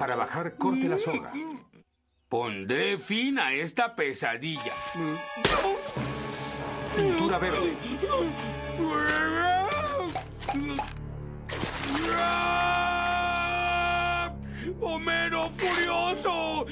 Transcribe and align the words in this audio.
Para 0.00 0.16
bajar, 0.16 0.56
corte 0.56 0.88
la 0.88 0.96
soga. 0.96 1.30
Pondré 2.26 2.96
fin 2.96 3.38
a 3.38 3.52
esta 3.52 3.94
pesadilla. 3.94 4.72
Pintura 6.96 7.38
verde. 7.38 7.76
¡Homero 14.80 15.50
furioso! 15.50 16.64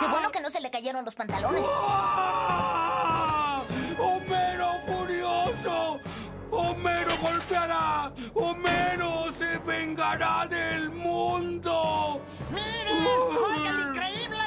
Qué 0.00 0.06
bueno 0.08 0.30
que 0.32 0.40
no 0.40 0.50
se 0.50 0.60
le 0.60 0.72
cayeron 0.72 1.04
los 1.04 1.14
pantalones. 1.14 1.62
Mundo! 10.90 12.22
¡Miren! 12.50 13.06
¡Oiga 13.06 13.72
lo 13.72 13.90
increíble! 13.90 14.38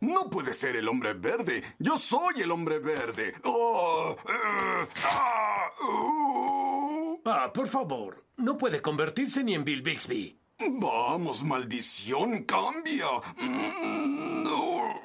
No 0.00 0.30
puede 0.30 0.54
ser 0.54 0.76
el 0.76 0.88
hombre 0.88 1.12
verde. 1.14 1.62
Yo 1.78 1.98
soy 1.98 2.40
el 2.40 2.50
hombre 2.50 2.78
verde. 2.78 3.34
Oh, 3.44 4.16
eh, 4.28 4.88
ah, 5.04 5.70
uh. 5.82 7.20
Ah, 7.24 7.52
por 7.52 7.68
favor, 7.68 8.24
no 8.38 8.56
puede 8.56 8.80
convertirse 8.80 9.44
ni 9.44 9.54
en 9.54 9.64
Bill 9.64 9.82
Bixby. 9.82 10.38
Vamos, 10.58 11.44
maldición, 11.44 12.44
cambia. 12.44 13.06
Mm, 13.38 14.42
no. 14.44 15.00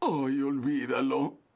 Ay, 0.00 0.42
olvídalo. 0.42 1.47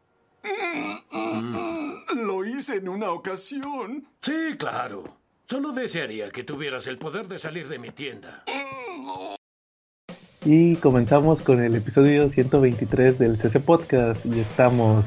Mm, 1.11 2.27
Lo 2.27 2.45
hice 2.45 2.77
en 2.77 2.89
una 2.89 3.11
ocasión. 3.11 4.07
Sí, 4.21 4.57
claro. 4.59 5.17
Solo 5.47 5.73
desearía 5.73 6.31
que 6.31 6.45
tuvieras 6.45 6.87
el 6.87 6.99
poder 6.99 7.29
de 7.29 7.39
salir 7.39 7.69
de 7.69 7.79
mi 7.79 7.91
tienda. 7.91 8.45
Y 10.45 10.77
comenzamos 10.77 11.43
con 11.43 11.62
el 11.62 11.77
episodio 11.77 12.29
123 12.29 13.19
del 13.19 13.39
CC 13.39 13.61
Podcast. 13.61 14.25
Y 14.27 14.41
estamos 14.41 15.05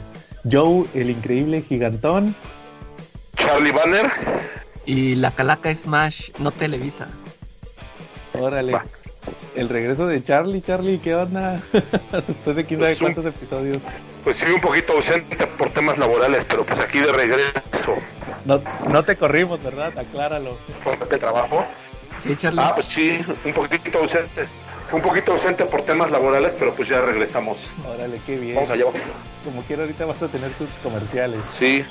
Joe, 0.50 0.86
el 0.94 1.10
increíble 1.10 1.62
gigantón. 1.62 2.36
Charlie 3.36 3.72
Banner. 3.72 4.06
Y 4.86 5.16
la 5.16 5.32
calaca 5.32 5.74
Smash 5.74 6.32
no 6.40 6.52
televisa. 6.52 7.08
Órale. 8.34 8.74
Va. 8.74 8.86
El 9.56 9.70
regreso 9.70 10.06
de 10.08 10.24
Charlie. 10.24 10.62
Charlie, 10.62 11.00
¿qué 11.00 11.16
onda? 11.16 11.62
Después 12.28 12.56
de 12.56 12.66
quién 12.66 12.80
sabe 12.82 12.96
Pues 12.96 13.02
un- 13.02 13.14
cuántos 13.14 13.26
episodios. 13.26 13.78
Pues 14.24 14.38
sí, 14.38 14.46
un 14.54 14.60
poquito 14.62 14.94
ausente 14.94 15.48
por 15.48 15.70
temas 15.70 15.98
laborales, 15.98 16.46
pero 16.46 16.66
pues 16.66 16.80
aquí 16.80 17.00
de 17.00 17.12
regreso. 17.14 17.96
No, 18.44 18.60
no 18.90 19.04
te 19.04 19.16
corrimos, 19.16 19.62
¿verdad? 19.64 19.98
Acláralo. 19.98 20.58
Por 20.84 21.08
de 21.08 21.18
trabajo. 21.18 21.64
Sí, 22.20 22.36
Charlie. 22.36 22.62
Ah, 22.64 22.72
pues 22.74 22.88
sí, 22.88 23.20
un 23.46 23.54
poquito 23.54 24.00
ausente. 24.00 24.46
Un 24.92 25.02
poquito 25.02 25.32
ausente 25.34 25.66
por 25.66 25.84
temas 25.84 26.12
laborales, 26.12 26.56
pero 26.58 26.74
pues 26.74 26.88
ya 26.90 27.02
regresamos. 27.02 27.72
Órale, 27.88 28.20
qué 28.26 28.38
bien. 28.38 28.56
Vamos 28.56 28.70
allá. 28.72 28.86
Como 29.44 29.62
quiera, 29.64 29.82
ahorita 29.84 30.06
vas 30.06 30.22
a 30.22 30.28
tener 30.28 30.52
tus 30.54 30.70
comerciales. 30.84 31.40
Sí, 31.52 31.84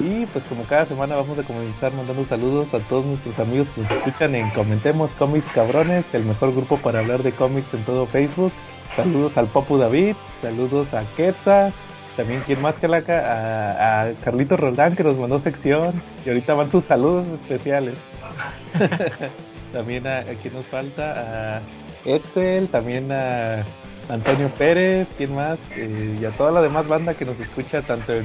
Y 0.00 0.24
pues 0.26 0.42
como 0.48 0.64
cada 0.64 0.86
semana 0.86 1.14
vamos 1.14 1.38
a 1.38 1.42
comenzar 1.42 1.92
mandando 1.92 2.24
saludos 2.24 2.72
a 2.72 2.78
todos 2.78 3.04
nuestros 3.04 3.38
amigos 3.38 3.68
que 3.74 3.82
nos 3.82 3.90
escuchan 3.90 4.34
en 4.34 4.48
Comentemos 4.50 5.10
Cómics 5.18 5.52
Cabrones, 5.54 6.06
el 6.14 6.24
mejor 6.24 6.54
grupo 6.54 6.78
para 6.78 7.00
hablar 7.00 7.22
de 7.22 7.32
cómics 7.32 7.74
en 7.74 7.84
todo 7.84 8.06
Facebook. 8.06 8.50
Saludos 8.96 9.36
al 9.36 9.48
Popu 9.48 9.76
David, 9.76 10.16
saludos 10.40 10.94
a 10.94 11.04
Quetza, 11.16 11.72
también 12.16 12.40
quien 12.46 12.62
más 12.62 12.76
que 12.76 12.88
la 12.88 13.02
a, 13.08 14.00
a 14.00 14.12
Carlito 14.24 14.56
Roldán 14.56 14.96
que 14.96 15.04
nos 15.04 15.18
mandó 15.18 15.38
sección 15.38 15.92
y 16.24 16.30
ahorita 16.30 16.54
van 16.54 16.70
sus 16.70 16.84
saludos 16.84 17.28
especiales. 17.28 17.96
también 19.74 20.06
a, 20.06 20.20
a 20.20 20.34
quien 20.40 20.54
nos 20.54 20.64
falta, 20.64 21.58
a 21.58 21.60
Etzel, 22.06 22.68
también 22.68 23.12
a 23.12 23.66
Antonio 24.08 24.48
Pérez, 24.56 25.08
quien 25.18 25.34
más, 25.34 25.58
Eh, 25.76 26.16
y 26.20 26.24
a 26.24 26.30
toda 26.30 26.52
la 26.52 26.62
demás 26.62 26.88
banda 26.88 27.12
que 27.12 27.26
nos 27.26 27.38
escucha 27.38 27.82
tanto 27.82 28.14
en 28.14 28.24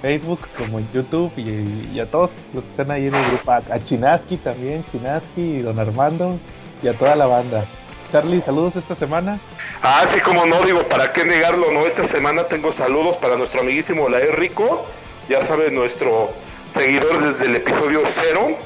Facebook 0.00 0.40
como 0.56 0.78
en 0.78 0.90
YouTube 0.92 1.32
y, 1.36 1.90
y 1.94 2.00
a 2.00 2.06
todos 2.06 2.30
los 2.54 2.64
que 2.64 2.70
están 2.70 2.90
ahí 2.90 3.06
en 3.06 3.14
el 3.14 3.24
grupo, 3.26 3.52
a, 3.52 3.78
Chinaski 3.84 4.36
también, 4.38 4.84
Chinaski 4.90 5.40
y 5.40 5.62
Don 5.62 5.78
Armando 5.78 6.38
y 6.82 6.88
a 6.88 6.94
toda 6.94 7.16
la 7.16 7.26
banda. 7.26 7.64
Charlie, 8.10 8.40
saludos 8.40 8.74
esta 8.76 8.96
semana. 8.96 9.38
Ah, 9.82 10.02
sí, 10.04 10.20
como 10.20 10.44
no, 10.44 10.60
digo, 10.62 10.82
¿para 10.88 11.12
qué 11.12 11.24
negarlo? 11.24 11.70
No, 11.70 11.86
esta 11.86 12.04
semana 12.04 12.44
tengo 12.44 12.72
saludos 12.72 13.16
para 13.18 13.36
nuestro 13.36 13.60
amiguísimo 13.60 14.08
Laer 14.08 14.36
Rico, 14.38 14.84
ya 15.28 15.42
sabe, 15.42 15.70
nuestro 15.70 16.30
seguidor 16.66 17.24
desde 17.24 17.46
el 17.46 17.56
episodio 17.56 18.02
cero, 18.20 18.56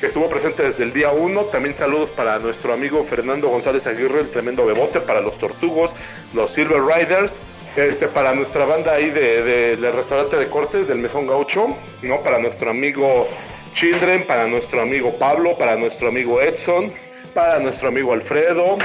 que 0.00 0.06
estuvo 0.06 0.28
presente 0.28 0.62
desde 0.62 0.84
el 0.84 0.92
día 0.94 1.10
uno. 1.10 1.42
También 1.42 1.74
saludos 1.74 2.10
para 2.10 2.38
nuestro 2.38 2.72
amigo 2.72 3.04
Fernando 3.04 3.48
González 3.48 3.86
Aguirre, 3.86 4.20
el 4.20 4.30
tremendo 4.30 4.64
bebote, 4.64 5.00
para 5.00 5.20
los 5.20 5.36
Tortugos, 5.36 5.92
los 6.32 6.50
Silver 6.52 6.80
Riders, 6.82 7.40
este, 7.76 8.08
para 8.08 8.34
nuestra 8.34 8.64
banda 8.64 8.92
ahí 8.92 9.10
de, 9.10 9.42
de- 9.42 9.76
del 9.76 9.92
restaurante 9.92 10.36
de 10.36 10.48
cortes 10.48 10.86
del 10.88 10.98
Mesón 10.98 11.26
Gaucho, 11.26 11.76
¿no? 12.02 12.22
Para 12.22 12.38
nuestro 12.38 12.70
amigo 12.70 13.28
Children, 13.74 14.24
para 14.26 14.46
nuestro 14.46 14.80
amigo 14.82 15.12
Pablo, 15.18 15.58
para 15.58 15.74
nuestro 15.76 16.08
amigo 16.08 16.40
Edson, 16.40 16.92
para 17.34 17.58
nuestro 17.58 17.88
amigo 17.88 18.12
Alfredo 18.12 18.78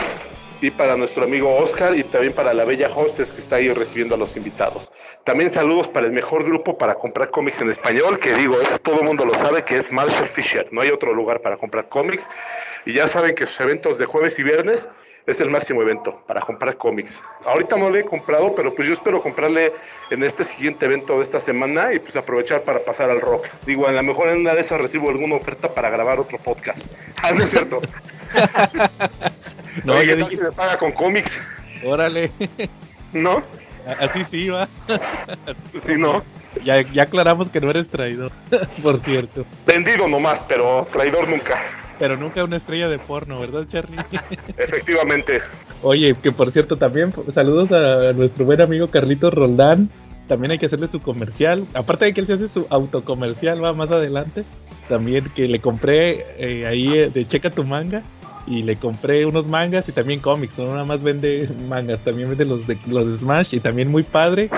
y 0.61 0.71
para 0.71 0.97
nuestro 0.97 1.23
amigo 1.23 1.55
Oscar 1.57 1.95
y 1.95 2.03
también 2.03 2.33
para 2.33 2.53
la 2.53 2.65
bella 2.65 2.89
hostess 2.93 3.31
que 3.31 3.37
está 3.39 3.57
ahí 3.57 3.71
recibiendo 3.71 4.15
a 4.15 4.17
los 4.17 4.35
invitados. 4.35 4.91
También 5.23 5.49
saludos 5.51 5.87
para 5.87 6.07
el 6.07 6.11
mejor 6.11 6.43
grupo 6.43 6.77
para 6.77 6.95
comprar 6.95 7.29
cómics 7.29 7.61
en 7.61 7.69
español, 7.69 8.17
que 8.19 8.33
digo, 8.33 8.59
eso 8.59 8.77
todo 8.79 8.99
el 9.01 9.05
mundo 9.05 9.23
lo 9.25 9.35
sabe, 9.35 9.63
que 9.63 9.77
es 9.77 9.91
Marshall 9.91 10.27
Fisher. 10.27 10.67
No 10.71 10.81
hay 10.81 10.89
otro 10.89 11.13
lugar 11.13 11.41
para 11.41 11.55
comprar 11.57 11.87
cómics. 11.87 12.27
Y 12.85 12.93
ya 12.93 13.07
saben 13.07 13.35
que 13.35 13.45
sus 13.45 13.59
eventos 13.61 13.97
de 13.99 14.05
jueves 14.05 14.37
y 14.39 14.43
viernes 14.43 14.89
es 15.29 15.39
el 15.39 15.49
máximo 15.49 15.81
evento 15.81 16.21
para 16.25 16.41
comprar 16.41 16.75
cómics. 16.77 17.21
Ahorita 17.45 17.77
no 17.77 17.89
le 17.89 17.99
he 17.99 18.03
comprado, 18.05 18.55
pero 18.55 18.73
pues 18.73 18.87
yo 18.87 18.93
espero 18.93 19.21
comprarle 19.21 19.73
en 20.09 20.23
este 20.23 20.43
siguiente 20.43 20.85
evento 20.85 21.17
de 21.17 21.23
esta 21.23 21.39
semana 21.39 21.93
y 21.93 21.99
pues 21.99 22.15
aprovechar 22.15 22.63
para 22.63 22.79
pasar 22.79 23.09
al 23.09 23.21
rock. 23.21 23.47
Digo, 23.65 23.87
a 23.87 23.91
lo 23.91 24.01
mejor 24.03 24.29
en 24.29 24.39
una 24.39 24.55
de 24.55 24.61
esas 24.61 24.81
recibo 24.81 25.09
alguna 25.09 25.35
oferta 25.35 25.69
para 25.73 25.89
grabar 25.89 26.19
otro 26.19 26.37
podcast. 26.39 26.93
Ah, 27.21 27.31
no 27.31 27.43
es 27.43 27.51
cierto. 27.51 27.81
No, 29.83 29.93
Oye, 29.93 30.07
¿qué 30.07 30.15
tal 30.15 30.31
si 30.31 30.41
me 30.41 30.51
paga 30.51 30.77
con 30.77 30.91
cómics? 30.91 31.41
órale, 31.85 32.31
¿No? 33.13 33.43
así 33.99 34.25
sí 34.31 34.49
va. 34.49 34.67
Sí, 35.79 35.93
no. 35.95 36.23
Ya, 36.63 36.81
ya 36.81 37.03
aclaramos 37.03 37.49
que 37.49 37.61
no 37.61 37.69
eres 37.69 37.87
traidor, 37.87 38.31
por 38.81 38.99
cierto. 39.01 39.45
Vendido 39.65 40.07
nomás, 40.07 40.43
pero 40.47 40.87
traidor 40.91 41.27
nunca. 41.27 41.61
Pero 41.99 42.15
nunca 42.15 42.43
una 42.43 42.55
estrella 42.55 42.87
de 42.87 42.97
porno, 42.97 43.39
¿verdad, 43.39 43.67
Charlie? 43.69 43.99
Efectivamente. 44.57 45.41
Oye, 45.83 46.15
que 46.15 46.31
por 46.31 46.51
cierto 46.51 46.77
también 46.77 47.13
saludos 47.33 47.71
a 47.73 48.13
nuestro 48.13 48.45
buen 48.45 48.61
amigo 48.61 48.87
Carlitos 48.87 49.33
Roldán. 49.33 49.89
También 50.27 50.51
hay 50.51 50.59
que 50.59 50.67
hacerle 50.67 50.87
su 50.87 51.01
comercial. 51.01 51.65
Aparte 51.73 52.05
de 52.05 52.13
que 52.13 52.21
él 52.21 52.27
se 52.27 52.33
hace 52.33 52.47
su 52.47 52.67
autocomercial, 52.69 53.63
va 53.63 53.73
más 53.73 53.91
adelante. 53.91 54.43
También 54.87 55.25
que 55.35 55.47
le 55.47 55.59
compré 55.59 56.25
eh, 56.37 56.67
ahí 56.67 56.87
eh, 56.87 57.09
de 57.09 57.27
Checa 57.27 57.49
tu 57.49 57.63
manga. 57.63 58.03
Y 58.47 58.63
le 58.63 58.77
compré 58.77 59.25
unos 59.25 59.45
mangas 59.45 59.89
y 59.89 59.91
también 59.91 60.21
cómics. 60.21 60.57
No 60.57 60.67
nada 60.67 60.85
más 60.85 61.03
vende 61.03 61.49
mangas, 61.67 62.01
también 62.01 62.29
vende 62.29 62.45
los 62.45 62.65
de, 62.65 62.77
los 62.87 63.11
de 63.11 63.17
Smash. 63.17 63.55
Y 63.55 63.59
también 63.59 63.91
muy 63.91 64.03
padre. 64.03 64.49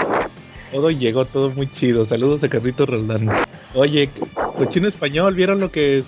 Todo 0.72 0.90
llegó, 0.90 1.26
todo 1.26 1.50
muy 1.52 1.72
chido. 1.72 2.06
Saludos 2.06 2.44
a 2.44 2.50
Carlitos 2.50 2.88
Roldán. 2.88 3.30
Oye, 3.74 4.10
cochino 4.58 4.88
español, 4.88 5.34
¿vieron 5.36 5.60
lo 5.60 5.72
que 5.72 6.04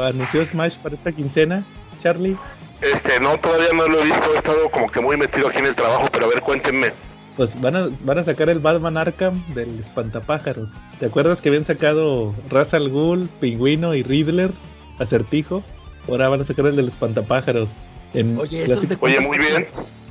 anunció 0.00 0.44
Smash 0.46 0.76
para 0.78 0.94
esta 0.94 1.12
quincena, 1.12 1.64
Charlie? 2.02 2.36
Este, 2.80 3.20
no, 3.20 3.38
todavía 3.38 3.68
no 3.74 3.86
lo 3.86 4.00
he 4.00 4.04
visto. 4.04 4.32
He 4.34 4.36
estado 4.36 4.68
como 4.70 4.88
que 4.88 5.00
muy 5.00 5.16
metido 5.16 5.48
aquí 5.48 5.58
en 5.58 5.66
el 5.66 5.74
trabajo, 5.74 6.06
pero 6.12 6.26
a 6.26 6.28
ver, 6.28 6.40
cuéntenme. 6.40 6.92
Pues 7.36 7.60
van 7.60 7.76
a, 7.76 7.90
van 8.00 8.18
a 8.18 8.24
sacar 8.24 8.48
el 8.48 8.58
Batman 8.58 8.96
Arkham 8.96 9.44
del 9.54 9.80
espantapájaros. 9.80 10.70
¿Te 10.98 11.06
acuerdas 11.06 11.40
que 11.40 11.50
habían 11.50 11.66
sacado 11.66 12.34
Ra's 12.48 12.72
al 12.72 12.88
Ghul, 12.88 13.28
Pingüino 13.40 13.94
y 13.94 14.02
Riddler, 14.02 14.52
Acertijo? 14.98 15.62
Ahora 16.08 16.28
van 16.28 16.40
a 16.40 16.44
sacar 16.44 16.66
el 16.66 16.76
del 16.76 16.88
espantapájaros. 16.88 17.68
En 18.14 18.38
Oye, 18.38 18.64
esos 18.64 18.88
de 18.88 18.96
Oye, 19.00 19.20
muy 19.20 19.36
bien. 19.36 19.66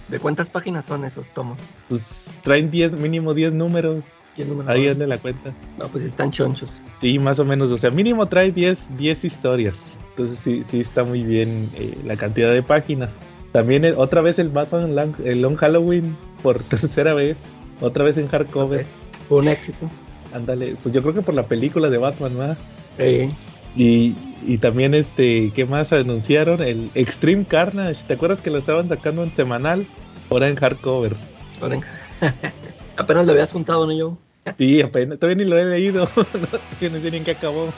¿De 0.07 0.19
cuántas 0.19 0.49
páginas 0.49 0.85
son 0.85 1.03
esos 1.05 1.31
tomos? 1.31 1.59
pues, 1.89 2.01
traen 2.43 2.69
10, 2.71 2.93
mínimo 2.93 3.33
10 3.33 3.53
números. 3.53 4.03
¿Quién 4.35 4.49
número 4.49 4.69
Ahí 4.69 4.85
va? 4.85 4.91
ande 4.91 5.07
la 5.07 5.17
cuenta. 5.17 5.53
No, 5.77 5.87
pues 5.87 6.03
están 6.03 6.31
chonchos. 6.31 6.83
Sí, 7.01 7.17
más 7.19 7.39
o 7.39 7.45
menos. 7.45 7.71
O 7.71 7.77
sea, 7.77 7.89
mínimo 7.89 8.25
trae 8.25 8.51
10, 8.51 8.77
10 8.97 9.23
historias. 9.25 9.75
Entonces 10.09 10.37
sí, 10.43 10.63
sí 10.69 10.81
está 10.81 11.03
muy 11.03 11.23
bien 11.23 11.69
eh, 11.75 11.97
la 12.05 12.15
cantidad 12.17 12.51
de 12.51 12.61
páginas. 12.61 13.11
También 13.51 13.85
eh, 13.85 13.93
otra 13.95 14.21
vez 14.21 14.37
el 14.37 14.49
Batman 14.49 14.95
Long, 14.95 15.13
el 15.23 15.41
Long 15.41 15.55
Halloween 15.55 16.15
por 16.43 16.61
tercera 16.63 17.13
vez. 17.13 17.37
Otra 17.81 18.03
vez 18.03 18.17
en 18.17 18.27
hardcover. 18.27 18.85
Fue 19.27 19.39
un 19.39 19.47
éxito. 19.47 19.89
Ándale, 20.33 20.75
pues 20.83 20.93
yo 20.93 21.01
creo 21.01 21.13
que 21.13 21.21
por 21.21 21.33
la 21.33 21.43
película 21.47 21.89
de 21.89 21.97
Batman, 21.97 22.37
¿verdad? 22.37 22.57
Eh, 22.97 23.31
Y, 23.75 24.15
y 24.41 24.57
también 24.57 24.93
este, 24.93 25.51
¿qué 25.53 25.65
más 25.65 25.91
anunciaron? 25.91 26.61
El 26.61 26.91
Extreme 26.95 27.45
Carnage, 27.45 28.03
¿te 28.07 28.13
acuerdas 28.13 28.41
que 28.41 28.49
lo 28.49 28.57
estaban 28.57 28.87
sacando 28.87 29.23
en 29.23 29.35
semanal? 29.35 29.85
Ahora 30.29 30.49
en 30.49 30.55
hardcover. 30.55 31.15
ahora 31.61 31.75
en- 31.75 31.83
Apenas 32.97 33.25
lo 33.25 33.33
habías 33.33 33.51
juntado, 33.51 33.85
¿no, 33.85 33.93
yo? 33.93 34.17
Sí, 34.57 34.81
apenas, 34.81 35.19
todavía 35.19 35.43
ni 35.43 35.49
lo 35.49 35.57
he 35.57 35.65
leído. 35.65 36.09
no, 36.15 36.89
no 36.89 36.99
sé 37.01 37.11
ni 37.11 37.17
en 37.17 37.23
qué 37.23 37.31
acabó. 37.31 37.73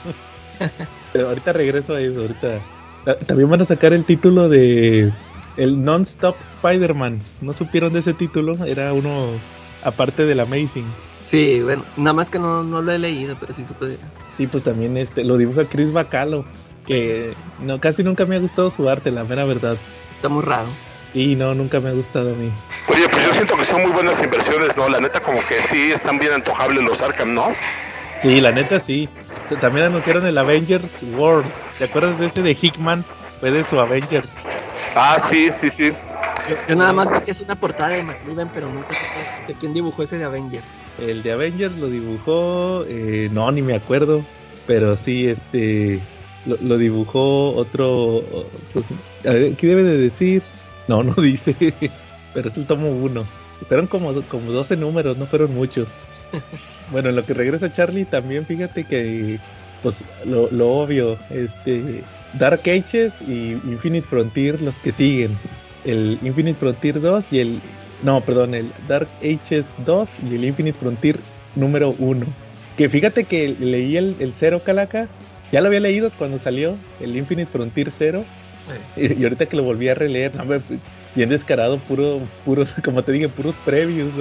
Pero 1.12 1.28
ahorita 1.28 1.52
regreso 1.52 1.94
a 1.94 2.00
eso, 2.00 2.20
ahorita. 2.20 2.60
También 3.26 3.48
van 3.48 3.62
a 3.62 3.64
sacar 3.64 3.92
el 3.92 4.04
título 4.04 4.48
de 4.48 5.12
el 5.56 5.82
Non-Stop 5.82 6.36
Spider-Man. 6.56 7.18
¿No 7.40 7.52
supieron 7.54 7.92
de 7.92 8.00
ese 8.00 8.14
título? 8.14 8.54
Era 8.66 8.92
uno 8.92 9.40
aparte 9.82 10.26
del 10.26 10.40
Amazing. 10.40 10.86
Sí, 11.22 11.60
bueno, 11.62 11.84
nada 11.96 12.14
más 12.14 12.30
que 12.30 12.38
no, 12.38 12.62
no 12.62 12.80
lo 12.80 12.92
he 12.92 12.98
leído, 12.98 13.36
pero 13.38 13.52
sí 13.52 13.64
supe. 13.64 13.96
Sí, 14.36 14.46
pues 14.46 14.64
también 14.64 14.96
este 14.96 15.24
lo 15.24 15.36
dibuja 15.36 15.64
Chris 15.64 15.92
Bacalo, 15.92 16.44
que 16.86 17.34
no 17.58 17.80
casi 17.80 18.02
nunca 18.02 18.24
me 18.24 18.36
ha 18.36 18.38
gustado 18.38 18.70
su 18.70 18.88
arte, 18.88 19.10
la 19.10 19.24
mera 19.24 19.44
verdad. 19.44 19.76
Está 20.10 20.28
muy 20.28 20.42
raro. 20.42 20.68
Y 21.14 21.34
no, 21.34 21.54
nunca 21.54 21.80
me 21.80 21.90
ha 21.90 21.92
gustado 21.92 22.30
a 22.30 22.34
mí. 22.34 22.50
Oye, 22.88 23.08
pues 23.10 23.26
yo 23.26 23.34
siento 23.34 23.56
que 23.56 23.64
son 23.64 23.82
muy 23.82 23.90
buenas 23.92 24.22
inversiones, 24.22 24.76
¿no? 24.76 24.88
La 24.88 25.00
neta 25.00 25.20
como 25.20 25.44
que 25.46 25.62
sí 25.62 25.90
están 25.92 26.18
bien 26.18 26.32
antojables 26.32 26.82
los 26.82 27.00
Arkham, 27.00 27.34
¿no? 27.34 27.54
Sí, 28.22 28.40
la 28.40 28.52
neta 28.52 28.80
sí. 28.80 29.08
También 29.60 29.86
anunciaron 29.86 30.26
el 30.26 30.36
Avengers 30.36 30.90
World. 31.16 31.50
¿Te 31.78 31.84
acuerdas 31.84 32.18
de 32.18 32.26
ese 32.26 32.42
de 32.42 32.56
Hickman? 32.60 33.04
Fue 33.40 33.50
de 33.50 33.64
su 33.64 33.78
Avengers. 33.78 34.28
Ah, 34.94 35.18
sí, 35.18 35.50
sí, 35.52 35.70
sí. 35.70 35.92
Yo, 36.68 36.76
nada 36.76 36.92
más 36.92 37.10
vi 37.10 37.20
que 37.20 37.30
es 37.30 37.40
una 37.40 37.54
portada 37.54 37.90
de 37.90 38.02
McLuhan, 38.02 38.50
pero 38.52 38.68
nunca 38.68 38.94
sé 38.94 39.06
de 39.46 39.54
quién 39.54 39.74
dibujó 39.74 40.02
ese 40.02 40.18
de 40.18 40.24
Avengers. 40.24 40.64
El 41.00 41.22
de 41.22 41.32
Avengers 41.32 41.76
lo 41.76 41.88
dibujó, 41.88 42.84
eh, 42.88 43.28
no, 43.32 43.50
ni 43.52 43.62
me 43.62 43.74
acuerdo, 43.74 44.24
pero 44.66 44.96
sí, 44.96 45.26
este, 45.26 46.00
lo, 46.44 46.76
dibujó 46.76 47.54
otro, 47.54 48.22
pues, 48.72 48.84
a 49.26 49.30
ver, 49.30 49.54
¿qué 49.54 49.68
debe 49.68 49.84
de 49.84 49.96
decir? 49.96 50.42
No, 50.88 51.02
no 51.04 51.14
dice, 51.14 51.54
pero 52.34 52.48
es 52.48 52.56
el 52.56 52.66
tomo 52.66 52.90
uno. 52.90 53.24
Fueron 53.68 53.86
como, 53.86 54.12
como 54.22 54.52
12 54.52 54.76
números, 54.76 55.16
no 55.18 55.26
fueron 55.26 55.54
muchos. 55.54 55.88
bueno, 56.92 57.10
en 57.10 57.16
lo 57.16 57.24
que 57.24 57.34
regresa 57.34 57.72
Charlie 57.72 58.04
también, 58.04 58.44
fíjate 58.44 58.84
que, 58.84 59.38
pues, 59.82 60.02
lo, 60.24 60.50
lo 60.50 60.68
obvio, 60.70 61.16
este, 61.30 62.02
Dark 62.34 62.60
Ages 62.60 63.12
y 63.26 63.52
Infinite 63.52 64.06
Frontier, 64.06 64.60
los 64.60 64.78
que 64.78 64.92
siguen. 64.92 65.38
El 65.84 66.18
Infinite 66.22 66.58
Frontier 66.58 67.00
2 67.00 67.32
y 67.32 67.40
el 67.40 67.60
no, 68.02 68.20
perdón, 68.20 68.54
el 68.54 68.70
Dark 68.86 69.08
Ages 69.20 69.66
2 69.84 70.08
y 70.30 70.34
el 70.34 70.44
Infinite 70.44 70.78
Frontier 70.78 71.18
número 71.54 71.94
1. 71.98 72.26
Que 72.76 72.88
fíjate 72.88 73.24
que 73.24 73.48
leí 73.58 73.96
el, 73.96 74.16
el 74.20 74.34
Cero 74.38 74.60
Calaca, 74.64 75.08
ya 75.50 75.60
lo 75.60 75.66
había 75.66 75.80
leído 75.80 76.10
cuando 76.16 76.38
salió, 76.38 76.76
el 77.00 77.16
Infinite 77.16 77.50
Frontier 77.50 77.90
0. 77.90 78.24
Y, 78.96 79.22
ahorita 79.22 79.46
que 79.46 79.56
lo 79.56 79.64
volví 79.64 79.88
a 79.88 79.94
releer, 79.94 80.34
no, 80.34 80.44
bien 81.14 81.28
descarado, 81.30 81.78
puro, 81.78 82.20
puros, 82.44 82.74
como 82.84 83.02
te 83.02 83.12
dije, 83.12 83.28
puros 83.28 83.54
previews. 83.64 84.12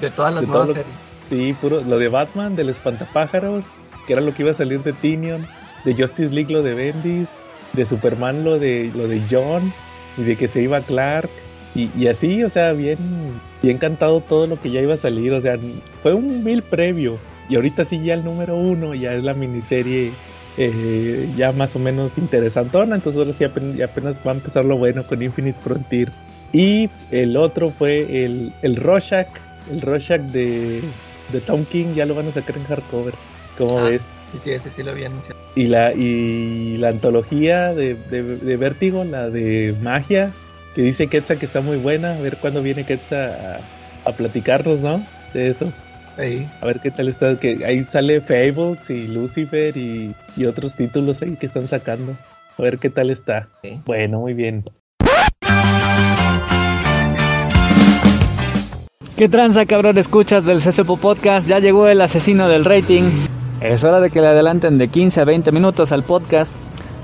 De 0.00 0.10
todas 0.10 0.34
las 0.34 0.46
nuevas 0.46 0.68
series. 0.68 0.86
Sí, 1.28 1.54
puro, 1.60 1.82
lo 1.82 1.98
de 1.98 2.08
Batman, 2.08 2.56
del 2.56 2.70
Espantapájaros, 2.70 3.64
que 4.06 4.14
era 4.14 4.22
lo 4.22 4.32
que 4.32 4.42
iba 4.42 4.52
a 4.52 4.54
salir 4.54 4.82
de 4.82 4.92
Tinion, 4.92 5.46
de 5.84 5.94
Justice 5.94 6.34
League 6.34 6.52
lo 6.52 6.62
de 6.62 6.74
Bendis, 6.74 7.28
de 7.72 7.86
Superman 7.86 8.44
lo 8.44 8.58
de, 8.58 8.90
lo 8.94 9.08
de 9.08 9.20
John, 9.30 9.72
y 10.16 10.22
de 10.22 10.36
que 10.36 10.48
se 10.48 10.62
iba 10.62 10.80
Clark 10.80 11.30
y, 11.76 12.06
así, 12.08 12.42
o 12.42 12.50
sea, 12.50 12.72
bien, 12.72 12.98
bien 13.62 13.78
cantado 13.78 14.20
todo 14.20 14.46
lo 14.46 14.60
que 14.60 14.70
ya 14.70 14.80
iba 14.80 14.94
a 14.94 14.98
salir. 14.98 15.32
O 15.32 15.40
sea, 15.40 15.58
fue 16.02 16.14
un 16.14 16.42
mil 16.42 16.62
previo. 16.62 17.18
Y 17.48 17.56
ahorita 17.56 17.84
sí 17.84 18.02
ya 18.02 18.14
el 18.14 18.24
número 18.24 18.56
uno, 18.56 18.94
ya 18.94 19.14
es 19.14 19.22
la 19.22 19.34
miniserie 19.34 20.12
eh, 20.56 21.28
ya 21.36 21.52
más 21.52 21.76
o 21.76 21.78
menos 21.78 22.16
interesantona. 22.16 22.96
Entonces 22.96 23.18
ahora 23.18 23.32
sí 23.32 23.44
apenas, 23.44 23.80
apenas, 23.80 24.20
va 24.26 24.32
a 24.32 24.34
empezar 24.34 24.64
lo 24.64 24.78
bueno 24.78 25.06
con 25.06 25.22
Infinite 25.22 25.58
Frontier. 25.62 26.10
Y 26.52 26.88
el 27.10 27.36
otro 27.36 27.70
fue 27.70 28.24
el, 28.24 28.52
el 28.62 28.76
Rorschach, 28.76 29.28
el 29.70 29.80
Rorschach 29.80 30.20
de, 30.20 30.80
de 31.32 31.40
Tom 31.40 31.64
King, 31.64 31.94
ya 31.94 32.06
lo 32.06 32.14
van 32.14 32.28
a 32.28 32.32
sacar 32.32 32.56
en 32.56 32.64
hardcover. 32.64 33.14
¿Cómo 33.58 33.78
ah, 33.78 33.90
ves? 33.90 34.02
Sí, 34.40 34.50
ese 34.50 34.70
sí 34.70 34.82
lo 34.82 34.92
había 34.92 35.06
anunciado. 35.06 35.38
Y 35.54 35.66
la, 35.66 35.92
y 35.92 36.78
la 36.78 36.88
antología 36.88 37.74
de, 37.74 37.94
de, 37.94 38.22
de 38.22 38.56
Vértigo, 38.56 39.04
la 39.04 39.30
de 39.30 39.74
magia, 39.82 40.30
que 40.76 40.82
dice 40.82 41.06
Quetzal 41.06 41.38
que 41.38 41.46
está 41.46 41.62
muy 41.62 41.78
buena. 41.78 42.16
A 42.16 42.20
ver 42.20 42.36
cuándo 42.36 42.62
viene 42.62 42.84
Quetzal 42.84 43.62
a, 44.04 44.12
platicarnos, 44.12 44.80
¿no? 44.80 45.02
De 45.32 45.48
eso. 45.48 45.72
Ahí. 46.18 46.46
A 46.60 46.66
ver 46.66 46.80
qué 46.80 46.90
tal 46.90 47.08
está. 47.08 47.34
Que 47.40 47.64
ahí 47.64 47.82
sale 47.84 48.20
Fables 48.20 48.90
y 48.90 49.08
Lucifer 49.08 49.74
y, 49.74 50.14
otros 50.46 50.74
títulos 50.74 51.22
ahí 51.22 51.34
que 51.36 51.46
están 51.46 51.66
sacando. 51.66 52.14
A 52.58 52.62
ver 52.62 52.78
qué 52.78 52.90
tal 52.90 53.08
está. 53.08 53.48
Bueno, 53.86 54.20
muy 54.20 54.34
bien. 54.34 54.64
¿Qué 59.16 59.30
tranza, 59.30 59.64
cabrón? 59.64 59.96
Escuchas 59.96 60.44
del 60.44 60.58
CSPO 60.58 60.98
Podcast. 60.98 61.48
Ya 61.48 61.58
llegó 61.58 61.88
el 61.88 62.02
asesino 62.02 62.50
del 62.50 62.66
rating. 62.66 63.04
Es 63.62 63.82
hora 63.82 64.00
de 64.00 64.10
que 64.10 64.20
le 64.20 64.28
adelanten 64.28 64.76
de 64.76 64.88
15 64.88 65.22
a 65.22 65.24
20 65.24 65.52
minutos 65.52 65.90
al 65.92 66.02
podcast 66.02 66.52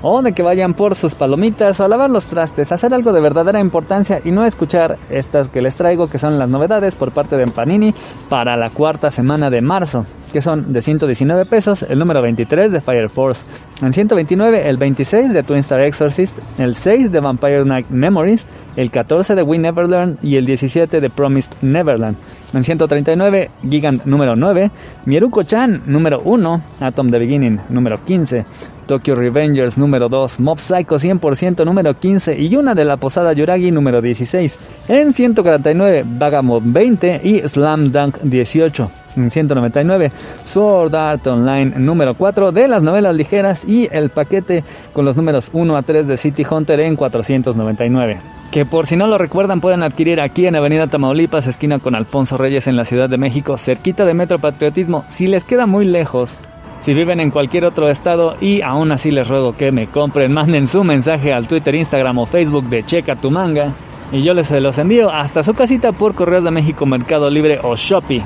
o 0.03 0.21
de 0.21 0.33
que 0.33 0.43
vayan 0.43 0.73
por 0.73 0.95
sus 0.95 1.15
palomitas 1.15 1.79
o 1.79 1.85
a 1.85 1.87
lavar 1.87 2.09
los 2.09 2.25
trastes, 2.25 2.71
hacer 2.71 2.93
algo 2.93 3.13
de 3.13 3.21
verdadera 3.21 3.59
importancia 3.59 4.19
y 4.23 4.31
no 4.31 4.45
escuchar 4.45 4.97
estas 5.09 5.49
que 5.49 5.61
les 5.61 5.75
traigo 5.75 6.09
que 6.09 6.19
son 6.19 6.37
las 6.37 6.49
novedades 6.49 6.95
por 6.95 7.11
parte 7.11 7.37
de 7.37 7.47
Panini 7.47 7.93
para 8.29 8.57
la 8.57 8.69
cuarta 8.69 9.09
semana 9.09 9.49
de 9.49 9.61
marzo, 9.61 10.05
que 10.31 10.41
son 10.41 10.73
de 10.73 10.81
119 10.81 11.45
pesos 11.45 11.83
el 11.83 11.99
número 11.99 12.21
23 12.21 12.71
de 12.71 12.81
Fire 12.81 13.09
Force, 13.09 13.45
en 13.81 13.93
129 13.93 14.69
el 14.69 14.77
26 14.77 15.33
de 15.33 15.43
Twin 15.43 15.59
Star 15.59 15.81
Exorcist, 15.81 16.37
el 16.59 16.75
6 16.75 17.11
de 17.11 17.19
Vampire 17.21 17.63
Night 17.63 17.87
Memories, 17.89 18.45
el 18.75 18.91
14 18.91 19.35
de 19.35 19.43
We 19.43 19.57
Never 19.57 19.87
Learn 19.87 20.17
y 20.21 20.35
el 20.35 20.45
17 20.45 20.99
de 20.99 21.09
Promised 21.09 21.53
Neverland. 21.61 22.17
En 22.53 22.63
139, 22.63 23.51
Gigant 23.67 24.05
número 24.05 24.35
9, 24.35 24.69
Mieruko-chan 25.05 25.83
número 25.85 26.21
1, 26.23 26.61
Atom 26.81 27.09
the 27.09 27.19
Beginning 27.19 27.59
número 27.69 28.01
15, 28.01 28.41
Tokyo 28.83 29.15
Revengers 29.15 29.77
número 29.77 30.09
2, 30.09 30.39
Mob 30.39 30.59
Psycho 30.59 30.95
100% 30.95 31.65
número 31.65 31.93
15 31.93 32.39
y 32.39 32.55
una 32.55 32.75
de 32.75 32.85
la 32.85 32.97
Posada 32.97 33.33
Yuragi 33.33 33.71
número 33.71 34.01
16. 34.01 34.59
En 34.87 35.13
149, 35.13 36.03
Vagabond 36.05 36.73
20 36.73 37.21
y 37.23 37.47
Slam 37.47 37.91
Dunk 37.91 38.19
18. 38.19 38.91
En 39.15 39.29
199, 39.29 40.11
Sword 40.43 40.95
Art 40.95 41.27
Online 41.27 41.73
número 41.77 42.15
4 42.15 42.51
de 42.51 42.67
las 42.67 42.83
novelas 42.83 43.15
ligeras 43.15 43.65
y 43.65 43.87
el 43.91 44.09
paquete 44.09 44.63
con 44.91 45.05
los 45.05 45.17
números 45.17 45.49
1 45.53 45.75
a 45.75 45.81
3 45.81 46.07
de 46.07 46.17
City 46.17 46.45
Hunter 46.49 46.79
en 46.79 46.95
499 46.95 48.21
que 48.53 48.67
por 48.67 48.85
si 48.85 48.95
no 48.95 49.07
lo 49.07 49.17
recuerdan 49.17 49.61
pueden 49.61 49.81
adquirir 49.81 50.21
aquí 50.21 50.45
en 50.45 50.55
Avenida 50.55 50.85
Tamaulipas, 50.85 51.47
esquina 51.47 51.79
con 51.79 51.95
Alfonso 51.95 52.37
Reyes 52.37 52.67
en 52.67 52.75
la 52.75 52.85
Ciudad 52.85 53.09
de 53.09 53.17
México, 53.17 53.57
cerquita 53.57 54.05
de 54.05 54.13
Metro 54.13 54.37
Patriotismo. 54.37 55.03
Si 55.07 55.25
les 55.25 55.43
queda 55.43 55.65
muy 55.65 55.85
lejos, 55.85 56.37
si 56.83 56.93
viven 56.93 57.21
en 57.21 57.31
cualquier 57.31 57.63
otro 57.63 57.87
estado 57.87 58.35
y 58.41 58.61
aún 58.61 58.91
así 58.91 59.09
les 59.09 59.29
ruego 59.29 59.55
que 59.55 59.71
me 59.71 59.87
compren, 59.87 60.33
manden 60.33 60.67
su 60.67 60.83
mensaje 60.83 61.31
al 61.31 61.47
Twitter, 61.47 61.73
Instagram 61.73 62.17
o 62.17 62.25
Facebook 62.25 62.65
de 62.65 62.83
Checa 62.83 63.15
tu 63.15 63.31
manga 63.31 63.73
y 64.11 64.21
yo 64.21 64.33
les 64.33 64.51
los 64.51 64.77
envío 64.77 65.09
hasta 65.09 65.43
su 65.43 65.53
casita 65.53 65.93
por 65.93 66.13
Correos 66.13 66.43
de 66.43 66.51
México, 66.51 66.85
Mercado 66.85 67.29
Libre 67.29 67.61
o 67.63 67.77
Shopee. 67.77 68.21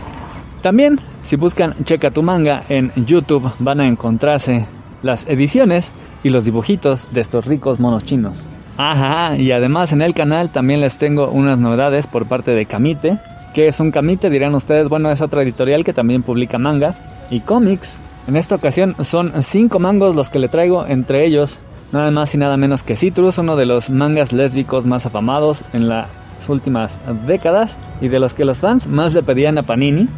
También, 0.63 0.99
si 1.23 1.35
buscan 1.35 1.75
Checa 1.83 2.09
tu 2.09 2.23
manga 2.23 2.63
en 2.67 2.91
YouTube, 2.95 3.51
van 3.59 3.79
a 3.79 3.87
encontrarse 3.87 4.65
las 5.03 5.29
ediciones 5.29 5.93
y 6.23 6.29
los 6.29 6.43
dibujitos 6.43 7.13
de 7.13 7.21
estos 7.21 7.45
ricos 7.45 7.79
monos 7.79 8.05
chinos. 8.05 8.47
Ajá, 8.77 9.37
y 9.37 9.51
además 9.51 9.93
en 9.93 10.01
el 10.01 10.15
canal 10.15 10.49
también 10.49 10.81
les 10.81 10.97
tengo 10.97 11.29
unas 11.29 11.59
novedades 11.59 12.07
por 12.07 12.25
parte 12.25 12.55
de 12.55 12.65
Kamite. 12.65 13.19
que 13.53 13.67
es 13.67 13.79
un 13.79 13.91
Kamite? 13.91 14.31
Dirán 14.31 14.55
ustedes, 14.55 14.89
bueno, 14.89 15.11
es 15.11 15.21
otra 15.21 15.43
editorial 15.43 15.83
que 15.83 15.93
también 15.93 16.23
publica 16.23 16.57
manga 16.57 16.95
y 17.29 17.41
cómics. 17.41 18.01
En 18.27 18.36
esta 18.36 18.55
ocasión 18.55 18.93
son 19.00 19.41
cinco 19.41 19.79
mangos 19.79 20.15
los 20.15 20.29
que 20.29 20.39
le 20.39 20.50
traigo, 20.50 20.86
entre 20.86 21.25
ellos 21.25 21.62
nada 21.93 22.12
más 22.12 22.36
y 22.36 22.38
nada 22.38 22.57
menos 22.57 22.84
que 22.84 22.98
Citrus, 22.98 23.38
uno 23.38 23.55
de 23.55 23.65
los 23.65 23.89
mangas 23.89 24.34
lésbicos 24.34 24.86
más 24.86 25.05
afamados 25.05 25.63
en 25.72 25.88
las 25.88 26.10
últimas 26.50 27.00
décadas 27.25 27.77
y 28.01 28.10
de 28.10 28.19
los 28.19 28.34
que 28.34 28.43
los 28.43 28.60
fans 28.60 28.88
más 28.88 29.13
le 29.13 29.24
pedían 29.24 29.57
a 29.57 29.63
Panini. 29.63 30.10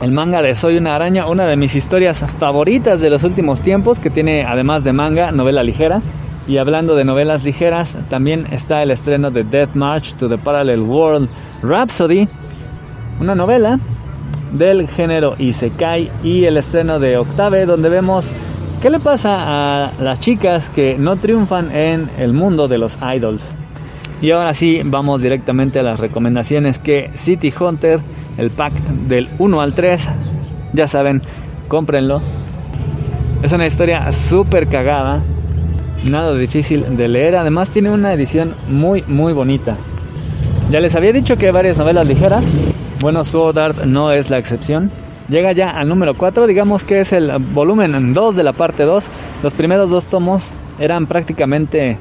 El 0.00 0.12
manga 0.12 0.40
de 0.40 0.54
Soy 0.54 0.76
una 0.76 0.94
araña, 0.94 1.26
una 1.26 1.46
de 1.46 1.56
mis 1.56 1.74
historias 1.74 2.24
favoritas 2.38 3.00
de 3.00 3.10
los 3.10 3.24
últimos 3.24 3.60
tiempos, 3.62 3.98
que 3.98 4.10
tiene 4.10 4.44
además 4.44 4.84
de 4.84 4.92
manga, 4.92 5.32
novela 5.32 5.64
ligera, 5.64 6.00
y 6.46 6.58
hablando 6.58 6.94
de 6.94 7.04
novelas 7.04 7.42
ligeras, 7.42 7.98
también 8.08 8.46
está 8.52 8.84
el 8.84 8.92
estreno 8.92 9.32
de 9.32 9.42
Death 9.42 9.74
March 9.74 10.14
to 10.14 10.28
the 10.28 10.38
Parallel 10.38 10.82
World 10.82 11.28
Rhapsody, 11.62 12.28
una 13.20 13.34
novela 13.34 13.80
del 14.52 14.88
género 14.88 15.34
Isekai 15.38 16.10
y 16.22 16.44
el 16.44 16.56
estreno 16.56 16.98
de 16.98 17.16
Octave 17.16 17.66
donde 17.66 17.88
vemos 17.88 18.32
qué 18.80 18.90
le 18.90 19.00
pasa 19.00 19.86
a 19.86 19.92
las 20.00 20.20
chicas 20.20 20.70
que 20.70 20.96
no 20.98 21.16
triunfan 21.16 21.74
en 21.74 22.10
el 22.18 22.32
mundo 22.32 22.68
de 22.68 22.78
los 22.78 22.98
idols. 23.02 23.56
Y 24.20 24.30
ahora 24.32 24.52
sí, 24.54 24.80
vamos 24.84 25.22
directamente 25.22 25.78
a 25.78 25.82
las 25.82 26.00
recomendaciones 26.00 26.78
que 26.78 27.10
City 27.14 27.52
Hunter, 27.58 28.00
el 28.36 28.50
pack 28.50 28.72
del 29.06 29.28
1 29.38 29.60
al 29.60 29.74
3, 29.74 30.08
ya 30.72 30.88
saben, 30.88 31.22
cómprenlo. 31.68 32.20
Es 33.42 33.52
una 33.52 33.66
historia 33.66 34.10
súper 34.10 34.66
cagada 34.66 35.22
nada 36.04 36.34
difícil 36.34 36.96
de 36.96 37.08
leer. 37.08 37.36
Además 37.36 37.70
tiene 37.70 37.90
una 37.90 38.12
edición 38.12 38.54
muy 38.68 39.02
muy 39.06 39.32
bonita. 39.32 39.76
Ya 40.70 40.80
les 40.80 40.94
había 40.94 41.12
dicho 41.12 41.36
que 41.36 41.46
hay 41.46 41.52
varias 41.52 41.78
novelas 41.78 42.06
ligeras. 42.06 42.44
Bueno, 43.00 43.22
Sword 43.22 43.56
Art 43.58 43.84
no 43.84 44.10
es 44.10 44.28
la 44.28 44.38
excepción. 44.38 44.90
llega 45.28 45.52
ya 45.52 45.70
al 45.70 45.88
número 45.88 46.16
4, 46.16 46.48
digamos 46.48 46.82
que 46.84 47.00
es 47.00 47.12
el 47.12 47.30
volumen 47.38 48.12
2 48.12 48.34
de 48.34 48.42
la 48.42 48.52
parte 48.52 48.82
2. 48.82 49.10
Los 49.44 49.54
primeros 49.54 49.90
dos 49.90 50.08
tomos 50.08 50.52
eran 50.80 51.06
prácticamente 51.06 51.96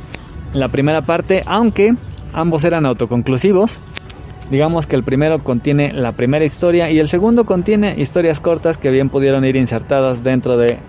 la 0.53 0.69
primera 0.69 1.03
parte, 1.03 1.43
aunque 1.45 1.93
ambos 2.33 2.63
eran 2.63 2.87
autoconclusivos. 2.87 3.79
Digamos 4.49 4.87
que 4.87 4.95
el 4.95 5.03
primero 5.03 5.43
contiene 5.43 5.91
la 5.91 6.13
primera 6.13 6.45
historia 6.45 6.89
y 6.89 6.97
el 6.97 7.07
segundo 7.07 7.45
contiene 7.45 7.93
historias 7.99 8.39
cortas 8.39 8.79
que 8.79 8.89
bien 8.89 9.09
pudieron 9.09 9.45
ir 9.45 9.55
insertadas 9.55 10.23
dentro 10.23 10.57
de 10.57 10.79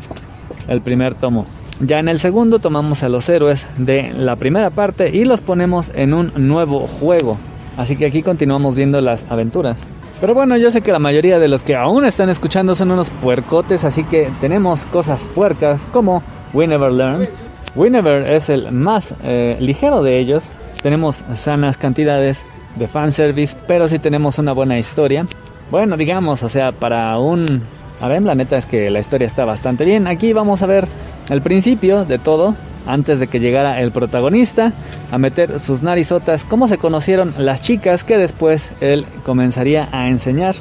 el 0.68 0.80
primer 0.80 1.16
tomo. 1.16 1.44
Ya 1.80 1.98
en 1.98 2.08
el 2.08 2.18
segundo 2.18 2.60
tomamos 2.60 3.02
a 3.02 3.10
los 3.10 3.28
héroes 3.28 3.68
de 3.76 4.10
la 4.16 4.36
primera 4.36 4.70
parte 4.70 5.10
y 5.14 5.26
los 5.26 5.42
ponemos 5.42 5.92
en 5.94 6.14
un 6.14 6.32
nuevo 6.48 6.86
juego. 6.86 7.36
Así 7.78 7.96
que 7.96 8.06
aquí 8.06 8.22
continuamos 8.22 8.74
viendo 8.74 9.00
las 9.00 9.24
aventuras. 9.30 9.86
Pero 10.20 10.34
bueno, 10.34 10.56
yo 10.56 10.72
sé 10.72 10.82
que 10.82 10.90
la 10.90 10.98
mayoría 10.98 11.38
de 11.38 11.46
los 11.46 11.62
que 11.62 11.76
aún 11.76 12.04
están 12.04 12.28
escuchando 12.28 12.74
son 12.74 12.90
unos 12.90 13.10
puercotes, 13.10 13.84
así 13.84 14.02
que 14.02 14.32
tenemos 14.40 14.84
cosas 14.86 15.28
puercas 15.28 15.88
como 15.92 16.22
We 16.52 16.66
Never 16.66 16.92
Learn. 16.92 17.28
We 17.76 17.88
Never 17.88 18.28
es 18.32 18.50
el 18.50 18.72
más 18.72 19.14
eh, 19.22 19.56
ligero 19.60 20.02
de 20.02 20.18
ellos. 20.18 20.50
Tenemos 20.82 21.24
sanas 21.34 21.78
cantidades 21.78 22.44
de 22.74 22.88
fanservice, 22.88 23.56
pero 23.68 23.86
sí 23.86 24.00
tenemos 24.00 24.40
una 24.40 24.52
buena 24.52 24.76
historia. 24.76 25.28
Bueno, 25.70 25.96
digamos, 25.96 26.42
o 26.42 26.48
sea, 26.48 26.72
para 26.72 27.16
un... 27.18 27.62
A 28.00 28.08
ver, 28.08 28.22
la 28.22 28.34
neta 28.34 28.56
es 28.56 28.66
que 28.66 28.90
la 28.90 28.98
historia 28.98 29.26
está 29.26 29.44
bastante 29.44 29.84
bien. 29.84 30.08
Aquí 30.08 30.32
vamos 30.32 30.62
a 30.62 30.66
ver 30.66 30.88
el 31.30 31.42
principio 31.42 32.04
de 32.04 32.18
todo, 32.18 32.56
antes 32.88 33.20
de 33.20 33.28
que 33.28 33.38
llegara 33.38 33.80
el 33.80 33.92
protagonista 33.92 34.72
a 35.12 35.18
meter 35.18 35.60
sus 35.60 35.82
narizotas, 35.82 36.44
cómo 36.44 36.66
se 36.66 36.78
conocieron 36.78 37.32
las 37.38 37.62
chicas 37.62 38.02
que 38.02 38.16
después 38.16 38.72
él 38.80 39.06
comenzaría 39.24 39.88
a 39.92 40.08
enseñar. 40.08 40.56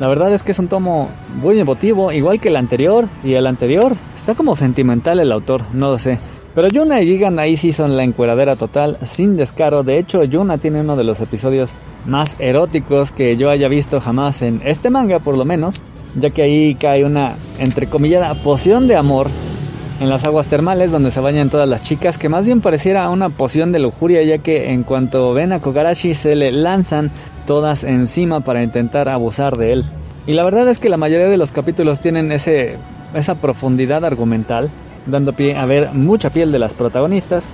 La 0.00 0.08
verdad 0.08 0.32
es 0.32 0.42
que 0.42 0.52
es 0.52 0.58
un 0.58 0.68
tomo 0.68 1.10
muy 1.34 1.60
emotivo, 1.60 2.12
igual 2.12 2.40
que 2.40 2.48
el 2.48 2.56
anterior 2.56 3.08
y 3.22 3.34
el 3.34 3.46
anterior. 3.46 3.92
Está 4.16 4.34
como 4.34 4.56
sentimental 4.56 5.20
el 5.20 5.32
autor, 5.32 5.62
no 5.72 5.90
lo 5.90 5.98
sé. 5.98 6.18
Pero 6.54 6.68
Yuna 6.68 7.00
y 7.00 7.06
Gigan 7.06 7.38
ahí 7.38 7.56
sí 7.56 7.72
son 7.72 7.96
la 7.96 8.04
encueradera 8.04 8.56
total, 8.56 8.98
sin 9.02 9.36
descaro. 9.36 9.82
De 9.82 9.98
hecho, 9.98 10.22
Yuna 10.22 10.58
tiene 10.58 10.80
uno 10.80 10.96
de 10.96 11.04
los 11.04 11.20
episodios 11.20 11.76
más 12.04 12.36
eróticos 12.40 13.12
que 13.12 13.36
yo 13.36 13.48
haya 13.48 13.68
visto 13.68 14.00
jamás 14.00 14.42
en 14.42 14.60
este 14.64 14.90
manga, 14.90 15.18
por 15.18 15.36
lo 15.36 15.44
menos, 15.44 15.82
ya 16.14 16.30
que 16.30 16.42
ahí 16.42 16.74
cae 16.74 17.04
una 17.04 17.36
entrecomillada 17.58 18.34
poción 18.42 18.86
de 18.86 18.96
amor 18.96 19.28
en 20.02 20.08
las 20.08 20.24
aguas 20.24 20.48
termales 20.48 20.90
donde 20.90 21.12
se 21.12 21.20
bañan 21.20 21.48
todas 21.48 21.68
las 21.68 21.84
chicas, 21.84 22.18
que 22.18 22.28
más 22.28 22.44
bien 22.44 22.60
pareciera 22.60 23.08
una 23.08 23.28
poción 23.28 23.70
de 23.70 23.78
lujuria, 23.78 24.24
ya 24.24 24.38
que 24.38 24.72
en 24.72 24.82
cuanto 24.82 25.32
ven 25.32 25.52
a 25.52 25.60
Kogarashi 25.60 26.12
se 26.14 26.34
le 26.34 26.50
lanzan 26.50 27.12
todas 27.46 27.84
encima 27.84 28.40
para 28.40 28.64
intentar 28.64 29.08
abusar 29.08 29.56
de 29.56 29.74
él. 29.74 29.84
Y 30.26 30.32
la 30.32 30.44
verdad 30.44 30.66
es 30.66 30.80
que 30.80 30.88
la 30.88 30.96
mayoría 30.96 31.28
de 31.28 31.36
los 31.36 31.52
capítulos 31.52 32.00
tienen 32.00 32.32
ese, 32.32 32.78
esa 33.14 33.36
profundidad 33.36 34.04
argumental, 34.04 34.72
dando 35.06 35.34
pie 35.34 35.56
a 35.56 35.66
ver 35.66 35.92
mucha 35.92 36.30
piel 36.30 36.50
de 36.50 36.58
las 36.58 36.74
protagonistas. 36.74 37.52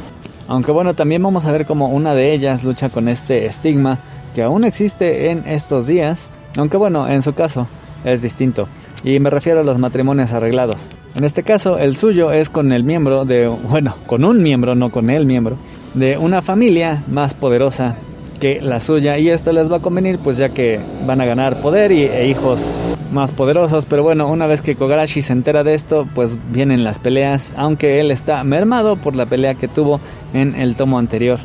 Aunque 0.49 0.73
bueno, 0.73 0.95
también 0.95 1.23
vamos 1.23 1.45
a 1.45 1.53
ver 1.53 1.67
cómo 1.67 1.89
una 1.89 2.15
de 2.15 2.33
ellas 2.33 2.65
lucha 2.65 2.89
con 2.89 3.11
este 3.11 3.45
estigma 3.45 3.99
que 4.35 4.43
aún 4.43 4.65
existe 4.65 5.31
en 5.31 5.47
estos 5.47 5.87
días. 5.87 6.31
Aunque 6.57 6.79
bueno, 6.79 7.09
en 7.09 7.21
su 7.21 7.35
caso 7.35 7.67
es 8.05 8.23
distinto. 8.23 8.69
Y 9.05 9.21
me 9.21 9.31
refiero 9.31 9.61
a 9.61 9.65
los 9.65 9.79
matrimonios 9.79 10.33
arreglados. 10.33 10.89
En 11.15 11.25
este 11.25 11.43
caso, 11.43 11.79
el 11.79 11.97
suyo 11.97 12.33
es 12.33 12.51
con 12.51 12.73
el 12.73 12.85
miembro 12.85 13.25
de, 13.25 13.47
bueno, 13.47 13.97
con 14.07 14.25
un 14.25 14.43
miembro, 14.43 14.75
no 14.75 14.91
con 14.91 15.11
el 15.11 15.27
miembro, 15.27 15.57
de 15.95 16.19
una 16.19 16.43
familia 16.43 17.03
más 17.09 17.35
poderosa 17.35 17.97
que 18.41 18.61
la 18.61 18.81
suya. 18.81 19.19
Y 19.19 19.31
esto 19.31 19.53
les 19.53 19.71
va 19.71 19.77
a 19.77 19.81
convenir, 19.81 20.19
pues 20.19 20.37
ya 20.37 20.49
que 20.49 20.81
van 21.07 21.21
a 21.21 21.27
ganar 21.27 21.61
poder 21.61 21.93
y, 21.93 22.03
e 22.03 22.29
hijos 22.29 22.71
más 23.13 23.33
poderosos. 23.33 23.87
Pero 23.87 24.03
bueno, 24.03 24.29
una 24.29 24.47
vez 24.47 24.63
que 24.63 24.75
Kogarashi 24.75 25.23
se 25.23 25.33
entera 25.33 25.63
de 25.63 25.75
esto, 25.75 26.07
pues 26.15 26.39
vienen 26.51 26.85
las 26.85 26.99
peleas, 26.99 27.53
aunque 27.57 28.01
él 28.01 28.11
está 28.11 28.43
mermado 28.45 28.97
por 28.97 29.17
la 29.17 29.27
pelea 29.27 29.55
que 29.55 29.69
tuvo 29.69 30.01
en 30.35 30.55
el 30.55 30.77
tomo 30.77 30.99
anterior. 30.99 31.39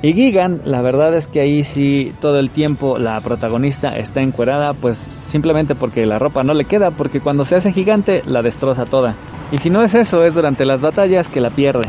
Y 0.00 0.12
Gigan, 0.12 0.60
la 0.64 0.80
verdad 0.80 1.12
es 1.16 1.26
que 1.26 1.40
ahí 1.40 1.64
sí 1.64 2.12
todo 2.20 2.38
el 2.38 2.50
tiempo 2.50 2.98
la 2.98 3.20
protagonista 3.20 3.96
está 3.96 4.20
encuerada, 4.20 4.72
pues 4.72 4.96
simplemente 4.96 5.74
porque 5.74 6.06
la 6.06 6.20
ropa 6.20 6.44
no 6.44 6.54
le 6.54 6.66
queda, 6.66 6.92
porque 6.92 7.20
cuando 7.20 7.44
se 7.44 7.56
hace 7.56 7.72
gigante 7.72 8.22
la 8.24 8.42
destroza 8.42 8.84
toda. 8.84 9.16
Y 9.50 9.58
si 9.58 9.70
no 9.70 9.82
es 9.82 9.96
eso, 9.96 10.22
es 10.24 10.36
durante 10.36 10.64
las 10.64 10.82
batallas 10.82 11.28
que 11.28 11.40
la 11.40 11.50
pierde. 11.50 11.88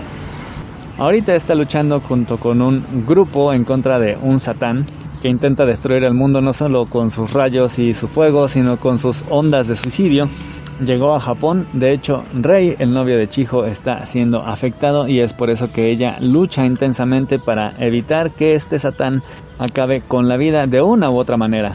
Ahorita 0.98 1.36
está 1.36 1.54
luchando 1.54 2.00
junto 2.00 2.38
con 2.38 2.63
un 2.63 3.06
grupo 3.06 3.54
en 3.54 3.63
contra 3.63 4.00
de 4.00 4.18
un 4.20 4.39
satán 4.39 4.88
que 5.22 5.30
intenta 5.30 5.66
destruir 5.66 6.04
el 6.04 6.16
mundo 6.16 6.42
no 6.42 6.51
solo 6.51 6.88
con 6.88 7.12
sus 7.12 7.32
rayos 7.34 7.78
y 7.78 7.94
su 7.94 8.08
fuego, 8.08 8.48
sino 8.48 8.78
con 8.78 8.98
sus 8.98 9.24
ondas 9.30 9.68
de 9.68 9.75
suicidio 9.75 10.28
llegó 10.79 11.13
a 11.13 11.19
Japón. 11.19 11.67
De 11.74 11.93
hecho, 11.93 12.24
Rei, 12.33 12.75
el 12.79 12.93
novio 12.93 13.17
de 13.17 13.27
Chiho, 13.27 13.65
está 13.65 14.05
siendo 14.05 14.41
afectado 14.41 15.07
y 15.07 15.19
es 15.19 15.33
por 15.33 15.50
eso 15.50 15.71
que 15.71 15.89
ella 15.89 16.17
lucha 16.19 16.65
intensamente 16.65 17.39
para 17.39 17.71
evitar 17.79 18.31
que 18.31 18.55
este 18.55 18.79
Satán 18.79 19.21
acabe 19.57 20.01
con 20.01 20.27
la 20.27 20.38
vida 20.38 20.67
de 20.67 20.81
una 20.81 21.09
u 21.09 21.17
otra 21.17 21.38
manera. 21.38 21.74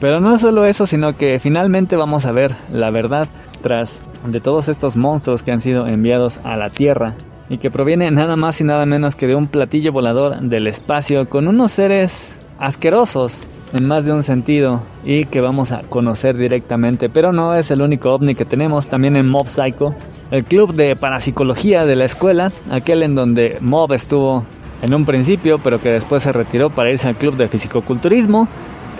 Pero 0.00 0.20
no 0.20 0.38
solo 0.38 0.66
eso, 0.66 0.86
sino 0.86 1.14
que 1.14 1.38
finalmente 1.38 1.96
vamos 1.96 2.26
a 2.26 2.32
ver 2.32 2.52
la 2.70 2.90
verdad 2.90 3.28
tras 3.62 4.02
de 4.26 4.40
todos 4.40 4.68
estos 4.68 4.96
monstruos 4.96 5.42
que 5.42 5.52
han 5.52 5.60
sido 5.60 5.86
enviados 5.86 6.38
a 6.44 6.56
la 6.56 6.70
Tierra 6.70 7.14
y 7.48 7.58
que 7.58 7.70
proviene 7.70 8.10
nada 8.10 8.36
más 8.36 8.60
y 8.60 8.64
nada 8.64 8.86
menos 8.86 9.14
que 9.16 9.26
de 9.26 9.34
un 9.34 9.46
platillo 9.46 9.92
volador 9.92 10.40
del 10.40 10.66
espacio 10.66 11.28
con 11.28 11.48
unos 11.48 11.72
seres 11.72 12.36
asquerosos 12.58 13.44
en 13.72 13.86
más 13.86 14.04
de 14.04 14.12
un 14.12 14.22
sentido 14.22 14.82
y 15.04 15.24
que 15.24 15.40
vamos 15.40 15.72
a 15.72 15.82
conocer 15.82 16.36
directamente. 16.36 17.08
Pero 17.08 17.32
no 17.32 17.54
es 17.54 17.70
el 17.70 17.82
único 17.82 18.12
ovni 18.12 18.34
que 18.34 18.44
tenemos, 18.44 18.88
también 18.88 19.16
en 19.16 19.28
Mob 19.28 19.46
Psycho, 19.46 19.94
el 20.30 20.44
club 20.44 20.74
de 20.74 20.96
parapsicología 20.96 21.84
de 21.84 21.96
la 21.96 22.04
escuela, 22.04 22.52
aquel 22.70 23.02
en 23.02 23.14
donde 23.14 23.58
Mob 23.60 23.92
estuvo 23.92 24.44
en 24.82 24.94
un 24.94 25.04
principio, 25.04 25.58
pero 25.62 25.80
que 25.80 25.90
después 25.90 26.22
se 26.22 26.32
retiró 26.32 26.70
para 26.70 26.90
irse 26.90 27.08
al 27.08 27.16
club 27.16 27.36
de 27.36 27.48
fisicoculturismo. 27.48 28.48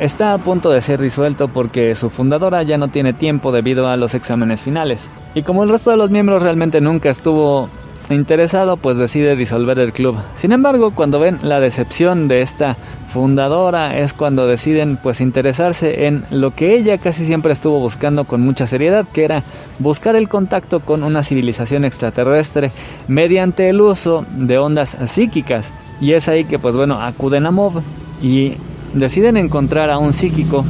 Está 0.01 0.35
a 0.35 0.39
punto 0.39 0.71
de 0.71 0.83
ser 0.83 1.01
disuelto 1.01 1.49
porque 1.49 1.95
su 1.95 2.11
fundadora 2.11 2.63
ya 2.63 2.77
no 2.77 2.89
tiene 2.89 3.15
tiempo 3.15 3.51
debido 3.51 3.89
a 3.89 3.97
los 3.97 4.15
exámenes 4.15 4.63
finales. 4.63 5.11
Y 5.35 5.43
como 5.43 5.63
el 5.63 5.71
resto 5.71 5.91
de 5.91 5.97
los 5.97 6.11
miembros 6.11 6.43
realmente 6.43 6.83
nunca 6.83 7.09
estuvo 7.09 7.71
interesado 8.11 8.77
pues 8.77 8.99
decide 8.99 9.37
disolver 9.37 9.79
el 9.81 9.93
club. 9.93 10.17
Sin 10.37 10.53
embargo, 10.53 10.93
cuando 10.95 11.19
ven 11.19 11.39
la 11.43 11.61
decepción 11.61 12.29
de 12.29 12.43
esta 12.43 12.77
fundadora 13.09 13.99
es 13.99 14.13
cuando 14.13 14.47
deciden 14.47 14.99
pues 15.03 15.21
interesarse 15.21 16.07
en 16.07 16.25
lo 16.31 16.51
que 16.51 16.75
ella 16.75 16.99
casi 16.99 17.25
siempre 17.25 17.53
estuvo 17.53 17.81
buscando 17.81 18.25
con 18.25 18.43
mucha 18.43 18.67
seriedad, 18.67 19.07
que 19.13 19.25
era 19.25 19.43
buscar 19.79 20.17
el 20.17 20.29
contacto 20.29 20.81
con 20.81 21.03
una 21.03 21.23
civilización 21.23 21.85
extraterrestre 21.85 22.71
mediante 23.09 23.69
el 23.69 23.81
uso 23.81 24.25
de 24.37 24.59
ondas 24.59 24.97
psíquicas. 25.07 25.73
Y 26.01 26.13
es 26.13 26.29
ahí 26.29 26.45
que 26.45 26.59
pues 26.59 26.77
bueno, 26.77 27.01
acuden 27.01 27.47
a 27.47 27.51
Mob 27.51 27.83
y 28.23 28.55
deciden 28.93 29.37
encontrar 29.37 29.91
a 29.91 29.99
un 29.99 30.13
psíquico 30.13 30.65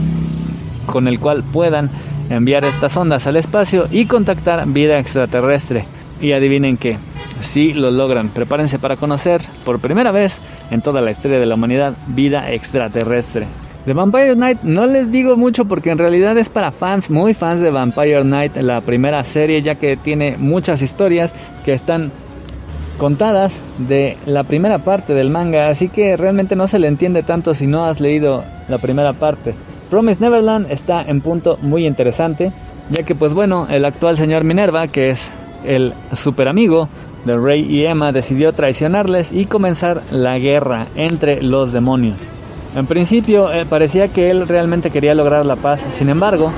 con 0.86 1.08
el 1.08 1.18
cual 1.18 1.42
puedan 1.42 1.90
enviar 2.30 2.64
estas 2.64 2.96
ondas 2.96 3.26
al 3.26 3.36
espacio 3.36 3.86
y 3.90 4.06
contactar 4.06 4.66
vida 4.68 4.98
extraterrestre. 4.98 5.84
Y 6.20 6.32
adivinen 6.32 6.78
qué, 6.78 6.96
si 7.40 7.72
lo 7.72 7.90
logran. 7.90 8.28
Prepárense 8.28 8.78
para 8.78 8.96
conocer 8.96 9.40
por 9.64 9.80
primera 9.80 10.12
vez 10.12 10.40
en 10.70 10.82
toda 10.82 11.00
la 11.00 11.10
historia 11.10 11.38
de 11.38 11.46
la 11.46 11.54
humanidad 11.54 11.94
vida 12.08 12.52
extraterrestre. 12.52 13.46
De 13.86 13.94
Vampire 13.94 14.34
Knight 14.34 14.62
no 14.62 14.86
les 14.86 15.12
digo 15.12 15.36
mucho 15.36 15.66
porque 15.66 15.90
en 15.90 15.98
realidad 15.98 16.36
es 16.38 16.48
para 16.48 16.72
fans, 16.72 17.08
muy 17.08 17.34
fans 17.34 17.60
de 17.60 17.70
Vampire 17.70 18.22
Knight, 18.22 18.56
la 18.56 18.80
primera 18.80 19.22
serie, 19.22 19.62
ya 19.62 19.76
que 19.76 19.96
tiene 19.96 20.36
muchas 20.36 20.82
historias 20.82 21.32
que 21.64 21.72
están 21.72 22.10
contadas 22.98 23.62
de 23.78 24.16
la 24.26 24.42
primera 24.42 24.78
parte 24.78 25.14
del 25.14 25.30
manga, 25.30 25.68
así 25.68 25.88
que 25.88 26.16
realmente 26.16 26.56
no 26.56 26.66
se 26.66 26.78
le 26.78 26.88
entiende 26.88 27.22
tanto 27.22 27.54
si 27.54 27.68
no 27.68 27.84
has 27.84 28.00
leído 28.00 28.42
la 28.68 28.78
primera 28.78 29.12
parte. 29.12 29.54
Promise 29.88 30.20
Neverland 30.20 30.70
está 30.70 31.02
en 31.02 31.20
punto 31.20 31.58
muy 31.62 31.86
interesante, 31.86 32.52
ya 32.90 33.04
que 33.04 33.14
pues 33.14 33.34
bueno, 33.34 33.68
el 33.70 33.84
actual 33.84 34.16
señor 34.16 34.42
Minerva, 34.42 34.88
que 34.88 35.10
es 35.10 35.30
el 35.64 35.92
super 36.12 36.48
amigo 36.48 36.88
de 37.26 37.37
Rey 37.37 37.66
y 37.68 37.85
Emma 37.85 38.12
decidió 38.12 38.52
traicionarles 38.52 39.33
y 39.33 39.47
comenzar 39.47 40.02
la 40.11 40.38
guerra 40.38 40.87
entre 40.95 41.42
los 41.42 41.73
demonios. 41.73 42.33
En 42.75 42.87
principio 42.87 43.52
eh, 43.52 43.66
parecía 43.66 44.09
que 44.09 44.30
él 44.30 44.47
realmente 44.47 44.90
quería 44.90 45.14
lograr 45.14 45.45
la 45.45 45.56
paz, 45.56 45.87
sin 45.90 46.09
embargo, 46.09 46.52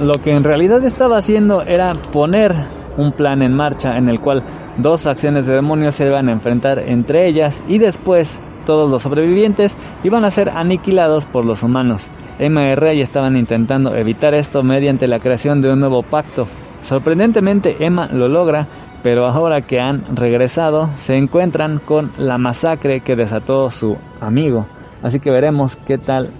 lo 0.00 0.14
que 0.20 0.32
en 0.32 0.42
realidad 0.42 0.84
estaba 0.84 1.18
haciendo 1.18 1.62
era 1.62 1.92
poner 2.12 2.52
un 2.96 3.12
plan 3.12 3.42
en 3.42 3.54
marcha 3.54 3.96
en 3.96 4.08
el 4.08 4.20
cual 4.20 4.42
dos 4.78 5.02
facciones 5.02 5.46
de 5.46 5.54
demonios 5.54 5.94
se 5.94 6.06
iban 6.06 6.28
a 6.28 6.32
enfrentar 6.32 6.78
entre 6.78 7.28
ellas 7.28 7.62
y 7.68 7.78
después 7.78 8.38
todos 8.64 8.90
los 8.90 9.02
sobrevivientes 9.02 9.76
iban 10.04 10.24
a 10.24 10.30
ser 10.30 10.48
aniquilados 10.50 11.26
por 11.26 11.44
los 11.44 11.62
humanos. 11.62 12.08
Emma 12.38 12.64
y 12.70 12.74
Rey 12.74 13.00
estaban 13.00 13.36
intentando 13.36 13.94
evitar 13.94 14.34
esto 14.34 14.62
mediante 14.62 15.06
la 15.06 15.20
creación 15.20 15.60
de 15.60 15.72
un 15.72 15.80
nuevo 15.80 16.02
pacto. 16.02 16.46
Sorprendentemente 16.82 17.76
Emma 17.80 18.08
lo 18.12 18.28
logra 18.28 18.66
pero 19.04 19.26
ahora 19.26 19.60
que 19.60 19.80
han 19.80 20.16
regresado 20.16 20.88
se 20.96 21.14
encuentran 21.18 21.78
con 21.78 22.10
la 22.16 22.38
masacre 22.38 23.00
que 23.00 23.14
desató 23.14 23.70
su 23.70 23.98
amigo. 24.18 24.64
Así 25.02 25.20
que 25.20 25.30
veremos 25.30 25.76
qué 25.76 25.98
tal 25.98 26.30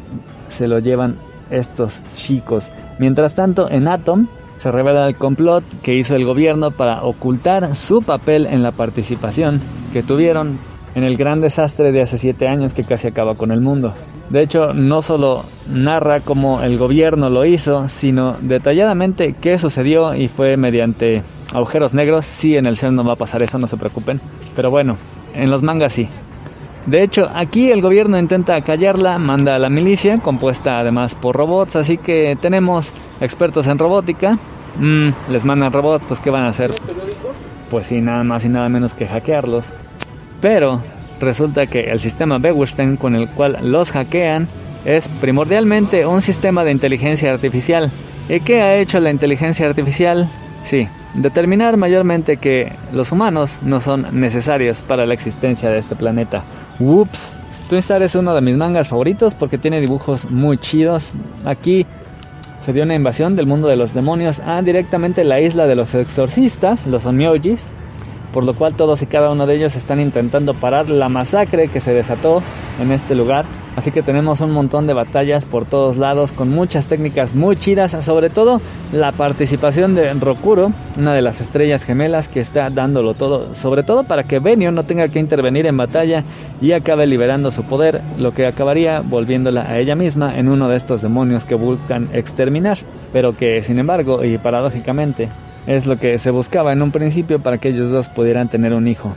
se 0.49 0.67
lo 0.67 0.79
llevan 0.79 1.19
estos 1.51 2.03
chicos. 2.15 2.73
Mientras 2.99 3.35
tanto, 3.35 3.71
en 3.71 3.87
Atom 3.87 4.29
se 4.57 4.71
revela 4.71 5.07
el 5.07 5.17
complot 5.17 5.63
que 5.83 5.95
hizo 5.95 6.17
el 6.17 6.25
gobierno 6.25 6.71
para 6.71 7.03
ocultar 7.03 7.77
su 7.77 8.01
papel 8.01 8.47
en 8.47 8.63
la 8.63 8.73
participación 8.73 9.61
que 9.93 10.03
tuvieron 10.03 10.59
en 10.95 11.05
el 11.05 11.19
gran 11.19 11.43
desastre 11.43 11.93
de 11.93 12.01
hace 12.01 12.17
siete 12.17 12.49
años 12.49 12.73
que 12.73 12.85
casi 12.85 13.09
acaba 13.09 13.35
con 13.35 13.53
el 13.53 13.61
mundo. 13.61 13.93
De 14.31 14.41
hecho, 14.41 14.73
no 14.73 15.03
solo 15.03 15.45
narra 15.69 16.21
cómo 16.21 16.63
el 16.63 16.79
gobierno 16.79 17.29
lo 17.29 17.45
hizo, 17.45 17.89
sino 17.89 18.39
detalladamente 18.41 19.35
qué 19.39 19.59
sucedió 19.59 20.15
y 20.15 20.29
fue 20.29 20.57
mediante 20.57 21.23
agujeros 21.55 21.95
negros. 21.95 22.27
Sí, 22.27 22.57
en 22.57 22.67
el 22.67 22.77
ser 22.77 22.93
no 22.93 23.05
va 23.05 23.15
a 23.15 23.17
pasar 23.17 23.43
eso, 23.43 23.59
no 23.59 23.67
se 23.67 23.79
preocupen. 23.79 24.21
Pero 24.55 24.71
bueno, 24.71 24.99
en 25.35 25.51
los 25.51 25.63
mangas 25.63 25.95
sí. 25.95 26.09
De 26.87 27.03
hecho, 27.03 27.27
aquí 27.35 27.71
el 27.71 27.81
gobierno 27.81 28.19
intenta 28.19 28.61
callarla, 28.61 29.19
manda 29.19 29.55
a 29.55 29.59
la 29.59 29.71
milicia, 29.71 30.19
compuesta 30.19 30.79
además 30.79 31.15
por 31.15 31.35
robots, 31.35 31.77
así 31.77 31.97
que 31.97 32.37
tenemos 32.39 32.93
expertos 33.23 33.67
en 33.69 33.79
robótica. 33.79 34.39
Mm, 34.79 35.09
les 35.31 35.45
mandan 35.47 35.73
robots, 35.73 36.05
pues 36.05 36.21
¿qué 36.21 36.29
van 36.29 36.45
a 36.45 36.49
hacer? 36.49 36.73
Pues 37.71 37.87
sí, 37.87 38.03
nada 38.03 38.23
más 38.23 38.45
y 38.45 38.51
nada 38.51 38.69
menos 38.69 38.95
que 38.95 39.07
hackearlos. 39.07 39.75
Pero 40.43 40.83
resulta 41.21 41.67
que 41.67 41.81
el 41.81 42.01
sistema 42.01 42.39
Bewusstein 42.39 42.97
con 42.97 43.15
el 43.15 43.31
cual 43.31 43.57
los 43.63 43.91
hackean 43.93 44.47
es 44.85 45.09
primordialmente 45.09 46.05
un 46.05 46.21
sistema 46.21 46.65
de 46.65 46.73
inteligencia 46.73 47.33
artificial. 47.33 47.91
¿Y 48.29 48.41
qué 48.41 48.61
ha 48.61 48.77
hecho 48.77 49.01
la 49.01 49.11
inteligencia 49.11 49.67
artificial? 49.67 50.29
Sí, 50.63 50.87
determinar 51.15 51.77
mayormente 51.77 52.37
que 52.37 52.73
los 52.93 53.13
humanos 53.13 53.59
no 53.63 53.81
son 53.81 54.07
necesarios 54.19 54.83
para 54.83 55.07
la 55.07 55.15
existencia 55.15 55.71
de 55.71 55.79
este 55.79 55.97
planeta. 55.97 56.43
Whoops. 56.79 57.41
Twin 57.69 57.79
Star 57.79 58.03
es 58.03 58.15
uno 58.15 58.35
de 58.35 58.43
mis 58.43 58.57
mangas 58.57 58.89
favoritos 58.89 59.35
porque 59.35 59.57
tiene 59.57 59.81
dibujos 59.81 60.31
muy 60.31 60.59
chidos. 60.59 61.15
Aquí 61.47 61.87
se 62.59 62.73
dio 62.73 62.83
una 62.83 62.95
invasión 62.95 63.37
del 63.37 63.47
mundo 63.47 63.69
de 63.69 63.77
los 63.77 63.95
demonios 63.95 64.41
a 64.41 64.61
directamente 64.61 65.25
la 65.25 65.41
isla 65.41 65.67
de 65.67 65.75
los 65.75 65.95
exorcistas, 65.95 66.87
los 66.87 67.07
Onmyojis, 67.07 67.73
por 68.35 68.45
lo 68.45 68.55
cual 68.55 68.75
todos 68.75 69.01
y 69.01 69.07
cada 69.07 69.31
uno 69.31 69.47
de 69.47 69.55
ellos 69.55 69.77
están 69.77 70.01
intentando 70.01 70.55
parar 70.55 70.89
la 70.89 71.09
masacre 71.09 71.69
que 71.69 71.79
se 71.79 71.95
desató 71.95 72.43
en 72.81 72.91
este 72.91 73.15
lugar. 73.15 73.45
Así 73.77 73.93
que 73.93 74.03
tenemos 74.03 74.41
un 74.41 74.51
montón 74.51 74.89
de 74.89 74.93
batallas 74.93 75.47
por 75.47 75.67
todos 75.67 75.99
lados 75.99 76.33
con 76.33 76.51
muchas 76.51 76.89
técnicas 76.89 77.35
muy 77.35 77.57
chidas, 77.57 77.93
sobre 78.05 78.31
todo 78.31 78.61
la 78.93 79.13
participación 79.13 79.95
de 79.95 80.13
Rokuro, 80.15 80.73
una 80.99 81.15
de 81.15 81.23
las 81.23 81.41
estrellas 81.41 81.85
gemelas 81.85 82.29
que 82.29 82.41
está 82.41 82.71
dándolo 82.71 83.15
todo, 83.15 83.55
sobre 83.55 83.85
todo 83.85 84.03
para 84.03 84.25
que 84.25 84.41
Benio 84.41 84.73
no 84.73 84.83
tenga 84.83 85.09
que 85.09 85.21
intervenir 85.21 85.67
en 85.67 85.77
batalla 85.77 86.25
y 86.61 86.73
acabe 86.73 87.07
liberando 87.07 87.53
su 87.53 87.63
poder, 87.63 88.01
lo 88.19 88.33
que 88.33 88.47
acabaría 88.47 89.01
volviéndola 89.01 89.63
a 89.63 89.79
ella 89.79 89.95
misma 89.95 90.37
en 90.37 90.49
uno 90.49 90.69
de 90.69 90.77
estos 90.77 91.03
demonios 91.03 91.45
que 91.45 91.55
buscan 91.55 92.11
exterminar, 92.13 92.79
pero 93.13 93.37
que 93.37 93.63
sin 93.63 93.79
embargo 93.79 94.25
y 94.25 94.39
paradójicamente 94.39 95.29
es 95.67 95.87
lo 95.87 95.97
que 95.97 96.19
se 96.19 96.31
buscaba 96.31 96.73
en 96.73 96.83
un 96.83 96.91
principio 96.91 97.41
para 97.41 97.59
que 97.59 97.69
ellos 97.69 97.91
dos 97.91 98.09
pudieran 98.09 98.49
tener 98.49 98.73
un 98.75 98.89
hijo. 98.89 99.15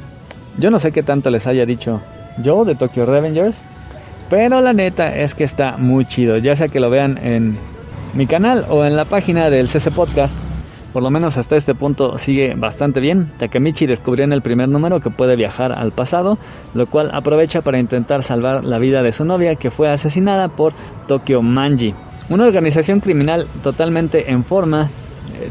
Yo 0.58 0.72
no 0.72 0.80
sé 0.80 0.92
qué 0.92 1.04
tanto 1.04 1.30
les 1.30 1.48
haya 1.48 1.66
dicho 1.66 2.02
yo 2.42 2.66
de 2.66 2.76
Tokyo 2.76 3.06
Revengers, 3.06 3.66
pero 4.30 4.62
la 4.62 4.74
neta 4.74 5.16
es 5.16 5.36
que 5.36 5.44
está 5.44 5.78
muy 5.78 6.06
chido, 6.06 6.38
ya 6.38 6.56
sea 6.56 6.68
que 6.68 6.80
lo 6.80 6.90
vean 6.90 7.18
en 7.22 7.58
mi 8.14 8.28
canal 8.28 8.66
o 8.70 8.86
en 8.86 8.96
la 8.96 9.06
página 9.06 9.50
del 9.50 9.68
CC 9.68 9.92
Podcast. 9.92 10.38
Por 10.94 11.04
lo 11.04 11.12
menos 11.12 11.38
hasta 11.38 11.58
este 11.58 11.76
punto 11.76 12.18
sigue 12.18 12.56
bastante 12.56 13.00
bien. 13.00 13.32
Takemichi 13.38 13.86
descubrió 13.86 14.26
en 14.26 14.34
el 14.34 14.42
primer 14.42 14.68
número 14.68 15.00
que 15.00 15.12
puede 15.12 15.36
viajar 15.36 15.72
al 15.72 15.92
pasado, 15.92 16.38
lo 16.74 16.88
cual 16.88 17.12
aprovecha 17.14 17.62
para 17.62 17.78
intentar 17.78 18.24
salvar 18.24 18.66
la 18.66 18.80
vida 18.80 19.04
de 19.04 19.12
su 19.12 19.24
novia 19.24 19.56
que 19.56 19.70
fue 19.70 19.90
asesinada 19.90 20.48
por 20.48 20.74
Tokyo 21.08 21.42
Manji, 21.42 21.94
una 22.30 22.46
organización 22.46 23.00
criminal 23.00 23.48
totalmente 23.62 24.32
en 24.32 24.44
forma 24.44 24.90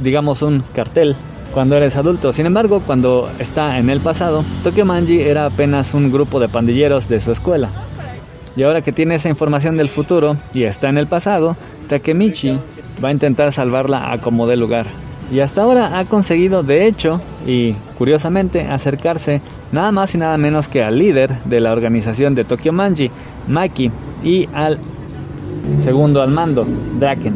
digamos, 0.00 0.42
un 0.42 0.62
cartel 0.75 1.16
cuando 1.52 1.76
eres 1.76 1.97
adulto. 1.97 2.33
Sin 2.33 2.47
embargo, 2.47 2.83
cuando 2.85 3.30
está 3.38 3.78
en 3.78 3.88
el 3.90 4.00
pasado, 4.00 4.45
Tokyo 4.62 4.85
Manji 4.85 5.21
era 5.21 5.47
apenas 5.47 5.95
un 5.95 6.12
grupo 6.12 6.39
de 6.39 6.49
pandilleros 6.49 7.08
de 7.08 7.21
su 7.21 7.32
escuela. 7.32 7.71
Y 8.56 8.62
ahora 8.62 8.80
que 8.80 8.93
tiene 8.93 9.15
esa 9.17 9.28
información 9.28 9.76
del 9.76 9.89
futuro 9.89 10.36
y 10.54 10.65
está 10.65 10.89
en 10.89 10.99
el 10.99 11.06
pasado, 11.06 11.56
Takemichi 11.89 12.58
va 13.02 13.08
a 13.10 13.12
intentar 13.12 13.52
salvarla 13.52 14.12
a 14.12 14.19
como 14.19 14.47
dé 14.47 14.56
lugar. 14.56 14.86
Y 15.30 15.41
hasta 15.41 15.62
ahora 15.62 15.99
ha 15.99 16.04
conseguido, 16.04 16.62
de 16.62 16.86
hecho, 16.86 17.21
y 17.47 17.73
curiosamente, 17.99 18.60
acercarse 18.62 19.41
nada 19.73 19.93
más 19.93 20.15
y 20.15 20.19
nada 20.19 20.39
menos 20.39 20.69
que 20.69 20.82
al 20.82 20.99
líder 20.99 21.34
de 21.45 21.60
la 21.60 21.73
organización 21.73 22.34
de 22.34 22.45
Tokyo 22.45 22.73
Manji, 22.73 23.10
Maki, 23.49 23.91
y 24.23 24.49
al 24.54 24.78
segundo 25.80 26.23
al 26.23 26.30
mando, 26.30 26.65
Draken. 26.99 27.34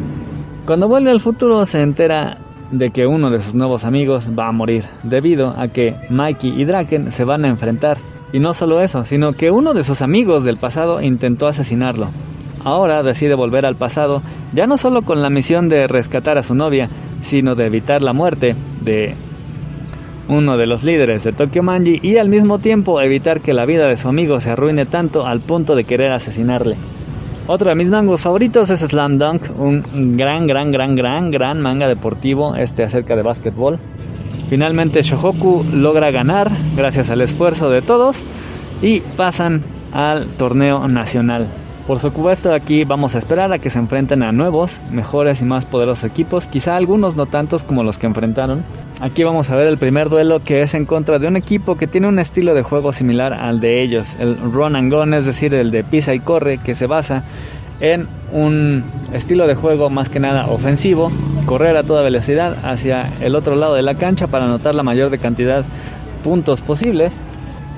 Cuando 0.71 0.87
vuelve 0.87 1.11
al 1.11 1.19
futuro 1.19 1.65
se 1.65 1.81
entera 1.81 2.37
de 2.71 2.91
que 2.91 3.05
uno 3.05 3.29
de 3.29 3.41
sus 3.41 3.55
nuevos 3.55 3.83
amigos 3.83 4.31
va 4.39 4.47
a 4.47 4.53
morir, 4.53 4.85
debido 5.03 5.49
a 5.49 5.67
que 5.67 5.95
Mikey 6.09 6.61
y 6.61 6.63
Draken 6.63 7.11
se 7.11 7.25
van 7.25 7.43
a 7.43 7.49
enfrentar. 7.49 7.97
Y 8.31 8.39
no 8.39 8.53
solo 8.53 8.79
eso, 8.79 9.03
sino 9.03 9.33
que 9.33 9.51
uno 9.51 9.73
de 9.73 9.83
sus 9.83 10.01
amigos 10.01 10.45
del 10.45 10.55
pasado 10.55 11.01
intentó 11.01 11.47
asesinarlo. 11.47 12.07
Ahora 12.63 13.03
decide 13.03 13.35
volver 13.35 13.65
al 13.65 13.75
pasado, 13.75 14.21
ya 14.53 14.65
no 14.65 14.77
solo 14.77 15.01
con 15.01 15.21
la 15.21 15.29
misión 15.29 15.67
de 15.67 15.87
rescatar 15.87 16.37
a 16.37 16.41
su 16.41 16.55
novia, 16.55 16.87
sino 17.21 17.53
de 17.55 17.65
evitar 17.65 18.01
la 18.01 18.13
muerte 18.13 18.55
de 18.79 19.15
uno 20.29 20.55
de 20.55 20.67
los 20.67 20.85
líderes 20.85 21.25
de 21.25 21.33
Tokyo 21.33 21.63
Manji 21.63 21.99
y 22.01 22.15
al 22.15 22.29
mismo 22.29 22.59
tiempo 22.59 23.01
evitar 23.01 23.41
que 23.41 23.53
la 23.53 23.65
vida 23.65 23.89
de 23.89 23.97
su 23.97 24.07
amigo 24.07 24.39
se 24.39 24.51
arruine 24.51 24.85
tanto 24.85 25.25
al 25.25 25.41
punto 25.41 25.75
de 25.75 25.83
querer 25.83 26.13
asesinarle. 26.13 26.77
Otro 27.47 27.69
de 27.69 27.75
mis 27.75 27.89
mangos 27.89 28.21
favoritos 28.21 28.69
es 28.69 28.81
Slam 28.81 29.17
Dunk, 29.17 29.43
un 29.57 30.15
gran, 30.15 30.47
gran, 30.47 30.71
gran, 30.71 30.95
gran, 30.95 31.31
gran 31.31 31.59
manga 31.59 31.87
deportivo, 31.87 32.55
este 32.55 32.83
acerca 32.83 33.15
de 33.15 33.23
básquetbol. 33.23 33.77
Finalmente 34.49 35.01
Shohoku 35.01 35.63
logra 35.73 36.11
ganar 36.11 36.51
gracias 36.75 37.09
al 37.09 37.21
esfuerzo 37.21 37.69
de 37.69 37.81
todos 37.81 38.23
y 38.81 38.99
pasan 38.99 39.63
al 39.91 40.27
torneo 40.37 40.87
nacional. 40.87 41.47
Por 41.87 41.97
supuesto 41.97 42.53
aquí 42.53 42.83
vamos 42.83 43.15
a 43.15 43.17
esperar 43.17 43.51
a 43.51 43.59
que 43.59 43.71
se 43.71 43.79
enfrenten 43.79 44.21
a 44.21 44.31
nuevos, 44.31 44.79
mejores 44.91 45.41
y 45.41 45.45
más 45.45 45.65
poderosos 45.65 46.03
equipos, 46.03 46.47
quizá 46.47 46.75
algunos 46.75 47.15
no 47.15 47.25
tantos 47.25 47.63
como 47.63 47.83
los 47.83 47.97
que 47.97 48.05
enfrentaron. 48.05 48.63
Aquí 48.99 49.23
vamos 49.23 49.49
a 49.49 49.55
ver 49.55 49.65
el 49.65 49.77
primer 49.77 50.09
duelo 50.09 50.41
que 50.41 50.61
es 50.61 50.75
en 50.75 50.85
contra 50.85 51.17
de 51.17 51.27
un 51.27 51.37
equipo 51.37 51.75
que 51.75 51.87
tiene 51.87 52.07
un 52.07 52.19
estilo 52.19 52.53
de 52.53 52.61
juego 52.61 52.91
similar 52.91 53.33
al 53.33 53.59
de 53.59 53.81
ellos, 53.81 54.15
el 54.19 54.37
run 54.37 54.75
and 54.75 54.93
gun, 54.93 55.15
es 55.15 55.25
decir, 55.25 55.55
el 55.55 55.71
de 55.71 55.83
pisa 55.83 56.13
y 56.13 56.19
corre, 56.19 56.59
que 56.59 56.75
se 56.75 56.85
basa 56.85 57.23
en 57.79 58.07
un 58.31 58.83
estilo 59.11 59.47
de 59.47 59.55
juego 59.55 59.89
más 59.89 60.07
que 60.07 60.19
nada 60.19 60.45
ofensivo, 60.45 61.11
correr 61.47 61.75
a 61.77 61.83
toda 61.83 62.03
velocidad 62.03 62.57
hacia 62.63 63.09
el 63.21 63.35
otro 63.35 63.55
lado 63.55 63.73
de 63.73 63.81
la 63.81 63.95
cancha 63.95 64.27
para 64.27 64.45
anotar 64.45 64.75
la 64.75 64.83
mayor 64.83 65.09
de 65.09 65.17
cantidad 65.17 65.65
puntos 66.23 66.61
posibles 66.61 67.19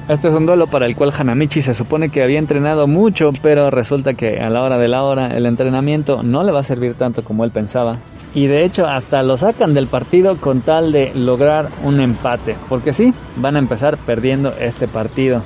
este 0.09 0.27
es 0.27 0.33
un 0.33 0.45
duelo 0.45 0.67
para 0.67 0.85
el 0.85 0.95
cual 0.95 1.13
Hanamichi 1.17 1.61
se 1.61 1.73
supone 1.73 2.09
que 2.09 2.23
había 2.23 2.39
entrenado 2.39 2.87
mucho, 2.87 3.31
pero 3.41 3.69
resulta 3.69 4.13
que 4.13 4.39
a 4.39 4.49
la 4.49 4.61
hora 4.61 4.77
de 4.77 4.87
la 4.89 5.03
hora 5.03 5.27
el 5.27 5.45
entrenamiento 5.45 6.23
no 6.23 6.43
le 6.43 6.51
va 6.51 6.59
a 6.59 6.63
servir 6.63 6.95
tanto 6.95 7.23
como 7.23 7.45
él 7.45 7.51
pensaba. 7.51 7.93
Y 8.35 8.47
de 8.47 8.65
hecho 8.65 8.85
hasta 8.85 9.23
lo 9.23 9.37
sacan 9.37 9.73
del 9.73 9.87
partido 9.87 10.37
con 10.41 10.61
tal 10.61 10.91
de 10.91 11.13
lograr 11.15 11.69
un 11.83 11.99
empate, 12.01 12.57
porque 12.67 12.91
sí, 12.91 13.13
van 13.37 13.55
a 13.55 13.59
empezar 13.59 13.97
perdiendo 13.97 14.53
este 14.59 14.87
partido. 14.87 15.41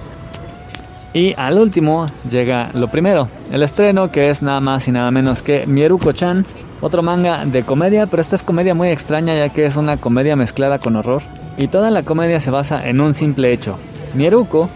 Y 1.14 1.34
al 1.38 1.60
último 1.60 2.08
llega 2.30 2.72
lo 2.74 2.88
primero, 2.90 3.28
el 3.52 3.64
estreno 3.64 4.10
que 4.10 4.30
es 4.30 4.42
nada 4.42 4.60
más 4.60 4.88
y 4.88 4.92
nada 4.92 5.12
menos 5.12 5.42
que 5.42 5.66
Mieruko-chan, 5.68 6.46
otro 6.82 7.02
manga 7.02 7.46
de 7.46 7.64
comedia, 7.64 8.08
pero 8.08 8.22
esta 8.22 8.36
es 8.36 8.44
comedia 8.44 8.74
muy 8.74 8.90
extraña 8.90 9.36
ya 9.36 9.50
que 9.50 9.66
es 9.66 9.78
una 9.78 9.98
comedia 9.98 10.36
mezclada 10.36 10.80
con 10.80 10.96
horror. 10.96 11.22
Y 11.58 11.68
toda 11.68 11.90
la 11.90 12.04
comedia 12.04 12.40
se 12.40 12.52
basa 12.52 12.88
en 12.88 13.02
un 13.02 13.16
simple 13.16 13.52
hecho, 13.52 13.80
Mieruko, 14.14 14.70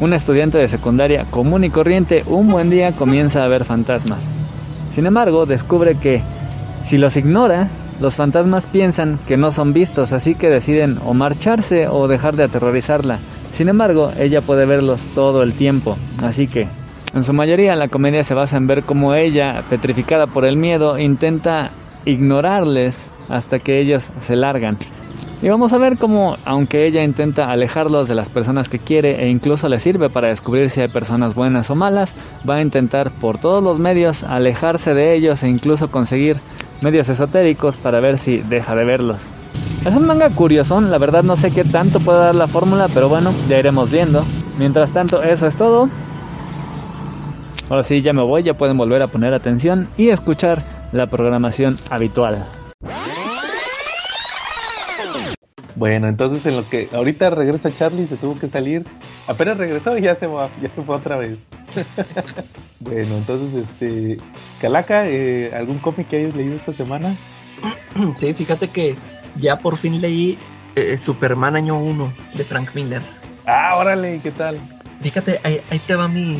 un 0.00 0.12
estudiante 0.12 0.58
de 0.58 0.68
secundaria 0.68 1.26
común 1.30 1.64
y 1.64 1.70
corriente, 1.70 2.22
un 2.26 2.48
buen 2.48 2.70
día 2.70 2.92
comienza 2.92 3.44
a 3.44 3.48
ver 3.48 3.64
fantasmas. 3.64 4.30
Sin 4.90 5.06
embargo, 5.06 5.46
descubre 5.46 5.96
que 5.96 6.22
si 6.84 6.98
los 6.98 7.16
ignora, 7.16 7.68
los 8.00 8.16
fantasmas 8.16 8.66
piensan 8.66 9.18
que 9.26 9.36
no 9.36 9.50
son 9.50 9.72
vistos, 9.72 10.12
así 10.12 10.34
que 10.34 10.48
deciden 10.48 10.98
o 11.04 11.14
marcharse 11.14 11.88
o 11.88 12.06
dejar 12.06 12.36
de 12.36 12.44
aterrorizarla. 12.44 13.18
Sin 13.52 13.68
embargo, 13.68 14.12
ella 14.18 14.40
puede 14.40 14.66
verlos 14.66 15.08
todo 15.14 15.42
el 15.42 15.54
tiempo, 15.54 15.96
así 16.22 16.46
que, 16.46 16.68
en 17.14 17.24
su 17.24 17.32
mayoría, 17.32 17.74
la 17.74 17.88
comedia 17.88 18.22
se 18.22 18.34
basa 18.34 18.56
en 18.56 18.66
ver 18.66 18.84
cómo 18.84 19.14
ella, 19.14 19.64
petrificada 19.68 20.28
por 20.28 20.44
el 20.44 20.56
miedo, 20.56 20.98
intenta 20.98 21.70
ignorarles 22.04 23.06
hasta 23.28 23.58
que 23.58 23.80
ellos 23.80 24.10
se 24.20 24.36
largan. 24.36 24.78
Y 25.40 25.48
vamos 25.48 25.72
a 25.72 25.78
ver 25.78 25.98
cómo, 25.98 26.36
aunque 26.44 26.86
ella 26.86 27.04
intenta 27.04 27.52
alejarlos 27.52 28.08
de 28.08 28.16
las 28.16 28.28
personas 28.28 28.68
que 28.68 28.80
quiere 28.80 29.22
e 29.22 29.28
incluso 29.28 29.68
le 29.68 29.78
sirve 29.78 30.10
para 30.10 30.28
descubrir 30.28 30.68
si 30.68 30.80
hay 30.80 30.88
personas 30.88 31.36
buenas 31.36 31.70
o 31.70 31.76
malas, 31.76 32.12
va 32.48 32.56
a 32.56 32.60
intentar 32.60 33.12
por 33.12 33.38
todos 33.38 33.62
los 33.62 33.78
medios 33.78 34.24
alejarse 34.24 34.94
de 34.94 35.14
ellos 35.14 35.44
e 35.44 35.48
incluso 35.48 35.92
conseguir 35.92 36.38
medios 36.80 37.08
esotéricos 37.08 37.76
para 37.76 38.00
ver 38.00 38.18
si 38.18 38.38
deja 38.38 38.74
de 38.74 38.84
verlos. 38.84 39.28
Es 39.86 39.94
un 39.94 40.06
manga 40.06 40.28
curioso, 40.30 40.80
la 40.80 40.98
verdad 40.98 41.22
no 41.22 41.36
sé 41.36 41.52
qué 41.52 41.62
tanto 41.62 42.00
puede 42.00 42.18
dar 42.18 42.34
la 42.34 42.48
fórmula, 42.48 42.88
pero 42.92 43.08
bueno, 43.08 43.32
ya 43.48 43.60
iremos 43.60 43.92
viendo. 43.92 44.24
Mientras 44.58 44.92
tanto, 44.92 45.22
eso 45.22 45.46
es 45.46 45.56
todo. 45.56 45.88
Ahora 47.70 47.84
sí, 47.84 48.00
ya 48.00 48.12
me 48.12 48.22
voy, 48.22 48.42
ya 48.42 48.54
pueden 48.54 48.76
volver 48.76 49.02
a 49.02 49.06
poner 49.06 49.34
atención 49.34 49.86
y 49.96 50.08
escuchar 50.08 50.64
la 50.90 51.06
programación 51.06 51.76
habitual. 51.90 52.44
Bueno, 55.78 56.08
entonces 56.08 56.44
en 56.44 56.56
lo 56.56 56.68
que 56.68 56.88
ahorita 56.92 57.30
regresa 57.30 57.70
Charlie, 57.70 58.08
se 58.08 58.16
tuvo 58.16 58.36
que 58.36 58.48
salir. 58.48 58.84
Apenas 59.28 59.58
regresó 59.58 59.96
y 59.96 60.02
ya 60.02 60.16
se 60.16 60.26
va, 60.26 60.50
ya 60.60 60.68
se 60.74 60.82
fue 60.82 60.96
otra 60.96 61.16
vez. 61.16 61.38
bueno, 62.80 63.16
entonces 63.16 63.64
este 63.64 64.16
Calaca, 64.60 65.08
eh, 65.08 65.52
¿algún 65.54 65.78
cómic 65.78 66.08
que 66.08 66.16
hayas 66.16 66.34
leído 66.34 66.56
esta 66.56 66.72
semana? 66.72 67.14
Sí, 68.16 68.34
fíjate 68.34 68.68
que 68.68 68.96
ya 69.36 69.60
por 69.60 69.76
fin 69.76 70.00
leí 70.00 70.36
eh, 70.74 70.98
Superman 70.98 71.54
año 71.54 71.78
1 71.78 72.12
de 72.34 72.44
Frank 72.44 72.70
Miller. 72.74 73.02
Ah, 73.46 73.76
órale, 73.76 74.18
¿qué 74.20 74.32
tal? 74.32 74.58
Fíjate, 75.00 75.40
ahí, 75.44 75.60
ahí 75.70 75.78
te 75.78 75.94
va 75.94 76.08
mi, 76.08 76.38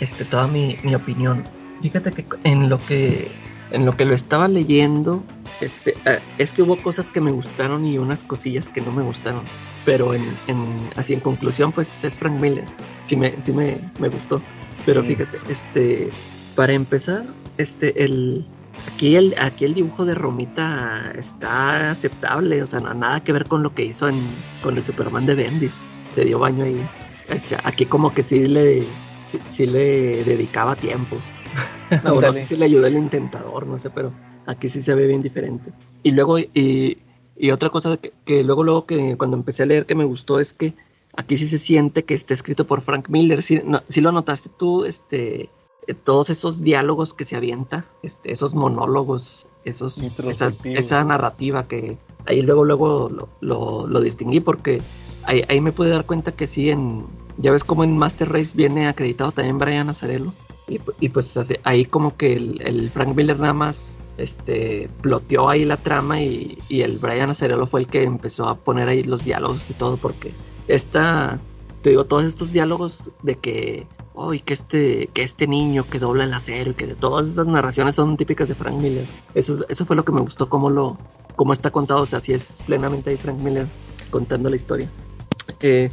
este, 0.00 0.24
toda 0.24 0.46
mi, 0.46 0.78
mi 0.82 0.94
opinión. 0.94 1.44
Fíjate 1.82 2.12
que 2.12 2.24
en 2.44 2.70
lo 2.70 2.78
que 2.86 3.30
en 3.70 3.84
lo 3.84 3.96
que 3.96 4.04
lo 4.04 4.14
estaba 4.14 4.48
leyendo, 4.48 5.22
este, 5.60 5.94
eh, 6.06 6.18
es 6.38 6.52
que 6.52 6.62
hubo 6.62 6.76
cosas 6.82 7.10
que 7.10 7.20
me 7.20 7.30
gustaron 7.30 7.84
y 7.84 7.98
unas 7.98 8.24
cosillas 8.24 8.68
que 8.70 8.80
no 8.80 8.92
me 8.92 9.02
gustaron. 9.02 9.42
Pero 9.84 10.14
en, 10.14 10.24
en 10.46 10.66
así 10.96 11.14
en 11.14 11.20
conclusión, 11.20 11.72
pues 11.72 12.02
es 12.04 12.18
Frank 12.18 12.40
Miller. 12.40 12.64
Sí 13.02 13.16
me, 13.16 13.40
sí 13.40 13.52
me, 13.52 13.80
me 13.98 14.08
gustó. 14.08 14.40
Pero 14.86 15.02
fíjate, 15.04 15.38
este, 15.48 16.10
para 16.54 16.72
empezar, 16.72 17.24
este, 17.58 18.04
el, 18.04 18.46
aquí 18.94 19.16
el, 19.16 19.34
aquí 19.40 19.64
el 19.66 19.74
dibujo 19.74 20.04
de 20.04 20.14
Romita 20.14 21.12
está 21.16 21.90
aceptable, 21.90 22.62
o 22.62 22.66
sea, 22.66 22.80
no- 22.80 22.94
nada 22.94 23.22
que 23.22 23.32
ver 23.32 23.46
con 23.46 23.62
lo 23.62 23.74
que 23.74 23.84
hizo 23.84 24.08
en, 24.08 24.20
con 24.62 24.78
el 24.78 24.84
Superman 24.84 25.26
de 25.26 25.34
Bendis. 25.34 25.76
Se 26.14 26.24
dio 26.24 26.38
baño 26.38 26.64
ahí. 26.64 26.88
Este, 27.28 27.56
aquí 27.64 27.84
como 27.84 28.14
que 28.14 28.22
sí 28.22 28.46
le, 28.46 28.84
sí, 29.26 29.38
sí 29.50 29.66
le 29.66 30.24
dedicaba 30.24 30.74
tiempo. 30.74 31.18
Ahora 32.04 32.28
sí 32.32 32.46
se 32.46 32.56
le 32.56 32.64
ayudó 32.66 32.86
el 32.86 32.96
intentador, 32.96 33.66
no 33.66 33.78
sé, 33.78 33.90
pero 33.90 34.12
aquí 34.46 34.68
sí 34.68 34.80
se 34.82 34.94
ve 34.94 35.06
bien 35.06 35.20
diferente. 35.22 35.72
Y 36.02 36.10
luego, 36.12 36.38
y, 36.38 36.98
y 37.36 37.50
otra 37.50 37.70
cosa 37.70 37.96
que, 37.96 38.12
que 38.24 38.42
luego, 38.44 38.62
luego 38.64 38.86
que 38.86 39.16
cuando 39.16 39.36
empecé 39.36 39.62
a 39.62 39.66
leer 39.66 39.86
que 39.86 39.94
me 39.94 40.04
gustó 40.04 40.38
es 40.40 40.52
que 40.52 40.74
aquí 41.16 41.36
sí 41.36 41.46
se 41.46 41.58
siente 41.58 42.02
que 42.04 42.14
está 42.14 42.34
escrito 42.34 42.66
por 42.66 42.82
Frank 42.82 43.08
Miller. 43.08 43.42
Sí, 43.42 43.60
no- 43.64 43.82
sí 43.88 44.00
lo 44.00 44.12
notaste 44.12 44.48
tú, 44.58 44.84
este, 44.84 45.50
eh, 45.86 45.94
todos 45.94 46.30
esos 46.30 46.60
diálogos 46.62 47.14
que 47.14 47.24
se 47.24 47.36
avienta, 47.36 47.84
este, 48.02 48.32
esos 48.32 48.54
monólogos, 48.54 49.46
esos, 49.64 49.98
esas- 50.30 50.62
esa 50.78 51.04
narrativa 51.04 51.66
que 51.66 51.96
ahí 52.26 52.42
luego, 52.42 52.64
luego 52.64 53.08
lo, 53.08 53.28
lo, 53.40 53.86
lo 53.86 54.00
distinguí 54.00 54.40
porque 54.40 54.80
ahí, 55.24 55.42
ahí 55.48 55.60
me 55.60 55.72
pude 55.72 55.88
dar 55.90 56.04
cuenta 56.06 56.32
que 56.32 56.46
sí, 56.46 56.70
en, 56.70 57.04
ya 57.38 57.50
ves 57.52 57.64
como 57.64 57.84
en 57.84 57.96
Master 57.96 58.28
Race 58.30 58.52
viene 58.54 58.86
acreditado 58.86 59.32
también 59.32 59.58
Brian 59.58 59.88
Azarello. 59.88 60.32
Y, 60.68 60.78
pu- 60.78 60.94
y 61.00 61.08
pues 61.08 61.36
así- 61.36 61.56
ahí 61.64 61.84
como 61.86 62.16
que 62.16 62.34
el, 62.34 62.90
Frank 62.92 63.14
Miller 63.16 63.38
nada 63.40 63.54
más 63.54 63.98
este, 64.18 64.88
ploteó 65.00 65.48
ahí 65.48 65.64
la 65.64 65.76
trama 65.78 66.20
y, 66.22 66.58
y 66.68 66.82
el 66.82 66.98
Brian 66.98 67.30
Azarello 67.30 67.66
fue 67.66 67.80
el 67.80 67.86
que 67.86 68.02
empezó 68.02 68.48
a 68.48 68.56
poner 68.56 68.88
ahí 68.88 69.02
los 69.02 69.24
diálogos 69.24 69.70
y 69.70 69.74
todo 69.74 69.96
porque 69.96 70.32
esta, 70.66 71.40
te 71.82 71.90
digo, 71.90 72.04
todos 72.04 72.24
estos 72.24 72.52
diálogos 72.52 73.10
de 73.22 73.36
que, 73.36 73.86
oh, 74.14 74.32
que 74.44 74.52
este, 74.52 75.06
que 75.14 75.22
este 75.22 75.46
niño 75.46 75.86
que 75.88 75.98
dobla 75.98 76.24
el 76.24 76.34
acero 76.34 76.72
y 76.72 76.74
que 76.74 76.86
de 76.86 76.94
todas 76.94 77.28
esas 77.28 77.46
narraciones 77.48 77.94
son 77.94 78.16
típicas 78.16 78.48
de 78.48 78.54
Frank 78.54 78.74
Miller. 78.76 79.06
Eso, 79.34 79.64
eso 79.68 79.86
fue 79.86 79.96
lo 79.96 80.04
que 80.04 80.12
me 80.12 80.20
gustó, 80.20 80.48
cómo 80.50 80.68
lo, 80.68 80.98
cómo 81.36 81.52
está 81.54 81.70
contado, 81.70 82.02
o 82.02 82.06
sea, 82.06 82.20
si 82.20 82.32
es 82.34 82.60
plenamente 82.66 83.10
ahí 83.10 83.16
Frank 83.16 83.38
Miller 83.38 83.66
contando 84.10 84.50
la 84.50 84.56
historia. 84.56 84.90
Eh, 85.60 85.90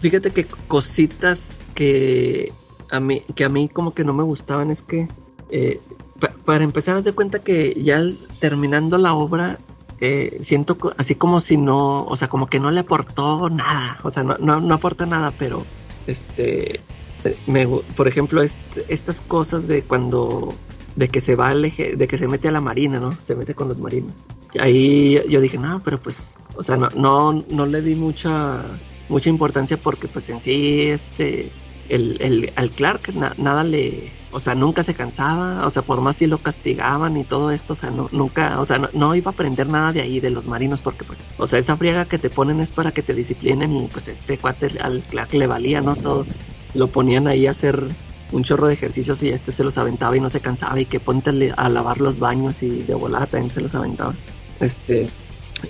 fíjate 0.00 0.30
que 0.32 0.46
cositas 0.66 1.58
que 1.74 2.52
a 2.90 3.00
mí, 3.00 3.22
que 3.34 3.44
a 3.44 3.48
mí 3.48 3.68
como 3.68 3.92
que 3.92 4.04
no 4.04 4.12
me 4.14 4.22
gustaban 4.22 4.70
es 4.70 4.82
que, 4.82 5.08
eh, 5.50 5.80
pa- 6.20 6.32
para 6.44 6.64
empezar, 6.64 6.96
haz 6.96 7.04
de 7.04 7.12
cuenta 7.12 7.38
que 7.40 7.74
ya 7.82 8.02
terminando 8.40 8.98
la 8.98 9.14
obra, 9.14 9.58
eh, 10.00 10.38
siento 10.42 10.76
así 10.96 11.14
como 11.14 11.40
si 11.40 11.56
no, 11.56 12.04
o 12.04 12.16
sea, 12.16 12.28
como 12.28 12.46
que 12.46 12.60
no 12.60 12.70
le 12.70 12.80
aportó 12.80 13.50
nada, 13.50 13.98
o 14.02 14.10
sea, 14.10 14.22
no, 14.22 14.36
no, 14.38 14.60
no 14.60 14.74
aporta 14.74 15.06
nada, 15.06 15.32
pero, 15.32 15.66
este, 16.06 16.80
me, 17.46 17.66
por 17.66 18.08
ejemplo, 18.08 18.42
est- 18.42 18.58
estas 18.88 19.20
cosas 19.20 19.66
de 19.66 19.82
cuando, 19.82 20.54
de 20.96 21.08
que 21.08 21.20
se 21.20 21.34
va 21.36 21.48
al 21.48 21.64
eje- 21.64 21.96
de 21.96 22.08
que 22.08 22.16
se 22.18 22.28
mete 22.28 22.48
a 22.48 22.52
la 22.52 22.60
marina, 22.60 23.00
¿no? 23.00 23.12
Se 23.26 23.34
mete 23.34 23.54
con 23.54 23.68
los 23.68 23.78
marinos. 23.78 24.24
Ahí 24.60 25.20
yo 25.28 25.40
dije, 25.40 25.58
no, 25.58 25.80
pero 25.84 26.00
pues, 26.00 26.36
o 26.56 26.62
sea, 26.62 26.76
no, 26.76 26.88
no, 26.96 27.44
no 27.50 27.66
le 27.66 27.82
di 27.82 27.94
mucha, 27.94 28.80
mucha 29.08 29.28
importancia 29.28 29.76
porque 29.76 30.08
pues 30.08 30.28
en 30.30 30.40
sí, 30.40 30.82
este, 30.90 31.50
el, 31.88 32.16
el, 32.20 32.52
al 32.56 32.70
Clark 32.72 33.14
na- 33.14 33.34
nada 33.38 33.64
le, 33.64 34.12
o 34.30 34.40
sea, 34.40 34.54
nunca 34.54 34.82
se 34.84 34.94
cansaba, 34.94 35.66
o 35.66 35.70
sea, 35.70 35.82
por 35.82 36.00
más 36.00 36.16
si 36.16 36.26
lo 36.26 36.42
castigaban 36.42 37.16
y 37.16 37.24
todo 37.24 37.50
esto, 37.50 37.72
o 37.74 37.76
sea, 37.76 37.90
no, 37.90 38.08
nunca, 38.12 38.60
o 38.60 38.66
sea, 38.66 38.78
no, 38.78 38.88
no 38.92 39.14
iba 39.14 39.30
a 39.30 39.32
aprender 39.32 39.68
nada 39.68 39.92
de 39.92 40.02
ahí, 40.02 40.20
de 40.20 40.30
los 40.30 40.46
marinos, 40.46 40.80
porque, 40.82 41.04
pues, 41.04 41.18
o 41.36 41.46
sea, 41.46 41.58
esa 41.58 41.76
friega 41.76 42.06
que 42.06 42.18
te 42.18 42.30
ponen 42.30 42.60
es 42.60 42.72
para 42.72 42.92
que 42.92 43.02
te 43.02 43.14
disciplinen 43.14 43.72
y 43.76 43.88
pues 43.88 44.08
este 44.08 44.38
cuate 44.38 44.68
al 44.80 45.02
Clark 45.08 45.32
le 45.34 45.46
valía, 45.46 45.80
¿no? 45.80 45.96
Todo, 45.96 46.28
lo 46.72 46.90
ponían 46.92 47.26
ahí 47.28 47.46
a 47.46 47.52
hacer 47.52 47.96
un 48.30 48.42
chorro 48.44 48.66
de 48.68 48.74
ejercicios 48.74 49.22
y 49.22 49.30
este 49.30 49.52
se 49.52 49.64
los 49.64 49.78
aventaba 49.78 50.16
y 50.16 50.20
no 50.20 50.28
se 50.30 50.40
cansaba 50.40 50.78
y 50.80 50.86
que 50.86 51.00
ponte 51.00 51.30
a 51.56 51.68
lavar 51.70 51.98
los 52.00 52.18
baños 52.18 52.62
y 52.62 52.82
de 52.82 52.94
volada 52.94 53.26
también 53.26 53.50
se 53.50 53.60
los 53.62 53.74
aventaba. 53.74 54.18
Este, 54.60 55.14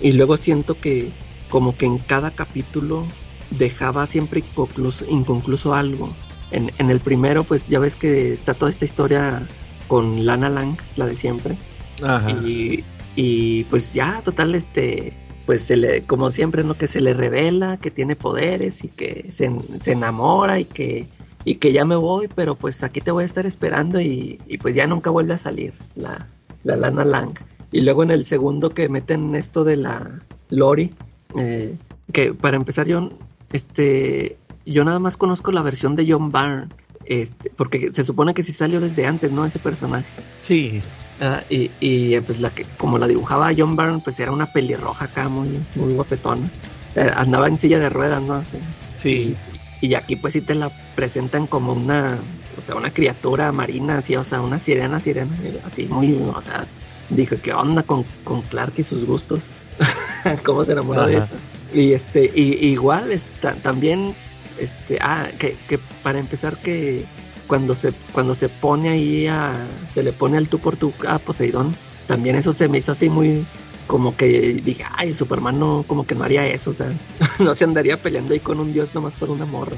y 0.01 0.13
luego 0.13 0.37
siento 0.37 0.79
que 0.79 1.13
como 1.47 1.77
que 1.77 1.85
en 1.85 1.99
cada 1.99 2.31
capítulo 2.31 3.15
dejaba 3.51 4.05
siempre 4.07 4.41
inconcluso, 4.41 5.05
inconcluso 5.09 5.73
algo. 5.73 6.09
En, 6.51 6.71
en 6.77 6.89
el 6.89 6.99
primero, 6.99 7.43
pues 7.43 7.67
ya 7.67 7.79
ves 7.79 7.95
que 7.95 8.33
está 8.33 8.53
toda 8.53 8.71
esta 8.71 8.85
historia 8.85 9.47
con 9.87 10.25
Lana 10.25 10.49
Lang, 10.49 10.77
la 10.95 11.05
de 11.05 11.15
siempre. 11.15 11.57
Ajá. 12.03 12.31
Y, 12.31 12.83
y 13.15 13.63
pues 13.65 13.93
ya, 13.93 14.21
total, 14.23 14.55
este, 14.55 15.13
pues 15.45 15.63
se 15.63 15.77
le, 15.77 16.03
como 16.03 16.31
siempre, 16.31 16.63
¿no? 16.63 16.75
Que 16.77 16.87
se 16.87 17.01
le 17.01 17.13
revela 17.13 17.77
que 17.77 17.91
tiene 17.91 18.15
poderes 18.15 18.83
y 18.83 18.87
que 18.87 19.25
se, 19.29 19.51
se 19.79 19.91
enamora 19.91 20.59
y 20.59 20.65
que, 20.65 21.07
y 21.43 21.55
que 21.55 21.71
ya 21.71 21.85
me 21.85 21.95
voy, 21.95 22.27
pero 22.33 22.55
pues 22.55 22.83
aquí 22.83 23.01
te 23.01 23.11
voy 23.11 23.23
a 23.23 23.25
estar 23.25 23.45
esperando 23.45 23.99
y, 23.99 24.39
y 24.47 24.57
pues 24.57 24.75
ya 24.75 24.87
nunca 24.87 25.09
vuelve 25.09 25.33
a 25.33 25.37
salir 25.37 25.73
la, 25.95 26.27
la 26.63 26.75
Lana 26.75 27.05
Lang. 27.05 27.33
Y 27.71 27.81
luego 27.81 28.03
en 28.03 28.11
el 28.11 28.25
segundo 28.25 28.69
que 28.69 28.89
meten 28.89 29.35
esto 29.35 29.63
de 29.63 29.77
la 29.77 30.19
Lori, 30.49 30.93
eh, 31.37 31.75
que 32.11 32.33
para 32.33 32.57
empezar 32.57 32.87
yo, 32.87 33.09
este, 33.51 34.37
yo 34.65 34.83
nada 34.85 34.99
más 34.99 35.17
conozco 35.17 35.51
la 35.51 35.61
versión 35.61 35.95
de 35.95 36.05
John 36.09 36.31
Byrne, 36.31 36.67
este, 37.05 37.51
porque 37.55 37.91
se 37.91 38.03
supone 38.03 38.33
que 38.33 38.43
sí 38.43 38.53
salió 38.53 38.79
desde 38.79 39.07
antes, 39.07 39.31
¿no? 39.31 39.45
Ese 39.45 39.59
personaje. 39.59 40.05
Sí. 40.41 40.79
Ah, 41.19 41.43
y, 41.49 41.71
y, 41.79 42.19
pues 42.21 42.39
la 42.39 42.51
que, 42.51 42.65
como 42.77 42.97
la 42.97 43.07
dibujaba 43.07 43.51
John 43.57 43.75
Byrne, 43.75 44.01
pues 44.03 44.19
era 44.19 44.31
una 44.31 44.45
pelirroja 44.45 45.05
acá 45.05 45.27
muy, 45.27 45.59
muy 45.75 45.93
guapetona. 45.93 46.49
Eh, 46.95 47.11
andaba 47.15 47.47
en 47.47 47.57
silla 47.57 47.79
de 47.79 47.89
ruedas, 47.89 48.21
¿no? 48.21 48.35
Así. 48.35 48.57
Sí. 49.01 49.35
Y 49.81 49.93
aquí 49.93 50.15
pues 50.15 50.33
sí 50.33 50.41
te 50.41 50.55
la 50.55 50.69
presentan 50.95 51.47
como 51.47 51.73
una, 51.73 52.17
o 52.57 52.61
sea, 52.61 52.75
una 52.75 52.91
criatura 52.91 53.51
marina, 53.51 53.99
así, 53.99 54.15
o 54.15 54.23
sea, 54.23 54.41
una 54.41 54.59
sirena, 54.59 54.99
sirena, 54.99 55.31
así 55.65 55.85
muy, 55.85 56.13
o 56.13 56.41
sea, 56.41 56.65
dije, 57.09 57.37
¿qué 57.37 57.53
onda 57.53 57.83
con, 57.83 58.03
con 58.23 58.41
Clark 58.41 58.73
y 58.77 58.83
sus 58.83 59.05
gustos? 59.05 59.51
¿Cómo 60.45 60.65
se 60.65 60.73
enamoró 60.73 61.07
de 61.07 61.17
eso? 61.17 61.29
Y 61.73 61.93
este, 61.93 62.31
y, 62.33 62.67
igual 62.67 63.11
está, 63.11 63.53
también, 63.55 64.15
este, 64.59 64.97
ah, 65.01 65.27
que, 65.37 65.55
que 65.67 65.79
para 66.03 66.19
empezar 66.19 66.57
que 66.57 67.05
cuando 67.47 67.75
se, 67.75 67.93
cuando 68.11 68.35
se 68.35 68.49
pone 68.49 68.89
ahí 68.89 69.27
a, 69.27 69.53
se 69.93 70.03
le 70.03 70.13
pone 70.13 70.37
al 70.37 70.47
tú 70.47 70.59
por 70.59 70.77
tú 70.77 70.93
a 71.07 71.19
Poseidón, 71.19 71.75
también 72.07 72.35
eso 72.35 72.53
se 72.53 72.67
me 72.67 72.77
hizo 72.77 72.91
así 72.91 73.09
muy, 73.09 73.43
como 73.87 74.15
que 74.15 74.27
dije, 74.63 74.83
ay, 74.95 75.13
Superman 75.13 75.59
no, 75.59 75.83
como 75.87 76.05
que 76.05 76.15
no 76.15 76.23
haría 76.23 76.45
eso, 76.45 76.71
o 76.71 76.73
sea, 76.73 76.91
no 77.39 77.53
se 77.55 77.63
andaría 77.63 77.97
peleando 77.97 78.33
ahí 78.33 78.39
con 78.39 78.59
un 78.59 78.71
dios 78.71 78.93
nomás 78.93 79.13
por 79.13 79.29
una 79.29 79.45
morra. 79.45 79.77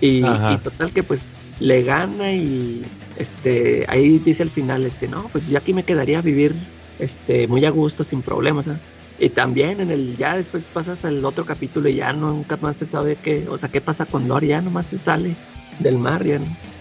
Y, 0.00 0.24
y 0.24 0.58
total 0.62 0.90
que 0.92 1.02
pues 1.02 1.34
le 1.60 1.82
gana 1.82 2.32
y 2.32 2.82
este 3.18 3.86
ahí 3.88 4.18
dice 4.18 4.42
al 4.42 4.50
final, 4.50 4.84
este, 4.84 5.08
no, 5.08 5.28
pues 5.28 5.48
yo 5.48 5.56
aquí 5.58 5.72
me 5.72 5.84
quedaría 5.84 6.18
a 6.18 6.22
vivir 6.22 6.54
este 6.98 7.46
muy 7.46 7.64
a 7.64 7.70
gusto, 7.70 8.04
sin 8.04 8.22
problemas, 8.22 8.66
¿sabes? 8.66 8.80
Y 9.18 9.30
también 9.30 9.80
en 9.80 9.90
el, 9.90 10.16
ya 10.16 10.36
después 10.36 10.68
pasas 10.72 11.04
al 11.04 11.24
otro 11.24 11.46
capítulo 11.46 11.88
y 11.88 11.96
ya 11.96 12.12
nunca 12.12 12.58
más 12.58 12.76
se 12.76 12.86
sabe 12.86 13.16
qué, 13.16 13.46
o 13.48 13.56
sea, 13.56 13.70
qué 13.70 13.80
pasa 13.80 14.04
con 14.04 14.28
Lori, 14.28 14.48
ya 14.48 14.60
nomás 14.60 14.88
se 14.88 14.98
sale 14.98 15.34
del 15.78 15.98
mar, 15.98 16.24
ya, 16.24 16.40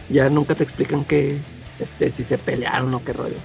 ya 0.10 0.30
nunca 0.30 0.54
te 0.56 0.64
explican 0.64 1.06
que, 1.06 1.38
este, 1.80 2.12
si 2.12 2.24
se 2.24 2.38
pelearon 2.38 2.94
o 2.94 3.04
qué 3.04 3.14
rollo. 3.14 3.38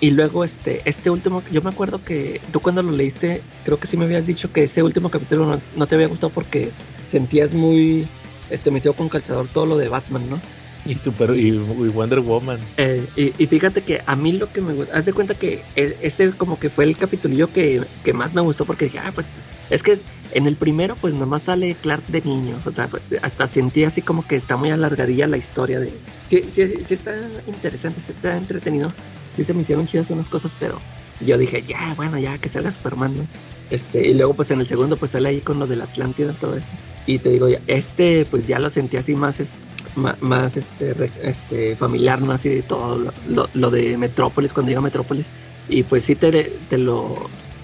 Y 0.00 0.12
luego 0.12 0.44
este, 0.44 0.80
este 0.86 1.10
último, 1.10 1.42
yo 1.52 1.60
me 1.60 1.68
acuerdo 1.68 2.02
que 2.02 2.40
tú 2.52 2.60
cuando 2.60 2.82
lo 2.82 2.90
leíste, 2.92 3.42
creo 3.64 3.78
que 3.78 3.86
sí 3.86 3.98
me 3.98 4.06
habías 4.06 4.26
dicho 4.26 4.50
que 4.50 4.62
ese 4.62 4.82
último 4.82 5.10
capítulo 5.10 5.44
no, 5.44 5.60
no 5.76 5.86
te 5.86 5.94
había 5.94 6.08
gustado 6.08 6.30
porque 6.30 6.70
sentías 7.10 7.52
muy, 7.52 8.06
este, 8.48 8.70
metido 8.70 8.94
con 8.94 9.10
calzador 9.10 9.48
todo 9.48 9.66
lo 9.66 9.76
de 9.76 9.88
Batman, 9.88 10.22
¿no? 10.30 10.40
Y, 10.86 10.94
super, 10.94 11.36
y, 11.36 11.48
y 11.48 11.52
Wonder 11.58 12.20
Woman. 12.20 12.58
Eh, 12.78 13.04
y, 13.16 13.32
y 13.42 13.46
fíjate 13.46 13.82
que 13.82 14.00
a 14.06 14.16
mí 14.16 14.32
lo 14.32 14.50
que 14.50 14.60
me 14.62 14.72
gusta, 14.72 14.96
haz 14.96 15.04
de 15.04 15.12
cuenta 15.12 15.34
que 15.34 15.60
ese 15.76 16.30
como 16.32 16.58
que 16.58 16.70
fue 16.70 16.84
el 16.84 16.96
capitulillo 16.96 17.52
que, 17.52 17.82
que 18.02 18.12
más 18.14 18.32
me 18.34 18.40
gustó 18.40 18.64
porque 18.64 18.86
dije, 18.86 18.98
ah, 18.98 19.12
pues 19.14 19.36
es 19.68 19.82
que 19.82 19.98
en 20.32 20.46
el 20.46 20.56
primero 20.56 20.96
pues 20.96 21.12
nomás 21.12 21.42
sale 21.44 21.74
Clark 21.74 22.06
de 22.06 22.22
niño, 22.22 22.56
o 22.64 22.70
sea, 22.72 22.88
hasta 23.22 23.46
sentí 23.46 23.84
así 23.84 24.00
como 24.00 24.26
que 24.26 24.36
está 24.36 24.56
muy 24.56 24.70
alargadilla 24.70 25.26
la 25.26 25.36
historia 25.36 25.80
de... 25.80 25.92
Sí, 26.28 26.44
sí, 26.50 26.62
sí 26.84 26.94
está 26.94 27.14
interesante, 27.46 28.00
sí 28.00 28.12
está 28.12 28.36
entretenido, 28.36 28.90
sí 29.34 29.44
se 29.44 29.52
me 29.52 29.62
hicieron 29.62 29.86
chidas 29.86 30.08
unas 30.10 30.28
cosas, 30.28 30.52
pero 30.58 30.78
yo 31.20 31.36
dije, 31.36 31.62
ya, 31.62 31.92
bueno, 31.96 32.18
ya 32.18 32.38
que 32.38 32.48
salga 32.48 32.70
Superman, 32.70 33.16
¿no? 33.18 33.26
Este, 33.70 34.08
y 34.08 34.14
luego 34.14 34.34
pues 34.34 34.50
en 34.50 34.60
el 34.60 34.66
segundo 34.66 34.96
pues 34.96 35.12
sale 35.12 35.28
ahí 35.28 35.40
con 35.40 35.58
lo 35.60 35.66
de 35.66 35.76
la 35.76 35.84
Atlántida, 35.84 36.32
todo 36.40 36.56
eso. 36.56 36.66
Y 37.06 37.18
te 37.18 37.28
digo, 37.30 37.48
este 37.66 38.24
pues 38.30 38.46
ya 38.46 38.58
lo 38.58 38.70
sentí 38.70 38.96
así 38.96 39.14
más, 39.14 39.38
es- 39.40 39.52
ma- 39.52 39.69
más 39.96 40.56
este, 40.56 40.94
este, 41.22 41.76
familiar, 41.76 42.20
¿no? 42.20 42.32
Así 42.32 42.48
de 42.48 42.62
todo 42.62 43.12
lo, 43.54 43.70
de 43.70 43.96
Metrópolis, 43.96 44.52
cuando 44.52 44.68
llega 44.70 44.80
a 44.80 44.84
Metrópolis. 44.84 45.26
Y 45.68 45.82
pues 45.84 46.04
sí 46.04 46.16
te, 46.16 46.30
te 46.68 46.78
lo... 46.78 47.14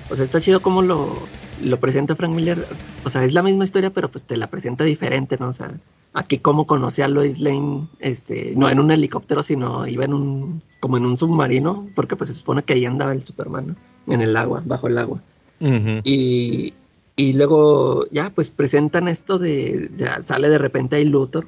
O 0.09 0.15
sea, 0.15 0.25
está 0.25 0.41
chido 0.41 0.61
como 0.61 0.83
lo, 0.83 1.15
lo 1.63 1.81
presenta 1.81 2.15
Frank 2.17 2.33
Miller. 2.33 2.65
O 3.05 3.11
sea, 3.11 3.25
es 3.25 3.35
la 3.35 3.43
misma 3.43 3.65
historia, 3.65 3.91
pero 3.91 4.09
pues 4.09 4.25
te 4.25 4.37
la 4.37 4.49
presenta 4.49 4.85
diferente, 4.85 5.37
¿no? 5.39 5.49
O 5.49 5.53
sea, 5.53 5.75
aquí 6.17 6.39
como 6.39 6.67
conocí 6.67 7.03
a 7.03 7.09
Lois 7.09 7.41
Lane, 7.41 7.89
este, 7.99 8.55
no 8.57 8.71
en 8.71 8.81
un 8.81 8.91
helicóptero, 8.91 9.43
sino 9.43 9.87
iba 9.87 10.05
en 10.05 10.15
un, 10.15 10.63
como 10.81 10.97
en 10.97 11.05
un 11.05 11.17
submarino, 11.17 11.89
porque 11.95 12.17
pues 12.17 12.31
se 12.31 12.35
supone 12.35 12.63
que 12.63 12.73
ahí 12.73 12.85
andaba 12.87 13.13
el 13.13 13.25
Superman, 13.25 13.77
¿no? 14.07 14.15
En 14.15 14.23
el 14.23 14.37
agua, 14.37 14.63
bajo 14.65 14.89
el 14.89 14.99
agua. 14.99 15.21
Ujú. 15.61 16.01
Y, 16.05 16.73
y 17.17 17.33
luego 17.33 18.07
ya 18.11 18.31
pues 18.31 18.51
presentan 18.51 19.09
esto 19.09 19.39
de, 19.39 19.91
ya 19.95 20.23
sale 20.23 20.49
de 20.49 20.59
repente 20.59 20.97
ahí 20.97 21.05
Luthor, 21.05 21.47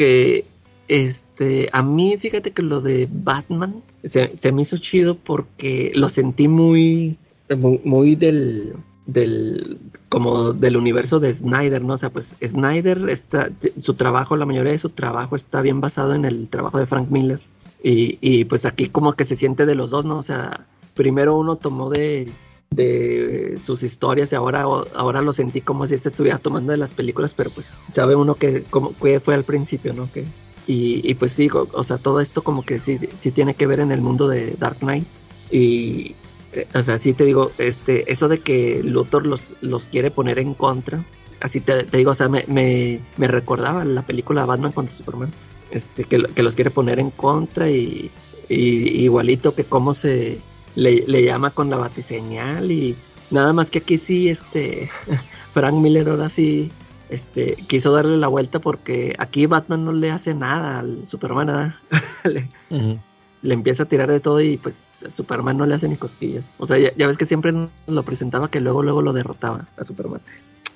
que 0.00 0.46
este, 0.88 1.68
a 1.74 1.82
mí 1.82 2.16
fíjate 2.18 2.52
que 2.52 2.62
lo 2.62 2.80
de 2.80 3.06
Batman 3.12 3.82
se, 4.02 4.34
se 4.34 4.50
me 4.50 4.62
hizo 4.62 4.78
chido 4.78 5.14
porque 5.14 5.92
lo 5.94 6.08
sentí 6.08 6.48
muy, 6.48 7.18
muy, 7.84 8.16
del, 8.16 8.76
del, 9.04 9.78
como 10.08 10.54
del 10.54 10.78
universo 10.78 11.20
de 11.20 11.34
Snyder, 11.34 11.84
¿no? 11.84 11.92
O 11.92 11.98
sea, 11.98 12.08
pues 12.08 12.34
Snyder 12.42 13.10
está, 13.10 13.50
su 13.78 13.92
trabajo, 13.92 14.38
la 14.38 14.46
mayoría 14.46 14.72
de 14.72 14.78
su 14.78 14.88
trabajo 14.88 15.36
está 15.36 15.60
bien 15.60 15.82
basado 15.82 16.14
en 16.14 16.24
el 16.24 16.48
trabajo 16.48 16.78
de 16.78 16.86
Frank 16.86 17.10
Miller. 17.10 17.42
Y, 17.82 18.16
y 18.22 18.46
pues 18.46 18.64
aquí 18.64 18.88
como 18.88 19.12
que 19.12 19.24
se 19.26 19.36
siente 19.36 19.66
de 19.66 19.74
los 19.74 19.90
dos, 19.90 20.06
¿no? 20.06 20.16
O 20.16 20.22
sea, 20.22 20.66
primero 20.94 21.36
uno 21.36 21.56
tomó 21.56 21.90
de, 21.90 22.32
de 22.70 23.58
sus 23.60 23.82
historias 23.82 24.32
y 24.32 24.36
ahora, 24.36 24.62
ahora 24.62 25.22
lo 25.22 25.32
sentí 25.32 25.60
como 25.60 25.86
si 25.86 25.94
este 25.94 26.08
estuviera 26.08 26.38
tomando 26.38 26.70
de 26.70 26.78
las 26.78 26.92
películas, 26.92 27.34
pero 27.34 27.50
pues 27.50 27.74
sabe 27.92 28.14
uno 28.14 28.36
que, 28.36 28.62
como, 28.62 28.96
que 28.96 29.18
fue 29.18 29.34
al 29.34 29.44
principio, 29.44 29.92
¿no? 29.92 30.10
Que, 30.12 30.24
y, 30.72 31.14
pues 31.14 31.32
sí, 31.32 31.48
o, 31.52 31.82
sea, 31.82 31.98
todo 31.98 32.20
esto 32.20 32.42
como 32.42 32.64
que 32.64 32.78
sí, 32.78 32.96
sí 33.18 33.32
tiene 33.32 33.54
que 33.54 33.66
ver 33.66 33.80
en 33.80 33.90
el 33.90 34.00
mundo 34.00 34.28
de 34.28 34.54
Dark 34.56 34.78
Knight. 34.78 35.04
Y, 35.50 36.14
eh, 36.52 36.68
o 36.72 36.82
sea, 36.84 36.96
sí 36.98 37.12
te 37.12 37.24
digo, 37.24 37.50
este, 37.58 38.12
eso 38.12 38.28
de 38.28 38.38
que 38.38 38.80
Luthor 38.84 39.26
los, 39.26 39.54
los 39.62 39.88
quiere 39.88 40.12
poner 40.12 40.38
en 40.38 40.54
contra, 40.54 41.04
así 41.40 41.60
te, 41.60 41.82
digo, 41.82 42.12
o 42.12 42.14
sea, 42.14 42.28
me, 42.28 42.44
me, 42.46 43.00
me 43.16 43.26
recordaba 43.26 43.84
la 43.84 44.02
película 44.02 44.46
Batman 44.46 44.70
contra 44.70 44.94
Superman, 44.94 45.32
este, 45.72 46.04
que, 46.04 46.22
que 46.22 46.42
los 46.44 46.54
quiere 46.54 46.70
poner 46.70 47.00
en 47.00 47.10
contra 47.10 47.68
y, 47.68 48.12
y 48.48 48.54
igualito 49.02 49.56
que 49.56 49.64
cómo 49.64 49.92
se 49.92 50.38
le, 50.76 51.04
le 51.06 51.24
llama 51.24 51.50
con 51.50 51.70
la 51.70 51.76
batiseñal 51.76 52.70
y 52.70 52.96
nada 53.30 53.52
más 53.52 53.70
que 53.70 53.78
aquí 53.80 53.98
sí, 53.98 54.28
este, 54.28 54.88
Frank 55.54 55.74
Miller 55.74 56.08
ahora 56.08 56.28
sí, 56.28 56.70
este, 57.08 57.56
quiso 57.66 57.92
darle 57.92 58.16
la 58.16 58.28
vuelta 58.28 58.58
porque 58.60 59.14
aquí 59.18 59.46
Batman 59.46 59.84
no 59.84 59.92
le 59.92 60.10
hace 60.10 60.34
nada 60.34 60.78
al 60.80 61.08
Superman, 61.08 61.46
nada. 61.48 61.80
le, 62.24 62.48
le 63.42 63.54
empieza 63.54 63.84
a 63.84 63.86
tirar 63.86 64.10
de 64.10 64.20
todo 64.20 64.40
y 64.40 64.56
pues 64.58 65.04
Superman 65.12 65.56
no 65.56 65.66
le 65.66 65.74
hace 65.74 65.88
ni 65.88 65.96
cosquillas. 65.96 66.44
O 66.58 66.66
sea, 66.66 66.78
ya, 66.78 66.94
ya 66.96 67.06
ves 67.06 67.16
que 67.16 67.24
siempre 67.24 67.52
lo 67.86 68.02
presentaba 68.04 68.50
que 68.50 68.60
luego, 68.60 68.82
luego 68.82 69.02
lo 69.02 69.12
derrotaba 69.12 69.66
a 69.76 69.84
Superman. 69.84 70.20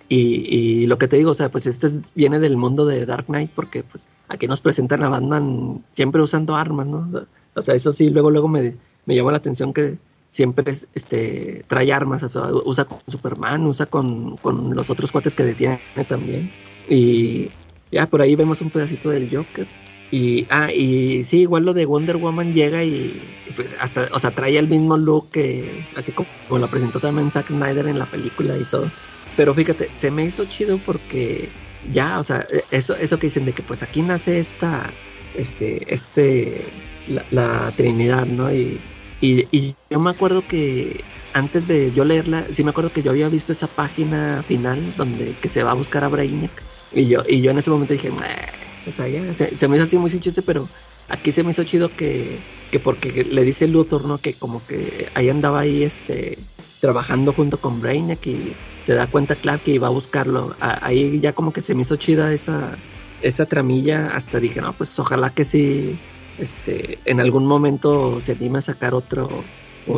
Y, 0.08 0.46
y 0.54 0.86
lo 0.86 0.98
que 0.98 1.08
te 1.08 1.16
digo, 1.16 1.30
o 1.30 1.34
sea, 1.34 1.50
pues 1.50 1.66
este 1.66 1.86
es- 1.86 2.00
viene 2.14 2.38
del 2.40 2.56
mundo 2.56 2.84
de 2.84 3.06
Dark 3.06 3.26
Knight 3.26 3.50
porque 3.54 3.82
pues 3.84 4.08
aquí 4.28 4.46
nos 4.46 4.60
presentan 4.60 5.02
a 5.02 5.08
Batman 5.08 5.82
siempre 5.92 6.20
usando 6.20 6.56
armas, 6.56 6.86
¿no? 6.86 7.06
O 7.08 7.10
sea, 7.10 7.26
o 7.54 7.62
sea, 7.62 7.74
eso 7.74 7.92
sí, 7.92 8.10
luego, 8.10 8.30
luego 8.30 8.48
me, 8.48 8.74
me 9.06 9.14
llamó 9.14 9.30
la 9.30 9.38
atención 9.38 9.72
que 9.72 9.98
siempre 10.34 10.68
es, 10.72 10.88
este, 10.94 11.64
trae 11.68 11.92
armas, 11.92 12.24
usa 12.64 12.84
con 12.86 12.98
Superman, 13.06 13.64
usa 13.66 13.86
con, 13.86 14.36
con 14.38 14.74
los 14.74 14.90
otros 14.90 15.12
cuates 15.12 15.36
que 15.36 15.44
detiene 15.44 15.78
también. 16.08 16.50
Y 16.88 17.50
ya 17.92 18.06
por 18.08 18.20
ahí 18.20 18.34
vemos 18.34 18.60
un 18.60 18.70
pedacito 18.70 19.10
del 19.10 19.30
Joker. 19.34 19.68
Y, 20.10 20.44
ah, 20.50 20.72
y 20.72 21.22
sí, 21.22 21.42
igual 21.42 21.64
lo 21.64 21.72
de 21.72 21.86
Wonder 21.86 22.16
Woman 22.16 22.52
llega 22.52 22.82
y, 22.82 23.22
pues 23.54 23.68
hasta, 23.80 24.08
o 24.12 24.18
sea, 24.18 24.32
trae 24.32 24.58
el 24.58 24.68
mismo 24.68 24.96
look 24.96 25.30
que, 25.30 25.86
así 25.96 26.10
como, 26.10 26.28
como 26.48 26.60
lo 26.60 26.66
presentó 26.66 26.98
también 26.98 27.30
Zack 27.30 27.48
Snyder 27.48 27.86
en 27.86 28.00
la 28.00 28.06
película 28.06 28.56
y 28.58 28.64
todo. 28.64 28.90
Pero 29.36 29.54
fíjate, 29.54 29.88
se 29.96 30.10
me 30.10 30.24
hizo 30.24 30.44
chido 30.46 30.78
porque 30.78 31.48
ya, 31.92 32.18
o 32.18 32.24
sea, 32.24 32.44
eso, 32.72 32.96
eso 32.96 33.18
que 33.20 33.28
dicen 33.28 33.44
de 33.44 33.52
que 33.52 33.62
pues 33.62 33.84
aquí 33.84 34.02
nace 34.02 34.40
esta, 34.40 34.90
este, 35.36 35.92
este, 35.92 36.64
la, 37.06 37.24
la 37.30 37.72
Trinidad, 37.76 38.26
¿no? 38.26 38.52
Y, 38.52 38.80
y, 39.24 39.48
y 39.50 39.74
yo 39.90 40.00
me 40.00 40.10
acuerdo 40.10 40.46
que 40.46 41.02
antes 41.32 41.66
de 41.66 41.92
yo 41.92 42.04
leerla, 42.04 42.46
sí 42.52 42.62
me 42.62 42.70
acuerdo 42.70 42.92
que 42.92 43.02
yo 43.02 43.10
había 43.10 43.28
visto 43.28 43.52
esa 43.52 43.66
página 43.66 44.44
final 44.46 44.94
donde 44.96 45.34
que 45.40 45.48
se 45.48 45.62
va 45.62 45.72
a 45.72 45.74
buscar 45.74 46.04
a 46.04 46.08
Brainiac. 46.08 46.50
Y 46.92 47.08
yo, 47.08 47.22
y 47.28 47.40
yo 47.40 47.50
en 47.50 47.58
ese 47.58 47.70
momento 47.70 47.92
dije, 47.92 48.10
o 48.10 48.92
sea, 48.92 49.08
ya, 49.08 49.34
se, 49.34 49.68
me 49.68 49.76
hizo 49.76 49.84
así 49.84 49.98
muy 49.98 50.10
sin 50.10 50.20
chiste, 50.20 50.42
pero 50.42 50.68
aquí 51.08 51.32
se 51.32 51.42
me 51.42 51.50
hizo 51.50 51.64
chido 51.64 51.90
que, 51.94 52.38
que 52.70 52.78
porque 52.78 53.24
le 53.24 53.42
dice 53.42 53.66
Luthor, 53.66 54.04
¿no? 54.04 54.18
Que 54.18 54.34
como 54.34 54.64
que 54.66 55.08
ahí 55.14 55.28
andaba 55.28 55.60
ahí, 55.60 55.82
este, 55.82 56.38
trabajando 56.80 57.32
junto 57.32 57.58
con 57.58 57.80
Brainiac 57.80 58.24
y 58.26 58.54
se 58.80 58.94
da 58.94 59.06
cuenta 59.06 59.34
Clark 59.34 59.62
que 59.62 59.72
iba 59.72 59.88
a 59.88 59.90
buscarlo. 59.90 60.54
Ahí 60.60 61.18
ya 61.18 61.32
como 61.32 61.52
que 61.52 61.62
se 61.62 61.74
me 61.74 61.82
hizo 61.82 61.96
chida 61.96 62.32
esa, 62.32 62.76
esa 63.22 63.46
tramilla, 63.46 64.08
hasta 64.14 64.38
dije, 64.38 64.60
no, 64.60 64.72
pues 64.74 64.96
ojalá 64.98 65.30
que 65.30 65.44
sí, 65.44 65.98
este, 66.38 66.98
en 67.04 67.20
algún 67.20 67.46
momento 67.46 68.20
se 68.20 68.32
anime 68.32 68.58
a 68.58 68.62
sacar 68.62 68.94
otro, 68.94 69.28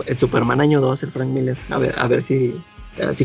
el 0.06 0.16
Superman 0.16 0.60
año 0.60 0.80
2, 0.80 1.02
el 1.04 1.12
Frank 1.12 1.28
Miller, 1.28 1.56
a 1.70 1.78
ver, 1.78 1.94
a 1.98 2.06
ver 2.06 2.22
si, 2.22 2.54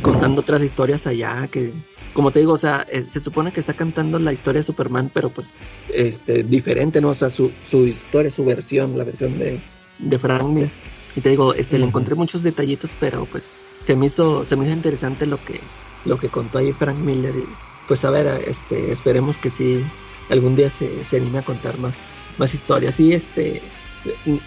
contando 0.01 0.41
otras 0.41 0.61
historias 0.61 1.07
allá, 1.07 1.47
que, 1.51 1.71
como 2.13 2.31
te 2.31 2.39
digo, 2.39 2.53
o 2.53 2.57
sea, 2.57 2.85
eh, 2.89 3.03
se 3.07 3.19
supone 3.19 3.51
que 3.51 3.59
está 3.59 3.73
cantando 3.73 4.19
la 4.19 4.33
historia 4.33 4.59
de 4.59 4.63
Superman, 4.63 5.11
pero 5.13 5.29
pues, 5.29 5.55
este, 5.93 6.43
diferente, 6.43 7.01
¿no? 7.01 7.09
O 7.09 7.15
sea, 7.15 7.29
su, 7.29 7.51
su 7.69 7.87
historia, 7.87 8.31
su 8.31 8.45
versión, 8.45 8.97
la 8.97 9.03
versión 9.03 9.37
de, 9.37 9.61
de 9.99 10.19
Frank 10.19 10.43
Miller. 10.43 10.69
Y 11.15 11.21
te 11.21 11.29
digo, 11.29 11.53
este, 11.53 11.77
le 11.77 11.85
encontré 11.85 12.15
muchos 12.15 12.43
detallitos, 12.43 12.91
pero 12.99 13.25
pues, 13.25 13.59
se 13.81 13.95
me 13.95 14.05
hizo, 14.05 14.45
se 14.45 14.55
me 14.55 14.65
hizo 14.65 14.73
interesante 14.73 15.25
lo 15.25 15.43
que, 15.43 15.59
lo 16.05 16.17
que 16.17 16.29
contó 16.29 16.59
ahí 16.59 16.71
Frank 16.73 16.97
Miller 16.97 17.35
y, 17.35 17.45
pues, 17.87 18.05
a 18.05 18.11
ver, 18.11 18.43
este, 18.47 18.91
esperemos 18.91 19.37
que 19.37 19.49
sí, 19.49 19.83
algún 20.29 20.55
día 20.55 20.69
se, 20.69 21.03
se 21.05 21.17
anime 21.17 21.39
a 21.39 21.43
contar 21.43 21.77
más, 21.77 21.95
más 22.37 22.53
historias. 22.53 22.95
Sí, 22.95 23.13
este, 23.13 23.61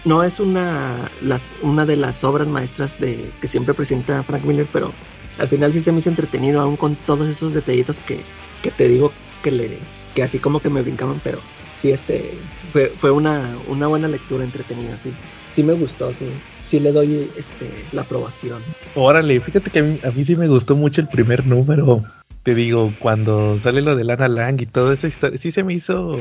no 0.03 0.23
es 0.23 0.39
una, 0.39 1.09
las, 1.21 1.53
una 1.61 1.85
de 1.85 1.95
las 1.95 2.23
obras 2.23 2.47
maestras 2.47 2.99
de, 2.99 3.31
que 3.41 3.47
siempre 3.47 3.73
presenta 3.73 4.23
Frank 4.23 4.43
Miller, 4.43 4.67
pero 4.71 4.93
al 5.39 5.47
final 5.47 5.73
sí 5.73 5.81
se 5.81 5.91
me 5.91 5.99
hizo 5.99 6.09
entretenido, 6.09 6.61
aún 6.61 6.77
con 6.77 6.95
todos 6.95 7.29
esos 7.29 7.53
detallitos 7.53 7.99
que, 8.01 8.19
que 8.61 8.71
te 8.71 8.87
digo 8.87 9.11
que 9.43 9.51
le, 9.51 9.77
que 10.13 10.23
así 10.23 10.39
como 10.39 10.59
que 10.59 10.69
me 10.69 10.81
brincaban, 10.81 11.19
pero 11.23 11.39
sí, 11.81 11.91
este, 11.91 12.33
fue, 12.71 12.87
fue 12.87 13.11
una, 13.11 13.55
una 13.67 13.87
buena 13.87 14.07
lectura 14.07 14.43
entretenida, 14.43 14.97
sí, 15.01 15.11
sí 15.53 15.63
me 15.63 15.73
gustó, 15.73 16.13
sí, 16.13 16.27
sí 16.67 16.79
le 16.79 16.91
doy, 16.91 17.29
este, 17.37 17.69
la 17.91 18.01
aprobación. 18.01 18.61
Órale, 18.95 19.39
fíjate 19.39 19.69
que 19.69 19.79
a 19.79 19.83
mí, 19.83 19.99
a 20.03 20.11
mí 20.11 20.23
sí 20.23 20.35
me 20.35 20.47
gustó 20.47 20.75
mucho 20.75 21.01
el 21.01 21.07
primer 21.07 21.45
número. 21.45 22.03
Te 22.43 22.53
digo, 22.53 22.93
cuando 22.99 23.57
sale 23.57 23.81
lo 23.81 23.95
de 23.95 24.03
Lana 24.03 24.27
Lang 24.27 24.61
y 24.61 24.67
esa 24.93 25.07
historia, 25.07 25.37
sí 25.37 25.51
se 25.51 25.63
me 25.63 25.73
hizo 25.73 26.17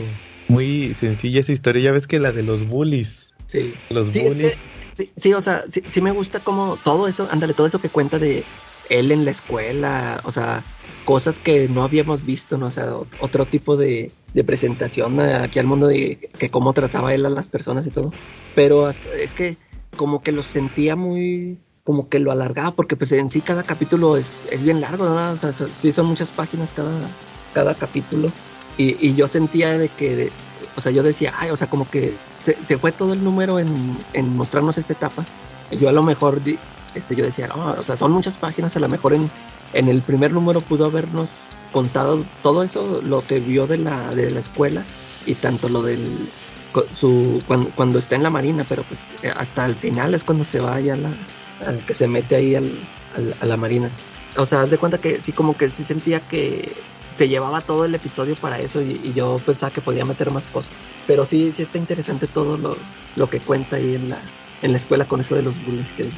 muy 0.48 0.94
sencilla 0.94 1.40
esa 1.40 1.52
historia. 1.52 1.82
Ya 1.82 1.92
ves 1.92 2.06
que 2.06 2.18
la 2.20 2.32
de 2.32 2.42
los 2.42 2.66
bullies. 2.68 3.30
Sí. 3.46 3.72
Los 3.90 4.08
Sí, 4.08 4.20
es 4.20 4.36
bullies. 4.36 4.52
que, 4.96 5.04
sí, 5.04 5.12
sí, 5.16 5.32
o 5.34 5.40
sea, 5.40 5.64
sí, 5.68 5.82
sí 5.86 6.00
me 6.00 6.10
gusta 6.12 6.40
como 6.40 6.76
todo 6.82 7.08
eso, 7.08 7.28
ándale, 7.30 7.54
todo 7.54 7.66
eso 7.66 7.80
que 7.80 7.88
cuenta 7.88 8.18
de 8.18 8.44
él 8.90 9.12
en 9.12 9.24
la 9.24 9.30
escuela, 9.30 10.20
o 10.24 10.30
sea, 10.30 10.62
cosas 11.04 11.38
que 11.38 11.68
no 11.68 11.82
habíamos 11.82 12.24
visto, 12.26 12.58
¿no? 12.58 12.66
O 12.66 12.70
sea, 12.70 12.92
ot- 12.94 13.06
otro 13.20 13.46
tipo 13.46 13.76
de, 13.76 14.10
de 14.34 14.44
presentación 14.44 15.20
aquí 15.20 15.58
al 15.58 15.66
mundo 15.66 15.86
de 15.86 16.30
que 16.38 16.50
cómo 16.50 16.72
trataba 16.72 17.14
él 17.14 17.24
a 17.26 17.30
las 17.30 17.48
personas 17.48 17.86
y 17.86 17.90
todo. 17.90 18.12
Pero 18.54 18.86
hasta- 18.86 19.14
es 19.14 19.34
que 19.34 19.56
como 19.96 20.22
que 20.22 20.32
lo 20.32 20.42
sentía 20.42 20.96
muy, 20.96 21.58
como 21.84 22.08
que 22.08 22.18
lo 22.18 22.30
alargaba, 22.32 22.72
porque 22.74 22.96
pues 22.96 23.12
en 23.12 23.30
sí 23.30 23.40
cada 23.40 23.62
capítulo 23.62 24.16
es, 24.16 24.46
es 24.50 24.62
bien 24.62 24.80
largo, 24.80 25.04
¿no? 25.06 25.30
O 25.32 25.36
sea, 25.38 25.52
sí 25.52 25.92
son 25.92 26.06
muchas 26.06 26.30
páginas 26.30 26.72
cada, 26.74 26.92
cada 27.54 27.74
capítulo. 27.74 28.30
Y, 28.76 29.14
yo 29.14 29.28
sentía 29.28 29.78
de 29.78 29.88
que, 29.88 30.32
o 30.76 30.80
sea, 30.80 30.90
yo 30.90 31.02
decía, 31.02 31.32
ay, 31.38 31.50
o 31.50 31.56
sea, 31.56 31.68
como 31.68 31.88
que 31.88 32.18
se, 32.42 32.62
se 32.64 32.76
fue 32.78 32.90
todo 32.92 33.12
el 33.12 33.22
número 33.22 33.58
en, 33.58 33.98
en 34.12 34.36
mostrarnos 34.36 34.78
esta 34.78 34.92
etapa. 34.94 35.24
Yo 35.70 35.88
a 35.88 35.92
lo 35.92 36.02
mejor, 36.02 36.42
di- 36.42 36.58
este, 36.94 37.14
yo 37.14 37.24
decía, 37.24 37.46
no, 37.48 37.72
o 37.72 37.82
sea, 37.82 37.96
son 37.96 38.10
muchas 38.12 38.36
páginas, 38.36 38.76
a 38.76 38.80
lo 38.80 38.88
mejor 38.88 39.14
en, 39.14 39.30
en 39.72 39.88
el 39.88 40.02
primer 40.02 40.32
número 40.32 40.60
pudo 40.60 40.86
habernos 40.86 41.30
contado 41.72 42.24
todo 42.42 42.62
eso, 42.62 43.00
lo 43.02 43.24
que 43.26 43.40
vio 43.40 43.66
de 43.66 43.78
la, 43.78 44.14
de 44.14 44.30
la 44.30 44.40
escuela 44.40 44.84
y 45.26 45.34
tanto 45.36 45.68
lo 45.68 45.82
del, 45.82 46.28
su, 46.92 47.42
cuando, 47.46 47.70
cuando 47.70 47.98
está 47.98 48.16
en 48.16 48.22
la 48.22 48.30
marina, 48.30 48.64
pero 48.68 48.82
pues 48.84 49.12
hasta 49.36 49.64
el 49.66 49.76
final 49.76 50.14
es 50.14 50.24
cuando 50.24 50.44
se 50.44 50.60
va 50.60 50.80
ya 50.80 50.96
la, 50.96 51.10
al 51.66 51.84
que 51.84 51.94
se 51.94 52.08
mete 52.08 52.36
ahí 52.36 52.54
al, 52.54 52.70
al- 53.14 53.34
a 53.40 53.46
la 53.46 53.56
marina. 53.56 53.90
O 54.36 54.46
sea, 54.46 54.62
haz 54.62 54.70
de 54.70 54.78
cuenta 54.78 54.98
que 54.98 55.20
sí, 55.20 55.32
como 55.32 55.56
que 55.56 55.70
sí 55.70 55.84
sentía 55.84 56.20
que 56.20 56.72
se 57.14 57.28
llevaba 57.28 57.60
todo 57.60 57.84
el 57.84 57.94
episodio 57.94 58.34
para 58.34 58.58
eso 58.58 58.82
y, 58.82 59.00
y 59.04 59.12
yo 59.14 59.40
pensaba 59.46 59.70
que 59.72 59.80
podía 59.80 60.04
meter 60.04 60.30
más 60.32 60.46
cosas. 60.48 60.72
Pero 61.06 61.24
sí, 61.24 61.52
sí 61.52 61.62
está 61.62 61.78
interesante 61.78 62.26
todo 62.26 62.56
lo, 62.56 62.76
lo 63.16 63.30
que 63.30 63.38
cuenta 63.40 63.76
ahí 63.76 63.94
en 63.94 64.08
la, 64.08 64.20
en 64.62 64.72
la 64.72 64.78
escuela 64.78 65.06
con 65.06 65.20
eso 65.20 65.34
de 65.36 65.42
los 65.42 65.62
bullies 65.64 65.92
que 65.92 66.08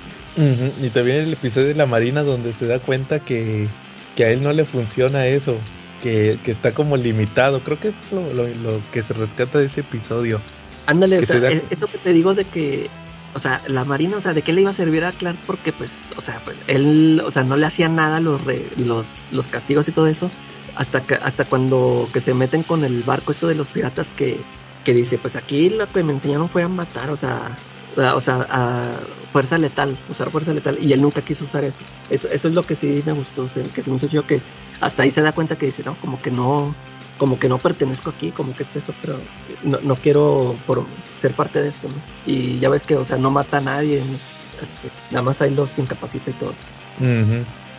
Y 0.81 0.91
también 0.91 1.19
el 1.19 1.33
episodio 1.35 1.69
de 1.69 1.75
la 1.75 1.87
Marina 1.87 2.23
donde 2.23 2.55
se 2.55 2.67
da 2.67 2.79
cuenta 2.79 3.19
que, 3.21 3.69
que 4.15 4.25
a 4.25 4.31
él 4.31 4.43
no 4.43 4.53
le 4.53 4.65
funciona 4.65 5.27
eso, 5.27 5.59
que, 6.03 6.39
que 6.43 6.51
está 6.51 6.73
como 6.73 6.97
limitado. 6.97 7.61
Creo 7.61 7.79
que 7.79 7.89
es 7.89 7.95
lo, 8.13 8.33
lo, 8.33 8.47
lo 8.49 8.81
que 8.93 9.03
se 9.03 9.13
rescata 9.13 9.59
de 9.59 9.67
ese 9.67 9.81
episodio. 9.81 10.41
Ándale, 10.87 11.19
Que 11.19 11.25
o 11.25 11.27
sea, 11.27 11.41
da- 11.41 11.51
e- 11.53 11.65
eso 11.71 11.89
que 11.89 11.99
te 11.99 12.13
digo 12.13 12.35
de 12.35 12.45
que, 12.45 12.89
o 13.35 13.39
sea, 13.39 13.61
la 13.67 13.85
Marina, 13.85 14.17
o 14.17 14.21
sea, 14.21 14.33
¿de 14.33 14.43
qué 14.43 14.53
le 14.55 14.63
iba 14.63 14.71
a 14.71 14.75
servir 14.75 15.05
a 15.05 15.13
Clark? 15.13 15.37
Porque, 15.47 15.73
pues, 15.73 16.09
o 16.17 16.23
sea, 16.23 16.41
pues, 16.45 16.57
él, 16.69 17.21
o 17.25 17.31
sea, 17.31 17.43
no 17.45 17.57
le 17.57 17.67
hacía 17.67 17.89
nada 17.89 18.21
los, 18.21 18.43
re- 18.45 18.69
los, 18.77 19.07
los 19.33 19.49
castigos 19.49 19.89
y 19.89 19.93
todo 19.93 20.07
eso, 20.07 20.31
hasta 20.77 21.01
que, 21.03 21.15
hasta 21.15 21.45
cuando 21.47 22.09
que 22.13 22.21
se 22.21 22.35
meten 22.35 22.63
con 22.63 22.85
el 22.85 23.03
barco 23.03 23.33
esto 23.33 23.47
de 23.49 23.55
los 23.55 23.69
piratas 23.69 24.11
que, 24.11 24.39
que 24.85 24.95
dice, 24.95 25.19
pues 25.19 25.35
aquí 25.37 25.71
lo 25.71 25.87
que 25.91 26.03
me 26.05 26.13
enseñaron 26.13 26.49
fue 26.49 26.63
a 26.63 26.69
matar, 26.69 27.11
o 27.11 27.17
sea, 27.17 27.57
a- 27.99 28.15
o 28.15 28.21
sea, 28.21 28.47
a 28.51 28.93
fuerza 29.33 29.59
letal, 29.59 29.97
usar 30.09 30.31
fuerza 30.31 30.53
letal, 30.53 30.79
y 30.81 30.93
él 30.93 31.01
nunca 31.03 31.23
quiso 31.23 31.45
usar 31.45 31.65
eso. 31.65 31.79
Eso, 32.11 32.29
eso 32.29 32.49
es 32.49 32.55
lo 32.55 32.63
que 32.63 32.77
sí 32.77 33.03
me 33.07 33.13
gustó, 33.13 33.49
que 33.75 33.83
se 33.83 33.91
me 33.91 33.97
hizo 33.97 34.07
chido 34.09 34.27
que 34.27 34.41
hasta 34.81 35.03
ahí 35.03 35.11
se 35.11 35.23
da 35.23 35.33
cuenta 35.33 35.57
que 35.57 35.67
dice, 35.67 35.83
no, 35.83 35.95
como 35.99 36.21
que 36.21 36.31
no, 36.31 36.75
como 37.19 37.39
que 37.39 37.49
no 37.49 37.57
pertenezco 37.59 38.11
aquí, 38.11 38.31
como 38.31 38.55
que 38.55 38.65
este 38.65 38.79
es 38.81 38.89
otro, 38.91 39.19
no, 39.65 39.79
no 39.83 39.95
quiero 39.97 40.55
ser 41.19 41.33
parte 41.33 41.63
de 41.63 41.71
esto, 41.71 41.89
¿no? 41.89 41.95
Y 42.31 42.59
ya 42.59 42.69
ves 42.69 42.85
que, 42.85 42.97
o 42.97 43.05
sea, 43.07 43.17
no 43.17 43.31
mata 43.31 43.57
a 43.59 43.61
nadie. 43.63 43.97
Este, 43.99 44.91
nada 45.11 45.23
más 45.23 45.41
ahí 45.41 45.55
los 45.55 45.79
incapacita 45.79 46.31
y 46.31 46.35
todo. 46.35 46.55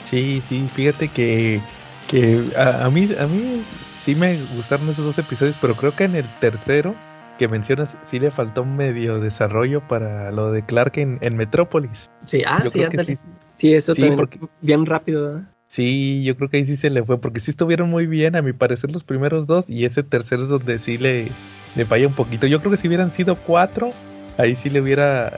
Sí, 0.10 0.42
sí, 0.50 0.68
fíjate 0.74 1.10
que, 1.10 1.62
que 2.08 2.42
a, 2.58 2.86
a 2.86 2.90
mí, 2.90 3.10
a 3.20 3.28
mí 3.28 3.62
sí 4.04 4.16
me 4.16 4.38
gustaron 4.56 4.90
esos 4.90 5.06
dos 5.06 5.18
episodios, 5.20 5.58
pero 5.62 5.76
creo 5.76 5.96
que 5.96 6.06
en 6.06 6.16
el 6.16 6.26
tercero 6.40 6.96
que 7.38 7.48
mencionas 7.48 7.96
sí 8.10 8.20
le 8.20 8.32
faltó 8.32 8.66
medio 8.66 9.20
desarrollo 9.20 9.88
para 9.88 10.32
lo 10.32 10.52
de 10.52 10.64
Clark 10.64 10.94
en, 10.98 11.20
en 11.22 11.38
Metrópolis. 11.38 12.10
Sí, 12.26 12.42
ah, 12.48 12.62
Yo 12.64 12.70
sí, 12.70 12.80
creo 12.80 12.90
que 12.90 13.04
sí. 13.16 13.18
Sí, 13.54 13.74
eso 13.74 13.94
Sí, 13.94 14.02
también 14.02 14.18
porque- 14.18 14.40
bien 14.62 14.86
rápido, 14.86 15.24
¿verdad? 15.24 15.50
Sí, 15.68 16.24
yo 16.24 16.38
creo 16.38 16.50
que 16.50 16.58
ahí 16.58 16.66
sí 16.66 16.78
se 16.78 16.90
le 16.90 17.04
fue, 17.04 17.20
porque 17.20 17.42
sí 17.42 17.52
estuvieron 17.52 17.90
muy 17.90 18.08
bien, 18.08 18.38
a 18.38 18.42
mi 18.42 18.54
parecer, 18.54 18.90
los 18.92 19.04
primeros 19.04 19.48
dos, 19.48 19.70
y 19.70 19.84
ese 19.84 20.02
tercero 20.02 20.44
es 20.44 20.48
donde 20.48 20.80
sí 20.80 20.98
le, 20.98 21.28
le 21.76 21.86
falla 21.86 22.08
un 22.08 22.14
poquito. 22.14 22.48
Yo 22.48 22.60
creo 22.62 22.72
que 22.72 22.78
si 22.78 22.88
hubieran 22.88 23.12
sido 23.12 23.36
cuatro, 23.36 23.90
ahí 24.38 24.56
sí 24.56 24.70
le 24.70 24.80
hubiera 24.80 25.38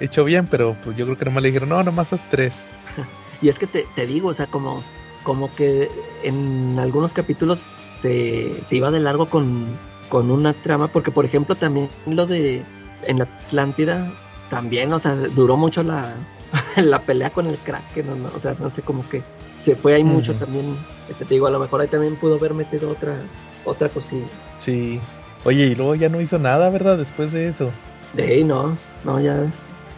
hecho 0.00 0.24
bien, 0.24 0.48
pero 0.50 0.76
pues 0.82 0.96
yo 0.96 1.04
creo 1.04 1.16
que 1.16 1.24
nomás 1.26 1.44
le 1.44 1.50
dijeron, 1.50 1.68
no, 1.68 1.82
nomás 1.84 2.12
haz 2.12 2.20
tres. 2.30 2.54
Y 3.40 3.48
es 3.48 3.60
que 3.60 3.68
te, 3.68 3.84
te 3.94 4.04
digo, 4.04 4.28
o 4.30 4.34
sea, 4.34 4.46
como, 4.48 4.82
como 5.28 5.54
que 5.54 5.90
en 6.24 6.78
algunos 6.78 7.12
capítulos 7.12 7.60
se, 7.86 8.50
se 8.64 8.76
iba 8.76 8.90
de 8.90 8.98
largo 8.98 9.26
con, 9.26 9.66
con 10.08 10.30
una 10.30 10.54
trama, 10.54 10.88
porque 10.88 11.10
por 11.10 11.26
ejemplo 11.26 11.54
también 11.54 11.90
lo 12.06 12.24
de 12.24 12.62
en 13.06 13.18
la 13.18 13.24
Atlántida, 13.24 14.10
también, 14.48 14.90
o 14.90 14.98
sea, 14.98 15.14
duró 15.14 15.58
mucho 15.58 15.82
la, 15.82 16.14
la 16.78 17.02
pelea 17.02 17.28
con 17.28 17.46
el 17.46 17.58
Kraken, 17.58 18.06
¿no? 18.06 18.16
¿no? 18.16 18.30
o 18.34 18.40
sea, 18.40 18.56
no 18.58 18.70
sé, 18.70 18.80
como 18.80 19.06
que 19.06 19.22
se 19.58 19.76
fue 19.76 19.96
ahí 19.96 20.02
mucho 20.02 20.32
también, 20.32 20.74
este, 21.10 21.26
te 21.26 21.34
digo, 21.34 21.46
a 21.46 21.50
lo 21.50 21.58
mejor 21.58 21.82
ahí 21.82 21.88
también 21.88 22.16
pudo 22.16 22.36
haber 22.36 22.54
metido 22.54 22.88
otras, 22.90 23.18
otra 23.66 23.90
cosilla. 23.90 24.24
Sí. 24.56 24.98
Oye, 25.44 25.66
y 25.66 25.74
luego 25.74 25.94
ya 25.94 26.08
no 26.08 26.22
hizo 26.22 26.38
nada, 26.38 26.70
¿verdad? 26.70 26.96
Después 26.96 27.32
de 27.32 27.48
eso. 27.48 27.70
De 28.14 28.22
ahí, 28.22 28.44
no, 28.44 28.78
no, 29.04 29.20
ya 29.20 29.42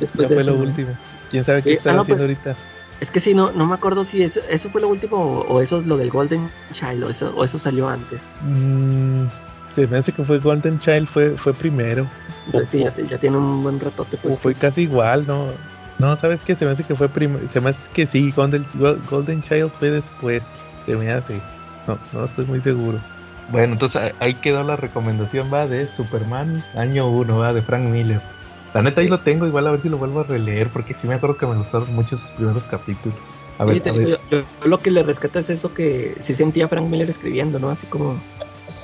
después 0.00 0.28
ya 0.28 0.34
de 0.34 0.34
fue 0.34 0.42
eso, 0.42 0.50
lo 0.50 0.56
no. 0.56 0.62
último. 0.64 0.88
¿Quién 1.30 1.44
sabe 1.44 1.62
qué 1.62 1.70
Eh, 1.70 1.74
está 1.74 1.90
ah, 1.92 2.00
haciendo 2.00 2.08
pues, 2.08 2.20
ahorita? 2.20 2.56
Es 3.00 3.10
que 3.10 3.18
sí, 3.20 3.34
no, 3.34 3.50
no 3.52 3.66
me 3.66 3.74
acuerdo 3.74 4.04
si 4.04 4.22
eso, 4.22 4.40
eso 4.50 4.68
fue 4.70 4.80
lo 4.82 4.88
último 4.88 5.16
o, 5.16 5.40
o 5.54 5.60
eso 5.60 5.80
es 5.80 5.86
lo 5.86 5.96
del 5.96 6.10
Golden 6.10 6.50
Child 6.72 7.04
o 7.04 7.08
eso, 7.10 7.32
o 7.34 7.44
eso 7.44 7.58
salió 7.58 7.88
antes. 7.88 8.20
Mm, 8.42 9.24
se 9.74 9.86
me 9.86 9.98
hace 9.98 10.12
que 10.12 10.22
fue 10.24 10.38
Golden 10.38 10.78
Child, 10.78 11.08
fue, 11.08 11.30
fue 11.38 11.54
primero. 11.54 12.06
Entonces 12.46 12.68
sí, 12.70 13.06
ya, 13.08 13.18
tiene 13.18 13.36
un 13.38 13.62
buen 13.62 13.80
ratote, 13.80 14.16
pues. 14.18 14.38
fue 14.38 14.54
casi 14.54 14.82
igual, 14.82 15.26
¿no? 15.26 15.46
No, 15.98 16.16
¿sabes 16.16 16.44
qué? 16.44 16.54
Se 16.54 16.64
me 16.64 16.72
hace 16.72 16.82
que 16.84 16.94
fue 16.94 17.08
primero. 17.08 17.46
Se 17.48 17.60
me 17.60 17.70
hace 17.70 17.88
que 17.92 18.06
sí, 18.06 18.32
Golden, 18.34 18.66
Golden 19.10 19.42
Child 19.42 19.70
fue 19.78 19.90
después. 19.90 20.46
Se 20.86 20.96
me 20.96 21.10
hace. 21.10 21.40
No, 21.86 21.98
no 22.12 22.24
estoy 22.24 22.46
muy 22.46 22.60
seguro. 22.60 22.98
Bueno, 23.50 23.72
entonces 23.74 24.00
ahí- 24.00 24.12
ahí 24.20 24.34
quedó 24.34 24.62
la 24.62 24.76
recomendación, 24.76 25.52
va, 25.52 25.66
de 25.66 25.86
Superman, 25.96 26.62
año 26.74 27.08
1, 27.10 27.38
va, 27.38 27.52
de 27.52 27.62
Frank 27.62 27.82
Miller. 27.84 28.20
La 28.74 28.83
neta 28.83 29.00
ahí 29.00 29.09
lo 29.09 29.18
tengo, 29.20 29.46
igual 29.46 29.66
a 29.66 29.72
ver 29.72 29.80
si 29.83 29.88
lo 29.88 29.98
vuelvo 29.98 30.20
a 30.20 30.24
releer, 30.24 30.68
porque 30.68 30.94
sí 30.94 31.09
me 31.09 31.14
acuerdo 31.14 31.37
que 31.37 31.46
me 31.46 31.56
gustaron 31.56 31.92
mucho 31.94 32.16
sus 32.16 32.28
primeros 32.30 32.62
capítulos. 32.64 33.18
A 33.59 33.64
Sí, 33.64 33.70
ver, 33.72 33.80
te 33.83 33.90
a 33.90 33.92
ver. 33.92 34.09
yo, 34.09 34.16
yo 34.30 34.42
lo 34.68 34.78
que 34.78 34.90
le 34.90 35.02
rescata 35.02 35.40
es 35.40 35.50
eso 35.50 35.74
que 35.74 36.16
sí 36.20 36.35
sentía 36.35 36.68
Frank 36.68 36.88
Miller 36.88 37.11
escribiendo, 37.11 37.59
¿no? 37.59 37.68
Así 37.70 37.87
como, 37.88 38.14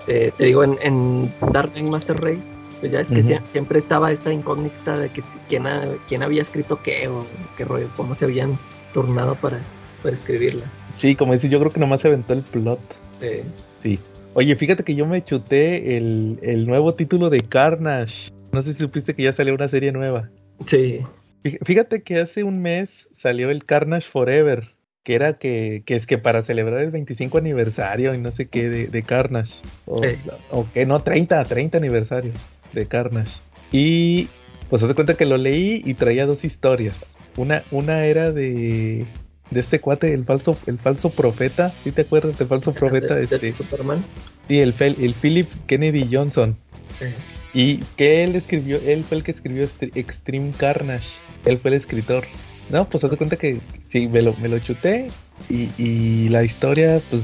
eh, 0.08 0.32
te 0.36 0.44
digo, 0.44 0.64
en, 0.64 0.76
en 0.82 1.32
Dark 1.52 1.72
Knight 1.72 1.88
Master 1.88 2.20
Race, 2.20 2.48
pues 2.80 2.92
ya 2.92 3.00
es 3.00 3.08
que 3.08 3.22
siempre 3.52 3.78
estaba 3.78 4.12
esta 4.12 4.32
incógnita 4.32 4.98
de 4.98 5.08
que 5.08 5.22
quién, 5.48 5.66
ha- 5.66 5.86
quién 6.08 6.22
había 6.22 6.42
escrito 6.42 6.80
qué 6.82 7.08
o 7.08 7.24
qué 7.56 7.64
rollo, 7.64 7.88
cómo 7.96 8.14
se 8.14 8.26
habían 8.26 8.58
turnado 8.92 9.34
para, 9.36 9.60
para 10.02 10.14
escribirla. 10.14 10.64
Sí, 10.96 11.14
como 11.16 11.32
dices, 11.32 11.48
yo 11.50 11.58
creo 11.60 11.70
que 11.70 11.80
nomás 11.80 12.00
se 12.02 12.08
aventó 12.08 12.32
el 12.34 12.42
plot. 12.42 12.80
Eh, 13.22 13.44
Sí. 13.82 13.98
Oye, 14.34 14.54
fíjate 14.56 14.82
que 14.84 14.94
yo 14.94 15.06
me 15.06 15.24
chuté 15.24 15.96
el, 15.96 16.38
el 16.42 16.66
nuevo 16.66 16.92
título 16.94 17.30
de 17.30 17.40
Carnage. 17.40 18.30
No 18.56 18.62
sé 18.62 18.72
si 18.72 18.78
supiste 18.78 19.12
que 19.14 19.22
ya 19.24 19.34
salió 19.34 19.54
una 19.54 19.68
serie 19.68 19.92
nueva. 19.92 20.30
sí, 20.64 21.00
Fí- 21.44 21.58
Fíjate 21.62 22.00
que 22.02 22.20
hace 22.20 22.42
un 22.42 22.62
mes 22.62 22.88
salió 23.18 23.50
el 23.50 23.64
Carnage 23.64 24.08
Forever, 24.10 24.70
que 25.04 25.14
era 25.14 25.34
que, 25.36 25.82
que 25.84 25.94
es 25.94 26.06
que 26.06 26.16
para 26.16 26.40
celebrar 26.40 26.80
el 26.80 26.90
25 26.90 27.36
aniversario 27.36 28.14
y 28.14 28.18
no 28.18 28.32
sé 28.32 28.46
qué 28.46 28.70
de, 28.70 28.86
de 28.86 29.02
Carnage. 29.02 29.52
O, 29.84 30.02
Eh. 30.02 30.18
o 30.50 30.66
que 30.72 30.86
no, 30.86 31.00
30, 31.00 31.44
30 31.44 31.76
aniversario 31.76 32.32
de 32.72 32.86
Carnage. 32.86 33.40
Y 33.70 34.28
pues 34.70 34.82
haz 34.82 34.88
de 34.88 34.94
cuenta 34.94 35.14
que 35.18 35.26
lo 35.26 35.36
leí 35.36 35.82
y 35.84 35.92
traía 35.92 36.24
dos 36.24 36.42
historias. 36.42 37.04
Una, 37.36 37.62
una 37.70 38.06
era 38.06 38.32
de, 38.32 39.04
de 39.50 39.60
este 39.60 39.80
cuate, 39.80 40.14
el 40.14 40.24
falso, 40.24 40.56
el 40.66 40.78
falso 40.78 41.10
profeta. 41.10 41.68
¿Sí 41.84 41.92
te 41.92 42.00
acuerdas 42.02 42.38
del 42.38 42.48
falso 42.48 42.72
profeta? 42.72 43.16
de- 43.16 43.26
de 43.26 43.34
Este, 43.34 43.52
Superman. 43.52 44.02
sí, 44.48 44.60
el, 44.60 44.74
el 44.80 45.12
Philip 45.12 45.46
Kennedy 45.66 46.08
Johnson. 46.10 46.56
Eh, 47.02 47.12
Y 47.56 47.78
que 47.96 48.22
él 48.22 48.36
escribió, 48.36 48.78
él 48.84 49.02
fue 49.02 49.16
el 49.16 49.24
que 49.24 49.30
escribió 49.30 49.66
Extreme 49.80 50.52
Carnage. 50.52 51.08
Él 51.46 51.56
fue 51.56 51.70
el 51.70 51.78
escritor. 51.78 52.26
No, 52.68 52.86
pues 52.86 53.02
haz 53.02 53.16
cuenta 53.16 53.36
que 53.36 53.60
sí, 53.86 54.08
me 54.08 54.20
lo, 54.20 54.34
me 54.34 54.48
lo 54.48 54.58
chuté. 54.58 55.06
Y, 55.48 55.70
y 55.78 56.28
la 56.28 56.44
historia, 56.44 57.00
pues, 57.08 57.22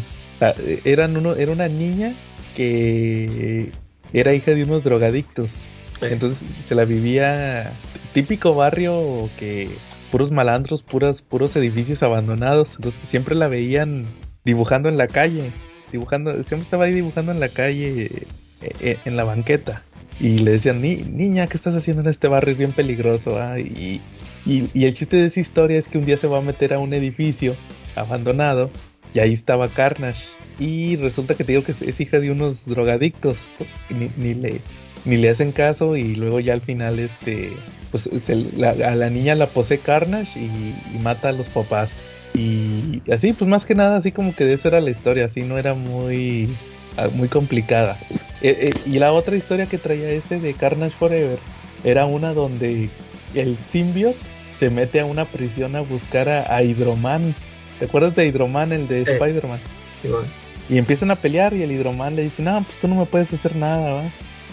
eran 0.86 1.18
uno, 1.18 1.34
era 1.34 1.52
una 1.52 1.68
niña 1.68 2.14
que 2.56 3.72
era 4.14 4.32
hija 4.32 4.52
de 4.52 4.64
unos 4.64 4.82
drogadictos. 4.82 5.52
Entonces 6.00 6.42
se 6.66 6.74
la 6.74 6.86
vivía 6.86 7.70
típico 8.14 8.54
barrio 8.54 9.28
que 9.38 9.68
puros 10.10 10.30
malandros, 10.30 10.82
puras, 10.82 11.20
puros 11.20 11.54
edificios 11.56 12.02
abandonados. 12.02 12.70
Entonces 12.76 13.02
siempre 13.06 13.34
la 13.34 13.48
veían 13.48 14.06
dibujando 14.46 14.88
en 14.88 14.96
la 14.96 15.08
calle, 15.08 15.52
dibujando, 15.92 16.32
siempre 16.44 16.62
estaba 16.62 16.86
ahí 16.86 16.94
dibujando 16.94 17.32
en 17.32 17.40
la 17.40 17.50
calle, 17.50 18.04
eh, 18.62 18.72
eh, 18.80 18.98
en 19.04 19.18
la 19.18 19.24
banqueta. 19.24 19.82
Y 20.22 20.38
le 20.38 20.52
decían, 20.52 20.80
"Ni- 20.80 21.02
niña, 21.02 21.48
¿qué 21.48 21.56
estás 21.56 21.74
haciendo 21.74 22.00
en 22.02 22.08
este 22.08 22.28
barrio? 22.28 22.52
Es 22.52 22.58
bien 22.58 22.72
peligroso. 22.72 23.38
ah". 23.40 23.58
Y, 23.58 24.00
y, 24.46 24.84
el 24.84 24.94
chiste 24.94 25.16
de 25.18 25.26
esa 25.26 25.40
historia 25.40 25.78
es 25.78 25.86
que 25.88 25.98
un 25.98 26.04
día 26.06 26.16
se 26.16 26.26
va 26.28 26.38
a 26.38 26.42
meter 26.42 26.72
a 26.72 26.78
un 26.78 26.94
edificio 26.94 27.54
abandonado 27.96 28.70
y 29.12 29.18
ahí 29.18 29.32
estaba 29.32 29.68
Carnage. 29.68 30.22
Y 30.58 30.96
resulta 30.96 31.34
que 31.34 31.44
te 31.44 31.52
digo 31.52 31.64
que 31.64 31.72
es, 31.72 32.00
hija 32.00 32.20
de 32.20 32.30
unos 32.30 32.64
drogadictos. 32.66 33.36
Pues 33.58 33.68
ni, 33.90 34.10
ni 34.16 34.34
le, 34.34 34.60
ni 35.04 35.16
le 35.16 35.30
hacen 35.30 35.50
caso 35.52 35.96
y 35.96 36.14
luego 36.14 36.38
ya 36.40 36.52
al 36.54 36.60
final 36.60 36.98
este 37.00 37.50
pues 37.90 38.08
la- 38.56 38.70
a 38.70 38.94
la 38.94 39.10
niña 39.10 39.34
la 39.34 39.48
posee 39.48 39.78
Carnage 39.78 40.38
y, 40.40 40.46
y 40.96 40.98
mata 41.02 41.28
a 41.28 41.32
los 41.32 41.46
papás 41.48 41.90
y 42.34 43.02
así 43.12 43.32
pues 43.34 43.46
más 43.50 43.66
que 43.66 43.74
nada 43.74 43.96
así 43.98 44.12
como 44.12 44.34
que 44.34 44.44
de 44.44 44.54
eso 44.54 44.68
era 44.68 44.80
la 44.80 44.88
historia 44.90 45.26
así 45.26 45.42
no 45.42 45.58
era 45.58 45.74
muy 45.74 46.48
ah, 46.96 47.08
muy 47.12 47.28
complicada 47.28 47.98
Eh, 48.42 48.70
eh, 48.70 48.80
y 48.86 48.98
la 48.98 49.12
otra 49.12 49.36
historia 49.36 49.66
que 49.66 49.78
traía 49.78 50.10
ese 50.10 50.40
de 50.40 50.54
Carnage 50.54 50.96
Forever 50.98 51.38
era 51.84 52.06
una 52.06 52.34
donde 52.34 52.88
el 53.34 53.56
symbiote 53.58 54.18
se 54.58 54.68
mete 54.70 55.00
a 55.00 55.04
una 55.04 55.24
prisión 55.26 55.76
a 55.76 55.80
buscar 55.80 56.28
a, 56.28 56.54
a 56.54 56.62
Hydroman 56.62 57.34
¿te 57.78 57.84
acuerdas 57.86 58.14
de 58.14 58.26
Hydroman 58.26 58.72
el 58.72 58.86
de. 58.88 59.02
Spider-Man? 59.02 59.60
sí, 60.02 60.08
bueno. 60.08 60.26
Y 60.68 60.78
empiezan 60.78 61.10
a 61.10 61.16
pelear 61.16 61.52
y 61.54 61.62
el 61.64 61.72
hidroman 61.72 62.14
le 62.14 62.22
dice, 62.22 62.40
no, 62.42 62.62
pues 62.62 62.78
tú 62.78 62.86
no 62.86 62.94
me 62.94 63.04
puedes 63.04 63.32
hacer 63.32 63.56
nada, 63.56 63.94
¿va? 63.94 64.04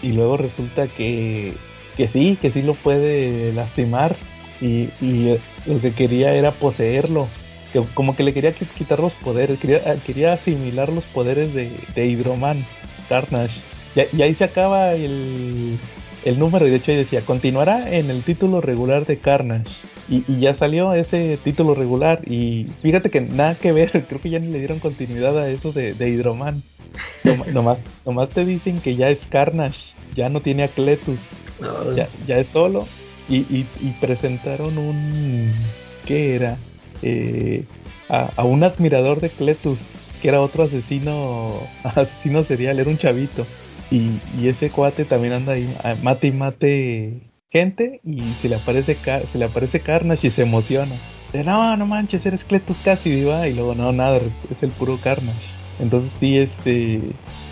Y 0.02 0.12
luego 0.12 0.38
resulta 0.38 0.88
que, 0.88 1.54
que 1.96 2.08
sí, 2.08 2.38
que 2.42 2.50
sí 2.52 2.64
lo 2.64 2.74
puede 2.74 3.54
lastimar. 3.54 4.16
Y, 4.60 4.90
y, 5.02 5.30
eh, 5.30 5.40
lo 5.68 5.80
que 5.80 5.92
quería 5.92 6.34
era 6.34 6.52
poseerlo. 6.52 7.28
Que 7.72 7.84
como 7.94 8.16
que 8.16 8.24
le 8.24 8.34
quería 8.34 8.56
qui- 8.56 8.68
quitar 8.76 9.00
los 9.00 9.14
poderes, 9.14 9.60
quería, 9.60 9.96
quería 10.06 10.34
asimilar 10.34 10.90
los 10.92 11.04
poderes 11.06 11.54
de, 11.54 11.70
de 11.96 12.08
Hidroman, 12.08 12.66
Carnage. 13.08 13.62
Y, 13.96 14.18
y 14.18 14.22
ahí 14.22 14.36
se 14.36 14.44
acaba 14.44 14.94
el, 14.94 15.78
el 16.26 16.40
número 16.40 16.68
y 16.68 16.70
de 16.70 16.78
hecho 16.78 16.92
ahí 16.92 16.98
decía, 16.98 17.22
continuará 17.22 17.92
en 17.94 18.10
el 18.10 18.24
título 18.24 18.62
regular 18.62 19.06
de 19.06 19.18
Carnage. 19.18 19.72
Y, 20.10 20.24
y 20.28 20.40
ya 20.40 20.54
salió 20.56 20.94
ese 20.94 21.38
título 21.44 21.76
regular 21.76 22.22
y 22.28 22.68
fíjate 22.82 23.10
que 23.12 23.22
nada 23.22 23.56
que 23.56 23.72
ver, 23.72 23.92
creo 24.08 24.22
que 24.22 24.30
ya 24.30 24.40
ni 24.40 24.48
le 24.48 24.60
dieron 24.60 24.80
continuidad 24.80 25.38
a 25.38 25.50
eso 25.50 25.72
de, 25.72 25.94
de 25.94 26.10
Hidroman. 26.10 26.64
Nom- 27.24 27.46
nomás, 27.48 27.80
nomás 28.06 28.30
te 28.30 28.46
dicen 28.46 28.80
que 28.80 28.96
ya 28.96 29.10
es 29.10 29.20
Carnage, 29.28 29.94
ya 30.16 30.30
no 30.30 30.42
tiene 30.42 30.64
a 30.64 30.68
Cletus, 30.70 31.20
No, 31.62 31.96
ya, 31.96 32.08
ya 32.28 32.40
es 32.40 32.48
solo. 32.48 32.88
y, 33.30 33.38
y, 33.38 33.66
y 33.82 33.92
presentaron 34.02 34.78
un... 34.78 35.52
¿Qué 36.06 36.36
era? 36.36 36.58
Eh, 37.04 37.64
a, 38.10 38.32
a 38.36 38.44
un 38.44 38.64
admirador 38.64 39.22
de 39.22 39.30
Cletus, 39.30 39.78
que 40.22 40.30
era 40.30 40.42
otro 40.42 40.64
asesino, 40.64 41.54
asesino 41.84 42.44
serial, 42.44 42.80
era 42.80 42.90
un 42.90 42.98
chavito. 42.98 43.46
Y, 43.92 44.12
y 44.40 44.48
ese 44.48 44.70
cuate 44.70 45.06
también 45.06 45.34
anda 45.34 45.54
ahí, 45.54 45.68
a- 45.84 45.96
mate 46.04 46.28
y 46.28 46.32
mate 46.32 47.14
gente, 47.52 48.00
y 48.06 48.22
se 48.42 48.48
le 48.50 48.56
aparece, 48.56 48.96
se 49.32 49.38
le 49.38 49.46
aparece 49.46 49.80
Carnage 49.80 50.28
y 50.28 50.30
se 50.30 50.44
emociona. 50.44 50.94
De 51.34 51.44
no, 51.44 51.76
no 51.78 51.86
manches, 51.86 52.26
eres 52.26 52.44
Cletus 52.44 52.78
Cassidy, 52.84 53.24
va. 53.24 53.48
Y 53.48 53.54
luego, 53.54 53.74
no, 53.76 53.92
nada, 53.92 54.20
es 54.52 54.62
el 54.64 54.70
puro 54.72 54.98
Carnage. 55.04 55.48
Entonces, 55.80 56.12
sí, 56.20 56.38
este. 56.38 57.02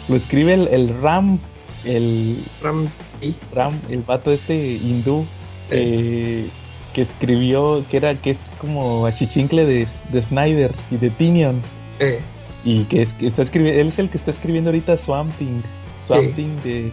Lo 0.09 0.15
escribe 0.15 0.53
el, 0.53 0.67
el 0.69 1.01
Ram, 1.01 1.39
el 1.85 2.37
Ram 2.61 2.87
y 3.21 3.35
Ram, 3.53 3.73
el 3.89 4.01
vato 4.03 4.31
este 4.31 4.75
hindú, 4.75 5.25
eh, 5.69 6.47
que 6.93 7.01
escribió, 7.01 7.83
que 7.89 7.97
era, 7.97 8.15
que 8.15 8.31
es 8.31 8.37
como 8.59 9.05
achichincle 9.05 9.65
de, 9.65 9.87
de 10.11 10.23
Snyder 10.23 10.71
y 10.91 10.97
de 10.97 11.09
Tinion. 11.09 11.61
eh, 11.99 12.19
Y 12.63 12.83
que, 12.85 13.01
es, 13.03 13.13
que 13.13 13.27
está 13.27 13.43
escribiendo, 13.43 13.81
él 13.81 13.87
es 13.89 13.99
el 13.99 14.09
que 14.09 14.17
está 14.17 14.31
escribiendo 14.31 14.69
ahorita 14.69 14.97
Swamp 14.97 15.31
Thing. 15.37 15.61
Swamp 16.07 16.23
Sí. 16.27 16.31
Thing 16.33 16.55
de, 16.63 16.91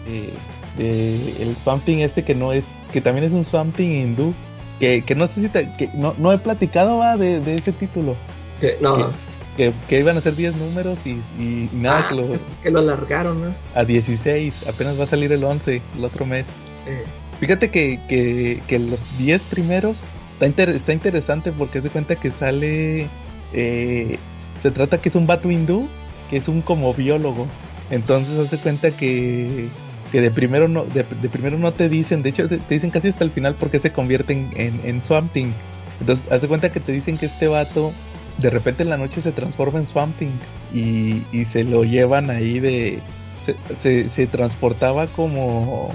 de- 0.78 1.42
el 1.42 1.56
Swamp 1.62 1.84
Thing 1.84 1.98
este 1.98 2.24
que 2.24 2.34
no 2.34 2.52
es, 2.52 2.64
que 2.92 3.00
también 3.00 3.26
es 3.26 3.32
un 3.32 3.44
Swamp 3.44 3.74
Thing 3.76 3.90
hindú. 4.04 4.34
Que, 4.80 5.02
que 5.02 5.14
no 5.14 5.26
sé 5.28 5.40
si 5.42 5.48
te, 5.48 5.70
que 5.78 5.88
no, 5.94 6.14
no 6.18 6.32
he 6.32 6.38
platicado 6.38 6.98
va 6.98 7.16
de, 7.16 7.38
de 7.40 7.54
ese 7.54 7.72
título. 7.72 8.16
que- 8.60 8.76
no, 8.80 9.10
Que, 9.56 9.72
que 9.88 10.00
iban 10.00 10.16
a 10.16 10.20
ser 10.20 10.34
10 10.34 10.56
números 10.56 10.98
y, 11.04 11.10
y- 11.38 11.70
y 11.72 11.76
nada, 11.76 12.00
ah, 12.00 12.08
que 12.08 12.14
lo, 12.16 12.34
es 12.34 12.44
que 12.60 12.70
lo 12.72 12.80
alargaron, 12.80 13.40
¿no? 13.40 13.54
a 13.76 13.84
16. 13.84 14.66
Apenas 14.68 14.98
va 14.98 15.04
a 15.04 15.06
salir 15.06 15.30
el 15.32 15.44
11 15.44 15.80
el 15.96 16.04
otro 16.04 16.26
mes. 16.26 16.46
Eh, 16.88 17.04
Fíjate 17.38 17.70
que, 17.70 18.00
que, 18.08 18.60
que 18.66 18.78
los 18.80 19.00
10 19.18 19.42
primeros 19.42 19.96
está, 20.34 20.46
inter- 20.46 20.70
está 20.70 20.92
interesante 20.92 21.52
porque 21.52 21.80
se 21.80 21.88
cuenta 21.90 22.16
que 22.16 22.30
sale. 22.32 23.08
eh, 23.52 24.18
se 24.60 24.70
trata 24.72 24.98
que 24.98 25.08
es 25.10 25.14
un 25.14 25.26
vato 25.26 25.50
hindú 25.50 25.88
que 26.30 26.38
es 26.38 26.48
un 26.48 26.60
como 26.62 26.92
biólogo. 26.94 27.46
Entonces 27.94 28.36
hace 28.38 28.58
cuenta 28.58 28.90
que, 28.90 29.68
que 30.10 30.20
de 30.20 30.30
primero 30.32 30.66
no 30.66 30.84
de, 30.84 31.04
primero 31.04 31.58
no 31.58 31.72
te 31.72 31.88
dicen, 31.88 32.22
de 32.24 32.30
hecho 32.30 32.48
te, 32.48 32.58
dicen 32.68 32.90
casi 32.90 33.08
hasta 33.08 33.22
el 33.22 33.30
final 33.30 33.54
porque 33.54 33.78
se 33.78 33.92
convierte 33.92 34.32
en, 34.32 34.80
en, 34.84 35.02
Swamp 35.02 35.32
Thing. 35.32 35.52
Entonces 36.00 36.26
hace 36.32 36.48
cuenta 36.48 36.72
que 36.72 36.80
te 36.80 36.90
dicen 36.90 37.18
que 37.18 37.26
este 37.26 37.46
vato 37.46 37.92
de 38.38 38.50
repente 38.50 38.82
en 38.82 38.90
la 38.90 38.96
noche 38.96 39.22
se 39.22 39.30
transforma 39.30 39.78
en 39.78 39.86
Swamp 39.86 40.18
Thing 40.18 40.32
y, 40.74 41.22
y 41.30 41.44
se 41.44 41.62
lo 41.62 41.84
llevan 41.84 42.30
ahí 42.30 42.58
de... 42.58 42.98
Se, 43.46 43.54
se, 43.80 44.08
se 44.08 44.26
transportaba 44.26 45.06
como 45.06 45.90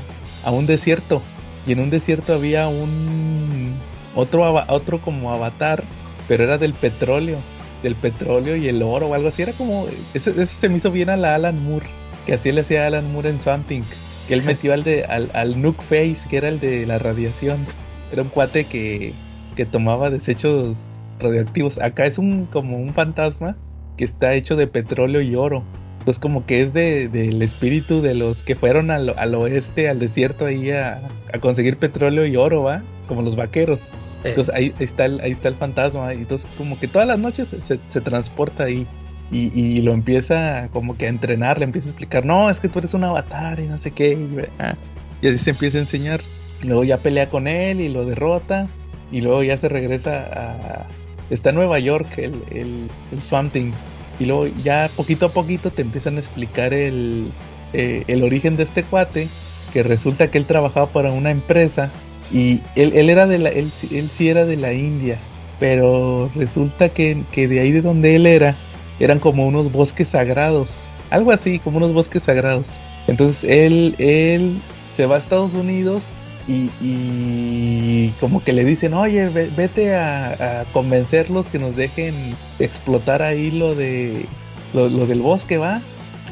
a 0.45 0.51
un 0.51 0.67
desierto 0.67 1.21
y 1.67 1.73
en 1.73 1.79
un 1.79 1.89
desierto 1.89 2.33
había 2.33 2.67
un 2.67 3.73
otro 4.15 4.63
otro 4.67 5.01
como 5.01 5.33
avatar 5.33 5.83
pero 6.27 6.43
era 6.43 6.59
del 6.59 6.73
petróleo 6.73 7.39
del 7.83 7.95
petróleo 7.95 8.55
y 8.55 8.67
el 8.67 8.81
oro 8.81 9.07
o 9.07 9.13
algo 9.13 9.29
así 9.29 9.41
era 9.41 9.53
como 9.53 9.87
ese, 10.13 10.31
ese 10.31 10.45
se 10.45 10.69
me 10.69 10.77
hizo 10.77 10.91
bien 10.91 11.09
a 11.09 11.17
la 11.17 11.35
Alan 11.35 11.63
Moore 11.63 11.87
que 12.25 12.33
así 12.33 12.51
le 12.51 12.61
hacía 12.61 12.85
Alan 12.85 13.11
Moore 13.11 13.29
en 13.29 13.41
Swamp 13.41 13.67
Thing 13.67 13.83
que 14.27 14.33
él 14.33 14.43
metió 14.43 14.73
al 14.73 14.83
de 14.83 15.05
al, 15.05 15.29
al 15.33 15.61
Nuke 15.61 15.81
Face 15.81 16.19
que 16.29 16.37
era 16.37 16.49
el 16.49 16.59
de 16.59 16.85
la 16.85 16.99
radiación 16.99 17.65
era 18.11 18.21
un 18.21 18.29
cuate 18.29 18.65
que 18.65 19.13
que 19.55 19.65
tomaba 19.65 20.09
desechos 20.09 20.77
radioactivos 21.19 21.79
acá 21.79 22.05
es 22.05 22.17
un 22.17 22.45
como 22.45 22.77
un 22.77 22.93
fantasma 22.93 23.55
que 23.97 24.05
está 24.05 24.33
hecho 24.33 24.55
de 24.55 24.67
petróleo 24.67 25.21
y 25.21 25.35
oro 25.35 25.63
entonces 25.99 26.19
como 26.19 26.45
que 26.45 26.61
es 26.61 26.73
de, 26.73 27.09
del 27.09 27.41
espíritu 27.41 28.01
de 28.01 28.15
los 28.15 28.37
que 28.37 28.55
fueron 28.55 28.89
al, 28.89 29.13
al 29.17 29.35
oeste, 29.35 29.89
al 29.89 29.99
desierto 29.99 30.45
ahí 30.45 30.71
a, 30.71 31.01
a 31.31 31.39
conseguir 31.39 31.77
petróleo 31.77 32.25
y 32.25 32.37
oro, 32.37 32.63
¿va? 32.63 32.81
Como 33.07 33.21
los 33.21 33.35
vaqueros. 33.35 33.79
Entonces 34.23 34.53
ahí 34.53 34.73
está 34.79 35.05
el, 35.05 35.19
ahí 35.21 35.31
está 35.31 35.47
el 35.47 35.55
fantasma. 35.55 36.13
Y 36.13 36.19
entonces 36.19 36.49
como 36.57 36.79
que 36.79 36.87
todas 36.87 37.07
las 37.07 37.19
noches 37.19 37.47
se, 37.63 38.01
transporta 38.01 38.65
ahí. 38.65 38.85
Y, 39.31 39.81
lo 39.81 39.93
empieza 39.93 40.69
como 40.73 40.97
que 40.97 41.05
a 41.05 41.09
entrenar, 41.09 41.59
le 41.59 41.65
empieza 41.65 41.89
a 41.89 41.91
explicar, 41.91 42.25
no, 42.25 42.49
es 42.49 42.59
que 42.59 42.67
tú 42.67 42.79
eres 42.79 42.95
un 42.95 43.03
avatar 43.03 43.59
y 43.59 43.67
no 43.67 43.77
sé 43.77 43.91
qué. 43.91 44.13
Y, 44.13 44.37
ah, 44.57 44.75
así 45.19 45.37
se 45.37 45.51
empieza 45.51 45.77
a 45.77 45.81
enseñar. 45.81 46.21
Luego 46.61 46.83
ya 46.83 46.97
pelea 46.97 47.29
con 47.29 47.47
él 47.47 47.79
y 47.79 47.89
lo 47.89 48.05
derrota. 48.05 48.67
Y 49.11 49.21
luego 49.21 49.43
ya 49.43 49.57
se 49.57 49.69
regresa 49.69 50.17
a... 50.17 50.87
Está 51.29 51.49
en 51.49 51.57
Nueva 51.57 51.77
York 51.79 52.17
el, 52.17 52.33
el, 52.51 52.89
el 53.11 53.21
Swamp 53.21 53.53
Thing. 53.53 53.71
Y 54.19 54.25
luego 54.25 54.47
ya 54.63 54.89
poquito 54.95 55.27
a 55.27 55.29
poquito 55.29 55.69
te 55.71 55.83
empiezan 55.83 56.17
a 56.17 56.19
explicar 56.19 56.73
el, 56.73 57.27
eh, 57.73 58.03
el 58.07 58.23
origen 58.23 58.57
de 58.57 58.63
este 58.63 58.83
cuate. 58.83 59.27
Que 59.71 59.83
resulta 59.83 60.29
que 60.29 60.39
él 60.39 60.45
trabajaba 60.45 60.87
para 60.87 61.11
una 61.11 61.29
empresa. 61.29 61.91
Y 62.31 62.61
él, 62.75 62.93
él 62.93 63.09
era 63.09 63.25
de 63.27 63.39
la, 63.39 63.49
él, 63.49 63.71
él 63.91 64.09
sí 64.15 64.29
era 64.29 64.45
de 64.45 64.55
la 64.57 64.73
India. 64.73 65.17
Pero 65.59 66.29
resulta 66.35 66.89
que, 66.89 67.23
que 67.31 67.47
de 67.47 67.59
ahí 67.59 67.71
de 67.71 67.81
donde 67.81 68.15
él 68.15 68.25
era, 68.25 68.55
eran 68.99 69.19
como 69.19 69.45
unos 69.47 69.71
bosques 69.71 70.09
sagrados. 70.09 70.69
Algo 71.09 71.31
así, 71.31 71.59
como 71.59 71.77
unos 71.77 71.93
bosques 71.93 72.23
sagrados. 72.23 72.65
Entonces 73.07 73.43
él, 73.43 73.95
él 73.97 74.57
se 74.95 75.05
va 75.05 75.15
a 75.15 75.19
Estados 75.19 75.53
Unidos 75.53 76.01
y, 76.47 76.69
y 76.81 78.13
como 78.19 78.43
que 78.43 78.53
le 78.53 78.63
dicen, 78.63 78.93
oye, 78.93 79.29
ve- 79.29 79.49
vete 79.55 79.95
a, 79.95 80.61
a 80.61 80.65
convencerlos 80.71 81.47
que 81.47 81.59
nos 81.59 81.75
dejen 81.75 82.35
explotar 82.59 83.21
ahí 83.21 83.51
lo 83.51 83.75
de 83.75 84.25
lo, 84.73 84.87
lo 84.89 85.07
del 85.07 85.21
bosque, 85.21 85.57
va. 85.57 85.81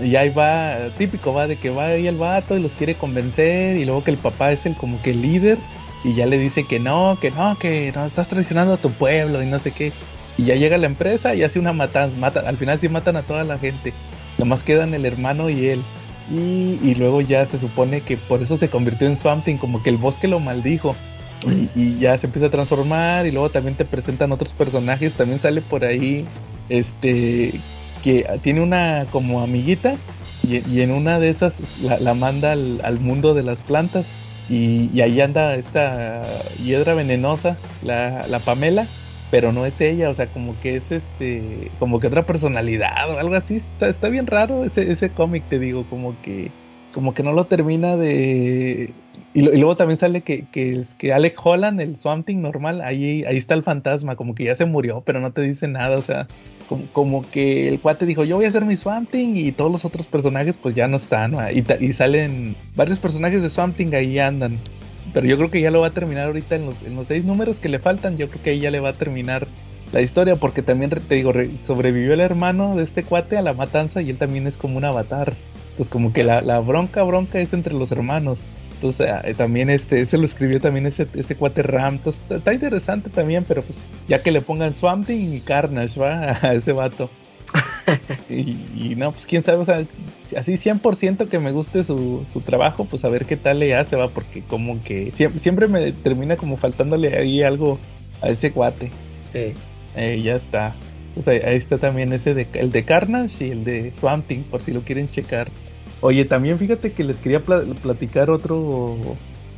Y 0.02 0.16
ahí 0.16 0.30
va, 0.30 0.76
típico, 0.98 1.34
va, 1.34 1.48
de 1.48 1.56
que 1.56 1.72
va 1.72 1.88
ahí 1.88 2.06
el 2.08 2.18
vato 2.18 2.56
y 2.56 2.62
los 2.62 2.74
quiere 2.74 2.94
convencer 2.96 3.78
y 3.78 3.86
luego 3.86 4.04
que 4.04 4.12
el 4.12 4.18
papá 4.18 4.52
es 4.52 4.66
el 4.68 4.76
como 4.76 5.02
que 5.02 5.10
el 5.12 5.22
líder 5.24 5.58
y 6.08 6.14
ya 6.14 6.26
le 6.26 6.38
dice 6.38 6.64
que 6.64 6.80
no, 6.80 7.18
que 7.20 7.32
no, 7.32 7.58
que 7.60 7.92
no 7.94 8.06
estás 8.06 8.30
traicionando 8.30 8.76
a 8.76 8.78
tu 8.78 8.90
pueblo 8.92 9.44
y 9.44 9.46
no 9.46 9.60
sé 9.60 9.72
qué. 9.72 9.92
Y 10.38 10.46
ya 10.46 10.56
llega 10.56 10.78
la 10.78 10.88
empresa 10.88 11.36
y 11.36 11.44
hace 11.44 11.60
una 11.60 11.74
matanza, 11.74 12.18
mata, 12.18 12.40
al 12.48 12.56
final 12.56 12.80
sí 12.80 12.88
matan 12.88 13.18
a 13.18 13.24
toda 13.24 13.44
la 13.44 13.58
gente. 13.58 13.92
Nomás 14.38 14.64
quedan 14.64 14.94
el 14.94 15.06
hermano 15.06 15.50
y 15.50 15.68
él. 15.68 15.82
Y, 16.32 16.96
luego 16.96 17.20
ya 17.20 17.46
se 17.46 17.60
supone 17.60 18.02
que 18.02 18.16
por 18.16 18.42
eso 18.42 18.56
se 18.56 18.70
convirtió 18.70 19.06
en 19.08 19.18
Swamp 19.18 19.44
Thing, 19.44 19.58
como 19.58 19.84
que 19.84 19.90
el 19.90 19.98
bosque 19.98 20.30
lo 20.30 20.40
maldijo. 20.40 20.96
Y, 21.76 22.00
ya 22.00 22.18
se 22.18 22.28
empieza 22.28 22.48
a 22.48 22.52
transformar 22.52 23.26
y 23.28 23.32
luego 23.32 23.50
también 23.50 23.76
te 23.76 23.84
presentan 23.84 24.32
otros 24.32 24.54
personajes. 24.54 25.12
También 25.12 25.42
sale 25.42 25.60
por 25.60 25.84
ahí 25.84 26.24
este 26.70 27.52
que 28.02 28.26
tiene 28.44 28.62
una 28.62 29.08
como 29.12 29.42
amiguita 29.42 29.96
y, 30.48 30.80
en 30.80 30.92
una 30.92 31.20
de 31.20 31.32
esas 31.32 31.56
la, 31.82 32.14
manda 32.14 32.54
al 32.54 33.00
mundo 33.02 33.34
de 33.34 33.44
las 33.44 33.62
plantas. 33.62 34.06
Y, 34.48 34.90
y 34.98 35.02
ahí 35.02 35.20
anda 35.20 35.56
esta 35.56 36.54
hiedra 36.56 36.94
venenosa, 36.94 37.66
la, 37.82 38.28
la 38.28 38.44
Pamela, 38.46 38.94
pero 39.30 39.52
no 39.52 39.66
es 39.66 39.82
ella, 39.82 40.10
o 40.10 40.14
sea, 40.14 40.32
como 40.32 40.58
que 40.60 40.78
es 40.78 40.92
este, 40.92 41.76
como 41.80 42.00
que 42.00 42.08
otra 42.08 42.26
personalidad 42.26 43.10
o 43.12 43.18
algo 43.20 43.36
así. 43.36 43.58
Está, 43.58 43.90
está 43.90 44.08
bien 44.10 44.26
raro 44.28 44.64
ese, 44.66 44.92
ese 44.92 45.14
cómic, 45.14 45.48
te 45.50 45.60
digo, 45.60 45.88
como 45.90 46.22
que, 46.22 46.56
como 46.94 47.14
que 47.14 47.24
no 47.24 47.34
lo 47.34 47.46
termina 47.46 47.96
de. 47.98 48.92
Y, 49.34 49.42
lo- 49.42 49.54
y 49.54 49.58
luego 49.58 49.76
también 49.76 50.00
sale 50.00 50.22
que, 50.22 50.46
que, 50.52 50.82
que 50.98 51.14
Alec 51.14 51.38
Holland, 51.44 51.80
el 51.82 51.98
Swamp 51.98 52.26
Thing 52.26 52.38
normal, 52.42 52.82
ahí, 52.82 53.24
ahí 53.26 53.38
está 53.38 53.54
el 53.54 53.64
fantasma, 53.64 54.16
como 54.16 54.34
que 54.34 54.46
ya 54.46 54.56
se 54.56 54.66
murió, 54.66 55.04
pero 55.06 55.20
no 55.20 55.32
te 55.32 55.42
dice 55.42 55.68
nada, 55.68 55.96
o 55.98 56.02
sea, 56.02 56.28
como, 56.68 56.86
como 56.94 57.30
que 57.30 57.68
el 57.68 57.80
cuate 57.80 58.06
dijo, 58.06 58.24
yo 58.24 58.38
voy 58.38 58.46
a 58.46 58.50
hacer 58.50 58.66
mi 58.66 58.76
Swamp 58.76 59.12
Thing 59.12 59.36
y 59.36 59.52
todos 59.52 59.72
los 59.72 59.86
otros 59.86 60.08
personajes 60.08 60.56
pues 60.62 60.74
ya 60.74 60.88
no 60.88 60.98
están, 60.98 61.36
y, 61.54 61.64
y 61.86 61.94
salen 61.94 62.56
varios 62.76 62.98
personajes 63.00 63.44
de 63.44 63.50
Swamp 63.50 63.76
Thing 63.78 63.94
ahí 63.94 64.18
andan. 64.18 64.58
Pero 65.14 65.26
yo 65.26 65.38
creo 65.38 65.50
que 65.50 65.62
ya 65.62 65.72
lo 65.72 65.80
va 65.82 65.88
a 65.88 65.92
terminar 65.92 66.26
ahorita 66.28 66.56
en 66.58 66.66
los, 66.66 66.84
en 66.84 66.96
los 66.96 67.08
seis 67.08 67.24
números 67.24 67.60
que 67.60 67.70
le 67.70 67.80
faltan. 67.80 68.18
Yo 68.18 68.28
creo 68.28 68.44
que 68.44 68.50
ahí 68.50 68.60
ya 68.60 68.72
le 68.72 68.82
va 68.82 68.90
a 68.90 68.94
terminar 68.94 69.48
la 69.94 70.02
historia. 70.02 70.36
Porque 70.36 70.62
también, 70.62 70.92
te 70.92 71.16
digo, 71.16 71.32
re- 71.32 71.50
sobrevivió 71.66 72.14
el 72.14 72.20
hermano 72.20 72.76
de 72.76 72.84
este 72.84 73.04
cuate 73.04 73.38
a 73.38 73.42
la 73.42 73.54
matanza 73.54 74.02
y 74.02 74.10
él 74.10 74.18
también 74.18 74.48
es 74.48 74.58
como 74.58 74.76
un 74.78 74.84
avatar. 74.84 75.32
Pues 75.78 75.90
como 75.90 76.12
que 76.12 76.24
la, 76.24 76.42
la 76.42 76.60
bronca, 76.60 77.04
bronca 77.04 77.40
es 77.40 77.54
entre 77.54 77.74
los 77.74 77.92
hermanos. 77.92 78.40
Entonces 78.76 79.08
eh, 79.24 79.34
también 79.36 79.70
este, 79.70 80.02
ese 80.02 80.18
lo 80.18 80.26
escribió 80.26 80.60
también 80.60 80.86
ese, 80.88 81.08
ese 81.16 81.36
cuate 81.36 81.64
Ram. 81.64 81.96
Entonces 81.96 82.22
está- 82.30 82.54
interesante 82.54 83.10
también, 83.10 83.44
pero 83.48 83.62
pues 83.62 83.78
ya 84.08 84.22
que 84.22 84.32
le 84.32 84.42
pongan 84.42 84.74
Swamp 84.74 85.08
Thing 85.08 85.34
y 85.34 85.40
Carnage, 85.40 86.00
va, 86.00 86.32
a 86.42 86.54
ese 86.54 86.74
vato. 86.74 87.10
Y, 88.30 88.58
y 88.76 88.96
no, 88.98 89.14
pues 89.14 89.26
quién 89.26 89.46
sabe, 89.46 89.60
o 89.60 89.66
sea, 89.66 89.82
así 90.36 90.56
100% 90.58 91.30
que 91.30 91.40
me 91.40 91.54
guste 91.54 91.86
su, 91.86 92.26
su 92.34 92.42
trabajo, 92.42 92.84
pues 92.84 93.06
a 93.06 93.10
ver 93.10 93.26
qué 93.26 93.38
tal 93.38 93.60
le 93.60 93.74
hace, 93.76 93.96
va, 93.96 94.10
porque 94.10 94.42
como 94.42 94.84
que 94.84 95.14
siempre, 95.16 95.40
siempre 95.40 95.68
me 95.70 95.94
termina 95.94 96.36
como 96.36 96.58
faltándole 96.58 97.16
ahí 97.18 97.44
algo 97.44 97.80
a 98.22 98.28
ese 98.28 98.52
cuate. 98.52 98.92
Sí. 99.32 99.54
Eh, 99.96 100.22
ya 100.22 100.36
está. 100.36 100.76
O 101.18 101.24
sea, 101.24 101.32
ahí 101.34 101.56
está 101.56 101.78
también 101.78 102.12
ese 102.12 102.34
de 102.34 102.46
el 102.56 102.72
de 102.74 102.84
Carnage 102.84 103.48
y 103.48 103.52
el 103.52 103.64
de 103.64 103.94
Swamp 104.02 104.28
Thing, 104.28 104.42
por 104.44 104.62
si 104.62 104.74
lo 104.74 104.82
quieren 104.82 105.10
checar. 105.10 105.48
Oye, 106.02 106.26
también 106.26 106.60
fíjate 106.60 106.92
que 106.92 107.04
les 107.04 107.18
quería 107.18 107.42
pla- 107.42 107.64
platicar 107.82 108.30
otro 108.30 108.98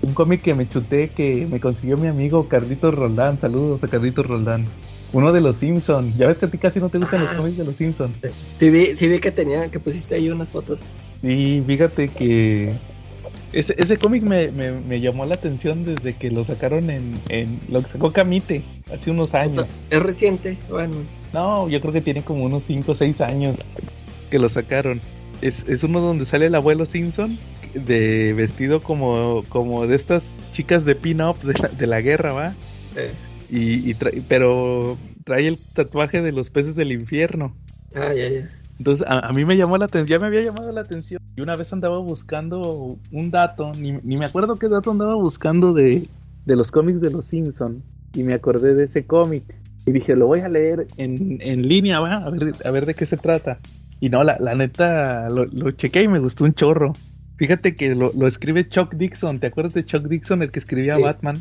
un 0.02 0.14
cómic 0.14 0.42
que 0.42 0.54
me 0.56 0.68
chuté 0.70 1.10
que 1.10 1.46
me 1.52 1.60
consiguió 1.60 1.98
mi 1.98 2.08
amigo 2.08 2.48
Carlitos 2.48 2.96
Roldán. 2.96 3.40
Saludos 3.40 3.84
a 3.84 3.88
Carlitos 3.88 4.26
Roldán. 4.26 4.66
Uno 5.12 5.34
de 5.34 5.42
los 5.42 5.58
Simpson. 5.58 6.14
Ya 6.18 6.28
ves 6.28 6.38
que 6.38 6.46
a 6.46 6.50
ti 6.50 6.58
casi 6.58 6.80
no 6.80 6.88
te 6.90 7.00
gustan 7.00 7.22
los 7.24 7.32
cómics 7.34 7.58
de 7.58 7.66
los 7.66 7.76
Simpson. 7.76 8.14
Sí 8.60 8.70
vi, 8.70 8.96
sí 8.96 9.08
vi 9.08 9.20
que 9.20 9.32
tenía, 9.32 9.70
que 9.70 9.80
pusiste 9.80 10.16
ahí 10.16 10.30
unas 10.30 10.52
fotos. 10.52 10.80
Sí, 11.22 11.62
fíjate 11.68 12.08
que 12.08 12.72
Ese, 13.52 13.74
ese 13.78 13.98
cómic 13.98 14.22
me, 14.24 14.52
me, 14.52 14.72
me 14.72 15.02
llamó 15.02 15.26
la 15.26 15.34
atención 15.36 15.84
desde 15.84 16.14
que 16.16 16.30
lo 16.32 16.46
sacaron 16.46 16.90
en, 16.92 17.20
en 17.30 17.60
lo 17.68 17.82
que 17.82 17.90
sacó 17.90 18.14
Camite 18.14 18.62
hace 18.94 19.10
unos 19.12 19.34
O 19.34 19.38
años. 19.38 19.56
sea, 19.56 19.66
es 19.90 20.02
reciente, 20.02 20.56
bueno. 20.70 20.94
No, 21.34 21.68
yo 21.68 21.82
creo 21.82 21.92
que 21.92 22.02
tiene 22.02 22.22
como 22.22 22.46
unos 22.46 22.64
5 22.68 22.92
o 22.92 22.96
6 22.96 23.20
años 23.22 23.58
que 24.30 24.38
lo 24.40 24.48
sacaron. 24.48 25.02
Es, 25.42 25.68
es 25.70 25.84
uno 25.84 26.02
donde 26.02 26.26
sale 26.26 26.48
el 26.48 26.56
abuelo 26.56 26.86
Simpson 26.86 27.38
de 27.74 28.34
vestido 28.34 28.82
como, 28.82 29.44
como 29.50 29.88
de 29.88 29.96
estas 29.96 30.40
chicas 30.52 30.86
de 30.86 30.96
pin-up 30.96 31.38
de 31.44 31.54
la, 31.54 31.68
de 31.70 31.88
la 31.88 32.02
guerra, 32.02 32.34
¿va? 32.34 32.54
eh, 32.96 33.12
Y, 33.50 33.90
y 33.90 33.94
trae- 33.96 34.22
pero 34.28 34.98
trae 35.24 35.48
el 35.48 35.58
tatuaje 35.74 36.22
de 36.22 36.32
los 36.32 36.50
peces 36.50 36.76
del 36.76 36.92
infierno. 36.92 37.56
ah, 37.96 38.14
ya, 38.14 38.28
ya. 38.28 38.50
Entonces 38.80 39.06
a, 39.08 39.20
a 39.28 39.34
mí 39.34 39.46
me 39.46 39.56
llamó 39.58 39.78
la 39.78 39.86
atención, 39.86 40.08
ya 40.08 40.20
me 40.20 40.28
había 40.28 40.42
llamado 40.42 40.72
la 40.72 40.82
atención. 40.82 41.22
Y 41.36 41.42
una 41.42 41.56
vez 41.56 41.72
andaba 41.74 42.00
buscando 42.00 42.98
un 43.12 43.32
dato, 43.32 43.72
ni, 43.78 43.94
ni 44.04 44.18
me 44.18 44.26
acuerdo 44.26 44.58
qué 44.58 44.68
dato 44.68 44.92
andaba 44.92 45.16
buscando 45.16 45.74
de, 45.74 46.08
de 46.46 46.56
los 46.56 46.72
cómics 46.72 47.02
de 47.02 47.12
los 47.12 47.26
Simpson 47.26 47.84
Y 48.14 48.24
me 48.24 48.34
acordé 48.34 48.74
de 48.76 48.86
ese 48.86 49.06
cómic. 49.06 49.44
Y 49.86 49.92
dije, 49.92 50.16
lo 50.16 50.28
voy 50.28 50.40
a 50.42 50.50
leer 50.50 50.88
en, 50.98 51.40
en 51.42 51.68
línea, 51.68 52.00
va, 52.00 52.18
a 52.18 52.30
ver, 52.30 52.54
a 52.66 52.72
ver 52.72 52.86
de 52.86 52.94
qué 52.94 53.06
se 53.06 53.18
trata. 53.18 53.58
Y 54.00 54.10
no, 54.10 54.24
la, 54.24 54.38
la 54.40 54.56
neta, 54.56 55.30
lo, 55.30 55.46
lo 55.46 55.72
chequé 55.72 56.04
y 56.04 56.08
me 56.08 56.20
gustó 56.20 56.46
un 56.46 56.54
chorro. 56.54 56.94
Fíjate 57.38 57.76
que 57.76 57.96
lo, 57.96 58.12
lo 58.18 58.28
escribe 58.28 58.68
Chuck 58.68 58.94
Dixon. 58.96 59.40
¿Te 59.40 59.48
acuerdas 59.48 59.74
de 59.74 59.86
Chuck 59.86 60.08
Dixon, 60.08 60.42
el 60.42 60.52
que 60.52 60.60
escribía 60.60 60.96
Sí. 60.96 61.02
Batman? 61.02 61.36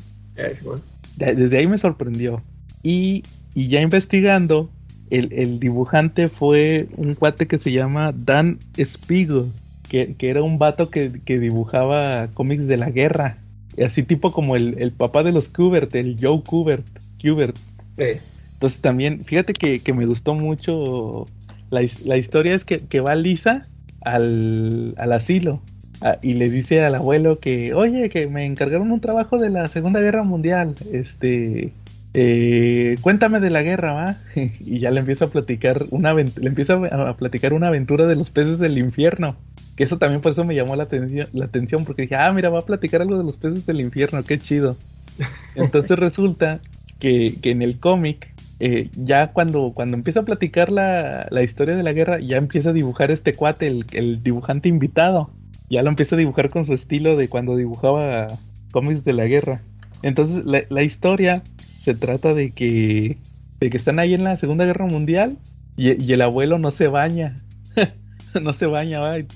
Bueno. 0.64 0.82
Desde 1.16 1.58
ahí 1.58 1.66
me 1.66 1.78
sorprendió. 1.78 2.42
Y, 2.82 3.22
y 3.54 3.68
ya 3.68 3.80
investigando, 3.80 4.70
el, 5.10 5.32
el 5.32 5.58
dibujante 5.58 6.28
fue 6.28 6.86
un 6.96 7.14
cuate 7.14 7.46
que 7.46 7.58
se 7.58 7.72
llama 7.72 8.12
Dan 8.16 8.58
Spiegel, 8.76 9.46
que, 9.88 10.14
que 10.14 10.30
era 10.30 10.42
un 10.42 10.58
vato 10.58 10.90
que, 10.90 11.10
que 11.24 11.38
dibujaba 11.40 12.28
cómics 12.34 12.66
de 12.68 12.76
la 12.76 12.90
guerra. 12.90 13.38
Así 13.84 14.02
tipo 14.02 14.32
como 14.32 14.54
el, 14.56 14.76
el 14.78 14.92
papá 14.92 15.22
de 15.22 15.32
los 15.32 15.48
Kubert, 15.48 15.94
el 15.94 16.16
Joe 16.20 16.42
Kubert. 16.42 16.84
Kubert. 17.22 17.56
Eh, 17.96 18.20
Entonces 18.54 18.80
también, 18.80 19.20
fíjate 19.24 19.52
que, 19.52 19.80
que 19.80 19.92
me 19.92 20.06
gustó 20.06 20.34
mucho. 20.34 21.26
La, 21.70 21.82
la 22.04 22.16
historia 22.16 22.54
es 22.54 22.64
que, 22.64 22.78
que 22.80 23.00
va 23.00 23.14
Lisa 23.14 23.60
al, 24.00 24.94
al 24.96 25.12
asilo 25.12 25.60
ah, 26.00 26.18
y 26.22 26.34
le 26.34 26.50
dice 26.50 26.84
al 26.84 26.94
abuelo 26.94 27.38
que, 27.40 27.74
oye, 27.74 28.08
que 28.10 28.26
me 28.26 28.46
encargaron 28.46 28.90
un 28.90 29.00
trabajo 29.00 29.38
de 29.38 29.50
la 29.50 29.66
Segunda 29.66 30.00
Guerra 30.00 30.22
Mundial. 30.22 30.74
Este, 30.92 31.72
eh, 32.14 32.96
cuéntame 33.02 33.40
de 33.40 33.50
la 33.50 33.62
guerra, 33.62 33.92
¿va? 33.92 34.16
y 34.34 34.80
ya 34.80 34.90
le 34.90 35.00
empieza 35.00 35.26
a 35.26 35.28
platicar 35.28 35.84
una 35.90 36.14
le 36.14 36.24
empieza 36.42 36.74
a, 36.74 37.10
a 37.10 37.16
platicar 37.16 37.52
una 37.52 37.68
aventura 37.68 38.06
de 38.06 38.16
los 38.16 38.30
peces 38.30 38.58
del 38.58 38.78
infierno. 38.78 39.36
Que 39.76 39.84
eso 39.84 39.98
también 39.98 40.20
por 40.20 40.32
eso 40.32 40.44
me 40.44 40.56
llamó 40.56 40.74
la 40.74 40.84
atención, 40.84 41.28
la 41.32 41.44
atención 41.44 41.84
porque 41.84 42.02
dije, 42.02 42.16
ah, 42.16 42.32
mira, 42.32 42.50
va 42.50 42.60
a 42.60 42.66
platicar 42.66 43.02
algo 43.02 43.16
de 43.18 43.24
los 43.24 43.36
peces 43.36 43.66
del 43.66 43.80
infierno, 43.80 44.22
qué 44.24 44.38
chido. 44.38 44.76
Entonces 45.54 45.98
resulta 45.98 46.60
que, 46.98 47.34
que 47.40 47.50
en 47.50 47.62
el 47.62 47.78
cómic, 47.78 48.28
eh, 48.60 48.90
ya 48.94 49.28
cuando, 49.32 49.72
cuando 49.74 49.96
empieza 49.96 50.20
a 50.20 50.24
platicar 50.24 50.70
la, 50.72 51.26
la 51.30 51.42
historia 51.42 51.76
de 51.76 51.82
la 51.82 51.92
guerra, 51.92 52.18
ya 52.20 52.36
empieza 52.36 52.70
a 52.70 52.72
dibujar 52.72 53.10
este 53.10 53.34
cuate, 53.34 53.66
el, 53.68 53.84
el 53.92 54.22
dibujante 54.22 54.68
invitado. 54.68 55.30
Ya 55.70 55.82
lo 55.82 55.88
empieza 55.90 56.14
a 56.16 56.18
dibujar 56.18 56.50
con 56.50 56.64
su 56.64 56.74
estilo 56.74 57.16
de 57.16 57.28
cuando 57.28 57.54
dibujaba 57.56 58.26
cómics 58.72 59.04
de 59.04 59.12
la 59.12 59.26
guerra. 59.26 59.60
Entonces 60.02 60.44
la, 60.44 60.62
la 60.70 60.82
historia 60.82 61.42
se 61.82 61.94
trata 61.94 62.34
de 62.34 62.50
que, 62.52 63.18
de 63.60 63.70
que 63.70 63.76
están 63.76 63.98
ahí 63.98 64.14
en 64.14 64.24
la 64.24 64.36
Segunda 64.36 64.64
Guerra 64.64 64.86
Mundial 64.86 65.36
y, 65.76 66.02
y 66.02 66.12
el 66.12 66.22
abuelo 66.22 66.58
no 66.58 66.70
se 66.70 66.88
baña. 66.88 67.42
no 68.42 68.52
se 68.52 68.66
baña, 68.66 69.18
y, 69.18 69.26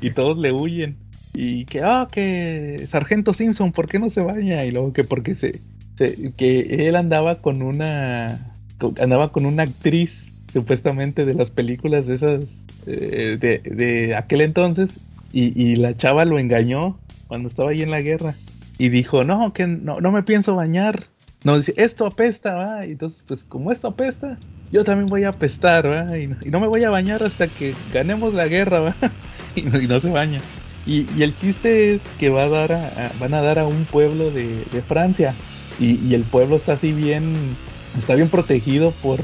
y 0.00 0.10
todos 0.10 0.38
le 0.38 0.52
huyen. 0.52 0.96
Y 1.34 1.66
que, 1.66 1.82
ah, 1.82 2.08
que 2.10 2.84
Sargento 2.88 3.34
Simpson, 3.34 3.72
¿por 3.72 3.86
qué 3.86 3.98
no 3.98 4.08
se 4.10 4.20
baña? 4.22 4.64
Y 4.64 4.70
luego 4.70 4.92
que 4.92 5.04
porque 5.04 5.34
se, 5.34 5.60
se- 5.96 6.32
que 6.34 6.88
él 6.88 6.96
andaba 6.96 7.40
con 7.42 7.62
una 7.62 8.55
andaba 9.00 9.32
con 9.32 9.46
una 9.46 9.64
actriz 9.64 10.32
supuestamente 10.52 11.24
de 11.24 11.34
las 11.34 11.50
películas 11.50 12.06
de 12.06 12.14
esas 12.14 12.40
eh, 12.86 13.36
de, 13.40 13.58
de 13.74 14.14
aquel 14.16 14.40
entonces 14.42 15.00
y, 15.32 15.60
y 15.60 15.76
la 15.76 15.94
chava 15.96 16.24
lo 16.24 16.38
engañó 16.38 16.98
cuando 17.28 17.48
estaba 17.48 17.70
ahí 17.70 17.82
en 17.82 17.90
la 17.90 18.00
guerra 18.00 18.34
y 18.78 18.88
dijo 18.88 19.24
no 19.24 19.52
que 19.52 19.66
no, 19.66 20.00
no 20.00 20.12
me 20.12 20.22
pienso 20.22 20.54
bañar 20.54 21.06
no 21.44 21.56
dice 21.56 21.74
esto 21.76 22.06
apesta 22.06 22.54
va 22.54 22.86
y 22.86 22.92
entonces 22.92 23.22
pues 23.26 23.44
como 23.44 23.72
esto 23.72 23.88
apesta 23.88 24.38
yo 24.72 24.84
también 24.84 25.08
voy 25.08 25.24
a 25.24 25.30
apestar 25.30 25.86
va 25.86 26.16
y, 26.18 26.26
no- 26.26 26.60
me 26.60 26.66
voy 26.68 26.84
a 26.84 26.90
bañar 26.90 27.22
hasta 27.22 27.48
que 27.48 27.74
ganemos 27.92 28.34
la 28.34 28.48
guerra 28.48 28.80
va. 28.80 28.96
Y 29.54 29.62
no, 29.62 29.80
y 29.80 29.86
no 29.86 29.98
se 30.00 30.10
baña. 30.10 30.40
Y, 30.84 31.06
y 31.16 31.22
el 31.22 31.34
chiste 31.34 31.94
es 31.94 32.02
que 32.18 32.28
va 32.28 32.42
a 32.44 32.48
dar 32.50 32.72
a- 32.72 32.88
a- 32.88 33.12
van 33.18 33.32
a 33.32 33.40
dar 33.40 33.58
a 33.58 33.66
un 33.66 33.86
pueblo 33.86 34.30
de, 34.30 34.64
de 34.70 34.82
Francia 34.82 35.34
y, 35.80 35.94
y 36.06 36.14
el 36.14 36.24
pueblo 36.24 36.56
está 36.56 36.74
así 36.74 36.92
bien 36.92 37.56
está 37.98 38.14
bien 38.14 38.28
protegido 38.28 38.92
por 39.02 39.20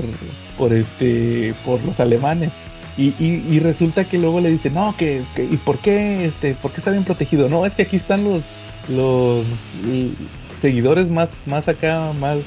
por 0.59 0.73
este 0.73 1.55
por 1.65 1.83
los 1.85 2.01
alemanes. 2.01 2.51
Y, 2.99 3.15
y, 3.19 3.43
y 3.51 3.59
resulta 3.59 4.05
que 4.05 4.19
luego 4.19 4.41
le 4.41 4.51
dice 4.51 4.69
no 4.71 4.95
que, 4.99 5.23
y 5.37 5.57
por 5.57 5.79
qué 5.79 6.27
este 6.27 6.55
por 6.55 6.73
qué 6.73 6.79
está 6.79 6.91
bien 6.91 7.05
protegido 7.05 7.49
no 7.49 7.65
es 7.65 7.75
que 7.75 7.83
aquí 7.83 7.97
están 7.97 8.23
los 8.25 8.43
los 8.89 9.47
seguidores 10.61 11.09
más 11.09 11.31
más 11.47 11.69
acá 11.69 12.13
más 12.13 12.39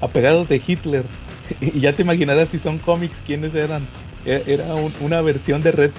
apegados 0.00 0.48
de 0.48 0.60
Hitler. 0.64 1.04
Y 1.60 1.80
ya 1.80 1.92
te 1.92 2.02
imaginarás 2.02 2.48
si 2.48 2.58
son 2.58 2.78
cómics 2.78 3.18
quiénes 3.26 3.54
eran. 3.54 3.82
E- 4.24 4.42
era 4.46 4.74
un- 4.74 4.92
una 5.00 5.20
versión 5.20 5.62
de 5.62 5.72
Red 5.72 5.90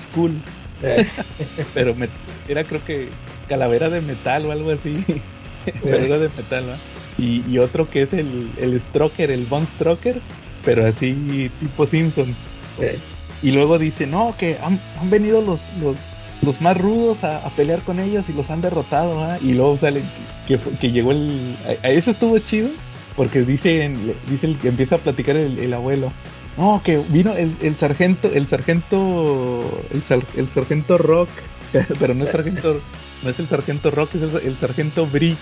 eh, 0.82 1.06
pero 1.74 1.94
era 2.48 2.64
creo 2.64 2.84
que 2.84 3.10
calavera 3.48 3.90
de 3.90 4.02
metal 4.02 4.46
o 4.48 4.52
algo 4.52 4.72
así. 4.72 5.04
pero 5.84 5.98
de 6.20 6.30
metal, 6.30 6.70
¿va? 6.70 6.78
Y, 7.18 7.44
y 7.50 7.58
otro 7.60 7.90
que 7.90 8.02
es 8.04 8.14
el, 8.14 8.50
el 8.58 8.80
Stroker, 8.80 9.32
el 9.32 9.46
Von 9.46 9.66
Stroker, 9.68 10.20
pero 10.64 10.86
así 10.86 11.50
tipo 11.60 11.86
Simpson. 11.86 12.36
Y 13.44 13.52
luego 13.52 13.78
dice, 13.78 14.06
no, 14.08 14.36
que 14.38 14.58
han, 14.62 14.80
han 15.00 15.10
venido 15.10 15.42
los, 15.42 15.60
los, 15.82 15.96
los 16.42 16.60
más 16.62 16.78
rudos 16.78 17.24
a, 17.24 17.46
a 17.46 17.50
pelear 17.52 17.82
con 17.82 18.00
ellos 18.00 18.26
y 18.30 18.34
los 18.34 18.50
han 18.50 18.62
derrotado, 18.62 19.16
¿va? 19.18 19.38
Y 19.40 19.54
luego 19.54 19.78
sale 19.78 20.02
que, 20.48 20.58
fue- 20.58 20.74
que 20.74 20.92
llegó 20.92 21.12
el... 21.12 21.56
A, 21.84 21.88
a 21.88 21.90
eso 21.92 22.12
estuvo 22.12 22.38
chido, 22.40 22.70
porque 23.16 23.42
dice, 23.44 23.92
dice 24.30 24.48
el 24.48 24.58
que 24.58 24.68
empieza 24.70 24.96
a 24.96 25.00
platicar 25.00 25.36
el, 25.38 25.58
el 25.60 25.74
abuelo. 25.74 26.12
No, 26.58 26.82
que 26.84 27.02
vino 27.10 27.34
el, 27.34 27.54
el 27.62 27.76
sargento, 27.76 28.30
el 28.34 28.48
sargento, 28.48 29.84
el, 29.92 30.02
sar- 30.04 30.24
el 30.38 30.50
sargento 30.50 30.98
Rock, 30.98 31.30
pero 32.00 32.14
no 32.14 32.26
es 32.26 32.32
sargento, 32.32 32.80
no 33.24 33.30
es 33.30 33.40
el 33.40 33.48
sargento 33.48 33.92
Rock, 33.92 34.16
es 34.16 34.22
el, 34.22 34.32
el 34.48 34.58
sargento 34.58 35.06
Brick. 35.06 35.38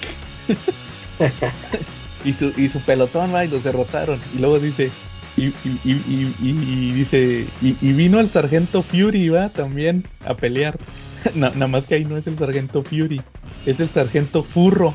y 2.26 2.34
su, 2.34 2.54
y 2.58 2.70
su 2.70 2.80
pelotón 2.82 3.34
va 3.34 3.46
y 3.46 3.50
los 3.50 3.64
derrotaron. 3.64 4.20
Y 4.36 4.40
luego 4.40 4.60
dice, 4.60 4.92
y, 5.38 5.48
y, 5.48 5.80
y, 5.84 6.92
dice, 6.92 7.48
y, 7.62 7.92
vino 7.94 8.20
el 8.20 8.30
sargento 8.30 8.84
Fury, 8.84 9.30
va 9.30 9.50
también 9.50 10.06
a 10.26 10.36
pelear. 10.36 10.78
Na- 11.36 11.52
nada 11.52 11.68
más 11.68 11.86
que 11.86 11.96
ahí 11.96 12.06
no 12.06 12.18
es 12.18 12.28
el 12.28 12.38
sargento 12.38 12.84
Fury, 12.84 13.22
es 13.66 13.80
el 13.80 13.90
sargento 13.90 14.44
Furro. 14.44 14.94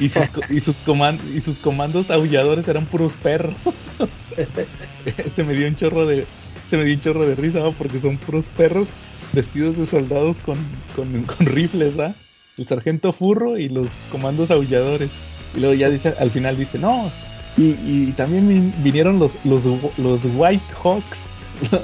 Y 0.00 0.08
sus, 0.08 0.24
y 0.50 0.60
sus, 0.60 0.76
coman- 0.84 1.20
y 1.36 1.40
sus 1.40 1.58
comandos 1.58 2.10
aulladores 2.10 2.66
eran 2.66 2.86
puros 2.86 3.12
perros. 3.22 3.54
se 5.34 5.44
me 5.44 5.54
dio 5.54 5.68
un 5.68 5.76
chorro 5.76 6.06
de 6.06 6.26
se 6.68 6.76
me 6.76 6.84
dio 6.84 6.94
un 6.94 7.00
chorro 7.00 7.26
de 7.26 7.34
risa 7.34 7.60
porque 7.76 8.00
son 8.00 8.18
puros 8.18 8.46
perros 8.56 8.88
vestidos 9.32 9.76
de 9.76 9.86
soldados 9.86 10.38
con, 10.40 10.58
con, 10.94 11.22
con 11.24 11.46
rifles 11.46 11.94
el 12.58 12.66
sargento 12.66 13.12
furro 13.12 13.58
y 13.58 13.68
los 13.68 13.88
comandos 14.10 14.50
aulladores 14.50 15.10
y 15.56 15.60
luego 15.60 15.74
ya 15.74 15.88
dice 15.90 16.14
al 16.18 16.30
final 16.30 16.56
dice 16.56 16.78
no 16.78 17.10
y, 17.56 17.74
y 17.84 18.14
también 18.16 18.48
vin- 18.48 18.82
vinieron 18.82 19.18
los 19.18 19.32
los, 19.44 19.62
los 19.98 20.20
white 20.36 20.64
hawks. 20.82 21.18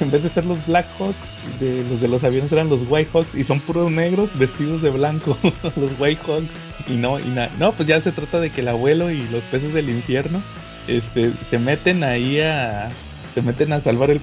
En 0.00 0.10
vez 0.10 0.24
de 0.24 0.28
ser 0.28 0.44
los 0.44 0.58
black 0.66 0.86
hawks 0.98 1.60
de 1.60 1.84
los 1.88 2.00
de 2.00 2.08
los 2.08 2.24
aviones 2.24 2.50
eran 2.50 2.68
los 2.68 2.80
white 2.88 3.08
hawks 3.12 3.32
y 3.32 3.44
son 3.44 3.60
puros 3.60 3.92
negros 3.92 4.28
vestidos 4.36 4.82
de 4.82 4.90
blanco. 4.90 5.38
Los 5.76 5.92
white 6.00 6.20
hawks. 6.26 6.48
Y 6.88 6.94
no 6.94 7.20
y 7.20 7.28
na- 7.28 7.48
no 7.60 7.70
pues 7.70 7.86
ya 7.88 8.00
se 8.00 8.10
trata 8.10 8.40
de 8.40 8.50
que 8.50 8.62
el 8.62 8.68
abuelo 8.68 9.12
y 9.12 9.22
los 9.28 9.42
peces 9.44 9.72
del 9.72 9.88
infierno 9.88 10.42
este 10.88 11.30
se 11.48 11.58
meten 11.60 12.02
ahí 12.02 12.40
a 12.40 12.90
se 13.34 13.40
meten 13.42 13.72
a 13.72 13.80
salvar 13.80 14.10
el 14.10 14.20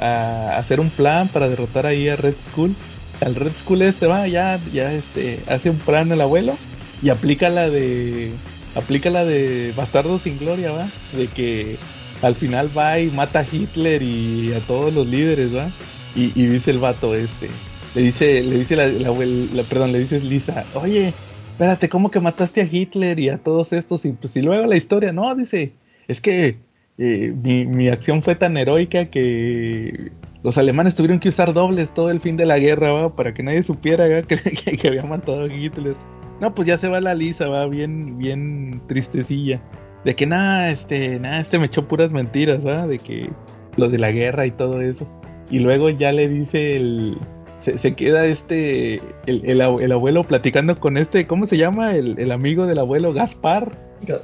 a, 0.00 0.04
a 0.06 0.56
hacer 0.58 0.80
un 0.80 0.88
plan 0.88 1.28
para 1.28 1.50
derrotar 1.50 1.84
ahí 1.84 2.08
a 2.08 2.16
Red 2.16 2.34
Skull. 2.50 2.74
Al 3.20 3.34
Red 3.34 3.52
Skull 3.60 3.82
este 3.82 4.06
va 4.06 4.26
ya 4.26 4.58
ya 4.72 4.90
este 4.94 5.40
hace 5.48 5.68
un 5.68 5.76
plan 5.76 6.10
el 6.12 6.20
abuelo 6.22 6.56
y 7.02 7.10
aplica 7.10 7.48
la 7.48 7.68
de 7.68 8.32
aplica 8.74 9.10
la 9.10 9.24
de 9.24 9.72
Bastardo 9.76 10.18
sin 10.18 10.38
Gloria 10.38 10.70
va 10.70 10.88
de 11.16 11.26
que 11.26 11.76
al 12.22 12.34
final 12.34 12.70
va 12.76 12.98
y 12.98 13.10
mata 13.10 13.40
a 13.40 13.46
Hitler 13.50 14.02
y 14.02 14.52
a 14.52 14.60
todos 14.60 14.92
los 14.92 15.06
líderes 15.06 15.54
va 15.54 15.70
y, 16.14 16.28
dice 16.28 16.72
el 16.72 16.78
vato 16.78 17.14
este 17.14 17.48
le 17.94 18.02
dice 18.02 18.42
le 18.42 18.58
dice 18.58 18.76
la, 18.76 18.86
la 18.88 19.62
perdón 19.62 19.92
le 19.92 20.00
dice 20.00 20.20
Lisa 20.20 20.64
oye 20.74 21.12
espérate 21.52 21.88
cómo 21.88 22.10
que 22.10 22.20
mataste 22.20 22.60
a 22.60 22.68
Hitler 22.70 23.18
y 23.18 23.28
a 23.28 23.38
todos 23.38 23.72
estos 23.72 24.04
y 24.04 24.12
pues 24.12 24.36
y 24.36 24.42
luego 24.42 24.66
la 24.66 24.76
historia 24.76 25.12
no 25.12 25.34
dice 25.34 25.72
es 26.08 26.20
que 26.20 26.56
eh, 26.98 27.32
mi, 27.42 27.64
mi 27.64 27.88
acción 27.88 28.22
fue 28.22 28.34
tan 28.34 28.56
heroica 28.56 29.06
que, 29.06 30.10
los 30.42 30.56
alemanes 30.56 30.94
tuvieron 30.94 31.20
que 31.20 31.28
usar 31.28 31.52
dobles 31.52 31.92
todo 31.92 32.10
el 32.10 32.20
fin 32.20 32.36
de 32.36 32.46
la 32.46 32.58
guerra, 32.58 32.92
¿va? 32.92 33.14
Para 33.14 33.34
que 33.34 33.42
nadie 33.42 33.62
supiera 33.62 34.22
que, 34.26 34.36
que 34.36 34.88
había 34.88 35.02
matado 35.02 35.44
a 35.44 35.52
Hitler. 35.52 35.94
No, 36.40 36.54
pues 36.54 36.66
ya 36.66 36.78
se 36.78 36.88
va 36.88 37.00
la 37.00 37.14
Lisa, 37.14 37.46
va 37.46 37.66
bien, 37.66 38.18
bien 38.18 38.80
tristecilla. 38.86 39.60
De 40.04 40.16
que 40.16 40.26
nada, 40.26 40.70
este, 40.70 41.18
nada, 41.20 41.40
este 41.40 41.58
me 41.58 41.66
echó 41.66 41.86
puras 41.86 42.12
mentiras, 42.12 42.66
¿va? 42.66 42.86
De 42.86 42.98
que 42.98 43.30
lo 43.76 43.88
de 43.88 43.98
la 43.98 44.10
guerra 44.10 44.46
y 44.46 44.50
todo 44.50 44.80
eso. 44.80 45.06
Y 45.50 45.58
luego 45.58 45.90
ya 45.90 46.12
le 46.12 46.28
dice 46.28 46.76
el. 46.76 47.18
Se, 47.60 47.76
se 47.76 47.94
queda 47.94 48.24
este. 48.24 48.96
El, 49.26 49.44
el, 49.44 49.60
el, 49.60 49.92
abuelo 49.92 50.24
platicando 50.24 50.76
con 50.76 50.96
este. 50.96 51.26
¿Cómo 51.26 51.46
se 51.46 51.58
llama? 51.58 51.94
El, 51.94 52.18
el 52.18 52.32
amigo 52.32 52.66
del 52.66 52.78
abuelo, 52.78 53.12
Gaspar. 53.12 53.76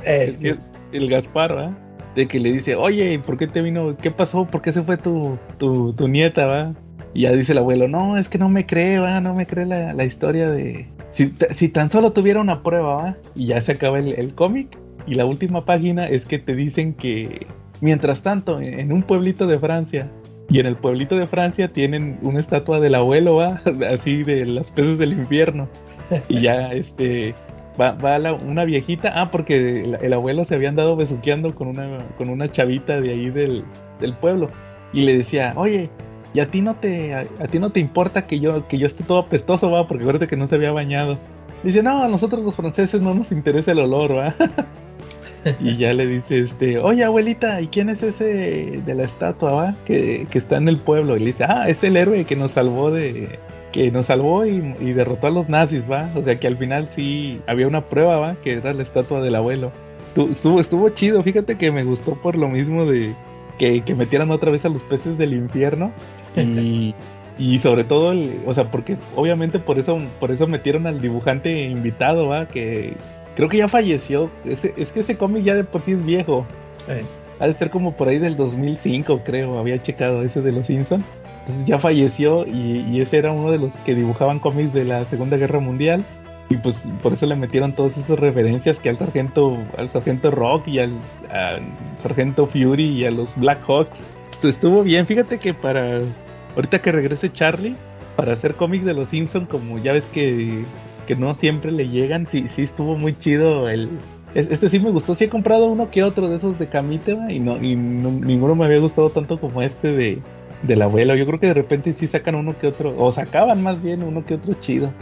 Eh, 0.05 0.33
sí. 0.35 0.49
el, 0.49 0.59
el, 0.93 1.11
Gaspar, 1.11 1.55
¿va? 1.55 1.79
De 2.14 2.27
que 2.27 2.39
le 2.39 2.51
dice, 2.51 2.77
oye, 2.77 3.19
¿por 3.19 3.37
qué 3.37 3.47
te 3.47 3.61
vino? 3.61 3.95
¿Qué 3.99 4.11
pasó? 4.11 4.47
¿Por 4.47 4.62
qué 4.62 4.73
se 4.73 4.83
fue 4.83 4.97
tu, 4.97 5.39
tu, 5.59 5.93
tu 5.93 6.09
nieta, 6.09 6.47
va? 6.47 6.75
Y 7.12 7.23
ya 7.23 7.33
dice 7.33 7.53
el 7.53 7.59
abuelo, 7.59 7.89
no, 7.89 8.17
es 8.17 8.31
que 8.31 8.39
no 8.39 8.49
me 8.49 8.64
cree, 8.64 8.99
va, 8.99 9.21
no 9.21 9.35
me 9.35 9.47
cree 9.47 9.67
la, 9.67 9.93
la 9.93 10.05
historia 10.05 10.49
de. 10.49 10.87
Si, 11.17 11.33
si, 11.53 11.71
tan 11.71 11.89
solo 11.89 12.12
tuviera 12.12 12.43
una 12.43 12.62
prueba, 12.62 12.95
va. 12.95 13.17
Y 13.35 13.47
ya 13.47 13.61
se 13.62 13.73
acaba 13.73 13.99
el, 13.99 14.12
el 14.19 14.35
cómic. 14.35 14.77
Y 15.07 15.14
la 15.14 15.25
última 15.25 15.64
página 15.64 16.07
es 16.07 16.27
que 16.27 16.39
te 16.39 16.55
dicen 16.55 16.93
que, 16.93 17.47
mientras 17.81 18.23
tanto, 18.23 18.61
en 18.61 18.93
un 18.93 19.03
pueblito 19.03 19.47
de 19.47 19.59
Francia, 19.59 20.11
y 20.51 20.61
en 20.61 20.67
el 20.67 20.77
pueblito 20.77 21.17
de 21.17 21.27
Francia 21.27 21.73
tienen 21.73 22.19
una 22.21 22.39
estatua 22.39 22.81
del 22.81 22.97
abuelo, 22.97 23.37
¿va? 23.37 23.62
así 23.91 24.25
de 24.25 24.45
los 24.45 24.71
peces 24.71 24.99
del 24.99 25.14
infierno. 25.14 25.71
Y 26.29 26.43
ya, 26.43 26.71
este, 26.75 27.35
va, 27.81 27.93
va 27.93 28.19
la, 28.19 28.35
una 28.35 28.67
viejita, 28.67 29.19
ah, 29.19 29.31
porque 29.31 29.85
el, 29.85 29.95
el, 30.03 30.12
abuelo 30.12 30.45
se 30.45 30.55
había 30.55 30.69
andado 30.69 30.97
besuqueando 30.97 31.55
con 31.55 31.69
una, 31.69 31.97
con 32.19 32.29
una 32.29 32.53
chavita 32.53 33.01
de 33.01 33.12
ahí 33.12 33.31
del, 33.31 33.64
del 34.01 34.12
pueblo. 34.19 34.51
Y 34.93 35.01
le 35.01 35.17
decía, 35.17 35.55
oye, 35.57 35.89
¿y 36.37 36.41
a 36.41 36.51
ti 36.51 36.61
no 36.61 36.74
te, 36.74 37.14
a, 37.14 37.24
ti 37.51 37.59
no 37.59 37.70
te 37.70 37.80
importa 37.80 38.26
que 38.26 38.41
yo, 38.41 38.68
que 38.68 38.76
yo 38.76 38.87
esté 38.87 39.05
todo 39.05 39.20
apestoso, 39.20 39.70
va? 39.70 39.89
Porque 39.89 40.03
acuérdate 40.03 40.26
que 40.26 40.37
no 40.37 40.47
se 40.47 40.57
había 40.57 40.70
bañado. 40.70 41.16
Dice, 41.62 41.82
no, 41.82 42.03
a 42.03 42.09
nosotros 42.09 42.45
los 42.45 42.55
franceses 42.55 43.01
no 43.01 43.14
nos 43.14 43.32
interesa 43.32 43.72
el 43.72 43.78
olor, 43.78 44.18
va. 44.18 44.34
y 45.61 45.78
ya 45.78 45.95
le 45.95 46.07
dice, 46.07 46.41
este, 46.41 46.78
oye 46.78 47.05
abuelita, 47.05 47.62
¿y 47.62 47.68
quién 47.68 47.89
es 47.89 48.03
ese 48.03 48.82
de 48.84 48.95
la 48.95 49.05
estatua, 49.05 49.51
va? 49.51 49.74
Que, 49.87 50.26
que 50.30 50.37
está 50.37 50.59
en 50.59 50.68
el 50.68 50.76
pueblo. 50.76 51.16
Y 51.16 51.20
le 51.20 51.26
dice, 51.26 51.45
ah, 51.45 51.70
es 51.70 51.82
el 51.82 51.97
héroe 51.97 52.26
que 52.26 52.37
nos 52.37 52.53
salvó 52.53 52.91
de, 52.91 53.39
que 53.72 53.91
nos 53.91 54.05
salvó 54.05 54.45
y, 54.45 54.74
y, 54.78 54.93
derrotó 54.93 55.28
a 55.28 55.30
los 55.30 55.49
nazis, 55.49 55.91
¿va? 55.91 56.11
O 56.16 56.22
sea 56.22 56.37
que 56.37 56.49
al 56.49 56.59
final 56.59 56.91
sí 56.91 57.41
había 57.47 57.66
una 57.66 57.80
prueba, 57.80 58.18
¿va? 58.18 58.34
Que 58.34 58.53
era 58.53 58.74
la 58.74 58.82
estatua 58.82 59.22
del 59.22 59.37
abuelo. 59.37 59.72
Estuvo, 60.14 60.61
estuvo 60.61 60.91
chido, 60.91 61.22
fíjate 61.22 61.57
que 61.57 61.70
me 61.70 61.82
gustó 61.82 62.12
por 62.14 62.37
lo 62.37 62.49
mismo 62.49 62.84
de 62.84 63.14
que, 63.59 63.80
que 63.82 63.95
metieran 63.95 64.30
otra 64.30 64.51
vez 64.51 64.66
a 64.66 64.68
los 64.68 64.82
peces 64.82 65.16
del 65.16 65.32
infierno. 65.32 65.93
Y, 66.37 66.95
y 67.39 67.59
sobre 67.59 67.84
todo, 67.84 68.12
el, 68.12 68.41
o 68.47 68.55
sea, 68.55 68.70
porque 68.70 68.97
obviamente 69.14 69.59
por 69.59 69.78
eso, 69.78 69.99
por 70.20 70.30
eso 70.30 70.47
metieron 70.47 70.87
al 70.87 71.01
dibujante 71.01 71.64
invitado, 71.64 72.28
¿va? 72.28 72.47
Que 72.47 72.95
creo 73.34 73.49
que 73.49 73.59
ya 73.59 73.68
falleció. 73.68 74.30
Ese, 74.45 74.72
es 74.76 74.91
que 74.93 75.01
ese 75.01 75.16
cómic 75.16 75.45
ya 75.45 75.55
de 75.55 75.64
por 75.64 75.82
sí 75.82 75.93
es 75.93 76.05
viejo. 76.05 76.47
Eh. 76.89 77.05
Ha 77.39 77.47
de 77.47 77.53
ser 77.53 77.68
como 77.68 77.93
por 77.93 78.09
ahí 78.09 78.18
del 78.18 78.37
2005, 78.37 79.20
creo, 79.22 79.59
había 79.59 79.82
checado 79.82 80.22
ese 80.22 80.41
de 80.41 80.53
los 80.53 80.66
Simpsons. 80.66 81.05
Entonces 81.41 81.66
ya 81.66 81.78
falleció 81.78 82.47
y, 82.47 82.87
y, 82.91 83.01
ese 83.01 83.18
era 83.18 83.30
uno 83.30 83.53
de 83.53 83.59
los 83.59 83.72
que 83.84 83.95
dibujaban 83.95 84.41
cómics 84.41 84.72
de 84.72 84.84
la 84.84 85.05
Segunda 85.05 85.37
Guerra 85.37 85.61
Mundial. 85.61 86.05
Y 86.49 86.57
pues 86.57 86.76
por 87.03 87.12
eso 87.12 87.26
le 87.26 87.37
metieron 87.37 87.74
todas 87.74 87.97
esas 87.99 88.18
referencias 88.18 88.78
que 88.78 88.89
al 88.89 88.97
sargento, 88.97 89.59
al 89.76 89.89
sargento 89.91 90.30
Rock 90.30 90.68
y 90.68 90.78
al, 90.78 90.93
al 91.30 91.62
sargento 92.01 92.47
Fury 92.47 93.01
y 93.01 93.05
a 93.05 93.11
los 93.11 93.37
Black 93.37 93.62
Hawks. 93.66 93.99
Estuvo 94.43 94.82
bien, 94.82 95.07
fíjate 95.07 95.39
que 95.39 95.55
para 95.55 96.01
ahorita 96.57 96.80
que 96.80 96.92
regrese 96.92 97.32
Charlie, 97.32 97.76
para 98.16 98.32
hacer 98.32 98.54
cómics 98.54 98.84
de 98.84 98.94
los 98.94 99.11
Simpsons, 99.11 99.48
como 99.48 99.78
ya 99.78 99.92
ves 99.92 100.07
que, 100.07 100.64
que 101.07 101.14
no 101.14 101.34
siempre 101.34 101.70
le 101.70 101.88
llegan, 101.88 102.26
sí, 102.26 102.46
sí 102.48 102.62
estuvo 102.62 102.96
muy 102.96 103.16
chido 103.18 103.68
el, 103.68 103.90
este 104.34 104.68
sí 104.68 104.80
me 104.80 104.90
gustó, 104.90 105.14
sí 105.14 105.24
he 105.24 105.28
comprado 105.28 105.66
uno 105.66 105.90
que 105.90 106.02
otro 106.02 106.28
de 106.28 106.36
esos 106.36 106.59
de 106.59 106.66
Camite 106.66 107.16
y 107.28 107.38
no 107.38 107.62
y 107.62 107.74
no, 107.74 108.11
ninguno 108.11 108.54
me 108.54 108.66
había 108.66 108.78
gustado 108.78 109.11
tanto 109.11 109.38
como 109.38 109.62
este 109.62 109.92
de 109.92 110.18
del 110.62 110.82
abuelo. 110.82 111.14
Yo 111.14 111.26
creo 111.26 111.38
que 111.38 111.46
de 111.46 111.54
repente 111.54 111.94
sí 111.94 112.07
sacan 112.07 112.34
uno 112.34 112.59
que 112.59 112.66
otro, 112.66 112.94
o 112.98 113.12
sacaban 113.12 113.62
más 113.62 113.82
bien 113.82 114.02
uno 114.02 114.24
que 114.24 114.34
otro 114.34 114.54
chido. 114.54 114.92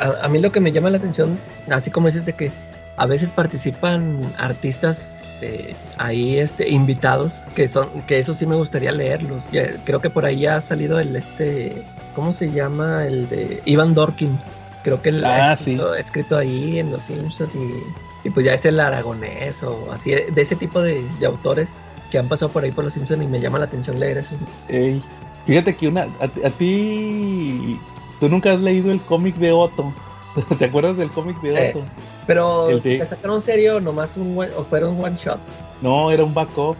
A, 0.00 0.24
a, 0.24 0.28
mí 0.28 0.40
lo 0.40 0.50
que 0.50 0.60
me 0.60 0.72
llama 0.72 0.90
la 0.90 0.98
atención, 0.98 1.38
así 1.70 1.90
como 1.90 2.08
dices 2.08 2.26
de 2.26 2.32
que 2.32 2.50
a 2.96 3.06
veces 3.06 3.32
participan 3.32 4.20
artistas 4.38 5.13
este, 5.34 5.74
ahí 5.98 6.38
este, 6.38 6.68
invitados 6.70 7.42
que 7.54 7.68
son 7.68 7.88
que 8.06 8.18
eso 8.18 8.34
sí 8.34 8.46
me 8.46 8.54
gustaría 8.54 8.92
leerlos. 8.92 9.42
Creo 9.84 10.00
que 10.00 10.10
por 10.10 10.26
ahí 10.26 10.46
ha 10.46 10.60
salido 10.60 10.98
el 10.98 11.14
este, 11.16 11.84
¿cómo 12.14 12.32
se 12.32 12.50
llama? 12.50 13.06
El 13.06 13.28
de 13.28 13.62
Ivan 13.64 13.94
Dorkin. 13.94 14.38
Creo 14.82 15.00
que 15.00 15.08
él 15.10 15.24
ah, 15.24 15.50
ha 15.50 15.54
escrito, 15.54 15.94
sí. 15.94 16.00
escrito, 16.00 16.36
ahí 16.36 16.78
en 16.78 16.90
Los 16.90 17.04
Simpsons 17.04 17.50
y, 17.54 18.28
y, 18.28 18.30
pues 18.30 18.44
ya 18.44 18.52
es 18.52 18.64
el 18.66 18.78
aragonés 18.78 19.62
o 19.62 19.90
así, 19.90 20.10
de 20.10 20.42
ese 20.42 20.56
tipo 20.56 20.82
de, 20.82 21.02
de, 21.18 21.26
autores 21.26 21.80
que 22.10 22.18
han 22.18 22.28
pasado 22.28 22.50
por 22.52 22.64
ahí 22.64 22.70
por 22.70 22.84
Los 22.84 22.92
Simpsons 22.92 23.22
y 23.22 23.26
me 23.26 23.40
llama 23.40 23.58
la 23.58 23.64
atención 23.64 23.98
leer 23.98 24.18
eso. 24.18 24.34
Ey, 24.68 25.02
fíjate 25.46 25.74
que 25.74 25.88
una, 25.88 26.02
a, 26.02 26.46
a 26.46 26.50
ti, 26.50 27.80
tú 28.20 28.28
nunca 28.28 28.52
has 28.52 28.60
leído 28.60 28.92
el 28.92 29.00
cómic 29.00 29.36
de 29.36 29.52
Otto. 29.52 29.92
¿Te 30.58 30.64
acuerdas 30.64 30.96
del 30.96 31.10
cómic 31.10 31.40
de 31.40 31.52
Otto? 31.52 31.80
Eh, 31.80 31.90
pero 32.26 32.68
el, 32.70 32.80
sí. 32.80 32.98
¿te 32.98 33.06
sacaron 33.06 33.40
serio 33.40 33.80
nomás 33.80 34.16
un 34.16 34.36
one, 34.36 34.50
o 34.56 34.64
fueron 34.64 35.02
one 35.02 35.16
shots? 35.16 35.62
No, 35.80 36.10
era 36.10 36.24
un 36.24 36.34
backup. 36.34 36.76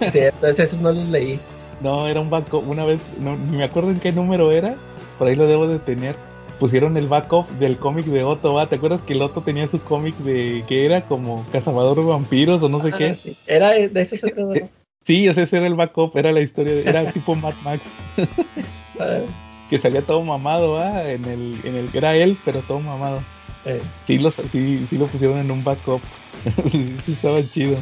sí, 0.12 0.18
entonces 0.18 0.58
esos 0.58 0.80
no 0.80 0.92
los 0.92 1.08
leí. 1.08 1.40
No, 1.80 2.06
era 2.06 2.20
un 2.20 2.30
backup. 2.30 2.68
Una 2.68 2.84
vez, 2.84 3.00
no, 3.20 3.36
ni 3.36 3.56
me 3.56 3.64
acuerdo 3.64 3.90
en 3.90 4.00
qué 4.00 4.12
número 4.12 4.50
era, 4.52 4.76
por 5.18 5.28
ahí 5.28 5.34
lo 5.34 5.46
debo 5.46 5.66
de 5.66 5.78
tener. 5.78 6.16
Pusieron 6.58 6.96
el 6.96 7.08
backup 7.08 7.48
del 7.58 7.78
cómic 7.78 8.06
de 8.06 8.22
Otto, 8.22 8.54
¿va? 8.54 8.68
¿Te 8.68 8.76
acuerdas 8.76 9.00
que 9.02 9.14
el 9.14 9.22
Otto 9.22 9.42
tenía 9.42 9.66
su 9.66 9.80
cómic 9.80 10.16
de 10.18 10.62
que 10.68 10.86
era 10.86 11.02
como 11.02 11.44
cazador 11.50 11.96
de 11.96 12.04
vampiros 12.04 12.62
o 12.62 12.68
no 12.68 12.80
sé 12.80 12.90
ah, 12.92 12.96
qué? 12.96 13.14
Sí. 13.16 13.36
Era 13.46 13.72
de 13.72 13.90
eso 14.00 14.16
se 14.16 14.32
Sí, 15.06 15.26
ese 15.26 15.42
era 15.54 15.66
el 15.66 15.74
backup, 15.74 16.16
era 16.16 16.32
la 16.32 16.40
historia, 16.40 16.74
de, 16.76 16.82
era 16.82 17.12
tipo 17.12 17.34
Mad 17.34 17.54
Max. 17.62 17.82
Que 19.74 19.80
salía 19.80 20.02
todo 20.02 20.22
mamado, 20.22 20.74
¿va? 20.74 21.10
En 21.10 21.24
el, 21.24 21.58
en 21.64 21.74
el, 21.74 21.90
era 21.92 22.14
él, 22.14 22.38
pero 22.44 22.60
todo 22.60 22.78
mamado. 22.78 23.20
Eh. 23.64 23.80
Sí, 24.06 24.18
lo, 24.18 24.30
sí, 24.30 24.86
sí, 24.88 24.96
lo 24.96 25.06
pusieron 25.08 25.38
en 25.38 25.50
un 25.50 25.64
backup. 25.64 26.00
sí, 26.70 26.94
estaba 27.08 27.42
chido. 27.42 27.76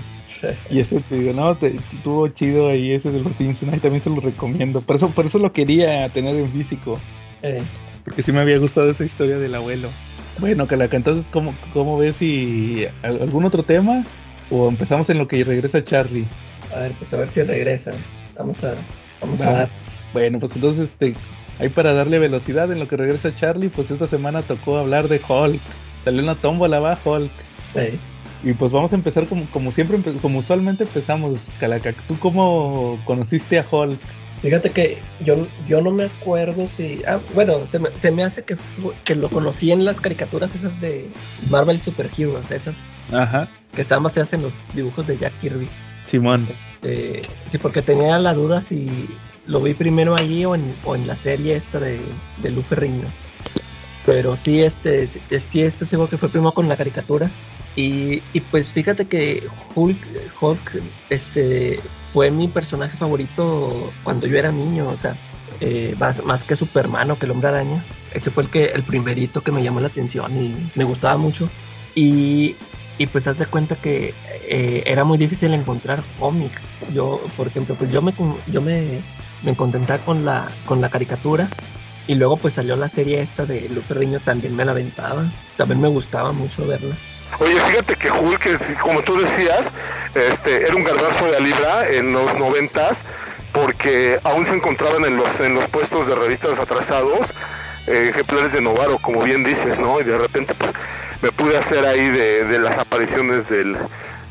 Y 0.70 0.80
ese 0.80 1.00
te 1.00 1.18
digo, 1.18 1.34
no, 1.34 1.54
te, 1.54 1.76
estuvo 1.94 2.26
chido 2.28 2.70
ahí 2.70 2.92
ese 2.92 3.10
de 3.10 3.20
los 3.20 3.34
Simpsons, 3.34 3.74
ahí 3.74 3.78
también 3.78 4.02
se 4.02 4.08
lo 4.08 4.22
recomiendo. 4.22 4.80
Por 4.80 4.96
eso, 4.96 5.10
por 5.10 5.26
eso 5.26 5.38
lo 5.38 5.52
quería 5.52 6.08
tener 6.08 6.34
en 6.34 6.50
físico. 6.50 6.98
Eh. 7.42 7.60
Porque 8.06 8.22
sí 8.22 8.32
me 8.32 8.40
había 8.40 8.56
gustado 8.56 8.90
esa 8.90 9.04
historia 9.04 9.36
del 9.36 9.54
abuelo. 9.54 9.90
Bueno, 10.38 10.66
Calaca, 10.66 10.96
entonces, 10.96 11.26
¿cómo, 11.30 11.54
cómo 11.74 11.98
ves 11.98 12.16
si 12.16 12.86
algún 13.02 13.44
otro 13.44 13.64
tema? 13.64 14.06
¿O 14.50 14.66
empezamos 14.66 15.10
en 15.10 15.18
lo 15.18 15.28
que 15.28 15.44
regresa 15.44 15.84
Charlie? 15.84 16.24
A 16.74 16.78
ver, 16.78 16.92
pues 16.92 17.12
a 17.12 17.18
ver 17.18 17.28
si 17.28 17.42
regresa. 17.42 17.92
Vamos 18.34 18.64
a, 18.64 18.76
vamos 19.20 19.42
ah, 19.42 19.50
a 19.50 19.52
dar. 19.52 19.68
Bueno, 20.14 20.40
pues 20.40 20.52
entonces, 20.54 20.84
este, 20.84 21.14
ahí 21.62 21.68
para 21.68 21.92
darle 21.92 22.18
velocidad 22.18 22.70
en 22.72 22.80
lo 22.80 22.88
que 22.88 22.96
regresa 22.96 23.34
Charlie, 23.36 23.68
pues 23.68 23.90
esta 23.90 24.08
semana 24.08 24.42
tocó 24.42 24.78
hablar 24.78 25.08
de 25.08 25.20
Hulk. 25.26 25.60
Salió 26.04 26.22
una 26.22 26.34
tómbola, 26.34 26.80
va 26.80 26.98
Hulk. 27.02 27.30
Sí. 27.72 27.98
Y 28.42 28.52
pues 28.54 28.72
vamos 28.72 28.92
a 28.92 28.96
empezar 28.96 29.26
como, 29.26 29.46
como 29.52 29.70
siempre, 29.70 30.00
como 30.20 30.40
usualmente 30.40 30.82
empezamos, 30.82 31.38
Calaca. 31.60 31.94
¿Tú 32.08 32.18
cómo 32.18 32.98
conociste 33.04 33.60
a 33.60 33.66
Hulk? 33.70 33.98
Fíjate 34.42 34.70
que 34.70 34.98
yo, 35.24 35.46
yo 35.68 35.80
no 35.80 35.92
me 35.92 36.04
acuerdo 36.06 36.66
si... 36.66 37.00
Ah, 37.06 37.20
bueno, 37.32 37.68
se 37.68 37.78
me, 37.78 37.90
se 37.96 38.10
me 38.10 38.24
hace 38.24 38.42
que, 38.42 38.56
que 39.04 39.14
lo 39.14 39.28
conocí 39.28 39.70
en 39.70 39.84
las 39.84 40.00
caricaturas 40.00 40.56
esas 40.56 40.80
de 40.80 41.08
Marvel 41.48 41.80
Super 41.80 42.10
Heroes, 42.18 42.50
esas 42.50 43.00
Ajá. 43.12 43.48
que 43.72 43.80
estaban 43.80 44.02
basadas 44.02 44.32
en 44.32 44.42
los 44.42 44.66
dibujos 44.74 45.06
de 45.06 45.16
Jack 45.16 45.32
Kirby. 45.40 45.68
Simón. 46.06 46.48
Este, 46.50 47.22
sí, 47.50 47.58
porque 47.58 47.82
tenía 47.82 48.18
la 48.18 48.34
duda 48.34 48.60
si 48.60 49.08
lo 49.46 49.60
vi 49.60 49.74
primero 49.74 50.14
allí 50.14 50.44
o 50.44 50.54
en, 50.54 50.74
o 50.84 50.94
en 50.94 51.06
la 51.06 51.16
serie 51.16 51.56
esta 51.56 51.80
de, 51.80 52.00
de 52.42 52.64
Riño. 52.70 53.06
Pero 54.04 54.36
sí, 54.36 54.62
este, 54.62 55.06
sí, 55.06 55.62
esto 55.62 55.86
seguro 55.86 56.08
que 56.08 56.18
fue 56.18 56.28
primero 56.28 56.52
con 56.52 56.68
la 56.68 56.76
caricatura. 56.76 57.30
Y, 57.76 58.22
y, 58.32 58.40
pues 58.40 58.70
fíjate 58.70 59.06
que 59.06 59.44
Hulk, 59.74 59.96
Hulk 60.40 60.82
este, 61.08 61.80
fue 62.12 62.30
mi 62.30 62.48
personaje 62.48 62.96
favorito 62.96 63.90
cuando 64.04 64.26
yo 64.26 64.36
era 64.36 64.52
niño, 64.52 64.88
o 64.88 64.96
sea, 64.96 65.16
eh, 65.60 65.94
más, 65.98 66.22
más, 66.24 66.44
que 66.44 66.54
Superman 66.54 67.10
o 67.10 67.18
que 67.18 67.26
el 67.26 67.32
Hombre 67.32 67.48
Araña. 67.48 67.82
Ese 68.12 68.30
fue 68.30 68.42
el, 68.42 68.50
que, 68.50 68.66
el 68.66 68.82
primerito 68.82 69.40
que 69.40 69.52
me 69.52 69.62
llamó 69.62 69.80
la 69.80 69.86
atención 69.86 70.36
y 70.36 70.70
me 70.74 70.84
gustaba 70.84 71.16
mucho. 71.16 71.48
Y, 71.94 72.56
y 72.98 73.06
pues 73.06 73.26
haz 73.26 73.38
de 73.38 73.46
cuenta 73.46 73.76
que 73.76 74.12
eh, 74.48 74.82
era 74.86 75.04
muy 75.04 75.16
difícil 75.16 75.54
encontrar 75.54 76.02
cómics. 76.18 76.80
Yo, 76.92 77.22
por 77.36 77.46
ejemplo, 77.46 77.74
pues 77.76 77.90
yo 77.90 78.02
me, 78.02 78.12
yo 78.48 78.60
me, 78.60 79.00
me 79.42 79.54
contentaba 79.56 80.02
con 80.04 80.24
la, 80.24 80.48
con 80.66 80.80
la 80.80 80.88
caricatura 80.88 81.48
y 82.06 82.14
luego 82.16 82.36
pues 82.36 82.54
salió 82.54 82.76
la 82.76 82.88
serie 82.88 83.20
esta 83.20 83.46
de 83.46 83.68
Lupe 83.68 83.94
Riño, 83.94 84.20
también 84.20 84.56
me 84.56 84.64
la 84.64 84.72
aventaba. 84.72 85.24
También 85.56 85.80
me 85.80 85.88
gustaba 85.88 86.32
mucho 86.32 86.66
verla. 86.66 86.96
Oye, 87.38 87.58
fíjate 87.60 87.96
que 87.96 88.10
Hulk, 88.10 88.80
como 88.80 89.02
tú 89.02 89.18
decías, 89.18 89.72
este, 90.14 90.66
era 90.66 90.74
un 90.74 90.84
garbazo 90.84 91.30
de 91.30 91.40
libra 91.40 91.88
en 91.90 92.12
los 92.12 92.36
noventas, 92.36 93.04
porque 93.52 94.18
aún 94.24 94.44
se 94.44 94.54
encontraban 94.54 95.04
en 95.04 95.16
los, 95.16 95.40
en 95.40 95.54
los 95.54 95.66
puestos 95.68 96.06
de 96.06 96.14
revistas 96.14 96.58
atrasados 96.58 97.32
eh, 97.86 98.08
ejemplares 98.10 98.52
de 98.52 98.60
Novaro, 98.60 98.98
como 98.98 99.22
bien 99.22 99.44
dices, 99.44 99.78
¿no? 99.78 100.00
Y 100.00 100.04
de 100.04 100.18
repente 100.18 100.54
pues 100.54 100.72
me 101.22 101.32
pude 101.32 101.56
hacer 101.56 101.84
ahí 101.86 102.08
de, 102.08 102.44
de 102.44 102.58
las 102.58 102.78
apariciones 102.78 103.48
del, 103.48 103.76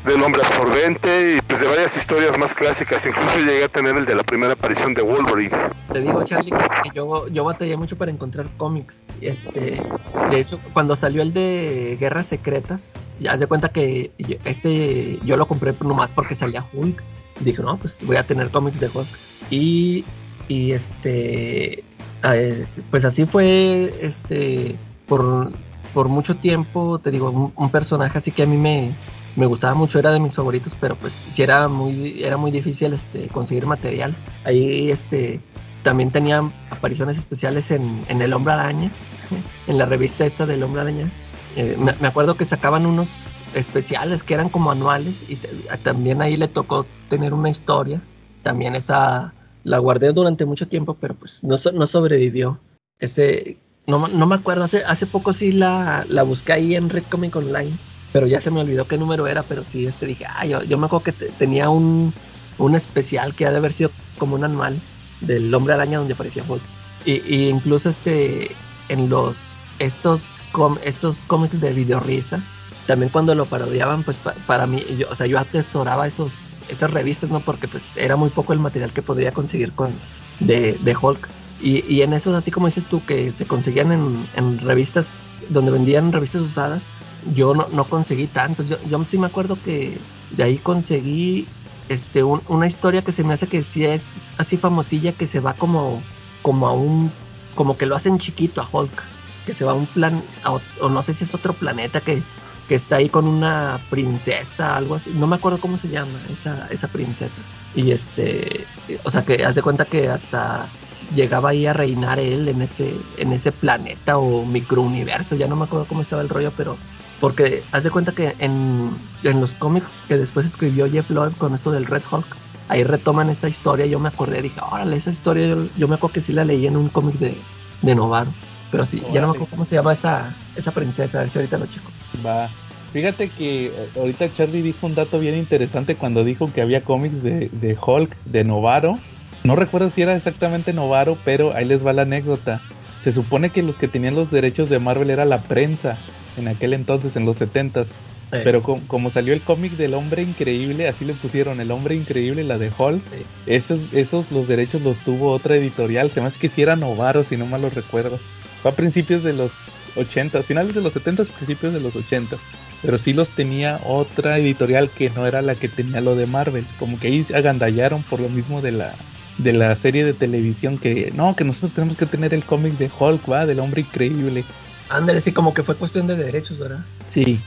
del 0.04 0.22
hombre 0.22 0.42
absorbente 0.42 1.36
y 1.36 1.40
pues 1.42 1.60
de 1.60 1.66
varias 1.66 1.96
historias 1.96 2.36
más 2.38 2.54
clásicas. 2.54 3.06
Incluso 3.06 3.38
llegué 3.38 3.64
a 3.64 3.68
tener 3.68 3.96
el 3.96 4.04
de 4.04 4.14
la 4.14 4.22
primera 4.22 4.54
aparición 4.54 4.94
de 4.94 5.02
Wolverine. 5.02 5.56
Te 5.92 6.00
digo, 6.00 6.24
Charlie, 6.24 6.50
que, 6.50 6.90
yo, 6.94 7.28
yo 7.28 7.44
batallé 7.44 7.76
mucho 7.76 7.96
para 7.96 8.10
encontrar 8.10 8.48
cómics. 8.56 9.04
Este, 9.20 9.82
de 10.30 10.40
hecho, 10.40 10.58
cuando 10.72 10.96
salió 10.96 11.22
el 11.22 11.32
de 11.32 11.96
Guerras 12.00 12.26
Secretas, 12.26 12.94
ya 13.20 13.36
de 13.36 13.46
cuenta 13.46 13.68
que 13.68 14.10
ese 14.44 15.18
yo 15.24 15.36
lo 15.36 15.46
compré 15.46 15.74
nomás 15.80 16.10
porque 16.10 16.34
salía 16.34 16.66
Hulk. 16.72 17.02
Dije, 17.40 17.62
no, 17.62 17.76
pues 17.76 18.04
voy 18.04 18.16
a 18.16 18.26
tener 18.26 18.50
cómics 18.50 18.80
de 18.80 18.90
Hulk. 18.92 19.08
Y, 19.50 20.04
y 20.48 20.72
este, 20.72 21.84
eh, 22.24 22.66
pues 22.90 23.04
así 23.04 23.24
fue, 23.26 23.94
este, 24.00 24.76
por, 25.06 25.52
por 25.94 26.08
mucho 26.08 26.36
tiempo, 26.36 26.98
te 26.98 27.10
digo, 27.10 27.30
un, 27.30 27.52
un 27.54 27.70
personaje 27.70 28.18
así 28.18 28.30
que 28.30 28.44
a 28.44 28.46
mí 28.46 28.56
me, 28.56 28.94
me 29.36 29.46
gustaba 29.46 29.74
mucho, 29.74 29.98
era 29.98 30.12
de 30.12 30.20
mis 30.20 30.34
favoritos, 30.34 30.76
pero 30.80 30.96
pues 30.96 31.14
sí 31.32 31.42
era 31.42 31.68
muy, 31.68 32.22
era 32.22 32.36
muy 32.36 32.50
difícil 32.50 32.92
este, 32.92 33.28
conseguir 33.28 33.66
material. 33.66 34.14
Ahí 34.44 34.90
este, 34.90 35.40
también 35.82 36.10
tenía 36.10 36.42
apariciones 36.70 37.18
especiales 37.18 37.70
en, 37.70 38.04
en 38.08 38.22
El 38.22 38.32
Hombre 38.32 38.54
Araña, 38.54 38.90
en 39.66 39.78
la 39.78 39.86
revista 39.86 40.26
esta 40.26 40.46
del 40.46 40.62
Hombre 40.62 40.82
Araña. 40.82 41.10
Eh, 41.56 41.76
me, 41.78 41.94
me, 42.00 42.08
acuerdo 42.08 42.36
que 42.36 42.44
sacaban 42.44 42.86
unos 42.86 43.10
especiales 43.54 44.22
que 44.22 44.34
eran 44.34 44.48
como 44.48 44.70
anuales 44.70 45.22
y 45.28 45.36
también 45.82 46.22
ahí 46.22 46.36
le 46.36 46.48
tocó 46.48 46.86
tener 47.08 47.34
una 47.34 47.50
historia. 47.50 48.00
También 48.42 48.74
esa 48.74 49.34
la 49.64 49.78
guardé 49.78 50.12
durante 50.12 50.44
mucho 50.44 50.66
tiempo, 50.66 50.96
pero 50.98 51.14
pues 51.14 51.42
no, 51.44 51.56
no 51.72 51.86
sobrevivió. 51.86 52.58
Ese, 52.98 53.58
no, 53.86 54.08
no 54.08 54.26
me 54.26 54.34
acuerdo, 54.34 54.64
hace, 54.64 54.84
hace 54.84 55.06
poco 55.06 55.32
sí 55.32 55.52
la, 55.52 56.04
la 56.08 56.22
busqué 56.22 56.52
ahí 56.52 56.74
en 56.74 56.88
Red 56.88 57.04
Comic 57.10 57.36
Online 57.36 57.72
pero 58.12 58.26
ya 58.26 58.40
se 58.40 58.50
me 58.50 58.60
olvidó 58.60 58.86
qué 58.86 58.98
número 58.98 59.26
era, 59.26 59.42
pero 59.42 59.64
sí, 59.64 59.86
este 59.86 60.06
dije, 60.06 60.26
ah, 60.28 60.44
yo, 60.44 60.62
yo 60.62 60.78
me 60.78 60.86
acuerdo 60.86 61.04
que 61.04 61.12
tenía 61.12 61.70
un, 61.70 62.12
un 62.58 62.74
especial 62.74 63.34
que 63.34 63.46
ha 63.46 63.50
de 63.50 63.56
haber 63.56 63.72
sido 63.72 63.90
como 64.18 64.34
un 64.34 64.44
anual 64.44 64.80
del 65.20 65.52
Hombre 65.54 65.74
Araña 65.74 65.98
donde 65.98 66.14
aparecía 66.14 66.44
Hulk. 66.46 66.62
Y, 67.04 67.22
y 67.26 67.48
incluso 67.48 67.88
este, 67.88 68.52
en 68.88 69.08
los, 69.08 69.58
estos, 69.78 70.48
com, 70.52 70.76
estos 70.84 71.24
cómics 71.24 71.60
de 71.60 71.72
videorisa, 71.72 72.42
también 72.86 73.10
cuando 73.10 73.34
lo 73.34 73.46
parodiaban, 73.46 74.02
pues 74.02 74.18
pa, 74.18 74.34
para 74.46 74.66
mí, 74.66 74.84
yo, 74.98 75.08
o 75.10 75.14
sea, 75.14 75.26
yo 75.26 75.38
atesoraba 75.38 76.06
esos, 76.06 76.32
esas 76.68 76.90
revistas, 76.90 77.30
¿no? 77.30 77.40
Porque 77.40 77.66
pues 77.68 77.96
era 77.96 78.16
muy 78.16 78.30
poco 78.30 78.52
el 78.52 78.58
material 78.58 78.92
que 78.92 79.02
podría 79.02 79.32
conseguir 79.32 79.72
con, 79.72 79.92
de, 80.40 80.78
de 80.82 80.96
Hulk. 80.96 81.28
Y, 81.60 81.84
y, 81.92 82.02
en 82.02 82.12
esos, 82.12 82.34
así 82.34 82.50
como 82.50 82.66
dices 82.66 82.86
tú, 82.86 83.04
que 83.06 83.32
se 83.32 83.46
conseguían 83.46 83.92
en, 83.92 84.28
en 84.34 84.58
revistas, 84.58 85.44
donde 85.48 85.70
vendían 85.70 86.12
revistas 86.12 86.42
usadas, 86.42 86.88
yo 87.34 87.54
no, 87.54 87.68
no 87.72 87.84
conseguí 87.84 88.26
tantos. 88.26 88.68
Yo, 88.68 88.76
yo, 88.88 89.04
sí 89.06 89.18
me 89.18 89.26
acuerdo 89.26 89.58
que 89.62 89.98
de 90.30 90.42
ahí 90.42 90.58
conseguí 90.58 91.46
este 91.88 92.22
un, 92.22 92.42
una 92.48 92.66
historia 92.66 93.02
que 93.02 93.12
se 93.12 93.24
me 93.24 93.34
hace 93.34 93.46
que 93.46 93.62
sí 93.62 93.84
es 93.84 94.14
así 94.38 94.56
famosilla, 94.56 95.12
que 95.12 95.26
se 95.26 95.40
va 95.40 95.54
como, 95.54 96.02
como 96.42 96.66
a 96.66 96.72
un, 96.72 97.12
como 97.54 97.76
que 97.76 97.86
lo 97.86 97.96
hacen 97.96 98.18
chiquito 98.18 98.60
a 98.60 98.68
Hulk, 98.70 99.02
que 99.46 99.54
se 99.54 99.64
va 99.64 99.72
a 99.72 99.74
un 99.74 99.86
plan, 99.86 100.22
a, 100.44 100.52
o 100.52 100.88
no 100.88 101.02
sé 101.02 101.14
si 101.14 101.24
es 101.24 101.34
otro 101.34 101.52
planeta 101.52 102.00
que, 102.00 102.22
que 102.68 102.74
está 102.74 102.96
ahí 102.96 103.08
con 103.08 103.26
una 103.26 103.80
princesa, 103.90 104.76
algo 104.76 104.96
así. 104.96 105.10
No 105.14 105.26
me 105.26 105.36
acuerdo 105.36 105.60
cómo 105.60 105.78
se 105.78 105.88
llama 105.88 106.20
esa, 106.30 106.66
esa 106.70 106.88
princesa. 106.88 107.40
Y 107.74 107.90
este, 107.92 108.66
o 109.04 109.10
sea 109.10 109.24
que 109.24 109.44
haz 109.44 109.54
de 109.54 109.62
cuenta 109.62 109.84
que 109.84 110.08
hasta 110.08 110.68
llegaba 111.14 111.50
ahí 111.50 111.66
a 111.66 111.72
reinar 111.72 112.18
él 112.18 112.48
en 112.48 112.62
ese, 112.62 112.94
en 113.16 113.32
ese 113.32 113.52
planeta 113.52 114.18
o 114.18 114.44
microuniverso, 114.44 115.34
ya 115.36 115.48
no 115.48 115.56
me 115.56 115.64
acuerdo 115.64 115.86
cómo 115.86 116.00
estaba 116.00 116.22
el 116.22 116.28
rollo, 116.28 116.52
pero 116.56 116.76
porque 117.22 117.62
haz 117.70 117.84
de 117.84 117.90
cuenta 117.92 118.10
que 118.10 118.34
en, 118.40 118.90
en 119.22 119.40
los 119.40 119.54
cómics 119.54 120.02
que 120.08 120.18
después 120.18 120.44
escribió 120.44 120.90
Jeff 120.90 121.08
Loeb 121.08 121.36
con 121.36 121.54
esto 121.54 121.70
del 121.70 121.86
Red 121.86 122.02
Hulk, 122.10 122.26
ahí 122.68 122.82
retoman 122.82 123.30
esa 123.30 123.46
historia. 123.46 123.86
Yo 123.86 124.00
me 124.00 124.08
acordé, 124.08 124.42
dije, 124.42 124.58
órale, 124.72 124.96
esa 124.96 125.10
historia 125.10 125.46
yo, 125.46 125.68
yo 125.78 125.86
me 125.86 125.94
acuerdo 125.94 126.14
que 126.14 126.20
sí 126.20 126.32
la 126.32 126.44
leí 126.44 126.66
en 126.66 126.76
un 126.76 126.88
cómic 126.88 127.14
de, 127.20 127.36
de 127.82 127.94
Novaro. 127.94 128.32
Pero 128.72 128.84
sí, 128.84 128.98
órale. 128.98 129.14
ya 129.14 129.20
no 129.20 129.28
me 129.28 129.34
acuerdo 129.34 129.50
cómo 129.52 129.64
se 129.64 129.76
llama 129.76 129.92
esa, 129.92 130.34
esa 130.56 130.72
princesa, 130.72 131.18
a 131.18 131.20
ver 131.20 131.30
si 131.30 131.38
ahorita 131.38 131.58
lo 131.58 131.66
chico. 131.66 131.92
Va. 132.26 132.50
Fíjate 132.92 133.28
que 133.28 133.72
ahorita 133.96 134.34
Charlie 134.34 134.62
dijo 134.62 134.84
un 134.88 134.96
dato 134.96 135.20
bien 135.20 135.36
interesante 135.36 135.94
cuando 135.94 136.24
dijo 136.24 136.52
que 136.52 136.60
había 136.60 136.82
cómics 136.82 137.22
de, 137.22 137.50
de 137.52 137.78
Hulk, 137.80 138.16
de 138.24 138.42
Novaro. 138.42 138.98
No 139.44 139.54
recuerdo 139.54 139.90
si 139.90 140.02
era 140.02 140.16
exactamente 140.16 140.72
Novaro, 140.72 141.16
pero 141.24 141.54
ahí 141.54 141.66
les 141.66 141.86
va 141.86 141.92
la 141.92 142.02
anécdota. 142.02 142.60
Se 143.00 143.12
supone 143.12 143.50
que 143.50 143.62
los 143.62 143.78
que 143.78 143.86
tenían 143.86 144.16
los 144.16 144.28
derechos 144.32 144.68
de 144.68 144.80
Marvel 144.80 145.10
era 145.10 145.24
la 145.24 145.40
prensa 145.42 145.98
en 146.36 146.48
aquel 146.48 146.72
entonces, 146.72 147.16
en 147.16 147.24
los 147.24 147.36
70 147.36 147.86
Sí. 148.32 148.38
Pero 148.44 148.62
com 148.62 148.80
como 148.86 149.10
salió 149.10 149.34
el 149.34 149.42
cómic 149.42 149.72
del 149.72 149.92
hombre 149.92 150.22
increíble, 150.22 150.88
así 150.88 151.04
le 151.04 151.12
pusieron 151.12 151.60
el 151.60 151.70
hombre 151.70 151.94
increíble, 151.94 152.42
la 152.44 152.56
de 152.56 152.72
Hulk, 152.74 153.04
sí. 153.04 153.26
esos, 153.44 153.78
esos 153.92 154.32
los 154.32 154.48
derechos 154.48 154.80
los 154.80 154.96
tuvo 155.00 155.32
otra 155.32 155.56
editorial, 155.56 156.10
se 156.10 156.22
me 156.22 156.28
hace 156.28 156.38
que 156.38 156.48
si 156.48 156.62
era 156.62 156.74
Novaro, 156.74 157.24
si 157.24 157.36
no 157.36 157.44
mal 157.44 157.60
lo 157.60 157.68
recuerdo. 157.68 158.18
Fue 158.62 158.70
a 158.70 158.74
principios 158.74 159.22
de 159.22 159.34
los 159.34 159.52
80, 159.96 160.42
finales 160.44 160.72
de 160.72 160.80
los 160.80 160.94
70, 160.94 161.24
principios 161.24 161.74
de 161.74 161.80
los 161.80 161.94
80. 161.94 162.38
Pero 162.80 162.96
sí 162.96 163.12
los 163.12 163.28
tenía 163.28 163.80
otra 163.84 164.38
editorial 164.38 164.88
que 164.88 165.10
no 165.10 165.26
era 165.26 165.42
la 165.42 165.54
que 165.54 165.68
tenía 165.68 166.00
lo 166.00 166.16
de 166.16 166.26
Marvel. 166.26 166.64
Como 166.78 166.98
que 166.98 167.08
ahí 167.08 167.26
agandallaron 167.34 168.02
por 168.02 168.18
lo 168.18 168.30
mismo 168.30 168.62
de 168.62 168.72
la, 168.72 168.94
de 169.38 169.52
la 169.52 169.76
serie 169.76 170.04
de 170.04 170.14
televisión 170.14 170.78
que 170.78 171.12
no, 171.14 171.36
que 171.36 171.44
nosotros 171.44 171.72
tenemos 171.72 171.96
que 171.96 172.06
tener 172.06 172.32
el 172.32 172.44
cómic 172.44 172.78
de 172.78 172.90
Hulk, 172.98 173.30
va, 173.30 173.46
del 173.46 173.60
hombre 173.60 173.82
increíble. 173.82 174.44
Ándale, 174.92 175.20
sí, 175.20 175.32
como 175.32 175.54
que 175.54 175.62
fue 175.62 175.74
cuestión 175.76 176.06
de 176.06 176.16
derechos, 176.16 176.58
¿verdad? 176.58 176.84
Sí. 177.10 177.40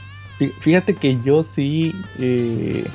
Fíjate 0.60 0.96
que 0.96 1.22
yo 1.22 1.44
sí, 1.44 1.94
eh, 2.20 2.86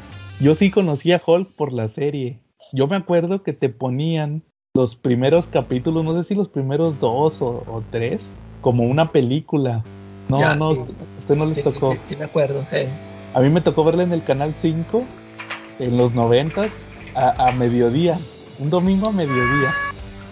yo 0.41 0.55
sí 0.55 0.71
conocí 0.71 1.13
a 1.13 1.23
Hulk 1.25 1.53
por 1.53 1.73
la 1.73 1.89
serie. 1.89 2.39
Yo 2.73 2.87
me 2.87 2.97
acuerdo 2.97 3.43
que 3.43 3.53
te 3.53 3.69
ponían 3.69 4.43
los 4.75 4.97
primeros 4.97 5.47
capítulos, 5.47 6.05
no 6.05 6.15
sé 6.15 6.29
si 6.29 6.35
los 6.35 6.49
primeros 6.49 7.01
dos 7.01 7.41
o, 7.41 7.65
o 7.67 7.83
tres, 7.91 8.27
como 8.61 8.85
una 8.85 9.11
película. 9.13 9.85
No, 10.29 10.41
ya, 10.41 10.55
no, 10.55 10.75
sí. 10.75 10.81
usted 11.21 11.37
no 11.37 11.47
les 11.47 11.57
sí, 11.57 11.63
tocó. 11.63 11.95
Sí, 11.95 12.01
sí, 12.11 12.17
me 12.17 12.25
acuerdo. 12.25 12.67
Eh. 12.73 12.89
A 13.35 13.41
mí 13.41 13.49
me 13.49 13.61
tocó 13.61 13.85
verla 13.85 14.03
en 14.03 14.13
el 14.13 14.23
canal 14.23 14.55
5 14.61 15.05
en 15.79 15.97
los 15.97 16.13
noventas 16.15 16.71
a, 17.15 17.49
a 17.49 17.53
mediodía, 17.53 18.19
un 18.59 18.69
domingo 18.69 19.09
a 19.09 19.13
mediodía. 19.13 19.73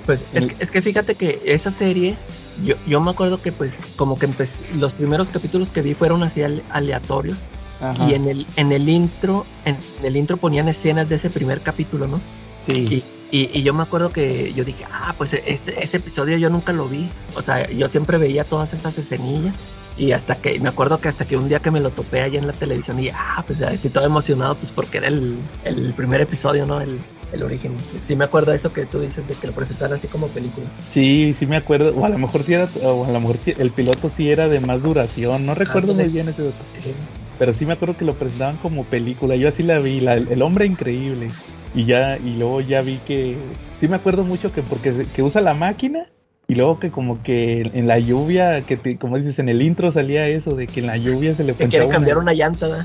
Pues 0.06 0.24
es 0.32 0.46
que, 0.46 0.56
es 0.58 0.70
que 0.70 0.82
fíjate 0.82 1.14
que 1.14 1.40
esa 1.44 1.70
serie, 1.70 2.16
yo, 2.64 2.74
yo 2.86 3.00
me 3.00 3.10
acuerdo 3.10 3.40
que 3.40 3.52
pues 3.52 3.78
como 3.96 4.18
que 4.18 4.26
empecé, 4.26 4.60
los 4.76 4.92
primeros 4.92 5.30
capítulos 5.30 5.72
que 5.72 5.82
vi 5.82 5.94
fueron 5.94 6.22
así 6.22 6.42
aleatorios. 6.70 7.38
Ajá. 7.80 8.08
Y 8.08 8.14
en 8.14 8.28
el, 8.28 8.46
en 8.56 8.72
el 8.72 8.88
intro, 8.88 9.46
en 9.64 9.76
el 10.02 10.16
intro 10.16 10.36
ponían 10.36 10.68
escenas 10.68 11.08
de 11.08 11.14
ese 11.14 11.30
primer 11.30 11.60
capítulo, 11.60 12.08
¿no? 12.08 12.20
Sí. 12.66 13.04
Y, 13.30 13.38
y, 13.38 13.50
y 13.58 13.62
yo 13.62 13.72
me 13.72 13.82
acuerdo 13.82 14.10
que 14.10 14.52
yo 14.52 14.64
dije, 14.64 14.84
ah, 14.90 15.14
pues 15.16 15.32
ese, 15.32 15.80
ese, 15.80 15.96
episodio 15.98 16.36
yo 16.38 16.50
nunca 16.50 16.72
lo 16.72 16.88
vi. 16.88 17.08
O 17.36 17.42
sea, 17.42 17.70
yo 17.70 17.88
siempre 17.88 18.18
veía 18.18 18.44
todas 18.44 18.72
esas 18.74 18.98
escenillas. 18.98 19.54
Y 19.96 20.12
hasta 20.12 20.36
que, 20.36 20.58
me 20.60 20.68
acuerdo 20.68 21.00
que 21.00 21.08
hasta 21.08 21.24
que 21.24 21.36
un 21.36 21.48
día 21.48 21.60
que 21.60 21.70
me 21.70 21.80
lo 21.80 21.90
topé 21.90 22.22
allá 22.22 22.38
en 22.38 22.46
la 22.46 22.52
televisión 22.52 22.98
y 23.00 23.08
ah, 23.10 23.42
pues 23.46 23.60
estoy 23.60 23.90
todo 23.90 24.04
emocionado, 24.04 24.54
pues 24.54 24.70
porque 24.70 24.98
era 24.98 25.08
el, 25.08 25.38
el 25.64 25.92
primer 25.92 26.20
episodio, 26.20 26.66
¿no? 26.66 26.80
El, 26.80 27.00
el 27.32 27.42
origen. 27.42 27.72
Sí 28.04 28.16
me 28.16 28.24
acuerdo 28.24 28.50
de 28.52 28.56
eso 28.56 28.72
que 28.72 28.86
tú 28.86 29.00
dices, 29.00 29.26
de 29.28 29.34
que 29.34 29.46
lo 29.46 29.52
presentaran 29.52 29.94
así 29.94 30.08
como 30.08 30.28
película. 30.28 30.66
Sí, 30.92 31.34
sí 31.38 31.46
me 31.46 31.56
acuerdo. 31.56 31.94
O 31.96 32.04
a 32.04 32.08
lo 32.08 32.18
mejor 32.18 32.42
sí 32.42 32.54
era, 32.54 32.68
o 32.84 33.04
a 33.04 33.12
lo 33.12 33.20
mejor 33.20 33.36
el 33.46 33.70
piloto 33.70 34.10
sí 34.16 34.30
era 34.30 34.48
de 34.48 34.60
más 34.60 34.82
duración. 34.82 35.46
No 35.46 35.54
recuerdo 35.54 35.94
muy 35.94 36.08
bien 36.08 36.28
ese 36.28 36.44
dato. 36.44 36.56
Sí. 36.82 36.92
Pero 37.38 37.54
sí 37.54 37.66
me 37.66 37.74
acuerdo 37.74 37.96
que 37.96 38.04
lo 38.04 38.14
presentaban 38.14 38.56
como 38.56 38.84
película. 38.84 39.36
Yo 39.36 39.48
así 39.48 39.62
la 39.62 39.78
vi, 39.78 40.00
la, 40.00 40.14
el 40.14 40.42
hombre 40.42 40.66
increíble. 40.66 41.28
Y 41.74 41.84
ya, 41.84 42.16
y 42.18 42.36
luego 42.36 42.60
ya 42.60 42.80
vi 42.80 42.98
que. 43.06 43.36
Sí 43.80 43.88
me 43.88 43.96
acuerdo 43.96 44.24
mucho 44.24 44.50
que 44.50 44.62
porque 44.62 45.06
que 45.14 45.22
usa 45.22 45.40
la 45.40 45.54
máquina. 45.54 46.06
Y 46.50 46.54
luego 46.54 46.80
que 46.80 46.90
como 46.90 47.22
que 47.22 47.60
en 47.60 47.86
la 47.86 47.98
lluvia, 47.98 48.62
que 48.62 48.78
te, 48.78 48.96
como 48.96 49.18
dices, 49.18 49.38
en 49.38 49.50
el 49.50 49.60
intro 49.60 49.92
salía 49.92 50.26
eso, 50.28 50.52
de 50.52 50.66
que 50.66 50.80
en 50.80 50.86
la 50.86 50.96
lluvia 50.96 51.34
se 51.34 51.44
le 51.44 51.52
que 51.52 51.68
quiere 51.68 51.88
cambiar 51.88 52.16
una, 52.16 52.32
una 52.32 52.32
llanta. 52.32 52.68
¿no? 52.68 52.76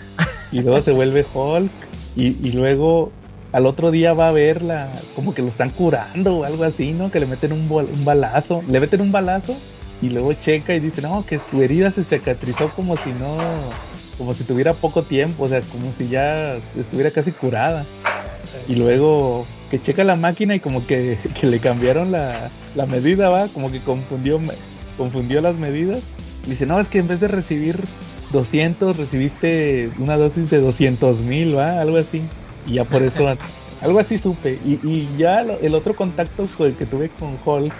Y 0.52 0.62
luego 0.62 0.82
se 0.82 0.91
vuelve 0.91 1.26
Hulk. 1.34 1.72
Y, 2.16 2.36
y 2.48 2.52
luego 2.52 3.12
al 3.54 3.68
otro 3.68 3.91
día 3.91 4.14
va 4.14 4.30
a 4.30 4.32
verla, 4.32 4.89
como 5.16 5.34
que 5.36 5.43
lo 5.43 5.49
están 5.49 5.70
curando 5.70 6.38
o 6.38 6.43
algo 6.43 6.64
así, 6.64 6.91
¿no? 6.91 7.12
Que 7.12 7.20
le 7.20 7.28
meten 7.28 7.54
un, 7.54 7.70
balazo, 8.04 8.64
le 8.68 8.80
meten 8.80 8.99
un 8.99 9.12
balazo 9.12 9.56
y 10.01 10.10
luego 10.10 10.34
checa 10.34 10.74
y 10.74 10.80
dice, 10.80 11.04
no, 11.04 11.24
que 11.24 11.38
tu 11.38 11.62
herida 11.62 11.91
se 11.91 12.04
cicatrizó 12.04 12.70
como 12.70 12.97
si 12.97 13.12
no, 13.12 13.38
como 14.18 14.34
si 14.34 14.43
tuviera 14.43 14.74
poco 14.74 15.04
tiempo, 15.04 15.43
o 15.43 15.47
sea, 15.47 15.62
como 15.62 15.86
si 15.95 16.10
ya 16.10 16.56
estuviera 16.78 17.12
casi 17.12 17.32
curada. 17.32 17.86
Y 18.68 18.76
luego 18.76 19.45
que 19.70 19.80
checa 19.80 20.04
la 20.04 20.16
máquina 20.16 20.56
y 20.56 20.60
como 20.60 20.86
que, 20.88 21.20
que 21.39 21.45
le 21.45 21.60
cambiaron 21.60 22.12
la, 22.12 22.49
la, 22.74 22.88
medida, 22.88 23.30
va, 23.30 23.47
como 23.49 23.72
que 23.72 23.80
confundió, 23.80 24.39
confundió 24.97 25.41
las 25.41 25.58
medidas. 25.58 25.99
Y 26.47 26.49
dice, 26.49 26.66
no, 26.66 26.80
es 26.80 26.88
que 26.88 26.97
en 26.97 27.08
vez 27.08 27.20
de 27.20 27.28
recibir 27.28 27.78
200, 28.32 28.97
recibiste 28.97 29.91
una 29.99 30.18
dosis 30.18 30.49
de 30.49 30.60
200 30.60 31.22
mil, 31.22 31.56
va, 31.56 31.80
algo 31.80 31.97
así. 31.97 32.24
Y 32.68 32.74
ya 32.76 32.84
por 32.86 33.03
eso 33.03 33.26
Algo 33.82 33.99
así 33.99 34.18
supe. 34.18 34.59
Y, 34.66 34.80
y 34.88 35.09
ya 35.18 35.43
lo- 35.43 35.59
el 35.59 35.76
otro 35.76 35.95
contacto 35.95 36.47
con 36.57 36.68
el 36.68 36.74
que 36.76 36.86
tuve 36.86 37.09
con 37.09 37.38
Hulk 37.43 37.74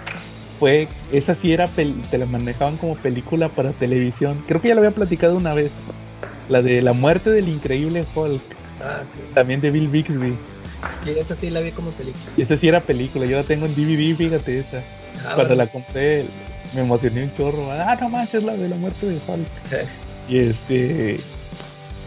fue, 0.60 0.86
esa 1.12 1.34
sí 1.34 1.52
era, 1.52 1.66
te 1.66 2.18
la 2.18 2.26
manejaban 2.26 2.76
como 2.76 2.94
película 2.96 3.48
para 3.48 3.70
televisión. 3.72 4.42
Creo 4.46 4.60
que 4.60 4.68
ya 4.68 4.74
lo 4.74 4.80
había 4.82 4.90
platicado 4.92 5.36
una 5.36 5.54
vez. 5.54 5.70
La 6.48 6.60
de 6.60 6.82
la 6.82 6.92
muerte 6.92 7.30
del 7.30 7.48
increíble 7.48 8.04
Hulk, 8.14 8.42
Ah, 8.82 9.02
sí. 9.10 9.18
también 9.34 9.60
de 9.62 9.70
Bill 9.70 9.88
Bixby. 9.88 10.34
Y 11.06 11.10
esa 11.18 11.34
sí 11.34 11.48
la 11.48 11.60
vi 11.60 11.70
como 11.70 11.90
película. 11.92 12.22
Y 12.36 12.42
esa 12.42 12.56
sí 12.58 12.68
era 12.68 12.80
película, 12.80 13.24
yo 13.24 13.36
la 13.38 13.42
tengo 13.44 13.64
en 13.64 13.74
DVD, 13.74 14.14
fíjate 14.14 14.58
esa. 14.58 14.78
Ah, 15.20 15.32
Cuando 15.36 15.54
bueno. 15.54 15.64
la 15.64 15.66
compré 15.68 16.24
me 16.74 16.80
emocioné 16.82 17.24
un 17.24 17.34
chorro. 17.34 17.70
Ah, 17.72 17.96
no 17.98 18.10
manches, 18.10 18.42
la 18.42 18.54
de 18.56 18.68
la 18.68 18.76
muerte 18.76 19.06
de 19.06 19.14
Hulk. 19.26 19.46
Y 20.28 20.38
este 20.38 21.18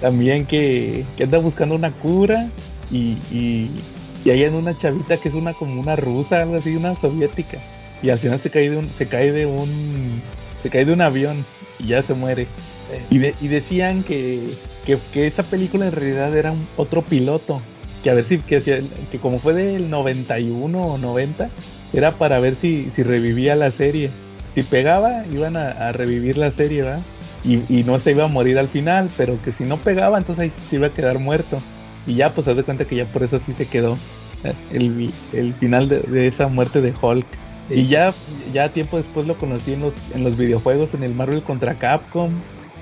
también 0.01 0.45
que, 0.45 1.05
que 1.17 1.23
anda 1.23 1.37
buscando 1.39 1.75
una 1.75 1.91
cura 1.91 2.47
y, 2.91 3.17
y, 3.31 3.69
y 4.23 4.29
hay 4.29 4.43
en 4.43 4.53
una 4.55 4.77
chavita 4.77 5.17
que 5.17 5.29
es 5.29 5.35
una 5.35 5.53
como 5.53 5.79
una 5.79 5.95
rusa, 5.95 6.41
algo 6.41 6.55
así, 6.57 6.75
una 6.75 6.95
soviética. 6.95 7.57
Y 8.01 8.09
al 8.09 8.19
final 8.19 8.39
se 8.39 8.49
cae 8.51 8.69
de 8.69 8.77
un, 8.77 8.89
se 8.97 9.07
cae 9.07 9.31
de 9.31 9.45
un 9.45 10.21
se 10.61 10.69
cae 10.69 10.85
de 10.85 10.93
un 10.93 11.01
avión 11.01 11.45
y 11.79 11.87
ya 11.87 12.01
se 12.01 12.13
muere. 12.13 12.47
Y, 13.09 13.17
de- 13.17 13.35
y 13.41 13.47
decían 13.47 14.03
que, 14.03 14.39
que, 14.85 14.97
que 15.11 15.27
esa 15.27 15.43
película 15.43 15.85
en 15.87 15.91
realidad 15.91 16.35
era 16.37 16.51
un, 16.51 16.67
otro 16.77 17.01
piloto. 17.01 17.61
Que 18.03 18.09
a 18.11 18.13
ver 18.13 18.25
si, 18.25 18.37
que, 18.39 18.61
que 18.61 19.19
como 19.19 19.39
fue 19.39 19.53
del 19.53 19.89
91 19.89 20.85
o 20.85 20.97
90, 20.97 21.49
era 21.93 22.11
para 22.17 22.39
ver 22.39 22.55
si, 22.55 22.91
si 22.95 23.03
revivía 23.03 23.55
la 23.55 23.71
serie. 23.71 24.11
Si 24.55 24.63
pegaba, 24.63 25.25
iban 25.31 25.57
a, 25.57 25.69
a 25.71 25.91
revivir 25.91 26.37
la 26.37 26.51
serie, 26.51 26.83
¿verdad? 26.83 27.01
Y, 27.47 27.63
y 27.69 27.83
no 27.83 27.99
se 27.99 28.11
iba 28.11 28.25
a 28.25 28.27
morir 28.27 28.59
al 28.59 28.67
final, 28.67 29.09
pero 29.15 29.41
que 29.43 29.51
si 29.53 29.63
no 29.63 29.77
pegaba, 29.77 30.17
entonces 30.17 30.43
ahí 30.43 30.51
se 30.69 30.75
iba 30.75 30.87
a 30.87 30.93
quedar 30.93 31.17
muerto. 31.19 31.61
Y 32.05 32.15
ya, 32.15 32.29
pues, 32.31 32.47
haz 32.47 32.57
de 32.57 32.63
cuenta 32.63 32.85
que 32.85 32.95
ya 32.97 33.05
por 33.05 33.23
eso 33.23 33.39
sí 33.45 33.53
se 33.57 33.65
quedó 33.67 33.97
eh, 34.43 34.53
el, 34.73 35.11
el 35.33 35.53
final 35.53 35.87
de, 35.89 35.99
de 35.99 36.27
esa 36.27 36.47
muerte 36.47 36.81
de 36.81 36.93
Hulk. 37.01 37.25
Sí. 37.69 37.73
Y 37.75 37.87
ya, 37.87 38.13
ya 38.53 38.69
tiempo 38.69 38.97
después 38.97 39.27
lo 39.27 39.35
conocí 39.35 39.73
en 39.73 39.81
los, 39.81 39.93
en 40.13 40.23
los 40.23 40.37
videojuegos, 40.37 40.93
en 40.93 41.03
el 41.03 41.13
Marvel 41.13 41.41
contra 41.43 41.75
Capcom. 41.75 42.31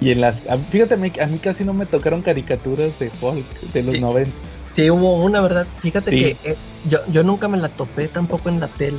Y 0.01 0.11
en 0.11 0.21
las. 0.21 0.41
Fíjate, 0.71 0.95
a 0.95 0.97
mí, 0.97 1.11
a 1.21 1.25
mí 1.27 1.37
casi 1.37 1.63
no 1.63 1.73
me 1.73 1.85
tocaron 1.85 2.21
caricaturas 2.21 2.97
de 2.99 3.09
Hulk 3.21 3.61
de 3.73 3.83
los 3.83 3.95
Sí. 3.95 4.01
90. 4.01 4.31
Sí, 4.75 4.89
hubo 4.89 5.23
una, 5.23 5.41
¿verdad? 5.41 5.65
Fíjate 5.79 6.11
Sí. 6.11 6.17
que 6.43 6.51
eh, 6.51 6.55
yo, 6.89 6.99
yo 7.11 7.23
nunca 7.23 7.47
me 7.47 7.57
la 7.57 7.69
topé 7.69 8.07
tampoco 8.09 8.49
en 8.49 8.59
la 8.59 8.67
tele, 8.67 8.97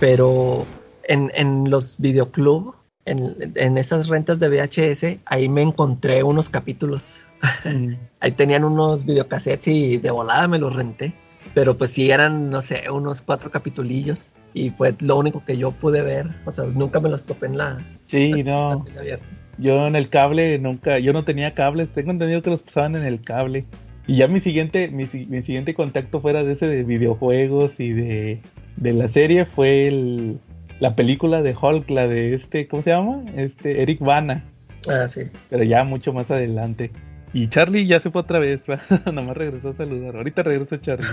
pero 0.00 0.66
en, 1.04 1.30
en 1.34 1.70
los 1.70 1.94
videoclub, 1.98 2.74
en, 3.04 3.52
en 3.56 3.78
esas 3.78 4.08
rentas 4.08 4.38
de 4.40 4.48
VHS, 4.48 5.18
ahí 5.26 5.48
me 5.48 5.62
encontré 5.62 6.22
unos 6.22 6.48
capítulos. 6.50 7.20
Ahí 8.20 8.30
tenían 8.32 8.62
unos 8.62 9.04
videocassettes 9.04 9.66
y 9.66 9.96
de 9.96 10.10
volada 10.12 10.46
me 10.46 10.58
los 10.58 10.74
renté. 10.76 11.12
Pero 11.54 11.76
pues 11.76 11.90
sí 11.90 12.10
eran, 12.10 12.50
no 12.50 12.62
sé, 12.62 12.88
unos 12.90 13.20
cuatro 13.20 13.50
capitulillos. 13.50 14.30
Y 14.54 14.70
fue 14.70 14.94
lo 15.00 15.16
único 15.16 15.44
que 15.44 15.56
yo 15.56 15.72
pude 15.72 16.02
ver. 16.02 16.26
O 16.44 16.52
sea, 16.52 16.64
nunca 16.66 17.00
me 17.00 17.08
los 17.08 17.24
topé 17.24 17.46
en 17.46 17.58
la, 17.58 17.84
Sí, 18.06 18.30
la- 18.44 18.52
no. 18.52 18.84
la. 18.94 19.18
Yo 19.58 19.86
en 19.86 19.96
el 19.96 20.08
cable 20.08 20.58
nunca, 20.58 20.98
yo 20.98 21.12
no 21.12 21.24
tenía 21.24 21.52
cables, 21.54 21.88
tengo 21.90 22.10
entendido 22.12 22.40
que 22.42 22.50
los 22.50 22.60
pasaban 22.62 22.96
en 22.96 23.04
el 23.04 23.20
cable. 23.20 23.64
Y 24.06 24.16
ya 24.16 24.26
mi 24.28 24.40
siguiente, 24.40 24.88
mi, 24.88 25.04
mi 25.28 25.42
siguiente 25.42 25.74
contacto 25.74 26.20
fuera 26.20 26.42
de 26.42 26.52
ese 26.52 26.66
de 26.68 26.84
videojuegos 26.84 27.78
y 27.78 27.92
de, 27.92 28.40
de 28.76 28.92
la 28.94 29.08
serie 29.08 29.44
fue 29.44 29.88
el, 29.88 30.38
la 30.82 30.96
película 30.96 31.42
de 31.42 31.54
Hulk, 31.54 31.88
la 31.90 32.08
de 32.08 32.34
este, 32.34 32.66
¿cómo 32.66 32.82
se 32.82 32.90
llama? 32.90 33.22
Este, 33.36 33.82
Eric 33.82 34.00
Bana, 34.00 34.42
Ah, 34.90 35.06
sí. 35.06 35.22
pero 35.48 35.62
ya 35.62 35.84
mucho 35.84 36.12
más 36.12 36.28
adelante. 36.28 36.90
Y 37.32 37.46
Charlie 37.48 37.86
ya 37.86 38.00
se 38.00 38.10
fue 38.10 38.22
otra 38.22 38.40
vez, 38.40 38.64
nomás 39.12 39.36
regresó 39.36 39.68
a 39.68 39.74
saludar. 39.74 40.16
Ahorita 40.16 40.42
regreso 40.42 40.76
Charlie. 40.78 41.06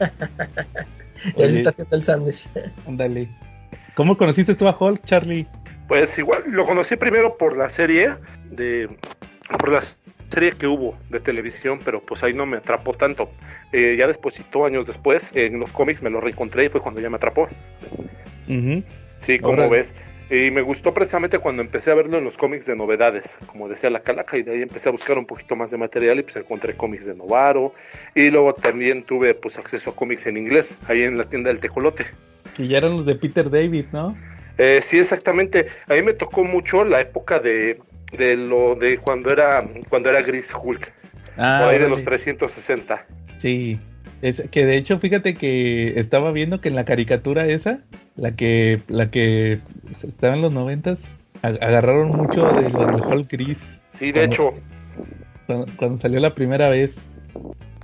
Ya 1.36 1.46
se 1.48 1.58
está 1.58 1.70
haciendo 1.70 1.94
el 1.96 2.04
sándwich. 2.04 2.48
Ándale. 2.88 3.28
¿Cómo 3.94 4.18
conociste 4.18 4.56
tú 4.56 4.66
a 4.66 4.76
Hulk, 4.76 5.04
Charlie? 5.04 5.46
Pues 5.86 6.18
igual 6.18 6.42
lo 6.48 6.66
conocí 6.66 6.96
primero 6.96 7.36
por 7.38 7.56
la 7.56 7.68
serie 7.68 8.14
de 8.50 8.88
por 9.56 9.70
la 9.70 9.82
serie 10.28 10.50
que 10.58 10.66
hubo 10.66 10.98
de 11.10 11.20
televisión, 11.20 11.78
pero 11.84 12.04
pues 12.04 12.24
ahí 12.24 12.34
no 12.34 12.44
me 12.44 12.56
atrapó 12.56 12.92
tanto. 12.94 13.30
Eh, 13.72 13.94
ya 13.96 14.08
despuesito, 14.08 14.66
años 14.66 14.88
después, 14.88 15.30
en 15.36 15.60
los 15.60 15.70
cómics 15.70 16.02
me 16.02 16.10
lo 16.10 16.20
reencontré 16.20 16.64
y 16.64 16.68
fue 16.68 16.80
cuando 16.80 17.00
ya 17.00 17.08
me 17.08 17.16
atrapó. 17.18 17.46
Ujú. 18.48 18.82
Sí, 19.24 19.38
como 19.38 19.68
ves. 19.68 19.94
Y 20.30 20.50
me 20.50 20.62
gustó 20.62 20.94
precisamente 20.94 21.38
cuando 21.38 21.62
empecé 21.62 21.90
a 21.90 21.94
verlo 21.94 22.16
en 22.18 22.24
los 22.24 22.38
cómics 22.38 22.64
de 22.66 22.74
novedades, 22.74 23.38
como 23.46 23.68
decía 23.68 23.90
la 23.90 24.00
calaca, 24.00 24.36
y 24.38 24.42
de 24.42 24.52
ahí 24.52 24.62
empecé 24.62 24.88
a 24.88 24.92
buscar 24.92 25.18
un 25.18 25.26
poquito 25.26 25.54
más 25.56 25.70
de 25.70 25.76
material 25.76 26.18
y 26.18 26.22
pues 26.22 26.36
encontré 26.36 26.74
cómics 26.74 27.04
de 27.06 27.14
Novaro. 27.14 27.74
Y 28.14 28.30
luego 28.30 28.54
también 28.54 29.02
tuve 29.02 29.34
pues 29.34 29.58
acceso 29.58 29.90
a 29.90 29.94
cómics 29.94 30.26
en 30.26 30.38
inglés, 30.38 30.78
ahí 30.88 31.02
en 31.02 31.18
la 31.18 31.24
tienda 31.24 31.50
del 31.50 31.60
Tecolote. 31.60 32.06
Que 32.56 32.66
ya 32.66 32.78
eran 32.78 32.92
los 32.96 33.06
de 33.06 33.14
Peter 33.14 33.50
David, 33.50 33.86
¿no? 33.92 34.16
Eh, 34.58 34.80
sí, 34.82 34.98
exactamente. 34.98 35.66
A 35.86 35.94
mí 35.94 36.02
me 36.02 36.14
tocó 36.14 36.44
mucho 36.44 36.82
la 36.84 37.00
época 37.00 37.38
de, 37.38 37.78
de 38.16 38.36
lo 38.36 38.74
de 38.74 38.98
cuando 38.98 39.30
era 39.30 39.64
cuando 39.88 40.08
era 40.10 40.22
Gris 40.22 40.52
Hulk, 40.54 40.92
Ah, 41.36 41.60
por 41.62 41.68
ahí 41.70 41.78
de 41.78 41.84
órale. 41.84 41.88
los 41.90 42.04
360. 42.04 43.06
Sí, 43.38 43.78
es 44.22 44.42
que 44.50 44.64
de 44.66 44.76
hecho 44.76 44.98
fíjate 44.98 45.34
que 45.34 45.98
estaba 45.98 46.30
viendo 46.32 46.60
que 46.60 46.68
en 46.68 46.76
la 46.76 46.84
caricatura 46.84 47.46
esa, 47.46 47.80
la 48.16 48.32
que 48.36 48.80
la 48.88 49.10
que 49.10 49.60
estaba 50.02 50.34
en 50.34 50.42
los 50.42 50.52
noventas, 50.52 50.98
ag- 51.42 51.58
agarraron 51.62 52.14
mucho 52.16 52.52
de 52.52 52.70
lo 52.70 52.86
del 52.86 53.02
Hulk 53.06 53.30
gris 53.30 53.58
Sí, 53.92 54.10
de 54.12 54.24
hecho, 54.24 54.54
cuando, 55.46 55.66
cuando 55.76 55.98
salió 55.98 56.18
la 56.20 56.30
primera 56.30 56.68
vez. 56.68 56.94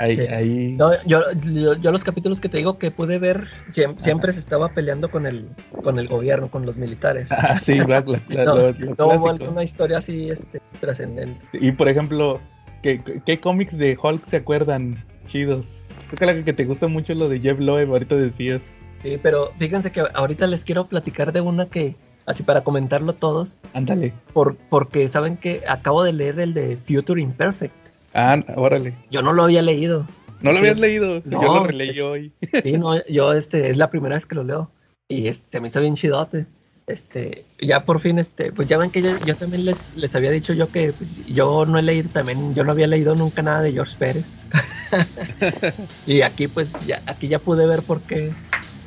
Ahí, 0.00 0.14
Sí. 0.14 0.22
ahí. 0.28 0.76
No, 0.78 0.90
yo, 1.06 1.22
yo, 1.52 1.74
yo 1.74 1.90
los 1.90 2.04
capítulos 2.04 2.40
que 2.40 2.48
te 2.48 2.58
digo 2.58 2.78
que 2.78 2.92
pude 2.92 3.18
ver, 3.18 3.48
siempre, 3.70 4.02
siempre 4.04 4.32
se 4.32 4.38
estaba 4.38 4.72
peleando 4.72 5.10
con 5.10 5.26
el, 5.26 5.48
con 5.82 5.98
el 5.98 6.06
gobierno, 6.06 6.48
con 6.52 6.64
los 6.64 6.76
militares. 6.76 7.32
Ah, 7.32 7.58
sí, 7.58 7.78
la- 7.78 8.04
la- 8.06 8.20
la- 8.28 8.44
no, 8.44 8.54
lo- 8.54 8.70
lo 8.70 8.94
no 8.96 9.06
hubo 9.08 9.28
alguna 9.30 9.64
historia 9.64 9.98
así 9.98 10.30
este, 10.30 10.60
trascendente. 10.80 11.40
Y 11.52 11.72
por 11.72 11.88
ejemplo, 11.88 12.40
¿qué, 12.80 13.00
qué 13.26 13.38
cómics 13.38 13.76
de 13.76 13.98
Hulk 14.00 14.24
se 14.28 14.36
acuerdan 14.36 15.04
chidos? 15.26 15.66
Creo 16.08 16.18
que 16.18 16.26
la 16.26 16.44
que 16.44 16.52
te 16.52 16.64
gusta 16.64 16.88
mucho 16.88 17.12
es 17.12 17.18
lo 17.18 17.28
de 17.28 17.40
Jeff 17.40 17.58
Loeb, 17.58 17.90
ahorita 17.90 18.16
decías. 18.16 18.60
Sí, 19.02 19.18
pero 19.22 19.52
fíjense 19.58 19.92
que 19.92 20.02
ahorita 20.14 20.46
les 20.46 20.64
quiero 20.64 20.86
platicar 20.86 21.32
de 21.32 21.40
una 21.40 21.66
que, 21.66 21.94
así 22.26 22.42
para 22.42 22.62
comentarlo 22.64 23.12
todos, 23.12 23.60
Ándale. 23.74 24.12
por, 24.32 24.56
porque 24.56 25.06
saben 25.08 25.36
que 25.36 25.60
acabo 25.68 26.02
de 26.02 26.12
leer 26.12 26.40
el 26.40 26.54
de 26.54 26.76
Future 26.78 27.20
Imperfect. 27.20 27.74
Ah, 28.14 28.42
órale. 28.56 28.94
Yo 29.10 29.22
no 29.22 29.32
lo 29.32 29.44
había 29.44 29.62
leído. 29.62 30.06
¿No 30.40 30.50
lo 30.52 30.58
Sí. 30.58 30.58
habías 30.60 30.78
leído? 30.80 31.20
No, 31.24 31.42
Yo 31.42 31.54
lo 31.54 31.64
releí 31.66 31.90
es- 31.90 32.00
hoy. 32.00 32.32
Sí, 32.62 32.78
no, 32.78 33.04
yo 33.06 33.32
este 33.32 33.70
es 33.70 33.76
la 33.76 33.90
primera 33.90 34.14
vez 34.14 34.24
que 34.26 34.34
lo 34.34 34.44
leo 34.44 34.70
y 35.08 35.26
este, 35.28 35.50
se 35.50 35.60
me 35.60 35.68
hizo 35.68 35.80
bien 35.80 35.94
chidote. 35.94 36.46
Este, 36.86 37.44
ya 37.60 37.84
por 37.84 38.00
fin, 38.00 38.18
este, 38.18 38.50
pues 38.50 38.66
ya 38.66 38.78
ven 38.78 38.90
que 38.90 39.02
yo, 39.02 39.10
yo 39.26 39.34
también 39.36 39.66
les, 39.66 39.94
les 39.94 40.14
había 40.16 40.30
dicho 40.30 40.54
yo 40.54 40.70
que 40.72 40.90
pues, 40.92 41.24
yo 41.26 41.66
no 41.66 41.78
he 41.78 41.82
leído 41.82 42.08
también, 42.08 42.54
yo 42.54 42.64
no 42.64 42.72
había 42.72 42.86
leído 42.86 43.14
nunca 43.14 43.42
nada 43.42 43.60
de 43.62 43.72
George 43.72 43.94
Pérez. 43.98 44.24
y 46.06 46.22
aquí 46.22 46.48
pues 46.48 46.80
ya, 46.86 47.02
aquí 47.06 47.28
ya 47.28 47.38
pude 47.38 47.66
ver 47.66 47.82
por 47.84 48.04
qué, 48.04 48.32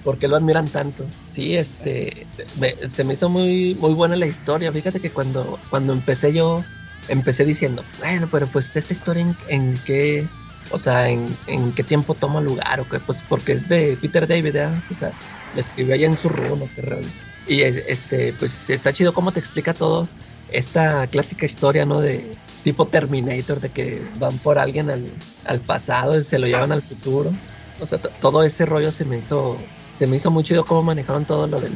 por 0.04 0.18
qué 0.20 0.28
lo 0.28 0.36
admiran 0.36 0.72
tanto. 0.72 1.06
Sí, 1.30 1.56
este, 1.56 2.28
se 2.88 3.04
me 3.04 3.14
hizo 3.14 3.30
muy, 3.30 3.76
muy 3.76 3.94
buena 3.94 4.16
la 4.16 4.26
historia. 4.28 4.72
Fíjate 4.72 5.00
que 5.00 5.12
cuando, 5.12 5.60
cuando 5.70 5.94
empecé 5.94 6.34
yo, 6.34 6.70
empecé 7.08 7.46
diciendo, 7.46 7.90
bueno, 7.98 8.30
pero 8.32 8.52
pues 8.52 8.76
esta 8.76 8.94
historia 8.94 9.26
en, 9.48 9.84
qué, 9.84 10.34
o 10.70 10.80
sea, 10.80 11.10
en, 11.10 11.40
qué 11.74 11.84
tiempo 11.84 12.16
toma 12.16 12.42
lugar, 12.42 12.80
o 12.82 12.88
qué, 12.88 13.00
pues 13.00 13.24
porque 13.24 13.54
es 13.54 13.68
de 13.68 13.98
Peter 13.98 14.28
David, 14.28 14.54
¿verdad? 14.54 14.84
O 14.90 14.96
sea, 14.96 15.16
le 15.52 15.62
escribió 15.62 15.94
allá 15.96 16.08
en 16.08 16.18
su 16.18 16.30
runo. 16.30 16.72
Y 17.46 17.62
es- 17.62 17.84
este, 17.88 18.34
pues 18.34 18.70
está 18.70 18.94
chido 18.94 19.14
cómo 19.14 19.34
te 19.34 19.40
explica 19.40 19.74
todo 19.78 20.14
esta 20.48 21.08
clásica 21.08 21.46
historia, 21.46 21.86
¿no? 21.86 22.02
De 22.02 22.41
tipo 22.64 22.88
Terminator, 22.88 23.60
de 23.60 23.70
que 23.70 24.02
van 24.18 24.38
por 24.40 24.60
alguien 24.60 24.90
al, 24.90 25.12
al 25.46 25.60
pasado 25.62 26.20
y 26.20 26.24
se 26.24 26.40
lo 26.40 26.48
llevan 26.48 26.72
al 26.72 26.82
futuro. 26.82 27.32
O 27.80 27.88
sea, 27.88 27.98
to- 27.98 28.12
todo 28.22 28.44
ese 28.44 28.66
rollo 28.66 28.92
se 28.92 29.06
me 29.06 29.18
hizo, 29.18 29.58
se 29.98 30.08
me 30.08 30.18
hizo 30.18 30.30
muy 30.32 30.44
chido 30.44 30.66
cómo 30.66 30.84
manejaron 30.84 31.26
todo 31.26 31.48
lo 31.48 31.60
del. 31.60 31.74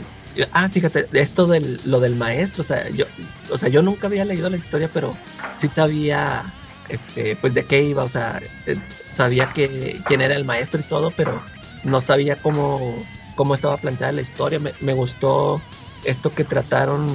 Ah, 0.52 0.70
fíjate, 0.70 1.08
esto 1.14 1.48
del, 1.48 1.80
lo 1.86 2.00
del 2.00 2.16
maestro, 2.16 2.64
o 2.64 2.66
sea, 2.66 2.90
yo, 2.90 3.06
o 3.52 3.58
sea, 3.58 3.70
yo 3.70 3.82
nunca 3.82 4.08
había 4.08 4.26
leído 4.26 4.50
la 4.50 4.58
historia, 4.58 4.90
pero 4.94 5.16
sí 5.58 5.70
sabía, 5.70 6.44
este, 6.90 7.38
pues 7.38 7.54
de 7.54 7.64
qué 7.64 7.84
iba, 7.84 8.04
o 8.04 8.10
sea, 8.10 8.42
eh, 8.66 8.76
sabía 9.14 9.48
que 9.48 10.02
quién 10.06 10.20
era 10.22 10.36
el 10.36 10.44
maestro 10.44 10.82
y 10.82 10.84
todo, 10.84 11.12
pero 11.16 11.42
no 11.86 12.02
sabía 12.02 12.36
cómo, 12.36 12.96
cómo 13.36 13.56
estaba 13.56 13.78
planteada 13.78 14.12
la 14.12 14.22
historia. 14.22 14.60
Me, 14.60 14.94
gustó 14.94 15.62
esto 16.04 16.32
que 16.32 16.44
trataron, 16.44 17.08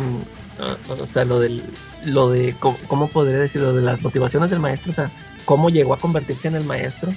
o 0.88 1.06
sea, 1.06 1.24
lo 1.24 1.38
del, 1.40 1.62
lo 2.04 2.30
de, 2.30 2.54
cómo, 2.58 2.76
cómo 2.88 3.08
podría 3.08 3.38
decirlo, 3.38 3.72
de 3.72 3.82
las 3.82 4.00
motivaciones 4.02 4.50
del 4.50 4.60
maestro, 4.60 4.90
o 4.90 4.94
sea, 4.94 5.10
cómo 5.44 5.70
llegó 5.70 5.94
a 5.94 5.98
convertirse 5.98 6.48
en 6.48 6.54
el 6.56 6.64
maestro. 6.64 7.12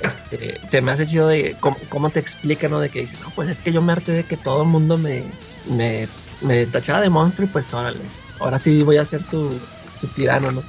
Este, 0.00 0.58
se 0.66 0.80
me 0.80 0.92
hace 0.92 1.06
chido 1.06 1.28
de 1.28 1.56
cómo, 1.88 2.10
te 2.10 2.20
explica, 2.20 2.68
¿no? 2.68 2.80
De 2.80 2.88
que 2.88 3.00
dice, 3.02 3.16
no, 3.22 3.30
pues 3.34 3.50
es 3.50 3.60
que 3.60 3.72
yo 3.72 3.82
me 3.82 3.92
harté 3.92 4.12
de 4.12 4.24
que 4.24 4.36
todo 4.36 4.62
el 4.62 4.68
mundo 4.68 4.96
me, 4.96 5.24
me, 5.76 6.08
me 6.40 6.66
tachaba 6.66 7.00
de 7.00 7.10
monstruo 7.10 7.46
y 7.46 7.50
pues 7.50 7.72
órale, 7.74 8.00
ahora 8.38 8.58
sí 8.58 8.82
voy 8.82 8.96
a 8.96 9.04
ser 9.04 9.22
su, 9.22 9.50
su 10.00 10.06
tirano, 10.08 10.52
¿no? 10.52 10.62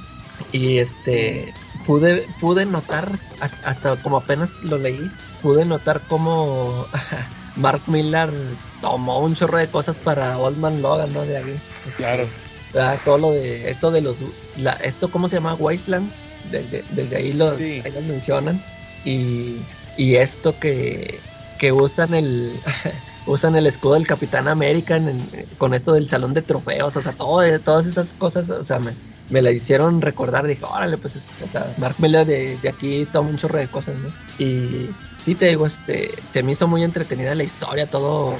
Y 0.50 0.78
este, 0.78 1.54
pude, 1.86 2.26
pude 2.40 2.66
notar, 2.66 3.10
has- 3.40 3.56
hasta 3.64 3.96
como 3.96 4.18
apenas 4.18 4.62
lo 4.62 4.76
leí, 4.76 5.10
pude 5.40 5.64
notar 5.64 6.02
cómo 6.08 6.86
Mark 7.56 7.82
Millar 7.86 8.32
tomó 8.80 9.20
un 9.20 9.34
chorro 9.34 9.58
de 9.58 9.68
cosas 9.68 9.98
para 9.98 10.38
Old 10.38 10.58
Man 10.58 10.80
Logan, 10.82 11.12
¿no? 11.12 11.22
De 11.24 11.36
ahí. 11.36 11.60
Claro. 11.96 12.26
¿verdad? 12.72 12.98
Todo 13.04 13.18
lo 13.18 13.30
de 13.32 13.70
esto 13.70 13.90
de 13.90 14.00
los, 14.00 14.16
la, 14.56 14.72
esto 14.82 15.10
cómo 15.10 15.28
se 15.28 15.36
llama 15.36 15.54
Wastelands, 15.54 16.14
desde, 16.50 16.82
desde 16.90 17.16
ahí 17.16 17.32
los, 17.34 17.58
Sí. 17.58 17.82
ahí 17.84 17.92
los 17.92 18.04
mencionan 18.04 18.60
y, 19.04 19.56
y 19.98 20.16
esto 20.16 20.58
que, 20.58 21.20
que 21.58 21.70
usan 21.72 22.14
el 22.14 22.58
usan 23.26 23.56
el 23.56 23.66
escudo 23.66 23.94
del 23.94 24.06
Capitán 24.06 24.48
América 24.48 24.96
en- 24.96 25.08
en- 25.10 25.46
con 25.58 25.74
esto 25.74 25.92
del 25.92 26.08
salón 26.08 26.32
de 26.34 26.40
trofeos, 26.42 26.96
o 26.96 27.02
sea, 27.02 27.12
todo, 27.12 27.42
todas 27.60 27.84
esas 27.86 28.14
cosas, 28.14 28.48
o 28.48 28.64
sea, 28.64 28.78
me, 28.78 28.92
me 29.28 29.42
la 29.42 29.50
hicieron 29.52 30.00
recordar, 30.00 30.46
dije, 30.46 30.62
órale, 30.64 30.96
pues, 30.96 31.16
o 31.16 31.48
sea, 31.48 31.74
Mark 31.76 31.96
Miller 31.98 32.26
de, 32.26 32.56
de 32.56 32.68
aquí 32.70 33.06
toma 33.12 33.28
un 33.28 33.36
chorro 33.36 33.58
de 33.58 33.68
cosas, 33.68 33.96
¿no? 33.96 34.08
Y 34.38 34.88
sí 35.24 35.34
te 35.34 35.46
digo, 35.46 35.66
este, 35.66 36.10
se 36.30 36.42
me 36.42 36.52
hizo 36.52 36.66
muy 36.68 36.82
entretenida 36.84 37.34
la 37.34 37.44
historia, 37.44 37.86
todo, 37.86 38.34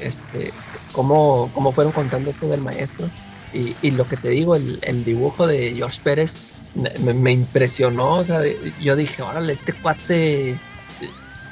este, 0.00 0.52
cómo, 0.92 1.50
cómo 1.54 1.72
fueron 1.72 1.92
contando 1.92 2.30
esto 2.30 2.48
del 2.48 2.62
maestro. 2.62 3.10
Y, 3.52 3.74
y 3.80 3.92
lo 3.92 4.06
que 4.06 4.16
te 4.16 4.28
digo, 4.28 4.56
el, 4.56 4.78
el 4.82 5.04
dibujo 5.04 5.46
de 5.46 5.74
George 5.74 6.00
Pérez 6.02 6.50
me, 6.74 7.32
impresionó, 7.32 8.14
o 8.14 8.24
sea, 8.24 8.42
yo 8.80 8.96
dije, 8.96 9.22
órale, 9.22 9.52
este 9.52 9.72
cuate, 9.72 10.56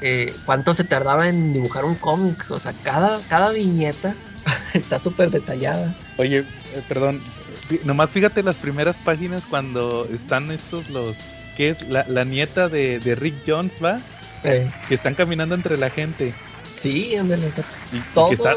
eh, 0.01 0.35
¿cuánto 0.45 0.75
se 0.75 0.85
tardaba 0.85 1.29
en 1.29 1.53
dibujar 1.53 1.85
un 1.85 1.95
cómic? 1.95 2.51
O 2.51 2.61
sea, 2.61 2.73
cada, 2.83 3.21
cada 3.29 3.51
viñeta 3.51 4.15
está 4.75 4.99
súper 4.99 5.31
detallada. 5.31 5.95
Oye, 6.19 6.41
eh, 6.41 6.45
perdón, 6.89 7.23
nomás 7.85 8.11
fíjate 8.11 8.43
las 8.43 8.57
primeras 8.57 8.97
páginas 8.97 9.43
cuando 9.49 10.07
están 10.13 10.51
estos 10.51 10.91
los... 10.91 11.17
¿Qué 11.57 11.71
es? 11.71 11.89
La, 11.89 12.05
la 12.07 12.25
nieta 12.25 12.69
de, 12.69 12.99
de 12.99 13.15
Rick 13.15 13.37
Jones, 13.47 13.73
¿va? 13.83 14.01
Eh, 14.45 14.71
Que 14.89 14.95
están 14.97 15.15
caminando 15.15 15.55
entre 15.55 15.77
la 15.79 15.91
gente. 15.91 16.33
sí, 16.79 17.17
ándale, 17.17 17.51
Y, 17.93 17.97
y 17.97 18.01
todo, 18.15 18.29
que 18.29 18.35
está- 18.35 18.57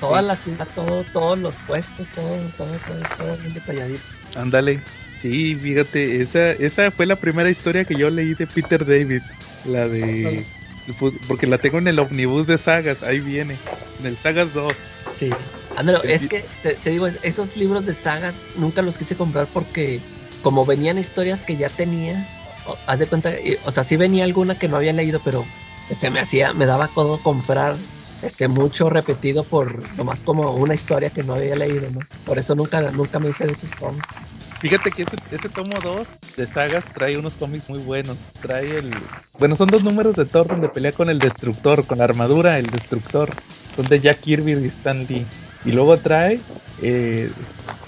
toda 0.00 0.20
sí. 0.20 0.26
la 0.26 0.36
ciudad, 0.36 0.68
todo, 0.74 1.04
todos 1.04 1.38
los 1.38 1.54
puestos, 1.66 2.08
todo, 2.08 2.36
todo, 2.56 2.68
todo, 2.86 2.98
todo 3.18 3.36
bien 3.38 3.54
detalladito. 3.54 4.00
Ándale. 4.34 4.80
Sí, 5.22 5.54
fíjate, 5.54 6.22
esa, 6.22 6.52
esa 6.52 6.90
fue 6.90 7.04
la 7.04 7.16
primera 7.16 7.50
historia 7.50 7.84
que 7.84 7.94
yo 7.96 8.08
leí 8.08 8.32
de 8.34 8.46
Peter 8.46 8.86
David. 8.86 9.20
La 9.66 9.86
de... 9.86 10.44
Porque 11.28 11.46
la 11.46 11.58
tengo 11.58 11.78
en 11.78 11.88
el 11.88 11.98
omnibus 11.98 12.46
de 12.46 12.56
sagas, 12.58 13.02
ahí 13.02 13.20
viene. 13.20 13.56
En 14.00 14.06
el 14.06 14.16
Sagas 14.16 14.52
2. 14.54 14.72
Sí. 15.10 15.30
Ándale, 15.76 15.98
es 16.14 16.26
que 16.26 16.44
te, 16.62 16.74
te 16.74 16.90
digo, 16.90 17.06
es- 17.06 17.18
esos 17.22 17.56
libros 17.56 17.84
de 17.86 17.94
sagas 17.94 18.34
nunca 18.56 18.80
los 18.82 18.96
quise 18.98 19.14
comprar 19.14 19.46
porque 19.52 20.00
como 20.42 20.64
venían 20.64 20.98
historias 20.98 21.42
que 21.42 21.56
ya 21.56 21.68
tenía, 21.68 22.26
haz 22.86 22.98
de 22.98 23.06
cuenta, 23.06 23.30
o 23.64 23.72
sea, 23.72 23.84
sí 23.84 23.96
venía 23.96 24.24
alguna 24.24 24.58
que 24.58 24.68
no 24.68 24.76
había 24.76 24.92
leído, 24.92 25.20
pero 25.24 25.44
se 25.96 26.10
me 26.10 26.20
hacía, 26.20 26.52
me 26.52 26.66
daba 26.66 26.88
codo 26.88 27.18
comprar 27.18 27.76
este 28.22 28.48
mucho 28.48 28.90
repetido 28.90 29.44
por 29.44 29.82
nomás 29.96 30.22
como 30.22 30.50
una 30.52 30.74
historia 30.74 31.10
que 31.10 31.22
no 31.22 31.34
había 31.34 31.56
leído, 31.56 31.90
¿no? 31.90 32.00
Por 32.26 32.38
eso 32.38 32.54
nunca, 32.54 32.80
nunca 32.92 33.18
me 33.18 33.30
hice 33.30 33.46
de 33.46 33.52
esos 33.52 33.70
tomos. 33.76 34.00
Fíjate 34.60 34.90
que 34.90 35.02
ese, 35.02 35.16
ese 35.30 35.48
tomo 35.48 35.72
2 35.82 36.06
de 36.36 36.46
sagas 36.46 36.84
trae 36.92 37.16
unos 37.16 37.32
cómics 37.34 37.68
muy 37.70 37.78
buenos. 37.78 38.18
Trae 38.42 38.76
el. 38.76 38.90
Bueno, 39.38 39.56
son 39.56 39.68
dos 39.68 39.82
números 39.82 40.14
de 40.16 40.26
Thor 40.26 40.48
donde 40.48 40.68
pelea 40.68 40.92
con 40.92 41.08
el 41.08 41.18
Destructor, 41.18 41.86
con 41.86 41.98
la 41.98 42.04
armadura, 42.04 42.58
el 42.58 42.66
Destructor. 42.66 43.30
Son 43.74 43.86
de 43.86 44.00
Jack 44.00 44.20
Kirby 44.20 44.52
y 44.52 44.66
Stan 44.66 45.06
Lee. 45.06 45.24
Y 45.64 45.72
luego 45.72 45.96
trae 45.98 46.40
eh, 46.82 47.30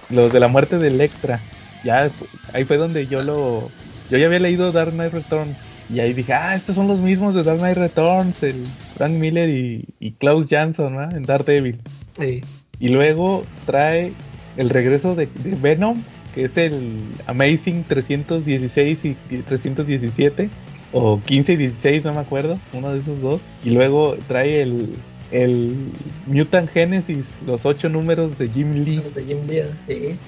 los 0.08 0.32
de 0.32 0.40
la 0.40 0.48
muerte 0.48 0.78
de 0.78 0.88
Electra. 0.88 1.40
Ya 1.84 2.08
ahí 2.54 2.64
fue 2.64 2.78
donde 2.78 3.06
yo 3.06 3.22
lo. 3.22 3.70
Yo 4.12 4.18
ya 4.18 4.26
había 4.26 4.40
leído 4.40 4.70
Dark 4.70 4.92
Knight 4.92 5.14
Returns. 5.14 5.56
Y 5.88 6.00
ahí 6.00 6.12
dije, 6.12 6.34
ah, 6.34 6.54
estos 6.54 6.76
son 6.76 6.86
los 6.86 6.98
mismos 6.98 7.34
de 7.34 7.42
Dark 7.42 7.60
Knight 7.60 7.78
Returns, 7.78 8.42
el 8.42 8.66
Frank 8.94 9.12
Miller 9.12 9.48
y, 9.48 9.86
y 10.00 10.12
Klaus 10.12 10.48
Jansson, 10.48 10.94
¿no? 10.94 11.10
En 11.10 11.22
Daredevil. 11.22 11.80
Sí. 12.18 12.42
Y 12.78 12.88
luego 12.88 13.46
trae 13.64 14.12
el 14.58 14.68
regreso 14.68 15.14
de, 15.14 15.30
de 15.42 15.54
Venom, 15.54 16.02
que 16.34 16.44
es 16.44 16.58
el 16.58 17.04
Amazing 17.26 17.84
316 17.84 18.98
y 19.02 19.14
317, 19.38 20.50
o 20.92 21.18
15 21.24 21.54
y 21.54 21.56
16, 21.56 22.04
no 22.04 22.12
me 22.12 22.20
acuerdo, 22.20 22.58
uno 22.74 22.92
de 22.92 22.98
esos 22.98 23.22
dos. 23.22 23.40
Y 23.64 23.70
luego 23.70 24.18
trae 24.28 24.60
el, 24.60 24.94
el 25.30 25.90
Mutant 26.26 26.68
Genesis, 26.68 27.24
los 27.46 27.64
ocho 27.64 27.88
números 27.88 28.36
de 28.36 28.50
Jim 28.50 28.84
Lee 28.84 28.96
Los 28.96 29.14
de 29.14 29.24
Jim 29.24 29.46
Lee, 29.48 29.62
sí. 29.88 30.18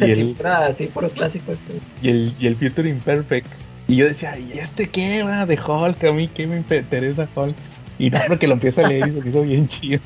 Y 0.00 0.04
el, 0.10 0.34
pura- 0.34 0.72
sí, 0.74 0.86
puro 0.86 1.10
clásico 1.10 1.52
este. 1.52 1.72
y 2.02 2.08
el, 2.08 2.32
y 2.38 2.46
el 2.46 2.56
Future 2.56 2.88
Imperfect. 2.88 3.46
Y 3.86 3.96
yo 3.96 4.04
decía, 4.06 4.38
¿y 4.38 4.58
este 4.58 4.88
qué 4.88 5.22
va 5.22 5.46
de 5.46 5.58
Hulk? 5.58 6.04
A 6.04 6.12
mí 6.12 6.28
qué 6.28 6.46
me 6.46 6.58
interesa 6.58 7.26
Hulk. 7.34 7.54
Y 7.98 8.10
no, 8.10 8.18
porque 8.28 8.46
lo 8.46 8.54
empiezo 8.54 8.82
a 8.84 8.88
leer 8.88 9.08
y 9.08 9.12
se 9.14 9.20
me 9.22 9.30
hizo 9.30 9.42
bien 9.42 9.66
chido. 9.68 10.00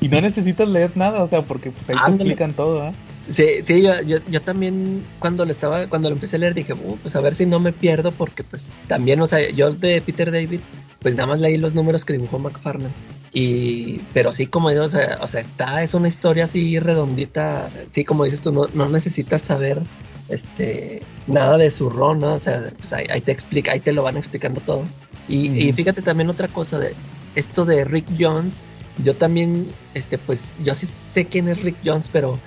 y 0.00 0.08
no 0.08 0.20
necesitas 0.20 0.68
leer 0.68 0.90
nada, 0.96 1.22
o 1.22 1.28
sea, 1.28 1.42
porque 1.42 1.70
pues 1.70 1.88
ahí 1.88 1.96
te 1.96 2.02
Ándale. 2.02 2.30
explican 2.30 2.52
todo, 2.52 2.82
¿ah? 2.82 2.92
Sí, 3.30 3.46
sí, 3.62 3.80
yo, 3.82 4.02
yo, 4.02 4.18
yo 4.28 4.42
también 4.42 5.02
cuando 5.18 5.46
lo 5.46 5.52
estaba, 5.52 5.86
cuando 5.86 6.10
lo 6.10 6.16
empecé 6.16 6.36
a 6.36 6.40
leer 6.40 6.52
dije, 6.52 6.74
"Uh, 6.74 6.98
pues 7.00 7.16
a 7.16 7.20
ver 7.20 7.34
si 7.34 7.46
no 7.46 7.58
me 7.58 7.72
pierdo, 7.72 8.12
porque 8.12 8.44
pues 8.44 8.68
también, 8.86 9.18
o 9.22 9.26
sea, 9.26 9.48
yo 9.50 9.70
de 9.72 10.02
Peter 10.02 10.30
David, 10.30 10.60
pues 11.04 11.14
nada 11.14 11.28
más 11.28 11.38
leí 11.38 11.58
los 11.58 11.74
números 11.74 12.04
que 12.04 12.14
dibujó 12.14 12.38
McFarlane. 12.38 12.92
Y, 13.32 14.00
pero 14.14 14.32
sí, 14.32 14.46
como 14.46 14.70
digo, 14.70 14.84
o 14.84 14.88
sea, 14.88 15.18
o 15.20 15.28
sea, 15.28 15.40
está, 15.42 15.82
es 15.82 15.92
una 15.92 16.08
historia 16.08 16.44
así 16.44 16.78
redondita, 16.80 17.68
sí, 17.88 18.04
como 18.04 18.24
dices 18.24 18.40
tú, 18.40 18.50
no, 18.52 18.68
no 18.72 18.88
necesitas 18.88 19.42
saber 19.42 19.82
este 20.30 21.02
nada 21.26 21.58
de 21.58 21.70
su 21.70 21.90
ron, 21.90 22.20
¿no? 22.20 22.34
O 22.34 22.38
sea, 22.40 22.70
pues 22.80 22.92
ahí, 22.94 23.06
ahí 23.10 23.20
te 23.20 23.32
explica, 23.32 23.72
ahí 23.72 23.80
te 23.80 23.92
lo 23.92 24.02
van 24.02 24.16
explicando 24.16 24.60
todo. 24.62 24.84
Y, 25.28 25.68
y 25.68 25.72
fíjate 25.74 26.00
también 26.00 26.30
otra 26.30 26.48
cosa 26.48 26.78
de 26.78 26.94
esto 27.34 27.64
de 27.66 27.84
Rick 27.84 28.06
Jones, 28.18 28.58
yo 29.04 29.14
también, 29.14 29.66
este, 29.92 30.16
pues, 30.16 30.52
yo 30.64 30.74
sí 30.74 30.86
sé 30.86 31.26
quién 31.26 31.48
es 31.48 31.60
Rick 31.62 31.76
Jones, 31.84 32.08
pero 32.10 32.38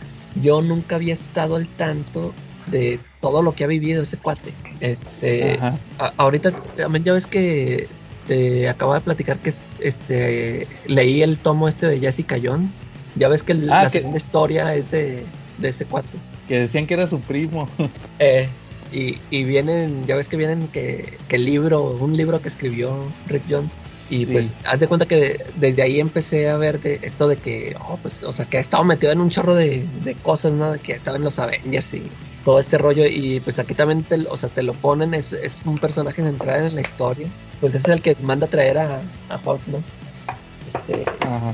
yo 0.42 0.62
nunca 0.64 0.96
había 0.96 1.14
estado 1.14 1.58
al 1.58 1.68
tanto 1.68 2.34
de 2.68 3.00
todo 3.22 3.42
lo 3.44 3.54
que 3.54 3.64
ha 3.66 3.68
vivido 3.68 4.02
ese 4.04 4.18
cuate. 4.18 4.54
Este, 4.80 5.58
a- 6.00 6.14
ahorita 6.18 6.52
también 6.76 7.04
ya 7.04 7.14
ves 7.14 7.28
que 7.28 7.88
te 8.28 8.68
acabo 8.70 8.94
de 8.94 9.02
platicar 9.02 9.38
que 9.40 9.54
este 9.80 10.68
leí 10.86 11.22
el 11.22 11.38
tomo 11.38 11.68
este 11.68 11.88
de 11.88 12.00
Jessica 12.00 12.36
Jones. 12.42 12.82
Ya 13.16 13.28
ves 13.28 13.44
que 13.44 13.54
el- 13.54 13.72
Ah, 13.72 13.84
la 13.84 13.90
que- 13.90 14.00
segunda 14.00 14.18
historia 14.18 14.76
es 14.76 14.92
de, 14.92 15.24
de 15.58 15.70
ese 15.70 15.86
cuate. 15.86 16.10
Que 16.48 16.60
decían 16.60 16.86
que 16.88 16.94
era 16.94 17.08
su 17.08 17.20
primo. 17.22 17.68
Eh, 18.20 18.48
y, 18.92 19.18
y 19.30 19.44
vienen, 19.44 20.06
ya 20.08 20.16
ves 20.16 20.28
que 20.28 20.38
vienen 20.38 20.68
que, 20.70 21.18
que 21.28 21.36
el 21.36 21.46
libro, 21.46 21.92
un 22.00 22.16
libro 22.16 22.42
que 22.42 22.48
escribió 22.48 22.96
Rick 23.28 23.44
Jones. 23.50 23.72
Y 24.10 24.20
Sí. 24.20 24.26
pues, 24.28 24.54
haz 24.64 24.80
de 24.80 24.88
cuenta 24.88 25.06
que 25.06 25.44
desde 25.58 25.82
ahí 25.82 26.00
empecé 26.00 26.50
a 26.50 26.56
ver 26.58 26.80
de 26.82 27.00
esto 27.02 27.28
de 27.28 27.36
que, 27.36 27.76
oh, 27.90 27.98
pues, 28.02 28.24
o 28.24 28.32
sea, 28.32 28.46
que 28.46 28.56
ha 28.58 28.62
estado 28.62 28.86
metido 28.86 29.12
en 29.12 29.20
un 29.20 29.30
chorro 29.30 29.54
de, 29.56 29.86
de 30.04 30.14
cosas, 30.16 30.54
¿no? 30.54 30.72
De 30.72 30.80
que 30.80 30.94
estaba 30.94 31.18
en 31.18 31.26
los 31.26 31.38
Avengers 31.40 31.94
y 31.94 32.04
todo 32.48 32.60
este 32.60 32.78
rollo. 32.78 33.06
Y 33.06 33.42
pues 33.42 33.60
aquí 33.60 33.74
también, 33.74 34.04
te, 34.04 34.16
o 34.30 34.38
sea, 34.38 34.48
te 34.48 34.64
lo 34.64 34.72
ponen, 34.72 35.14
es, 35.14 35.34
es 35.34 35.60
un 35.66 35.78
personaje 35.78 36.22
central 36.24 36.66
en 36.68 36.76
la 36.76 36.82
historia. 36.82 37.28
Pues 37.60 37.76
es 37.76 37.86
el 37.90 38.02
que 38.02 38.16
manda 38.22 38.46
a 38.46 38.50
traer 38.50 38.78
a, 38.78 39.02
a 39.28 39.36
Hulk, 39.44 39.60
¿no? 39.68 39.84
Este, 40.66 41.04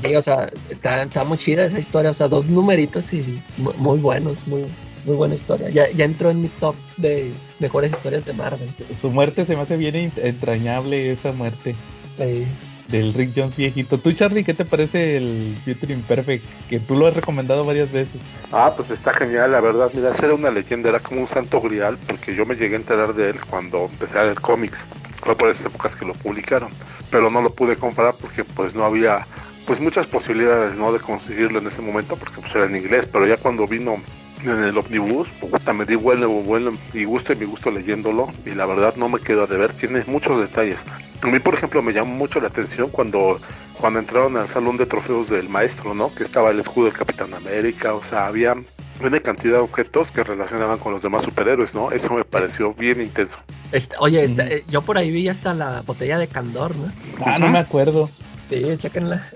sí, 0.06 0.14
o 0.14 0.22
sea, 0.22 0.48
está, 0.70 1.02
está 1.02 1.24
muy 1.24 1.36
chida 1.36 1.64
esa 1.64 1.80
historia, 1.80 2.12
o 2.12 2.14
sea, 2.14 2.28
dos 2.28 2.46
numeritos 2.46 3.12
y 3.12 3.40
mu- 3.56 3.72
muy, 3.76 3.98
buenos, 3.98 4.46
muy, 4.46 4.66
muy 5.04 5.16
buena 5.16 5.34
historia. 5.34 5.68
Ya, 5.70 5.90
ya 5.90 6.04
entró 6.04 6.30
en 6.30 6.42
mi 6.42 6.48
top 6.48 6.76
de 6.96 7.32
mejores 7.58 7.90
historias 7.90 8.24
de 8.24 8.32
Marvel. 8.32 8.68
Su 9.00 9.10
muerte 9.10 9.44
se 9.46 9.56
me 9.56 9.62
hace 9.62 9.76
bien 9.76 9.94
ent- 9.96 10.22
entrañable, 10.22 11.10
esa 11.10 11.32
muerte 11.32 11.74
Sí. 12.18 12.46
Del 12.88 13.14
Rick 13.14 13.32
Jones 13.34 13.56
viejito. 13.56 13.98
Tú, 13.98 14.12
Charlie, 14.12 14.44
¿qué 14.44 14.54
te 14.54 14.64
parece 14.64 15.16
el 15.16 15.56
Future 15.64 15.92
Imperfect? 15.92 16.44
Que 16.68 16.80
tú 16.80 16.96
lo 16.96 17.06
has 17.06 17.14
recomendado 17.14 17.64
varias 17.64 17.90
veces. 17.90 18.20
Ah, 18.52 18.72
pues 18.76 18.90
está 18.90 19.12
genial, 19.12 19.52
la 19.52 19.60
verdad. 19.60 19.90
Mira, 19.94 20.10
era 20.10 20.34
una 20.34 20.50
leyenda, 20.50 20.88
era 20.88 21.00
como 21.00 21.20
un 21.20 21.28
santo 21.28 21.60
grial, 21.60 21.98
porque 22.06 22.34
yo 22.34 22.46
me 22.46 22.54
llegué 22.54 22.74
a 22.74 22.78
enterar 22.78 23.14
de 23.14 23.30
él 23.30 23.40
cuando 23.48 23.86
empecé 23.90 24.18
a 24.18 24.24
leer 24.24 24.40
cómics. 24.40 24.84
Fue 25.22 25.36
por 25.36 25.48
esas 25.48 25.66
épocas 25.66 25.96
que 25.96 26.04
lo 26.04 26.12
publicaron. 26.14 26.70
Pero 27.10 27.30
no 27.30 27.40
lo 27.40 27.50
pude 27.50 27.76
comprar 27.76 28.14
porque 28.20 28.44
pues 28.44 28.74
no 28.74 28.84
había 28.84 29.26
pues 29.66 29.80
muchas 29.80 30.06
posibilidades 30.06 30.76
no 30.76 30.92
de 30.92 31.00
conseguirlo 31.00 31.58
en 31.58 31.66
ese 31.66 31.80
momento 31.80 32.16
porque 32.16 32.40
pues 32.40 32.54
era 32.54 32.66
en 32.66 32.76
inglés. 32.76 33.08
Pero 33.10 33.26
ya 33.26 33.36
cuando 33.36 33.66
vino 33.66 33.96
en 34.42 34.64
el 34.64 34.76
omnibus, 34.76 35.28
puta, 35.40 35.72
me 35.72 35.84
di 35.84 35.94
vuelo, 35.94 36.28
vuelo 36.28 36.72
y 36.92 37.04
gusto 37.04 37.32
y 37.32 37.36
mi 37.36 37.46
gusto 37.46 37.70
leyéndolo. 37.70 38.28
Y 38.44 38.50
la 38.50 38.66
verdad 38.66 38.94
no 38.96 39.08
me 39.08 39.20
quedo 39.20 39.46
de 39.46 39.56
ver, 39.56 39.72
tiene 39.72 40.02
muchos 40.06 40.40
detalles. 40.40 40.80
A 41.22 41.26
mí, 41.28 41.38
por 41.38 41.54
ejemplo, 41.54 41.80
me 41.82 41.92
llamó 41.92 42.14
mucho 42.14 42.40
la 42.40 42.48
atención 42.48 42.90
cuando 42.90 43.40
cuando 43.80 43.98
entraron 43.98 44.36
al 44.36 44.46
salón 44.48 44.76
de 44.76 44.86
trofeos 44.86 45.28
del 45.28 45.48
maestro, 45.48 45.94
¿no? 45.94 46.14
Que 46.14 46.22
estaba 46.24 46.50
el 46.50 46.60
escudo 46.60 46.86
del 46.86 46.94
Capitán 46.94 47.34
América, 47.34 47.92
o 47.94 48.02
sea, 48.02 48.26
había 48.26 48.54
una 49.02 49.20
cantidad 49.20 49.54
de 49.54 49.58
objetos 49.58 50.10
que 50.12 50.22
relacionaban 50.22 50.78
con 50.78 50.92
los 50.92 51.02
demás 51.02 51.24
superhéroes, 51.24 51.74
¿no? 51.74 51.90
Eso 51.90 52.14
me 52.14 52.24
pareció 52.24 52.72
bien 52.72 53.00
intenso. 53.00 53.36
Esta- 53.72 53.96
oye, 53.98 54.22
esta- 54.24 54.44
Ujú. 54.44 54.52
eh, 54.52 54.64
yo 54.68 54.82
por 54.82 54.96
ahí 54.96 55.10
vi 55.10 55.28
hasta 55.28 55.52
la 55.54 55.82
botella 55.82 56.18
de 56.18 56.28
Candor, 56.28 56.76
¿no? 56.76 56.90
Ah, 57.26 57.38
no 57.38 57.48
me 57.50 57.58
acuerdo. 57.58 58.08
Sí, 58.48 58.62
chéquenla. 58.78 59.26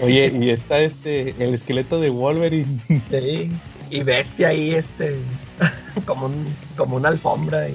Oye, 0.00 0.26
y 0.40 0.50
está 0.50 0.78
este, 0.80 1.34
el 1.38 1.54
esqueleto 1.54 2.00
de 2.00 2.10
Wolverine. 2.10 2.80
Sí. 3.10 3.52
Y 3.96 4.02
bestia 4.02 4.48
ahí, 4.48 4.74
este, 4.74 5.16
como, 6.06 6.26
un, 6.26 6.44
como 6.76 6.96
una 6.96 7.08
alfombra. 7.08 7.68
Y 7.68 7.74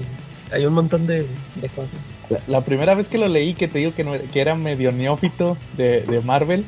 hay 0.51 0.65
un 0.65 0.73
montón 0.73 1.07
de, 1.07 1.25
de 1.55 1.69
cosas. 1.69 1.99
La, 2.29 2.39
la 2.47 2.61
primera 2.61 2.93
vez 2.95 3.07
que 3.07 3.17
lo 3.17 3.27
leí, 3.27 3.53
que 3.53 3.67
te 3.67 3.79
digo 3.79 3.93
que, 3.93 4.03
no, 4.03 4.13
que 4.31 4.41
era 4.41 4.55
medio 4.55 4.91
neófito 4.91 5.57
de, 5.77 6.01
de 6.01 6.21
Marvel, 6.21 6.65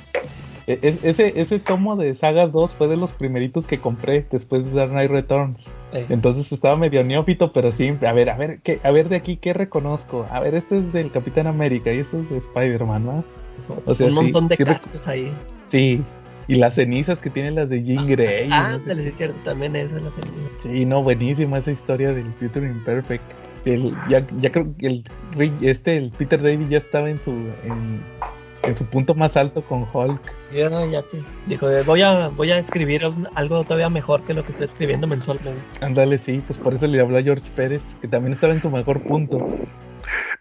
e- 0.67 0.97
ese, 1.03 1.33
ese 1.39 1.59
tomo 1.59 1.95
de 1.95 2.15
Sagas 2.15 2.51
2 2.51 2.71
fue 2.71 2.87
de 2.87 2.97
los 2.97 3.11
primeritos 3.11 3.65
que 3.65 3.79
compré 3.79 4.25
después 4.31 4.65
de 4.65 4.71
Dark 4.71 4.91
Knight 4.91 5.11
Returns. 5.11 5.57
Eh, 5.93 6.05
Entonces 6.09 6.51
estaba 6.51 6.75
medio 6.75 7.03
neófito, 7.03 7.51
pero 7.53 7.71
sí, 7.71 7.93
a 8.05 8.13
ver, 8.13 8.29
a 8.29 8.37
ver, 8.37 8.59
¿qué, 8.63 8.79
a 8.83 8.91
ver 8.91 9.09
de 9.09 9.17
aquí 9.17 9.37
qué 9.37 9.53
reconozco. 9.53 10.25
A 10.31 10.39
ver, 10.39 10.55
este 10.55 10.77
es 10.77 10.93
del 10.93 11.11
Capitán 11.11 11.47
América 11.47 11.93
y 11.93 11.99
este 11.99 12.19
es 12.19 12.29
de 12.29 12.37
Spider-Man, 12.37 13.05
¿no? 13.05 13.23
o 13.85 13.95
sea, 13.95 14.07
un 14.07 14.13
sí, 14.13 14.15
montón 14.15 14.47
de 14.47 14.55
sí 14.57 14.63
cascos 14.63 15.07
ahí. 15.07 15.31
Sí, 15.69 16.01
y 16.47 16.55
las 16.55 16.75
cenizas 16.75 17.19
que 17.19 17.29
tienen 17.29 17.55
las 17.55 17.69
de 17.69 17.83
Jean 17.83 18.07
Grey. 18.07 18.47
Ah, 18.51 18.69
no 18.69 18.75
sé 18.75 18.81
ándale, 18.81 19.07
es 19.07 19.17
cierto, 19.17 19.37
también 19.43 19.75
esa 19.75 19.97
es 19.97 20.03
la 20.03 20.09
serie. 20.09 20.31
Sí, 20.61 20.85
no, 20.85 21.03
buenísima 21.03 21.57
esa 21.57 21.71
historia 21.71 22.13
del 22.13 22.25
Future 22.39 22.65
Imperfect. 22.65 23.23
El, 23.65 23.93
ya, 24.09 24.25
ya 24.39 24.51
creo 24.51 24.75
que 24.77 24.87
el, 24.87 25.03
este, 25.61 25.97
el 25.97 26.11
Peter 26.11 26.41
David 26.41 26.67
ya 26.69 26.77
estaba 26.77 27.09
en 27.09 27.17
su, 27.19 27.31
en, 27.31 28.01
en 28.63 28.75
su 28.75 28.85
punto 28.85 29.15
más 29.15 29.37
alto 29.37 29.61
con 29.61 29.85
Hulk. 29.93 30.21
Ya, 30.53 30.69
ya 30.85 31.01
pues, 31.01 31.23
dijo, 31.45 31.69
eh, 31.69 31.83
voy 31.85 32.01
a, 32.01 32.27
voy 32.27 32.51
a 32.51 32.57
escribir 32.57 33.03
algo 33.35 33.63
todavía 33.63 33.89
mejor 33.89 34.23
que 34.23 34.33
lo 34.33 34.43
que 34.43 34.51
estoy 34.51 34.65
escribiendo 34.65 35.07
mensualmente. 35.07 35.61
Ándale, 35.79 36.17
sí, 36.17 36.41
pues 36.45 36.59
por 36.59 36.73
eso 36.73 36.87
le 36.87 36.99
habló 36.99 37.17
a 37.17 37.23
George 37.23 37.49
Pérez, 37.55 37.81
que 38.01 38.07
también 38.09 38.33
estaba 38.33 38.53
en 38.53 38.61
su 38.61 38.69
mejor 38.69 39.01
punto. 39.01 39.37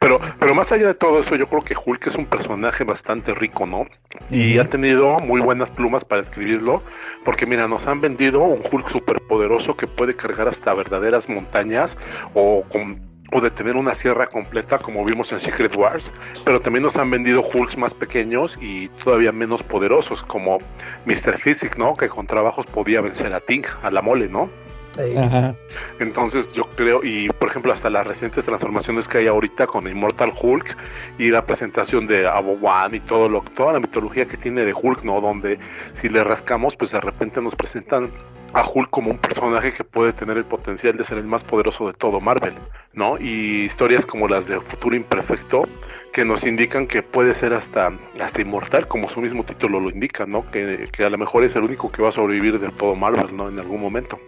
Pero, 0.03 0.21
pero 0.41 0.53
más 0.53 0.73
allá 0.73 0.89
de 0.89 0.95
todo 0.95 1.21
eso, 1.21 1.37
yo 1.37 1.47
creo 1.47 1.63
que 1.63 1.77
Hulk 1.77 2.09
es 2.09 2.17
un 2.17 2.27
personaje 2.27 2.83
bastante 2.83 3.35
rico, 3.37 3.67
¿no? 3.67 3.87
Y 4.31 4.59
ha 4.59 4.65
tenido 4.65 5.21
muy 5.21 5.41
buenas 5.41 5.71
plumas 5.71 6.05
para 6.05 6.21
escribirlo, 6.21 6.83
porque 7.25 7.47
mira, 7.47 7.69
nos 7.69 7.87
han 7.87 8.01
vendido 8.01 8.43
un 8.43 8.61
Hulk 8.69 8.89
superpoderoso 8.89 9.77
que 9.77 9.87
puede 9.87 10.17
cargar 10.17 10.49
hasta 10.49 10.75
verdaderas 10.75 11.29
montañas 11.29 11.97
o 12.35 12.65
con 12.69 13.13
o 13.35 13.41
de 13.41 13.51
tener 13.51 13.77
una 13.77 13.95
sierra 13.95 14.27
completa 14.27 14.79
como 14.79 15.05
vimos 15.05 15.33
en 15.33 15.41
Secret 15.41 15.75
Wars, 15.75 16.13
pero 16.45 16.61
también 16.61 16.83
nos 16.83 16.97
han 16.97 17.11
vendido 17.11 17.43
Hulks 17.43 17.79
más 17.79 17.95
pequeños 17.95 18.59
y 18.61 18.89
todavía 18.89 19.33
menos 19.33 19.63
poderosos 19.63 20.23
como 20.23 20.59
Mr. 21.07 21.39
Physic, 21.39 21.79
¿no? 21.79 21.97
Que 21.97 22.09
con 22.09 22.27
trabajos 22.27 22.67
podía 22.67 23.01
vencer 23.01 23.33
a 23.33 23.41
Ting, 23.41 23.65
a 23.83 23.91
la 23.91 24.03
mole, 24.03 24.29
¿no? 24.29 24.51
Ajá. 24.99 25.55
Entonces 26.01 26.53
yo 26.53 26.65
creo, 26.77 27.03
y 27.03 27.29
por 27.29 27.49
ejemplo 27.49 27.73
hasta 27.73 27.91
las 27.91 28.07
recientes 28.07 28.45
transformaciones 28.45 29.09
que 29.09 29.19
hay 29.19 29.27
ahorita 29.27 29.67
con 29.67 29.89
Immortal 29.89 30.33
Hulk 30.41 30.77
y 31.19 31.31
la 31.31 31.45
presentación 31.45 32.07
de 32.07 32.27
Abo 32.27 32.59
One 32.61 32.97
y 32.97 33.01
todo 33.01 33.29
lo, 33.29 33.43
toda 33.55 33.73
la 33.73 33.81
mitología 33.81 34.27
que 34.27 34.37
tiene 34.37 34.65
de 34.65 34.75
Hulk, 34.75 35.03
¿no? 35.05 35.21
Donde 35.21 35.59
si 35.95 36.09
le 36.09 36.23
rascamos, 36.25 36.77
pues 36.77 36.93
de 36.93 37.01
repente 37.01 37.41
nos 37.41 37.55
presentan 37.55 38.11
a 38.55 38.63
Hulk 38.67 38.91
como 38.91 39.11
un 39.11 39.19
personaje 39.19 39.73
que 39.73 39.85
puede 39.85 40.13
tener 40.13 40.37
el 40.37 40.45
potencial 40.45 40.97
de 40.97 41.05
ser 41.05 41.19
el 41.19 41.25
más 41.25 41.43
poderoso 41.45 41.87
de 41.87 41.95
todo 41.95 42.21
Marvel, 42.21 42.55
¿no? 42.93 43.19
Y 43.19 43.65
historias 43.65 44.05
como 44.05 44.29
las 44.29 44.47
de 44.47 44.61
Futuro 44.61 44.95
Imperfecto 44.95 45.67
que 46.13 46.25
nos 46.25 46.45
indican 46.45 46.87
que 46.87 47.03
puede 47.03 47.35
ser 47.35 47.55
hasta, 47.55 47.91
hasta 48.21 48.41
inmortal, 48.43 48.87
como 48.87 49.09
su 49.09 49.21
mismo 49.21 49.45
título 49.45 49.81
lo 49.81 49.91
indica, 49.91 50.27
¿no? 50.27 50.51
Que, 50.51 50.89
que 50.93 51.05
a 51.05 51.11
lo 51.11 51.19
mejor 51.19 51.45
es 51.45 51.57
el 51.57 51.63
único 51.65 51.91
que 51.91 52.03
va 52.03 52.11
a 52.11 52.13
sobrevivir 52.13 52.59
de 52.61 52.69
todo 52.71 52.95
Marvel, 52.95 53.35
¿no? 53.37 53.49
En 53.49 53.59
algún 53.59 53.81
momento. 53.81 54.19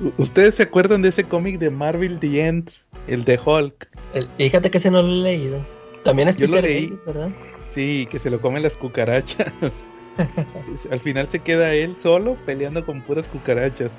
U- 0.00 0.12
¿Ustedes 0.22 0.54
se 0.56 0.62
acuerdan 0.64 1.02
de 1.02 1.08
ese 1.10 1.24
cómic 1.24 1.58
de 1.58 1.70
Marvel 1.70 2.18
The 2.20 2.46
End? 2.46 2.70
El 3.06 3.24
de 3.24 3.38
Hulk. 3.44 3.88
el- 4.14 4.28
fíjate 4.38 4.70
que 4.70 4.78
ese 4.78 4.90
no 4.90 5.02
lo 5.02 5.08
he 5.08 5.22
leído. 5.22 5.58
También 6.04 6.28
es 6.28 6.36
Yo 6.36 6.46
lo 6.46 6.54
Peter 6.56 6.70
leí. 6.70 6.86
David, 6.86 6.98
¿verdad? 7.06 7.28
Sí, 7.74 8.08
que 8.10 8.18
se 8.18 8.30
lo 8.30 8.40
comen 8.40 8.62
las 8.62 8.74
cucarachas. 8.74 9.52
Al 10.90 11.00
final 11.00 11.26
se 11.28 11.40
queda 11.40 11.72
él 11.74 11.96
solo 12.02 12.36
peleando 12.46 12.84
con 12.86 13.00
puras 13.02 13.26
cucarachas. 13.26 13.90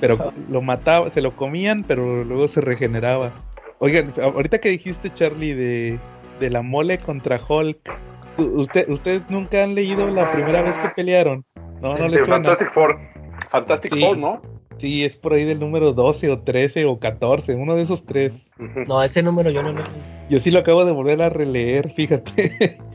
Pero 0.00 0.32
lo 0.50 0.60
mataba, 0.60 1.10
se 1.10 1.22
lo 1.22 1.34
comían, 1.36 1.84
pero 1.86 2.24
luego 2.24 2.48
se 2.48 2.60
regeneraba. 2.60 3.32
Oigan, 3.78 4.12
ahorita 4.20 4.58
que 4.60 4.70
dijiste, 4.70 5.12
Charlie, 5.14 5.54
de, 5.54 5.98
de 6.40 6.50
la 6.50 6.62
mole 6.62 6.98
contra 6.98 7.40
Hulk, 7.46 7.78
usted, 8.38 8.88
¿ustedes 8.88 9.22
nunca 9.28 9.62
han 9.62 9.74
leído 9.74 10.08
la 10.10 10.30
primera 10.32 10.62
vez 10.62 10.74
que 10.78 10.88
pelearon? 10.90 11.44
No, 11.82 11.94
no 11.96 12.08
les 12.08 12.20
suena. 12.20 12.34
Fantastic 12.36 12.70
Four. 12.70 12.98
Fantastic 13.50 13.94
Sí. 13.94 14.00
Four, 14.00 14.18
¿no? 14.18 14.42
Sí, 14.78 15.04
es 15.04 15.14
por 15.16 15.34
ahí 15.34 15.44
del 15.44 15.60
número 15.60 15.92
12 15.92 16.30
o 16.30 16.40
13 16.40 16.84
o 16.86 16.98
14, 16.98 17.54
uno 17.54 17.76
de 17.76 17.82
esos 17.82 18.04
tres. 18.04 18.32
No, 18.88 19.02
ese 19.02 19.22
número 19.22 19.50
yo 19.50 19.62
no 19.62 19.72
lo. 19.72 19.82
Yo 20.28 20.38
sí 20.40 20.50
lo 20.50 20.60
acabo 20.60 20.84
de 20.84 20.90
volver 20.92 21.22
a 21.22 21.28
releer, 21.28 21.92
fíjate. 21.92 22.78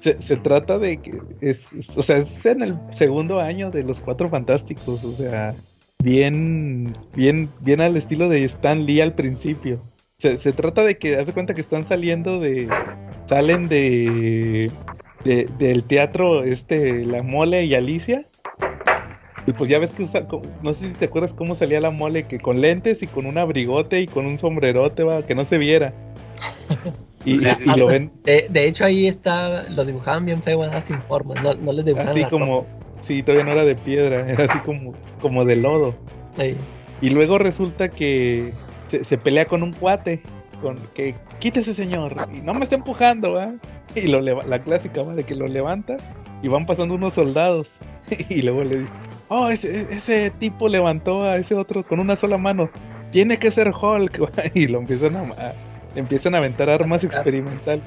Se, 0.00 0.22
se 0.22 0.36
trata 0.36 0.78
de 0.78 0.98
que 0.98 1.10
es, 1.40 1.66
es- 1.72 1.96
o 1.98 2.02
sea, 2.02 2.18
es 2.18 2.46
en 2.46 2.62
el 2.62 2.76
segundo 2.92 3.40
año 3.40 3.72
de 3.72 3.82
los 3.82 4.00
Cuatro 4.00 4.28
Fantásticos, 4.28 5.02
o 5.02 5.10
sea, 5.12 5.56
bien, 6.04 6.92
bien, 7.16 7.48
bien 7.60 7.80
al 7.80 7.96
estilo 7.96 8.28
de 8.28 8.44
Stan 8.44 8.86
Lee 8.86 9.00
al 9.00 9.14
principio. 9.14 9.80
Se, 10.18 10.38
se 10.38 10.52
trata 10.52 10.82
de 10.82 10.96
que, 10.96 11.16
haz 11.18 11.26
de 11.26 11.32
cuenta 11.34 11.52
que 11.52 11.60
están 11.60 11.86
saliendo 11.86 12.40
de, 12.40 12.68
salen 13.28 13.68
de, 13.68 14.70
de- 15.24 15.46
del 15.58 15.82
teatro, 15.84 16.42
este, 16.42 17.04
la 17.04 17.22
Mole 17.22 17.64
y 17.66 17.74
Alicia. 17.74 18.24
Y 19.46 19.52
pues 19.52 19.68
ya 19.70 19.78
ves 19.78 19.92
que 19.92 20.04
usa, 20.04 20.26
no 20.62 20.72
sé 20.72 20.88
si 20.88 20.92
te 20.94 21.04
acuerdas 21.04 21.32
cómo 21.34 21.54
salía 21.54 21.80
la 21.80 21.90
mole, 21.90 22.24
que 22.24 22.40
con 22.40 22.60
lentes 22.60 23.00
y 23.02 23.06
con 23.06 23.26
un 23.26 23.38
abrigote 23.38 24.00
y 24.00 24.08
con 24.08 24.26
un 24.26 24.40
sombrerote, 24.40 25.04
va, 25.04 25.22
que 25.22 25.36
no 25.36 25.44
se 25.44 25.56
viera. 25.58 25.92
Y, 27.24 27.38
Sí, 27.38 27.50
sí, 27.54 27.70
y 27.70 27.74
sí. 27.74 27.78
lo 27.78 27.86
ven 27.86 28.10
De, 28.24 28.46
de 28.48 28.66
hecho, 28.66 28.84
ahí 28.84 29.06
está, 29.06 29.68
lo 29.68 29.84
dibujaban 29.84 30.24
bien 30.24 30.42
feo, 30.42 30.60
¿verdad? 30.60 30.82
sin 30.82 31.00
formas. 31.02 31.40
No, 31.42 31.54
no 31.54 31.72
les 31.72 31.84
dibujaban 31.84 32.10
así 32.10 32.22
las 32.22 32.30
como, 32.30 32.56
ropas. 32.56 32.80
sí, 33.06 33.22
todavía 33.22 33.44
no 33.44 33.52
era 33.52 33.64
de 33.64 33.76
piedra, 33.76 34.28
era 34.28 34.44
así 34.46 34.58
como, 34.58 34.94
como 35.20 35.44
de 35.44 35.54
lodo. 35.56 35.94
Sí. 36.36 36.56
Y 37.00 37.10
luego 37.10 37.38
resulta 37.38 37.88
que 37.90 38.52
se, 38.88 39.04
se 39.04 39.18
pelea 39.18 39.46
con 39.46 39.62
un 39.62 39.72
cuate, 39.72 40.20
con 40.60 40.76
que 40.94 41.14
quítese 41.38 41.74
señor, 41.74 42.14
y 42.32 42.40
no 42.40 42.54
me 42.54 42.64
está 42.64 42.76
empujando, 42.76 43.32
¿va? 43.32 43.54
Y 43.94 44.08
lo 44.08 44.20
la 44.20 44.58
clásica, 44.60 45.02
¿va? 45.02 45.14
De 45.14 45.24
que 45.24 45.34
lo 45.34 45.46
levanta 45.46 45.96
y 46.42 46.48
van 46.48 46.66
pasando 46.66 46.94
unos 46.94 47.14
soldados. 47.14 47.68
Y 48.28 48.42
luego 48.42 48.62
le 48.62 48.78
dice, 48.80 48.92
oh, 49.28 49.48
ese, 49.48 49.92
ese 49.92 50.30
tipo 50.30 50.68
levantó 50.68 51.22
a 51.22 51.38
ese 51.38 51.56
otro 51.56 51.82
con 51.82 51.98
una 51.98 52.14
sola 52.14 52.38
mano. 52.38 52.70
Tiene 53.10 53.38
que 53.38 53.50
ser 53.50 53.72
Hulk, 53.72 54.22
¿va? 54.22 54.44
Y 54.54 54.68
lo 54.68 54.78
empiezan 54.78 55.16
a, 55.16 55.54
empiezan 55.96 56.34
a 56.34 56.38
aventar 56.38 56.70
armas 56.70 57.02
experimental. 57.02 57.80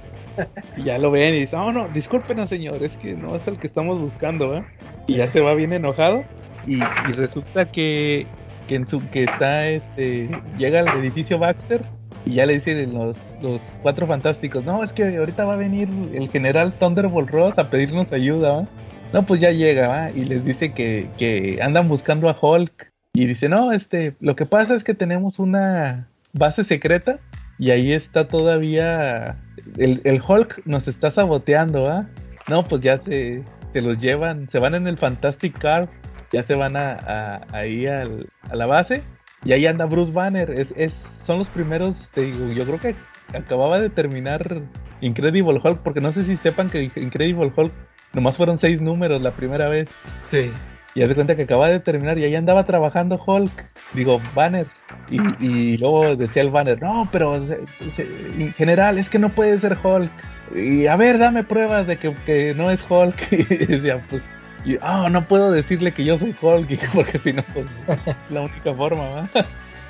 Y 0.75 0.83
ya 0.83 0.97
lo 0.97 1.11
ven 1.11 1.35
y 1.35 1.39
dicen, 1.41 1.59
oh 1.59 1.71
no, 1.71 1.87
discúlpenos 1.89 2.49
señor, 2.49 2.83
es 2.83 2.95
que 2.97 3.13
no 3.13 3.35
es 3.35 3.47
el 3.47 3.59
que 3.59 3.67
estamos 3.67 3.99
buscando. 3.99 4.63
Y 5.07 5.15
ya 5.15 5.31
se 5.31 5.41
va 5.41 5.53
bien 5.53 5.73
enojado. 5.73 6.23
Y, 6.67 6.77
y 6.77 7.11
resulta 7.13 7.65
que, 7.65 8.27
que 8.69 8.75
en 8.75 8.87
su 8.87 9.01
está 9.13 9.67
este 9.67 10.29
llega 10.59 10.81
al 10.81 10.99
edificio 10.99 11.39
Baxter 11.39 11.81
y 12.23 12.35
ya 12.35 12.45
le 12.45 12.53
dicen 12.53 12.93
los, 12.93 13.17
los 13.41 13.59
cuatro 13.81 14.05
fantásticos 14.05 14.63
no 14.63 14.83
es 14.83 14.93
que 14.93 15.17
ahorita 15.17 15.43
va 15.43 15.53
a 15.53 15.57
venir 15.57 15.89
el 16.13 16.29
general 16.29 16.73
Thunderbolt 16.73 17.31
Ross 17.31 17.57
a 17.57 17.71
pedirnos 17.71 18.13
ayuda 18.13 18.67
no 19.11 19.25
pues 19.25 19.41
ya 19.41 19.49
llega 19.49 20.11
y 20.11 20.23
les 20.23 20.45
dice 20.45 20.71
que, 20.71 21.59
andan 21.63 21.87
buscando 21.87 22.29
a 22.29 22.37
Hulk 22.39 22.91
y 23.13 23.25
dice 23.25 23.49
no 23.49 23.71
este 23.71 24.13
lo 24.19 24.35
que 24.35 24.45
pasa 24.45 24.75
es 24.75 24.83
que 24.83 24.93
tenemos 24.93 25.39
una 25.39 26.07
base 26.33 26.63
secreta 26.63 27.17
y 27.57 27.71
ahí 27.71 27.91
está 27.91 28.27
todavía 28.27 29.37
el, 29.77 30.21
Hulk 30.25 30.61
nos 30.65 30.87
está 30.87 31.09
saboteando 31.09 32.05
no 32.47 32.63
pues 32.65 32.81
ya 32.81 32.97
se, 32.97 33.41
se 33.73 33.81
los 33.81 33.97
llevan 33.97 34.47
se 34.51 34.59
van 34.59 34.75
en 34.75 34.85
el 34.85 34.99
Fantastic 34.99 35.57
Car 35.57 35.89
ya 36.31 36.43
se 36.43 36.55
van 36.55 36.75
a, 36.77 36.93
a- 36.93 37.41
ahí 37.51 37.87
al- 37.87 38.27
a 38.49 38.55
la 38.55 38.65
base 38.65 39.01
y 39.45 39.53
ahí 39.53 39.65
anda 39.65 39.85
Bruce 39.85 40.11
Banner. 40.11 40.49
Es, 40.51 40.73
es, 40.75 40.93
son 41.25 41.39
los 41.39 41.47
primeros, 41.47 41.95
te 42.13 42.21
digo, 42.21 42.51
yo 42.51 42.65
creo 42.65 42.79
que 42.79 42.95
acababa 43.37 43.79
de 43.79 43.89
terminar 43.89 44.61
Incredible 45.01 45.59
Hulk, 45.63 45.79
porque 45.83 46.01
no 46.01 46.11
sé 46.11 46.23
si 46.23 46.35
sepan 46.37 46.69
que 46.69 46.91
Incredible 46.95 47.51
Hulk 47.55 47.71
nomás 48.13 48.35
fueron 48.37 48.57
seis 48.59 48.81
números 48.81 49.21
la 49.21 49.31
primera 49.31 49.69
vez. 49.69 49.87
Sí. 50.29 50.51
Y 50.95 51.03
haz 51.03 51.09
de 51.09 51.15
cuenta 51.15 51.35
que 51.35 51.43
acaba 51.43 51.69
de 51.69 51.79
terminar 51.79 52.17
y 52.17 52.23
ahí 52.25 52.35
andaba 52.35 52.63
trabajando 52.63 53.21
Hulk, 53.23 53.51
digo, 53.93 54.19
Banner. 54.33 54.65
Y, 55.09 55.19
y 55.39 55.77
luego 55.77 56.15
decía 56.15 56.41
el 56.41 56.49
Banner, 56.49 56.81
no, 56.81 57.07
pero 57.11 57.45
se- 57.45 57.59
se- 57.95 58.07
en 58.37 58.51
general 58.53 58.97
es 58.97 59.09
que 59.09 59.19
no 59.19 59.29
puede 59.29 59.59
ser 59.59 59.77
Hulk. 59.81 60.11
Y 60.55 60.87
a 60.87 60.95
ver, 60.95 61.19
dame 61.19 61.43
pruebas 61.43 61.85
de 61.85 61.97
que, 61.97 62.13
que 62.25 62.53
no 62.55 62.71
es 62.71 62.83
Hulk. 62.89 63.15
Y 63.31 63.43
decía, 63.67 64.03
pues, 64.09 64.23
y, 64.65 64.77
ah, 64.81 65.07
no 65.09 65.27
puedo 65.27 65.51
decirle 65.51 65.93
que 65.93 66.03
yo 66.03 66.17
soy 66.17 66.35
Hulk, 66.39 66.91
porque 66.93 67.17
si 67.17 67.33
no, 67.33 67.43
pues 67.53 67.65
es 67.87 68.31
la 68.31 68.41
única 68.41 68.73
forma, 68.73 69.09
¿va? 69.09 69.29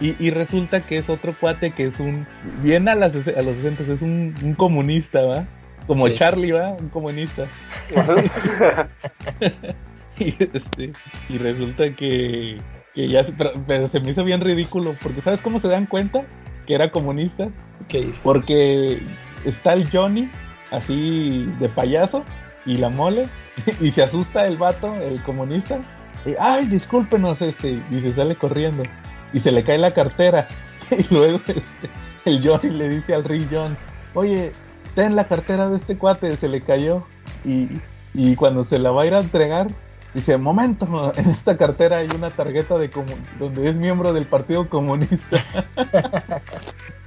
Y, 0.01 0.15
y 0.17 0.29
resulta 0.29 0.79
que 0.79 0.95
es 0.95 1.09
otro 1.09 1.35
cuate 1.37 1.71
que 1.71 1.87
es 1.87 1.99
un, 1.99 2.25
bien 2.63 2.87
a, 2.87 2.95
las, 2.95 3.13
a 3.13 3.41
los 3.41 3.55
60, 3.57 3.83
es 3.83 4.01
un, 4.01 4.33
un 4.41 4.53
comunista, 4.53 5.21
¿va? 5.21 5.45
Como 5.87 6.07
Sí. 6.07 6.13
Charlie, 6.13 6.53
¿va? 6.53 6.69
Un 6.71 6.87
comunista. 6.87 7.47
y, 10.19 10.35
este, 10.39 10.93
y 11.27 11.37
resulta 11.37 11.93
que, 11.95 12.59
que 12.95 13.07
ya 13.09 13.25
se, 13.25 13.33
pero, 13.33 13.51
pero 13.67 13.87
se 13.87 13.99
me 13.99 14.11
hizo 14.11 14.23
bien 14.23 14.39
ridículo, 14.39 14.95
porque 15.01 15.19
¿sabes 15.19 15.41
cómo 15.41 15.59
se 15.59 15.67
dan 15.67 15.85
cuenta 15.85 16.23
que 16.65 16.75
era 16.75 16.91
comunista? 16.91 17.49
¿Qué 17.89 17.99
hizo? 17.99 18.21
Porque 18.23 18.99
está 19.43 19.73
el 19.73 19.89
Johnny, 19.89 20.29
así 20.71 21.45
de 21.59 21.67
payaso, 21.67 22.23
y 22.69 22.77
la 22.77 22.89
mole, 22.89 23.27
y 23.81 23.91
se 23.91 24.03
asusta 24.03 24.45
el 24.45 24.57
vato, 24.57 24.95
el 24.95 25.21
comunista, 25.23 25.79
y, 26.25 26.31
ay, 26.39 26.67
discúlpenos, 26.67 27.41
este, 27.41 27.81
y 27.89 28.01
se 28.01 28.13
sale 28.13 28.35
corriendo, 28.35 28.83
y 29.33 29.39
se 29.39 29.51
le 29.51 29.63
cae 29.63 29.77
la 29.77 29.93
cartera, 29.93 30.47
y 30.91 31.13
luego 31.13 31.37
este, 31.37 31.61
el 32.25 32.45
Johnny 32.45 32.69
le 32.69 32.89
dice 32.89 33.15
al 33.15 33.23
Rick 33.23 33.47
Jones, 33.51 33.77
oye, 34.13 34.51
ten 34.95 35.15
la 35.15 35.27
cartera 35.27 35.69
de 35.69 35.77
este 35.77 35.97
cuate, 35.97 36.35
se 36.37 36.47
le 36.47 36.61
cayó. 36.61 37.03
Y, 37.45 37.69
y 38.13 38.35
cuando 38.35 38.65
se 38.65 38.79
la 38.79 38.91
va 38.91 39.03
a 39.03 39.05
ir 39.05 39.13
a 39.13 39.19
entregar, 39.19 39.67
dice, 40.13 40.37
momento, 40.37 41.11
en 41.15 41.29
esta 41.29 41.57
cartera 41.57 41.97
hay 41.97 42.09
una 42.15 42.29
tarjeta 42.31 42.77
de 42.77 42.89
donde 43.39 43.69
es 43.69 43.75
miembro 43.75 44.13
del 44.13 44.25
Partido 44.25 44.67
Comunista. 44.67 45.37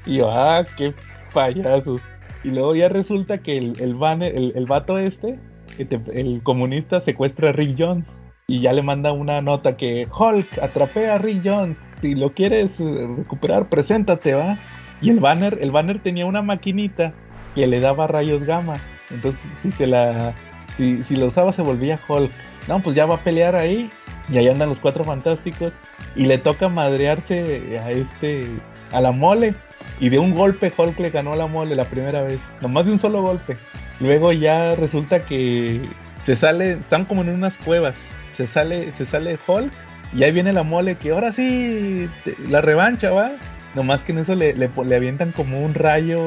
y 0.06 0.18
yo, 0.18 0.30
ah, 0.30 0.64
qué 0.76 0.94
payasos. 1.32 2.00
Y 2.44 2.50
luego 2.50 2.74
ya 2.74 2.88
resulta 2.88 3.38
que 3.38 3.56
el, 3.56 3.80
el, 3.80 3.94
banner, 3.94 4.34
el, 4.34 4.52
el 4.56 4.66
vato 4.66 4.98
este, 4.98 5.38
el 5.78 6.42
comunista 6.42 7.00
secuestra 7.00 7.50
a 7.50 7.52
Rick 7.52 7.76
Jones. 7.78 8.06
Y 8.48 8.60
ya 8.60 8.72
le 8.72 8.82
manda 8.82 9.12
una 9.12 9.40
nota 9.40 9.76
que 9.76 10.06
Hulk, 10.06 10.58
atrapé 10.60 11.08
a 11.08 11.18
Rick 11.18 11.42
Jones. 11.44 11.76
Si 12.00 12.14
lo 12.14 12.32
quieres 12.34 12.78
eh, 12.80 13.08
recuperar, 13.16 13.68
preséntate, 13.68 14.34
va. 14.34 14.58
Y 15.00 15.10
el 15.10 15.20
banner, 15.20 15.58
el 15.60 15.70
banner 15.70 16.00
tenía 16.00 16.26
una 16.26 16.42
maquinita 16.42 17.12
que 17.54 17.66
le 17.66 17.80
daba 17.80 18.06
rayos 18.06 18.44
gamma. 18.44 18.80
Entonces, 19.10 19.40
si 19.62 19.72
se 19.72 19.86
la. 19.86 20.34
Si, 20.76 21.16
la 21.16 21.26
usaba 21.26 21.52
se 21.52 21.62
volvía 21.62 22.00
Hulk. 22.08 22.30
No, 22.68 22.80
pues 22.80 22.96
ya 22.96 23.06
va 23.06 23.16
a 23.16 23.24
pelear 23.24 23.56
ahí. 23.56 23.90
Y 24.28 24.38
ahí 24.38 24.48
andan 24.48 24.68
los 24.68 24.80
cuatro 24.80 25.04
fantásticos. 25.04 25.72
Y 26.16 26.26
le 26.26 26.38
toca 26.38 26.68
madrearse 26.68 27.78
a 27.78 27.90
este. 27.90 28.46
a 28.92 29.00
la 29.00 29.12
mole. 29.12 29.54
Y 30.00 30.08
de 30.08 30.18
un 30.18 30.34
golpe 30.34 30.72
Hulk 30.76 30.98
le 30.98 31.10
ganó 31.10 31.32
a 31.32 31.36
la 31.36 31.46
mole 31.46 31.74
la 31.76 31.84
primera 31.84 32.22
vez. 32.22 32.40
Nomás 32.60 32.86
de 32.86 32.92
un 32.92 32.98
solo 32.98 33.22
golpe. 33.22 33.56
Luego 34.02 34.32
ya 34.32 34.74
resulta 34.74 35.20
que 35.24 35.80
se 36.24 36.36
sale. 36.36 36.72
Están 36.72 37.04
como 37.04 37.22
en 37.22 37.30
unas 37.30 37.56
cuevas. 37.58 37.94
Se 38.36 38.46
sale, 38.46 38.92
se 38.92 39.06
sale 39.06 39.38
Hulk. 39.46 39.72
Y 40.14 40.24
ahí 40.24 40.32
viene 40.32 40.52
la 40.52 40.62
mole 40.62 40.96
que 40.96 41.12
ahora 41.12 41.32
sí. 41.32 42.08
te- 42.24 42.36
la 42.48 42.60
revancha, 42.60 43.10
va. 43.10 43.32
Nomás 43.74 44.02
que 44.02 44.12
en 44.12 44.18
eso 44.18 44.34
le, 44.34 44.52
le, 44.54 44.68
le 44.84 44.96
avientan 44.96 45.32
como 45.32 45.64
un 45.64 45.72
rayo. 45.74 46.20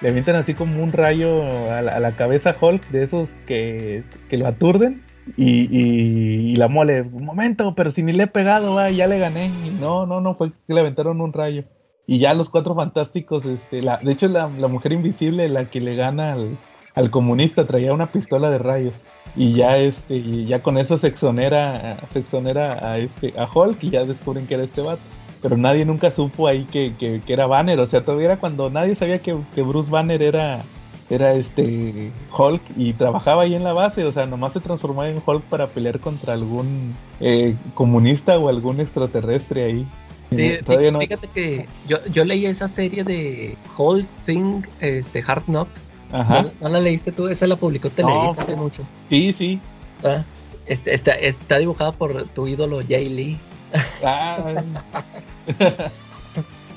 Le 0.00 0.08
avientan 0.08 0.36
así 0.36 0.54
como 0.54 0.82
un 0.82 0.92
rayo 0.92 1.70
a 1.70 1.82
la, 1.82 2.12
cabeza 2.12 2.56
Hulk 2.58 2.88
de 2.88 3.04
esos 3.04 3.28
que, 3.46 4.02
que 4.30 4.38
lo 4.38 4.46
aturden. 4.46 5.02
Y, 5.36 6.56
la 6.56 6.68
mole, 6.68 7.02
un 7.02 7.24
momento, 7.24 7.74
pero 7.74 7.90
si 7.90 8.02
ni 8.02 8.12
le 8.12 8.24
he 8.24 8.26
pegado, 8.26 8.74
va, 8.74 8.90
ya 8.90 9.06
le 9.06 9.18
gané. 9.18 9.50
No, 9.78 10.06
no, 10.06 10.20
no, 10.20 10.34
fue 10.34 10.50
que 10.66 10.74
le 10.74 10.80
aventaron 10.80 11.20
un 11.20 11.32
rayo. 11.32 11.64
Y 12.06 12.18
ya 12.18 12.34
los 12.34 12.50
cuatro 12.50 12.74
fantásticos, 12.74 13.44
este, 13.44 13.82
la, 13.82 13.98
de 13.98 14.10
hecho 14.10 14.26
la, 14.26 14.48
la 14.48 14.66
mujer 14.66 14.92
invisible, 14.92 15.48
la 15.48 15.66
que 15.66 15.80
le 15.80 15.94
gana 15.94 16.32
al, 16.32 16.56
al 16.94 17.10
comunista, 17.10 17.66
traía 17.66 17.92
una 17.92 18.10
pistola 18.10 18.50
de 18.50 18.58
rayos. 18.58 18.94
Y 19.36 19.54
ya 19.54 19.78
este, 19.78 20.16
y 20.16 20.46
ya 20.46 20.60
con 20.60 20.76
eso 20.76 20.98
se 20.98 21.08
exonera, 21.08 21.98
se 22.12 22.20
exonera 22.20 22.90
a 22.90 22.98
este, 22.98 23.32
a 23.38 23.48
Hulk 23.52 23.82
y 23.84 23.90
ya 23.90 24.04
descubren 24.04 24.46
que 24.46 24.54
era 24.54 24.64
este 24.64 24.80
vato. 24.80 25.02
Pero 25.42 25.56
nadie 25.56 25.84
nunca 25.84 26.10
supo 26.10 26.48
ahí 26.48 26.64
que, 26.64 26.94
que, 26.98 27.20
que 27.24 27.32
era 27.32 27.46
Banner. 27.46 27.78
O 27.80 27.86
sea, 27.86 28.04
todavía 28.04 28.26
era 28.26 28.36
cuando 28.38 28.68
nadie 28.68 28.94
sabía 28.94 29.18
que, 29.18 29.36
que 29.54 29.62
Bruce 29.62 29.90
Banner 29.90 30.20
era, 30.20 30.62
era 31.08 31.32
este 31.34 32.10
Hulk 32.36 32.60
y 32.76 32.92
trabajaba 32.92 33.42
ahí 33.42 33.54
en 33.54 33.64
la 33.64 33.72
base. 33.72 34.04
O 34.04 34.12
sea, 34.12 34.26
nomás 34.26 34.52
se 34.52 34.60
transformaba 34.60 35.08
en 35.08 35.22
Hulk 35.24 35.44
para 35.44 35.68
pelear 35.68 36.00
contra 36.00 36.34
algún 36.34 36.94
eh, 37.20 37.54
comunista 37.74 38.38
o 38.38 38.48
algún 38.48 38.80
extraterrestre 38.80 39.64
ahí. 39.64 39.86
Sí, 40.30 40.58
no. 40.92 41.00
fíjate 41.00 41.28
que 41.28 41.66
yo, 41.88 41.98
yo 42.12 42.24
leí 42.24 42.46
esa 42.46 42.68
serie 42.68 43.02
de 43.02 43.56
Whole 43.76 44.06
Thing, 44.26 44.62
este, 44.80 45.24
Hard 45.26 45.44
Knocks. 45.46 45.92
Ajá. 46.12 46.42
¿No, 46.42 46.52
no 46.60 46.68
la 46.68 46.80
leíste 46.80 47.12
tú? 47.12 47.28
Esa 47.28 47.46
la 47.46 47.56
publicó 47.56 47.90
Televisa 47.90 48.34
No. 48.36 48.40
hace 48.42 48.56
mucho. 48.56 48.82
Sí, 49.08 49.32
sí. 49.36 49.60
Ah, 50.04 50.24
este, 50.66 50.94
está, 50.94 51.12
está 51.12 51.58
dibujada 51.58 51.92
por 51.92 52.24
tu 52.28 52.46
ídolo 52.46 52.80
Jay 52.86 53.08
Lee. 53.08 53.36
Ah, 54.04 54.54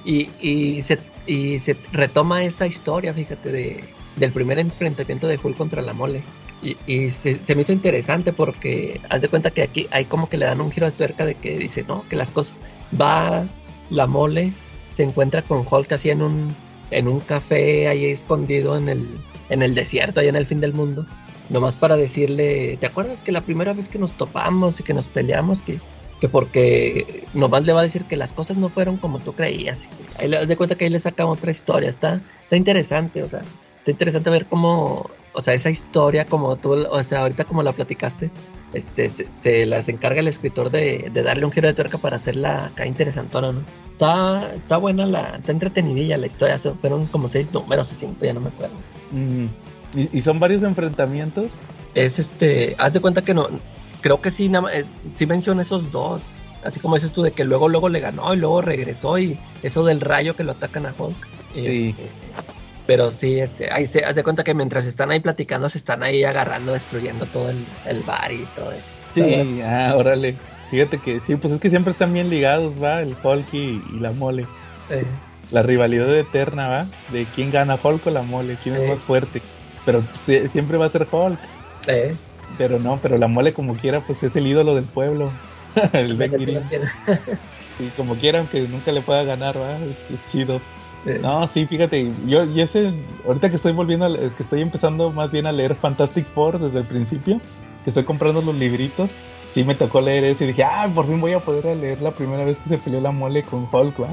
Y, 0.05 0.29
y, 0.41 0.81
se, 0.83 0.99
y 1.25 1.59
se 1.59 1.77
retoma 1.93 2.43
esa 2.43 2.67
historia, 2.67 3.13
fíjate, 3.13 3.51
de, 3.51 3.83
del 4.17 4.33
primer 4.33 4.59
enfrentamiento 4.59 5.27
de 5.27 5.39
Hulk 5.41 5.55
contra 5.57 5.81
la 5.81 5.93
mole. 5.93 6.23
Y, 6.61 6.75
y 6.87 7.09
se, 7.09 7.37
se 7.37 7.55
me 7.55 7.61
hizo 7.61 7.71
interesante 7.71 8.33
porque 8.33 8.99
haz 9.09 9.21
de 9.21 9.29
cuenta 9.29 9.51
que 9.51 9.63
aquí 9.63 9.87
hay 9.91 10.05
como 10.05 10.27
que 10.29 10.37
le 10.37 10.45
dan 10.45 10.61
un 10.61 10.71
giro 10.71 10.87
de 10.87 10.91
tuerca 10.91 11.25
de 11.25 11.35
que 11.35 11.57
dice, 11.57 11.83
no, 11.87 12.03
que 12.09 12.15
las 12.17 12.31
cosas 12.31 12.57
va 12.99 13.45
la 13.89 14.07
mole, 14.07 14.53
se 14.91 15.03
encuentra 15.03 15.41
con 15.41 15.65
Hulk 15.69 15.91
así 15.93 16.09
en 16.09 16.21
un, 16.21 16.55
en 16.97 17.07
un 17.07 17.19
café 17.19 17.87
ahí 17.87 18.05
escondido 18.05 18.77
en 18.77 18.89
el, 18.89 19.07
en 19.49 19.61
el 19.61 19.75
desierto, 19.75 20.19
allá 20.19 20.29
en 20.29 20.35
el 20.35 20.45
fin 20.45 20.61
del 20.61 20.73
mundo. 20.73 21.05
Nomás 21.49 21.75
para 21.75 21.95
decirle, 21.95 22.77
¿te 22.79 22.87
acuerdas 22.87 23.21
que 23.21 23.31
la 23.31 23.41
primera 23.41 23.73
vez 23.73 23.89
que 23.89 23.99
nos 23.99 24.11
topamos 24.17 24.79
y 24.79 24.83
que 24.83 24.93
nos 24.93 25.07
peleamos, 25.07 25.61
que, 25.61 25.79
que 26.21 26.29
porque 26.29 27.25
nomás 27.33 27.65
le 27.65 27.73
va 27.73 27.81
a 27.81 27.83
decir 27.83 28.05
que 28.05 28.15
las 28.17 28.31
cosas 28.31 28.57
no 28.57 28.69
fueron 28.69 28.97
como 28.97 29.19
tú 29.19 29.33
creías? 29.33 29.87
Ahí 30.17 30.29
le 30.29 30.37
das 30.37 30.47
de 30.47 30.55
cuenta 30.57 30.75
que 30.75 30.85
ahí 30.85 30.91
le 30.91 30.99
saca 30.99 31.25
otra 31.25 31.51
historia, 31.51 31.89
está, 31.89 32.21
está 32.43 32.55
interesante, 32.55 33.23
o 33.23 33.29
sea, 33.29 33.41
está 33.79 33.91
interesante 33.91 34.29
ver 34.29 34.45
cómo, 34.45 35.09
o 35.33 35.41
sea, 35.41 35.53
esa 35.53 35.69
historia 35.69 36.25
como 36.25 36.55
tú, 36.55 36.73
o 36.73 37.03
sea, 37.03 37.21
ahorita 37.21 37.45
como 37.45 37.63
la 37.63 37.73
platicaste, 37.73 38.31
este, 38.73 39.09
se, 39.09 39.27
se 39.35 39.65
las 39.65 39.87
encarga 39.89 40.19
el 40.19 40.27
escritor 40.27 40.71
de, 40.71 41.09
de 41.13 41.23
darle 41.23 41.45
un 41.45 41.51
giro 41.51 41.67
de 41.67 41.73
tuerca 41.73 41.97
para 41.97 42.15
hacerla 42.15 42.65
acá 42.67 42.85
interesantona, 42.85 43.51
¿no? 43.51 43.61
Está, 43.91 44.53
está 44.55 44.77
buena 44.77 45.05
la, 45.05 45.37
está 45.37 45.51
entretenidilla 45.51 46.17
la 46.17 46.27
historia, 46.27 46.57
fueron 46.57 47.05
como 47.07 47.29
seis 47.29 47.51
números 47.51 47.91
o 47.91 47.95
cinco, 47.95 48.25
ya 48.25 48.33
no 48.33 48.39
me 48.39 48.49
acuerdo. 48.49 48.75
y, 49.93 50.17
y 50.17 50.21
son 50.21 50.39
varios 50.39 50.63
enfrentamientos. 50.63 51.47
Es 51.93 52.17
este, 52.17 52.75
haz 52.79 52.93
de 52.93 53.01
cuenta 53.01 53.21
que 53.21 53.35
no, 53.35 53.47
creo 54.01 54.21
que 54.21 54.29
sí, 54.29 54.49
nada 54.49 54.71
eh, 54.73 54.85
sí 55.15 55.25
menciona 55.25 55.63
esos 55.63 55.91
dos. 55.91 56.21
Así 56.63 56.79
como 56.79 56.95
dices 56.95 57.11
tú, 57.11 57.23
de 57.23 57.31
que 57.31 57.43
luego, 57.43 57.67
luego 57.67 57.89
le 57.89 57.99
ganó 57.99 58.33
y 58.33 58.37
luego 58.37 58.61
regresó 58.61 59.17
y 59.17 59.37
eso 59.63 59.83
del 59.83 59.99
rayo 59.99 60.35
que 60.35 60.43
lo 60.43 60.51
atacan 60.51 60.85
a 60.85 60.93
Hulk. 60.97 61.27
Sí. 61.53 61.95
este, 61.97 62.09
pero 62.85 63.11
sí, 63.11 63.39
este, 63.39 63.71
ahí 63.71 63.87
se 63.87 64.03
haz 64.05 64.15
de 64.15 64.23
cuenta 64.23 64.43
que 64.43 64.53
mientras 64.55 64.85
están 64.85 65.11
ahí 65.11 65.19
platicando, 65.19 65.69
se 65.69 65.77
están 65.77 66.03
ahí 66.03 66.23
agarrando, 66.23 66.73
destruyendo 66.73 67.29
todo 67.29 67.49
el, 67.49 67.79
el 67.83 68.03
bar 68.03 68.31
y 68.31 68.47
todo 68.47 68.71
eso. 68.71 68.93
Sí, 69.13 69.61
ah, 69.61 69.93
órale. 69.95 70.41
Fíjate 70.69 70.99
que 71.01 71.19
sí, 71.19 71.35
pues 71.35 71.53
es 71.53 71.59
que 71.59 71.69
siempre 71.69 71.91
están 71.91 72.13
bien 72.13 72.29
ligados, 72.29 72.81
va, 72.81 73.01
el 73.01 73.17
Hulk 73.21 73.49
y, 73.53 73.83
y 73.95 73.99
la 73.99 74.11
mole. 74.13 74.51
Eh, 74.89 75.23
La 75.49 75.63
rivalidad 75.63 76.13
eterna, 76.17 76.67
va, 76.67 76.93
de 77.07 77.29
quién 77.31 77.49
gana 77.51 77.79
Hulk 77.81 78.07
o 78.07 78.09
la 78.11 78.23
mole, 78.23 78.57
quién 78.59 78.75
es 78.75 78.83
más 78.83 79.03
fuerte. 79.03 79.45
Pero 79.83 80.09
siempre 80.51 80.77
va 80.77 80.85
a 80.87 80.89
ser 80.89 81.07
Hulk. 81.11 81.49
eh, 81.87 82.17
Pero 82.57 82.79
no, 82.79 83.01
pero 83.01 83.17
la 83.17 83.27
mole 83.27 83.53
como 83.53 83.75
quiera, 83.77 84.05
pues 84.05 84.21
es 84.23 84.35
el 84.35 84.47
ídolo 84.47 84.75
del 84.75 84.89
pueblo. 84.89 85.41
el 85.93 86.17
sí, 87.77 87.93
como 87.93 88.17
quiera, 88.17 88.39
aunque 88.39 88.67
nunca 88.67 88.91
le 88.91 89.03
pueda 89.03 89.23
ganar, 89.23 89.59
va, 89.59 89.83
es, 89.85 89.97
es 90.09 90.25
chido. 90.25 90.67
Eh, 91.05 91.19
No, 91.21 91.47
sí, 91.47 91.65
fíjate, 91.65 92.11
yo 92.25 92.43
y 92.45 92.61
ese, 92.61 92.91
ahorita 93.25 93.49
que 93.49 93.55
estoy 93.57 93.73
volviendo, 93.73 94.05
a 94.05 94.09
que 94.09 94.43
estoy 94.43 94.61
empezando 94.61 95.11
más 95.11 95.31
bien 95.31 95.45
a 95.47 95.51
leer 95.51 95.75
Fantastic 95.75 96.25
Four 96.33 96.59
desde 96.59 96.79
el 96.79 96.85
principio, 96.85 97.39
que 97.83 97.89
estoy 97.89 98.03
comprando 98.03 98.41
los 98.41 98.55
libritos, 98.55 99.09
sí 99.53 99.63
me 99.63 99.75
tocó 99.75 100.01
leer 100.01 100.23
eso 100.23 100.43
y 100.43 100.47
dije, 100.47 100.63
ah, 100.63 100.89
por 100.93 101.05
fin 101.07 101.19
voy 101.21 101.33
a 101.33 101.39
poder 101.39 101.75
leer 101.77 102.01
la 102.01 102.11
primera 102.11 102.43
vez 102.45 102.57
que 102.63 102.69
se 102.69 102.77
peleó 102.77 103.01
la 103.01 103.11
mole 103.11 103.43
con 103.43 103.67
Hulk, 103.71 104.01
¿va? 104.01 104.09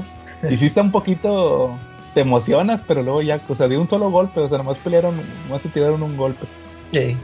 Y 0.49 0.57
sí 0.57 0.65
está 0.67 0.81
un 0.81 0.91
poquito, 0.91 1.77
te 2.13 2.21
emocionas, 2.21 2.81
pero 2.87 3.03
luego 3.03 3.21
ya, 3.21 3.39
o 3.47 3.55
sea, 3.55 3.67
de 3.67 3.77
un 3.77 3.87
solo 3.89 4.09
golpe, 4.11 4.39
o 4.39 4.49
sea, 4.49 4.57
nomás 4.57 4.77
pelearon, 4.77 5.15
nomás 5.47 5.61
se 5.61 5.69
tiraron 5.69 6.03
un 6.03 6.17
golpe. 6.17 6.45
eh, 6.91 7.15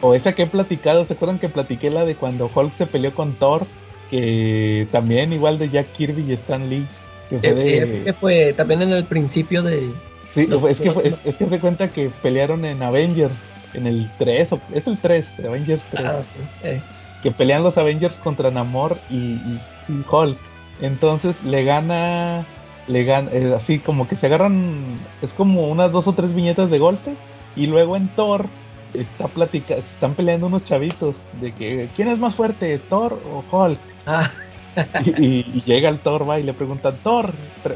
O 0.00 0.14
esa 0.14 0.34
que 0.34 0.42
he 0.42 0.46
platicado, 0.46 1.04
¿se 1.06 1.14
acuerdan 1.14 1.38
que 1.38 1.48
platiqué 1.48 1.90
la 1.90 2.04
de 2.04 2.16
cuando 2.16 2.50
Hulk 2.54 2.76
se 2.76 2.86
peleó 2.86 3.14
con 3.14 3.34
Thor? 3.34 3.66
Que 4.10 4.86
también 4.92 5.32
igual 5.32 5.58
de 5.58 5.68
Jack 5.70 5.92
Kirby 5.92 6.22
y 6.30 6.32
Stan 6.34 6.68
Lee. 6.68 6.86
Que 7.30 7.38
fue 7.38 7.50
eh, 7.50 7.54
de- 7.54 7.78
eso 7.82 8.04
que 8.04 8.12
fue 8.12 8.52
también 8.52 8.82
en 8.82 8.92
el 8.92 9.04
principio 9.04 9.62
de... 9.62 9.90
Sí, 10.34 10.46
Los- 10.46 10.62
es, 10.64 10.78
que, 10.78 10.90
fue- 10.92 11.08
es, 11.08 11.14
es 11.24 11.36
que 11.36 11.46
se 11.48 11.58
cuenta 11.60 11.88
que 11.88 12.10
pelearon 12.22 12.64
en 12.64 12.82
Avengers, 12.82 13.34
en 13.74 13.86
el 13.86 14.08
3, 14.18 14.52
o, 14.52 14.60
es 14.74 14.86
el 14.86 14.98
3, 14.98 15.24
Avengers 15.44 15.82
3, 15.90 16.06
Ah, 16.06 16.22
eh, 16.62 16.80
que 17.22 17.30
pelean 17.32 17.62
los 17.64 17.78
Avengers 17.78 18.14
contra 18.16 18.50
Namor 18.50 18.96
y, 19.10 19.16
y- 19.16 19.60
y 19.88 20.04
Hulk. 20.08 20.36
Entonces 20.80 21.34
le 21.42 21.64
gana, 21.64 22.44
le 22.86 23.04
gana, 23.04 23.30
eh, 23.32 23.54
así 23.56 23.78
como 23.78 24.06
que 24.06 24.16
se 24.16 24.26
agarran, 24.26 24.84
es 25.22 25.32
como 25.32 25.68
unas 25.68 25.90
dos 25.90 26.06
o 26.06 26.12
tres 26.12 26.34
viñetas 26.34 26.70
de 26.70 26.78
golpes, 26.78 27.16
y 27.56 27.66
luego 27.66 27.96
en 27.96 28.08
Thor 28.08 28.46
está 28.92 29.28
platica, 29.28 29.74
están 29.74 30.14
peleando 30.14 30.46
unos 30.46 30.64
chavitos 30.64 31.16
de 31.40 31.52
que 31.52 31.88
quién 31.96 32.08
es 32.08 32.18
más 32.18 32.34
fuerte, 32.34 32.78
Thor 32.78 33.20
o 33.24 33.42
Hulk. 33.50 33.80
ah, 34.06 34.30
Y, 35.18 35.62
llega 35.62 35.88
el 35.88 36.00
Thor, 36.00 36.28
va, 36.28 36.38
y 36.38 36.42
le 36.42 36.54
preguntan, 36.54 36.94
Thor, 37.02 37.32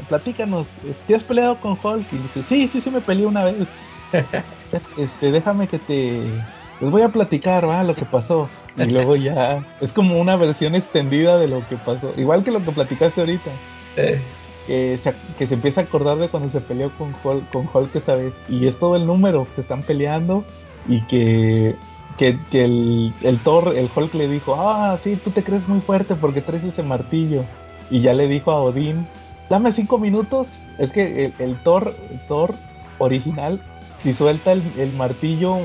platícanos, 0.07 0.67
¿te 1.07 1.15
has 1.15 1.23
peleado 1.23 1.59
con 1.59 1.77
Hulk? 1.81 2.11
Y 2.11 2.17
dice, 2.19 2.43
sí, 2.43 2.69
sí, 2.71 2.81
sí 2.81 2.91
me 2.91 3.01
peleé 3.01 3.25
una 3.25 3.43
vez. 3.45 3.67
este, 4.97 5.31
déjame 5.31 5.67
que 5.67 5.79
te... 5.79 6.45
Les 6.79 6.89
voy 6.89 7.03
a 7.03 7.09
platicar, 7.09 7.67
va, 7.67 7.83
lo 7.83 7.95
que 7.95 8.05
pasó. 8.05 8.49
Y 8.75 8.85
luego 8.85 9.15
ya... 9.15 9.65
Es 9.79 9.93
como 9.93 10.19
una 10.19 10.35
versión 10.35 10.75
extendida 10.75 11.37
de 11.37 11.47
lo 11.47 11.67
que 11.67 11.77
pasó. 11.77 12.13
Igual 12.17 12.43
que 12.43 12.51
lo 12.51 12.63
que 12.63 12.71
platicaste 12.71 13.21
ahorita. 13.21 13.61
eh, 13.95 14.25
Que 14.65 14.99
se, 15.03 15.15
que 15.37 15.47
se 15.47 15.53
empieza 15.55 15.81
a 15.81 15.83
acordar 15.85 16.17
de 16.17 16.29
cuando 16.29 16.49
se 16.49 16.61
peleó 16.61 16.95
con 16.97 17.15
Hulk, 17.23 17.49
con 17.49 17.69
Hulk 17.71 17.95
esa 17.95 18.15
vez. 18.15 18.33
Y 18.47 18.67
es 18.67 18.77
todo 18.79 18.95
el 18.95 19.05
número, 19.05 19.47
se 19.55 19.61
están 19.61 19.83
peleando. 19.83 20.45
Y 20.85 21.05
que... 21.07 21.81
Que, 22.21 22.37
el, 22.51 23.15
el 23.23 23.39
Thor, 23.39 23.75
el 23.75 23.89
Hulk 23.95 24.13
le 24.13 24.27
dijo, 24.27 24.53
ah, 24.55 24.99
sí, 25.03 25.15
tú 25.15 25.31
te 25.31 25.43
crees 25.43 25.67
muy 25.67 25.81
fuerte 25.81 26.13
porque 26.13 26.41
traes 26.41 26.63
ese 26.63 26.83
martillo. 26.83 27.45
Y 27.89 28.01
ya 28.01 28.13
le 28.13 28.27
dijo 28.27 28.51
a 28.51 28.61
Odín, 28.61 29.07
dame 29.49 29.71
cinco 29.71 29.97
minutos. 29.97 30.45
Es 30.77 30.91
que 30.91 31.25
el, 31.25 31.33
el 31.39 31.55
Thor, 31.63 31.95
Thor 32.27 32.53
original, 32.99 33.59
si 34.03 34.13
suelta 34.13 34.51
el, 34.51 34.61
el 34.77 34.93
martillo 34.93 35.61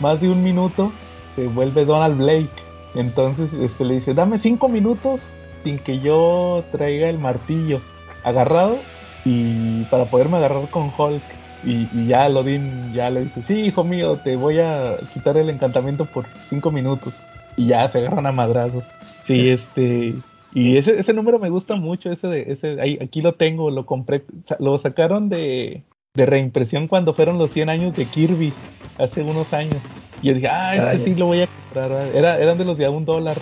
más 0.00 0.18
de 0.22 0.30
un 0.30 0.42
minuto, 0.42 0.92
se 1.36 1.46
vuelve 1.46 1.84
Donald 1.84 2.16
Blake. 2.16 2.48
Entonces 2.94 3.52
este, 3.52 3.84
le 3.84 3.96
dice, 3.96 4.14
dame 4.14 4.38
cinco 4.38 4.70
minutos 4.70 5.20
sin 5.62 5.78
que 5.78 6.00
yo 6.00 6.64
traiga 6.72 7.10
el 7.10 7.18
martillo 7.18 7.82
agarrado 8.24 8.78
y 9.26 9.82
para 9.90 10.06
poderme 10.06 10.38
agarrar 10.38 10.70
con 10.70 10.90
Hulk. 10.96 11.37
Y, 11.64 11.88
y 11.92 12.06
ya 12.06 12.28
Lodin 12.28 12.92
ya 12.92 13.10
le 13.10 13.24
dice, 13.24 13.42
sí, 13.42 13.54
hijo 13.60 13.84
mío, 13.84 14.16
te 14.22 14.36
voy 14.36 14.58
a 14.60 14.96
quitar 15.12 15.36
el 15.36 15.50
encantamiento 15.50 16.04
por 16.04 16.26
cinco 16.48 16.70
minutos. 16.70 17.14
Y 17.56 17.66
ya 17.66 17.88
se 17.88 17.98
agarran 17.98 18.26
a 18.26 18.32
madrazos. 18.32 18.84
Sí, 19.26 19.50
este... 19.50 20.14
Y 20.54 20.78
ese, 20.78 20.98
ese 20.98 21.12
número 21.12 21.38
me 21.38 21.50
gusta 21.50 21.76
mucho, 21.76 22.10
ese 22.10 22.26
de, 22.26 22.52
ese, 22.52 22.80
ahí, 22.80 22.98
aquí 23.02 23.20
lo 23.20 23.34
tengo, 23.34 23.70
lo 23.70 23.84
compré, 23.84 24.24
lo 24.58 24.78
sacaron 24.78 25.28
de, 25.28 25.82
de 26.14 26.26
reimpresión 26.26 26.88
cuando 26.88 27.12
fueron 27.12 27.36
los 27.38 27.50
100 27.52 27.68
años 27.68 27.94
de 27.94 28.06
Kirby, 28.06 28.54
hace 28.98 29.22
unos 29.22 29.52
años. 29.52 29.76
Y 30.22 30.28
yo 30.28 30.34
dije, 30.34 30.48
ah, 30.48 30.74
este 30.74 30.84
Caray. 30.86 31.04
sí 31.04 31.14
lo 31.16 31.26
voy 31.26 31.42
a 31.42 31.46
comprar. 31.48 31.90
¿verdad? 31.90 32.16
Era, 32.16 32.38
eran 32.38 32.56
de 32.58 32.64
los 32.64 32.78
de 32.78 32.86
a 32.86 32.90
un 32.90 33.04
dólar, 33.04 33.36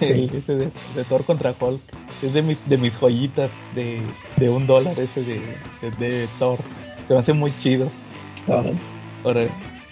Sí. 0.00 0.30
ese 0.32 0.54
de, 0.56 0.70
de 0.94 1.04
Thor 1.08 1.24
contra 1.24 1.54
Hulk. 1.58 1.80
Es 2.22 2.32
de 2.32 2.42
mis, 2.42 2.58
de 2.68 2.76
mis 2.76 2.94
joyitas 2.98 3.50
de, 3.74 4.00
de 4.36 4.48
un 4.50 4.66
dólar 4.66 4.98
ese 4.98 5.22
de, 5.22 5.40
de, 5.80 5.90
de 5.98 6.28
Thor. 6.38 6.58
Se 7.12 7.16
me 7.16 7.20
hace 7.20 7.32
muy 7.34 7.52
chido. 7.58 7.90
Ahora, 8.48 8.70
Ahora, 9.22 9.42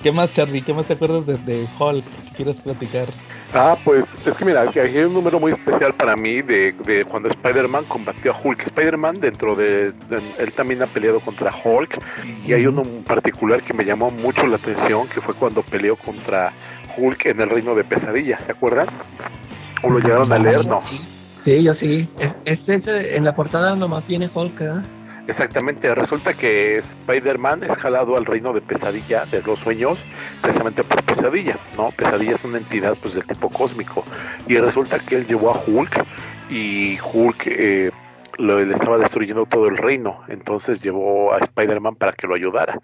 ¿qué 0.02 0.10
más, 0.10 0.32
Charlie? 0.32 0.62
¿Qué 0.62 0.72
más 0.72 0.86
te 0.86 0.94
acuerdas 0.94 1.26
de, 1.26 1.34
de 1.34 1.66
Hulk 1.78 2.02
que 2.02 2.34
quieres 2.34 2.56
platicar? 2.62 3.09
Ah, 3.52 3.76
pues 3.84 4.06
es 4.24 4.34
que 4.34 4.44
mira, 4.47 4.62
aquí 4.62 4.78
hay 4.78 4.97
un 5.01 5.12
número 5.12 5.38
muy 5.38 5.52
especial 5.52 5.92
para 5.94 6.16
mí 6.16 6.40
de, 6.40 6.72
de 6.72 7.05
cuando 7.05 7.28
Spider-Man 7.28 7.84
combatió 7.88 8.32
a 8.32 8.40
Hulk. 8.42 8.62
Spider-Man 8.62 9.20
dentro 9.20 9.55
de, 9.55 9.92
de- 9.92 10.22
Él 10.38 10.51
también 10.55 10.82
ha 10.82 10.86
peleado 10.86 11.20
contra 11.20 11.52
Hulk 11.55 11.98
y 12.47 12.55
hay 12.55 12.64
uno 12.66 12.80
en 12.82 13.02
particular 13.05 13.62
que 13.62 13.74
me 13.74 13.84
llamó 13.84 14.10
mucho 14.10 14.47
la 14.47 14.56
atención, 14.56 15.06
que 15.09 15.20
fue 15.20 15.34
cuando 15.34 15.60
peleó 15.62 15.97
contra 15.97 16.55
Hulk 16.97 17.26
en 17.26 17.40
el 17.42 17.51
Reino 17.51 17.74
de 17.74 17.84
Pesadilla, 17.84 18.40
¿se 18.40 18.52
acuerdan? 18.52 18.86
¿O 19.82 19.90
lo 19.90 19.98
llegaron 19.98 20.32
a 20.32 20.38
leer? 20.38 20.64
No. 20.64 20.78
Sí, 21.44 21.62
yo 21.62 21.74
sí. 21.74 22.09
Es, 22.18 22.36
es 22.47 22.66
ese, 22.70 23.16
en 23.16 23.24
la 23.26 23.34
portada 23.34 23.76
nomás 23.76 24.06
viene 24.06 24.30
Hulk, 24.32 24.59
¿verdad? 24.59 24.82
Exactamente, 25.31 25.94
resulta 25.94 26.35
que 26.35 26.78
Spider-Man 26.78 27.62
es 27.62 27.77
jalado 27.78 28.16
al 28.16 28.27
reino 28.27 28.52
de 28.52 28.61
pesadilla, 28.61 29.27
de 29.27 29.40
los 29.43 29.61
sueños, 29.61 30.05
precisamente 30.43 30.82
por 30.82 31.05
pesadilla, 31.05 31.57
¿no? 31.77 31.93
Pesadilla 31.93 32.32
es 32.32 32.43
una 32.43 32.59
entidad 32.59 32.97
pues 33.01 33.15
del 33.15 33.24
tipo 33.24 33.48
cósmico 33.48 34.02
y 34.48 34.59
resulta 34.59 34.98
que 34.98 35.15
él 35.15 35.28
llevó 35.28 35.52
a 35.52 35.61
Hulk 35.65 36.05
y 36.51 36.98
Hulk 37.01 37.47
eh, 37.47 37.93
le 38.39 38.74
estaba 38.74 38.98
destruyendo 38.98 39.47
todo 39.47 39.69
el 39.69 39.77
reino, 39.77 40.20
entonces 40.27 40.82
llevó 40.82 41.32
a 41.32 41.39
Spider-Man 41.39 41.94
para 41.94 42.12
que 42.12 42.27
lo 42.27 42.35
ayudara. 42.35 42.81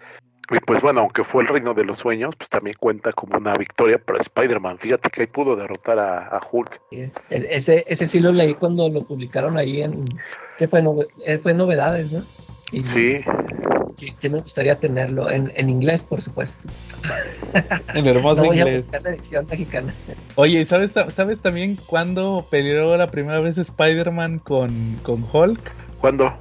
Y 0.49 0.59
pues 0.59 0.81
bueno, 0.81 1.01
aunque 1.01 1.23
fue 1.23 1.43
el 1.43 1.49
reino 1.49 1.73
de 1.73 1.83
los 1.83 1.97
sueños, 1.97 2.35
pues 2.37 2.49
también 2.49 2.75
cuenta 2.79 3.11
como 3.11 3.37
una 3.37 3.53
victoria 3.55 3.97
para 3.97 4.19
Spider-Man. 4.19 4.77
Fíjate 4.77 5.09
que 5.09 5.21
ahí 5.21 5.27
pudo 5.27 5.55
derrotar 5.55 5.99
a, 5.99 6.27
a 6.27 6.41
Hulk. 6.49 6.81
Sí. 6.89 7.11
Ese, 7.29 7.83
ese 7.87 8.07
sí 8.07 8.19
lo 8.19 8.31
leí 8.31 8.53
cuando 8.53 8.87
lo 8.89 9.03
publicaron 9.03 9.57
ahí 9.57 9.81
en. 9.81 10.05
¿Qué 10.57 10.67
fue? 10.67 10.81
Nove- 10.81 11.07
eh, 11.25 11.37
fue 11.37 11.53
novedades, 11.53 12.11
¿no? 12.11 12.23
Y 12.71 12.83
Sí, 12.83 13.21
sí, 13.95 14.13
sí 14.17 14.29
me 14.29 14.39
gustaría 14.39 14.79
tenerlo 14.79 15.29
en, 15.29 15.51
en 15.55 15.69
inglés, 15.69 16.03
por 16.03 16.21
supuesto. 16.21 16.67
El 17.93 18.07
hermoso 18.07 18.41
No 18.41 18.47
voy 18.47 18.59
a 18.59 18.65
buscar 18.65 19.01
la 19.03 19.09
edición 19.11 19.47
mexicana. 19.49 19.93
Oye, 20.35 20.61
¿y 20.61 20.65
¿sabes, 20.65 20.91
¿sabes 21.15 21.41
también 21.41 21.77
cuándo 21.87 22.45
peleó 22.49 22.95
la 22.95 23.07
primera 23.09 23.39
vez 23.41 23.57
Spider-Man 23.57 24.39
con, 24.39 24.99
con 25.03 25.25
Hulk? 25.31 25.71
¿cuándo? 25.99 26.33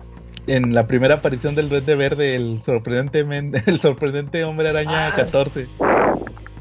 En 0.47 0.75
la 0.75 0.87
primera 0.87 1.17
aparición 1.17 1.55
del 1.55 1.69
Duende 1.69 1.97
Verde, 1.97 2.37
el 2.37 2.63
sorprendente, 2.65 3.25
men- 3.25 3.53
el 3.67 3.81
sorprendente 3.81 4.45
Hombre 4.45 4.69
Araña 4.71 5.09
Ah. 5.09 5.13
14. 5.17 5.67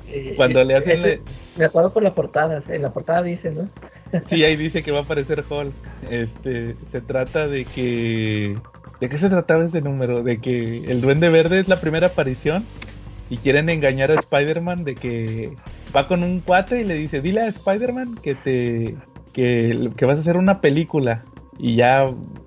Eh, 0.07 0.33
Cuando 0.35 0.63
le 0.63 0.73
eh, 0.73 0.77
hacen... 0.77 0.91
ese- 0.93 1.21
Me 1.57 1.65
acuerdo 1.65 1.93
por 1.93 2.03
la 2.03 2.13
portada, 2.13 2.59
en 2.69 2.81
la 2.81 2.91
portada 2.91 3.21
dice, 3.23 3.51
¿no? 3.51 3.69
Sí, 4.29 4.43
ahí 4.43 4.55
dice 4.55 4.81
que 4.81 4.91
va 4.91 4.99
a 4.99 5.03
aparecer 5.03 5.43
Hulk. 5.47 5.73
Este, 6.09 6.75
se 6.91 7.01
trata 7.01 7.47
de 7.47 7.65
que... 7.65 8.55
¿De 9.01 9.09
qué 9.09 9.17
se 9.17 9.29
trataba 9.29 9.65
ese 9.65 9.81
número? 9.81 10.23
De 10.23 10.39
que 10.39 10.77
el 10.89 11.01
Duende 11.01 11.29
Verde 11.29 11.59
es 11.59 11.67
la 11.67 11.81
primera 11.81 12.07
aparición 12.07 12.65
y 13.29 13.37
quieren 13.37 13.69
engañar 13.69 14.11
a 14.11 14.15
Spider-Man 14.19 14.83
de 14.85 14.95
que 14.95 15.51
va 15.95 16.07
con 16.07 16.23
un 16.23 16.39
cuate 16.39 16.81
y 16.81 16.85
le 16.85 16.93
dice, 16.95 17.19
dile 17.21 17.41
a 17.41 17.47
Spider-Man 17.47 18.15
que 18.21 18.35
te... 18.35 18.95
Que, 19.33 19.89
que 19.97 20.05
vas 20.05 20.17
a 20.17 20.21
hacer 20.21 20.37
una 20.37 20.61
película 20.61 21.25
y 21.59 21.75
ya 21.75 22.05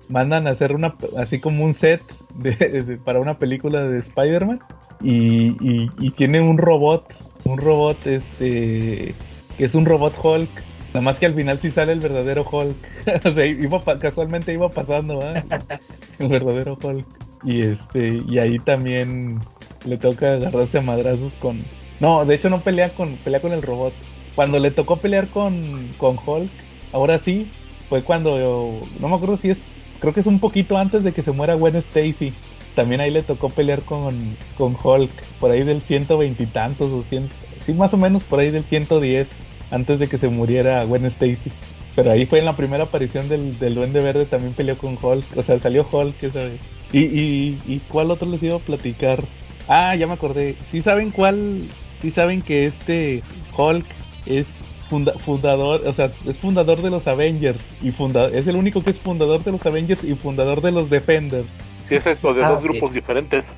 mandan 0.09 0.47
a 0.47 0.51
hacer 0.51 0.73
una 0.73 0.93
así 1.17 1.39
como 1.39 1.63
un 1.63 1.75
set 1.75 2.01
de- 2.35 2.51
de- 2.81 2.97
para 2.97 3.19
una 3.19 3.37
película 3.37 3.81
de 3.83 3.99
Spider-Man 3.99 4.59
y, 5.01 5.47
y, 5.65 5.89
y 5.99 6.11
tiene 6.11 6.41
un 6.41 6.57
robot, 6.57 7.03
un 7.45 7.57
robot 7.57 8.05
este 8.07 9.15
que 9.57 9.65
es 9.65 9.75
un 9.75 9.85
robot 9.85 10.13
Hulk, 10.21 10.49
nada 10.93 11.01
más 11.01 11.19
que 11.19 11.25
al 11.25 11.35
final 11.35 11.59
sí 11.59 11.69
sale 11.71 11.91
el 11.93 11.99
verdadero 11.99 12.45
Hulk, 12.49 12.77
o 13.25 13.31
sea, 13.31 13.45
iba 13.45 13.99
casualmente 13.99 14.53
iba 14.53 14.69
pasando 14.69 15.19
¿verdad? 15.19 15.43
el 16.19 16.27
verdadero 16.27 16.77
Hulk 16.81 17.05
y 17.43 17.61
este 17.61 18.19
y 18.27 18.39
ahí 18.39 18.59
también 18.59 19.39
le 19.85 19.97
toca 19.97 20.33
agarrarse 20.33 20.79
a 20.79 20.81
madrazos 20.81 21.33
con 21.35 21.63
no, 21.99 22.25
de 22.25 22.35
hecho 22.35 22.49
no 22.49 22.61
pelea 22.61 22.89
con 22.93 23.17
pelea 23.17 23.41
con 23.41 23.51
el 23.53 23.61
robot. 23.61 23.93
Cuando 24.35 24.57
le 24.59 24.71
tocó 24.71 24.97
pelear 24.97 25.27
con, 25.27 25.89
con 25.97 26.15
Hulk, 26.25 26.51
ahora 26.93 27.19
sí, 27.19 27.51
fue 27.89 28.03
cuando 28.03 28.87
no 28.99 29.07
me 29.09 29.15
acuerdo 29.15 29.37
si 29.37 29.49
es 29.49 29.57
creo 29.99 30.13
que 30.13 30.21
es 30.21 30.25
un 30.25 30.39
poquito 30.39 30.77
antes 30.77 31.03
de 31.03 31.11
que 31.11 31.23
se 31.23 31.31
muera 31.31 31.55
Gwen 31.55 31.75
Stacy. 31.75 32.33
También 32.75 33.01
ahí 33.01 33.11
le 33.11 33.23
tocó 33.23 33.49
pelear 33.49 33.81
con, 33.81 34.37
con 34.57 34.75
Hulk, 34.81 35.11
por 35.39 35.51
ahí 35.51 35.63
del 35.63 35.81
120 35.81 36.41
y 36.41 36.45
tantos, 36.45 36.91
o 36.91 37.03
100, 37.09 37.29
sí, 37.65 37.73
más 37.73 37.93
o 37.93 37.97
menos 37.97 38.23
por 38.23 38.39
ahí 38.39 38.51
del 38.51 38.63
110, 38.63 39.27
antes 39.71 39.99
de 39.99 40.07
que 40.07 40.17
se 40.17 40.29
muriera 40.29 40.83
Gwen 40.85 41.05
Stacy. 41.05 41.51
Pero 41.95 42.11
ahí 42.11 42.25
fue 42.25 42.39
en 42.39 42.45
la 42.45 42.55
primera 42.55 42.85
aparición 42.85 43.27
del, 43.27 43.59
del 43.59 43.75
Duende 43.75 43.99
Verde, 43.99 44.25
también 44.25 44.53
peleó 44.53 44.77
con 44.77 44.97
Hulk, 45.01 45.25
o 45.35 45.41
sea, 45.41 45.59
salió 45.59 45.85
Hulk 45.91 46.23
esa 46.23 46.39
vez. 46.39 46.59
¿Y, 46.93 46.99
y, 46.99 47.57
y 47.67 47.81
cuál 47.89 48.11
otro 48.11 48.29
les 48.29 48.41
iba 48.41 48.55
a 48.55 48.59
platicar? 48.59 49.23
Ah, 49.67 49.95
ya 49.95 50.07
me 50.07 50.13
acordé. 50.13 50.55
¿Sí 50.71 50.81
saben 50.81 51.11
cuál? 51.11 51.63
¿Sí 52.01 52.11
saben 52.11 52.41
que 52.41 52.65
este 52.65 53.21
Hulk 53.57 53.85
es 54.25 54.47
funda- 54.89 55.13
fundador, 55.13 55.81
o 55.85 55.93
sea, 55.93 56.11
es 56.27 56.37
fundador 56.37 56.81
de 56.81 56.89
los 56.89 57.07
Avengers 57.07 57.59
y 57.81 57.91
funda 57.91 58.27
es 58.27 58.47
el 58.47 58.55
único 58.55 58.83
que 58.83 58.91
es 58.91 58.99
fundador 58.99 59.43
de 59.43 59.51
los 59.51 59.65
Avengers 59.65 60.03
y 60.03 60.15
fundador 60.15 60.61
de 60.61 60.71
los 60.71 60.89
Defenders? 60.89 61.47
Sí, 61.79 61.95
es 61.95 62.05
esto 62.07 62.33
de 62.33 62.43
Ah, 62.43 62.51
dos 62.51 62.63
grupos 62.63 62.93
diferentes. 62.93 63.53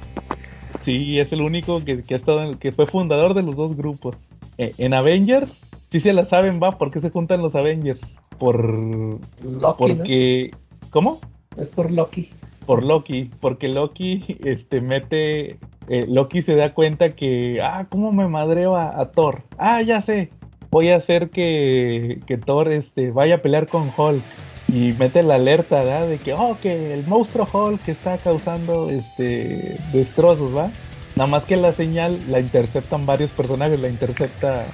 Sí, 0.83 1.19
es 1.19 1.31
el 1.31 1.41
único 1.41 1.83
que, 1.83 2.01
que 2.03 2.13
ha 2.15 2.17
estado 2.17 2.43
en- 2.43 2.57
que 2.57 2.71
fue 2.71 2.85
fundador 2.85 3.33
de 3.33 3.43
los 3.43 3.55
dos 3.55 3.75
grupos. 3.75 4.15
Eh, 4.57 4.73
en 4.77 4.93
Avengers, 4.93 5.53
sí 5.91 5.99
se 5.99 6.13
la 6.13 6.25
saben, 6.25 6.59
va, 6.61 6.71
¿por 6.77 6.91
qué 6.91 7.01
se 7.01 7.09
juntan 7.09 7.41
los 7.41 7.55
Avengers? 7.55 8.01
Por 8.39 8.73
Loki, 9.43 9.75
porque 9.77 10.51
¿cómo? 10.89 11.19
Es 11.57 11.69
por 11.69 11.91
Loki. 11.91 12.29
por 12.65 12.83
Loki, 12.83 13.29
porque 13.39 13.67
Loki 13.67 14.37
este 14.43 14.81
mete 14.81 15.57
eh, 15.89 16.05
Loki 16.07 16.41
se 16.41 16.55
da 16.55 16.73
cuenta 16.73 17.15
que 17.15 17.59
ah, 17.61 17.85
cómo 17.89 18.11
me 18.11 18.27
madreo 18.27 18.75
a, 18.75 18.99
a 18.99 19.11
Thor. 19.11 19.41
Ah, 19.57 19.81
ya 19.81 20.01
sé. 20.01 20.29
Voy 20.71 20.89
a 20.89 20.95
hacer 20.95 21.29
que, 21.29 22.21
que 22.25 22.37
Thor 22.37 22.71
este 22.71 23.11
vaya 23.11 23.35
a 23.35 23.41
pelear 23.41 23.67
con 23.67 23.91
Hulk 23.95 24.23
y 24.69 24.93
mete 24.93 25.21
la 25.21 25.35
alerta, 25.35 25.79
¿verdad? 25.79 26.07
De 26.07 26.17
que 26.17 26.33
oh, 26.33 26.57
que 26.61 26.93
el 26.93 27.05
monstruo 27.05 27.45
Hulk 27.51 27.85
está 27.89 28.17
causando 28.17 28.89
este 28.89 29.77
destrozos, 29.91 30.55
¿va? 30.55 30.71
Nada 31.17 31.29
más 31.29 31.43
que 31.43 31.57
la 31.57 31.73
señal 31.73 32.19
la 32.29 32.39
interceptan 32.39 33.05
varios 33.05 33.31
personajes, 33.31 33.77
la 33.81 33.89
intercepta 33.89 34.65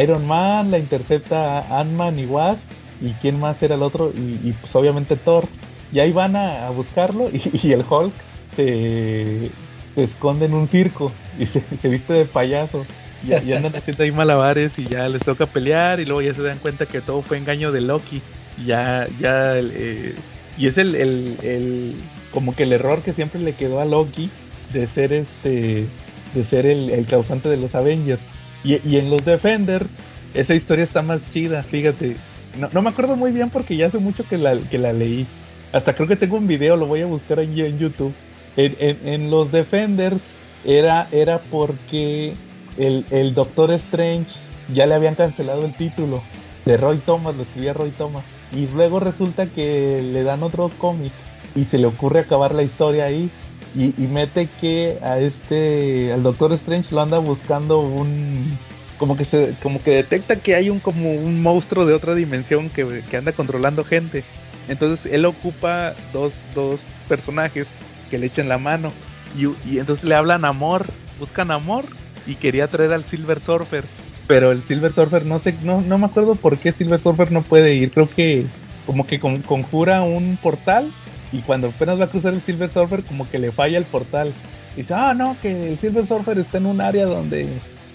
Iron 0.00 0.24
Man, 0.24 0.70
la 0.70 0.78
intercepta 0.78 1.80
Ant-Man 1.80 2.20
y 2.20 2.26
Wasp 2.26 2.60
y 3.00 3.10
quién 3.14 3.40
más 3.40 3.60
era 3.64 3.74
el 3.74 3.82
otro 3.82 4.12
y, 4.14 4.52
pues 4.52 4.74
obviamente 4.76 5.16
Thor 5.16 5.46
y 5.92 5.98
ahí 5.98 6.12
van 6.12 6.36
a, 6.36 6.68
a 6.68 6.70
buscarlo 6.70 7.28
y, 7.32 7.72
el 7.72 7.84
Hulk 7.88 8.12
se, 8.54 9.50
se 9.96 10.04
esconde 10.04 10.46
en 10.46 10.54
un 10.54 10.68
circo 10.68 11.10
y 11.40 11.46
se 11.46 11.88
viste 11.88 12.12
de 12.12 12.24
payaso 12.24 12.86
y, 13.26 13.52
andan 13.52 13.74
haciendo 13.76 14.02
ahí 14.04 14.12
malabares 14.12 14.78
y 14.78 14.84
ya 14.86 15.08
les 15.08 15.22
toca 15.22 15.46
pelear 15.46 16.00
y 16.00 16.04
luego 16.04 16.22
ya 16.22 16.34
se 16.34 16.42
dan 16.42 16.58
cuenta 16.58 16.86
que 16.86 17.00
todo 17.00 17.22
fue 17.22 17.38
engaño 17.38 17.72
de 17.72 17.80
Loki 17.80 18.22
ya 18.64 19.06
ya 19.20 19.58
eh, 19.58 20.14
y 20.56 20.66
es 20.66 20.78
el, 20.78 20.94
el, 20.94 21.36
el 21.42 21.94
como 22.32 22.54
que 22.54 22.62
el 22.64 22.72
error 22.72 23.02
que 23.02 23.12
siempre 23.12 23.40
le 23.40 23.52
quedó 23.52 23.80
a 23.80 23.84
Loki 23.84 24.30
de 24.72 24.86
ser 24.88 25.12
este 25.12 25.86
de 26.34 26.44
ser 26.44 26.66
el, 26.66 26.90
el 26.90 27.06
causante 27.06 27.48
de 27.48 27.56
los 27.56 27.74
Avengers. 27.74 28.20
Y, 28.64 28.80
y 28.88 28.98
en 28.98 29.10
los 29.10 29.24
Defenders 29.24 29.86
esa 30.34 30.54
historia 30.54 30.84
está 30.84 31.02
más 31.02 31.20
chida 31.30 31.62
fíjate. 31.62 32.16
No, 32.58 32.68
no 32.72 32.82
me 32.82 32.90
acuerdo 32.90 33.16
muy 33.16 33.30
bien 33.32 33.50
porque 33.50 33.76
ya 33.76 33.86
hace 33.86 33.98
mucho 33.98 34.24
que 34.28 34.38
la, 34.38 34.56
que 34.56 34.78
la 34.78 34.92
leí. 34.92 35.26
Hasta 35.72 35.94
creo 35.94 36.08
que 36.08 36.16
tengo 36.16 36.36
un 36.36 36.46
video, 36.46 36.76
lo 36.76 36.86
voy 36.86 37.02
a 37.02 37.06
buscar 37.06 37.38
en, 37.40 37.58
en 37.58 37.78
YouTube. 37.78 38.14
En, 38.56 38.74
en- 38.78 39.08
en 39.08 39.30
los 39.30 39.52
Defenders 39.52 40.20
era, 40.64 41.06
era 41.12 41.38
porque 41.38 42.32
el, 42.78 43.04
el 43.10 43.34
Doctor 43.34 43.72
Strange 43.72 44.30
ya 44.72 44.86
le 44.86 44.94
habían 44.94 45.14
cancelado 45.14 45.64
el 45.64 45.74
título 45.74 46.22
de 46.64 46.76
Roy 46.76 46.98
Thomas, 46.98 47.36
lo 47.36 47.42
escribía 47.42 47.72
Roy 47.72 47.90
Thomas. 47.90 48.24
Y 48.52 48.66
luego 48.68 49.00
resulta 49.00 49.46
que 49.46 50.00
le 50.02 50.22
dan 50.22 50.42
otro 50.42 50.70
cómic 50.78 51.12
y 51.54 51.64
se 51.64 51.78
le 51.78 51.86
ocurre 51.86 52.20
acabar 52.20 52.54
la 52.54 52.62
historia 52.62 53.06
ahí 53.06 53.30
y, 53.74 53.94
y 54.02 54.06
mete 54.06 54.48
que 54.60 54.98
a 55.02 55.18
este 55.18 56.12
al 56.12 56.22
Doctor 56.22 56.52
Strange 56.52 56.94
lo 56.94 57.02
anda 57.02 57.18
buscando 57.18 57.78
un 57.78 58.58
como 58.98 59.16
que 59.16 59.24
se 59.24 59.54
como 59.62 59.82
que 59.82 59.90
detecta 59.90 60.36
que 60.36 60.54
hay 60.54 60.70
un 60.70 60.80
como 60.80 61.12
un 61.12 61.42
monstruo 61.42 61.84
de 61.86 61.94
otra 61.94 62.14
dimensión 62.14 62.70
que, 62.70 63.02
que 63.10 63.16
anda 63.16 63.32
controlando 63.32 63.84
gente 63.84 64.24
entonces 64.68 65.10
él 65.12 65.24
ocupa 65.24 65.94
dos, 66.12 66.32
dos 66.54 66.80
personajes 67.08 67.66
que 68.10 68.18
le 68.18 68.26
echen 68.26 68.48
la 68.48 68.58
mano 68.58 68.92
y, 69.36 69.46
y 69.68 69.78
entonces 69.78 70.04
le 70.04 70.14
hablan 70.14 70.44
amor 70.44 70.86
buscan 71.18 71.50
amor 71.50 71.84
y 72.26 72.34
quería 72.36 72.66
traer 72.68 72.92
al 72.92 73.04
Silver 73.04 73.40
Surfer 73.40 73.84
pero 74.26 74.50
el 74.50 74.62
Silver 74.62 74.92
Surfer 74.92 75.24
no 75.24 75.38
sé 75.38 75.54
no, 75.62 75.80
no 75.80 75.98
me 75.98 76.06
acuerdo 76.06 76.34
por 76.34 76.58
qué 76.58 76.72
Silver 76.72 76.98
Surfer 76.98 77.30
no 77.30 77.42
puede 77.42 77.74
ir. 77.76 77.92
Creo 77.92 78.08
que 78.10 78.46
como 78.84 79.06
que 79.06 79.20
con- 79.20 79.40
conjura 79.42 80.02
un 80.02 80.36
portal 80.42 80.90
y 81.32 81.42
cuando 81.42 81.68
apenas 81.68 82.00
va 82.00 82.04
a 82.06 82.08
cruzar 82.08 82.34
el 82.34 82.40
Silver 82.40 82.68
Surfer 82.72 83.04
como 83.04 83.28
que 83.30 83.38
le 83.38 83.52
falla 83.52 83.78
el 83.78 83.84
portal. 83.84 84.32
Dice 84.76 84.94
ah 84.94 85.14
no 85.14 85.36
que 85.40 85.68
el 85.70 85.78
Silver 85.78 86.06
Surfer 86.08 86.38
está 86.40 86.58
en 86.58 86.66
un 86.66 86.80
área 86.80 87.06
donde 87.06 87.46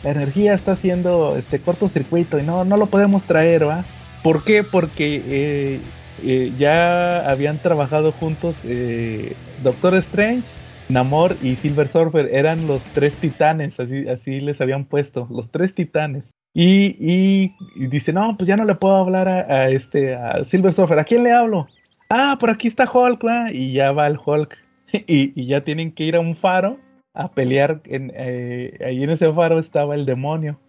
la 0.03 0.11
energía 0.11 0.53
está 0.53 0.71
haciendo 0.71 1.35
este 1.37 1.59
cortocircuito 1.59 2.39
y 2.39 2.43
no 2.43 2.63
no 2.63 2.77
lo 2.77 2.85
podemos 2.85 3.23
traer 3.23 3.67
va 3.67 3.83
¿por 4.23 4.43
qué? 4.45 4.63
porque 4.63 5.21
eh, 5.27 5.79
eh, 6.23 6.53
ya 6.57 7.29
habían 7.29 7.57
trabajado 7.57 8.13
juntos 8.13 8.55
eh, 8.63 9.33
Doctor 9.63 9.95
Strange 9.95 10.47
Namor 10.91 11.35
y 11.41 11.55
Silver 11.55 11.87
Surfer 11.87 12.27
eran 12.33 12.67
los 12.67 12.81
tres 12.93 13.15
titanes, 13.17 13.79
así, 13.79 14.07
así 14.07 14.39
les 14.39 14.59
habían 14.61 14.85
puesto, 14.85 15.27
los 15.31 15.49
tres 15.51 15.73
titanes. 15.73 16.29
Y, 16.53 16.95
y- 16.99 17.51
y 17.75 17.87
dice, 17.87 18.11
no, 18.11 18.35
pues 18.37 18.47
ya 18.47 18.57
no 18.57 18.65
le 18.65 18.75
puedo 18.75 18.95
hablar 18.95 19.27
a, 19.29 19.69
este 19.69 20.15
a 20.15 20.43
Silver 20.43 20.73
Surfer, 20.73 20.99
¿a 20.99 21.03
quién 21.05 21.23
le 21.23 21.31
hablo? 21.31 21.67
Ah, 22.09 22.35
por 22.39 22.49
aquí 22.49 22.67
está 22.67 22.89
Hulk, 22.91 23.25
¿va? 23.25 23.51
y 23.51 23.71
ya 23.73 23.91
va 23.91 24.07
el 24.07 24.19
Hulk. 24.23 24.57
Y, 25.07 25.31
y 25.41 25.45
ya 25.45 25.61
tienen 25.63 25.93
que 25.93 26.03
ir 26.03 26.17
a 26.17 26.19
un 26.19 26.35
faro 26.35 26.77
a 27.13 27.31
pelear. 27.31 27.79
En, 27.85 28.11
eh, 28.13 28.77
ahí 28.85 29.01
en 29.03 29.09
ese 29.11 29.31
faro 29.31 29.57
estaba 29.59 29.95
el 29.95 30.05
demonio. 30.05 30.59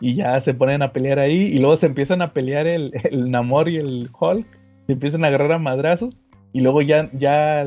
Y 0.00 0.14
ya 0.14 0.40
se 0.40 0.54
ponen 0.54 0.80
a 0.80 0.92
pelear 0.92 1.18
ahí. 1.18 1.42
Y 1.42 1.58
luego 1.58 1.76
se 1.76 1.84
empiezan 1.84 2.22
a 2.22 2.32
pelear 2.32 2.66
el, 2.66 2.92
el 3.04 3.30
Namor 3.30 3.68
y 3.68 3.76
el 3.76 4.08
Hulk. 4.18 4.46
Se 4.86 4.92
empiezan 4.94 5.24
a 5.24 5.28
agarrar 5.28 5.52
a 5.52 5.58
madrazos. 5.58 6.16
Y 6.56 6.60
luego 6.60 6.80
ya, 6.80 7.10
ya, 7.12 7.66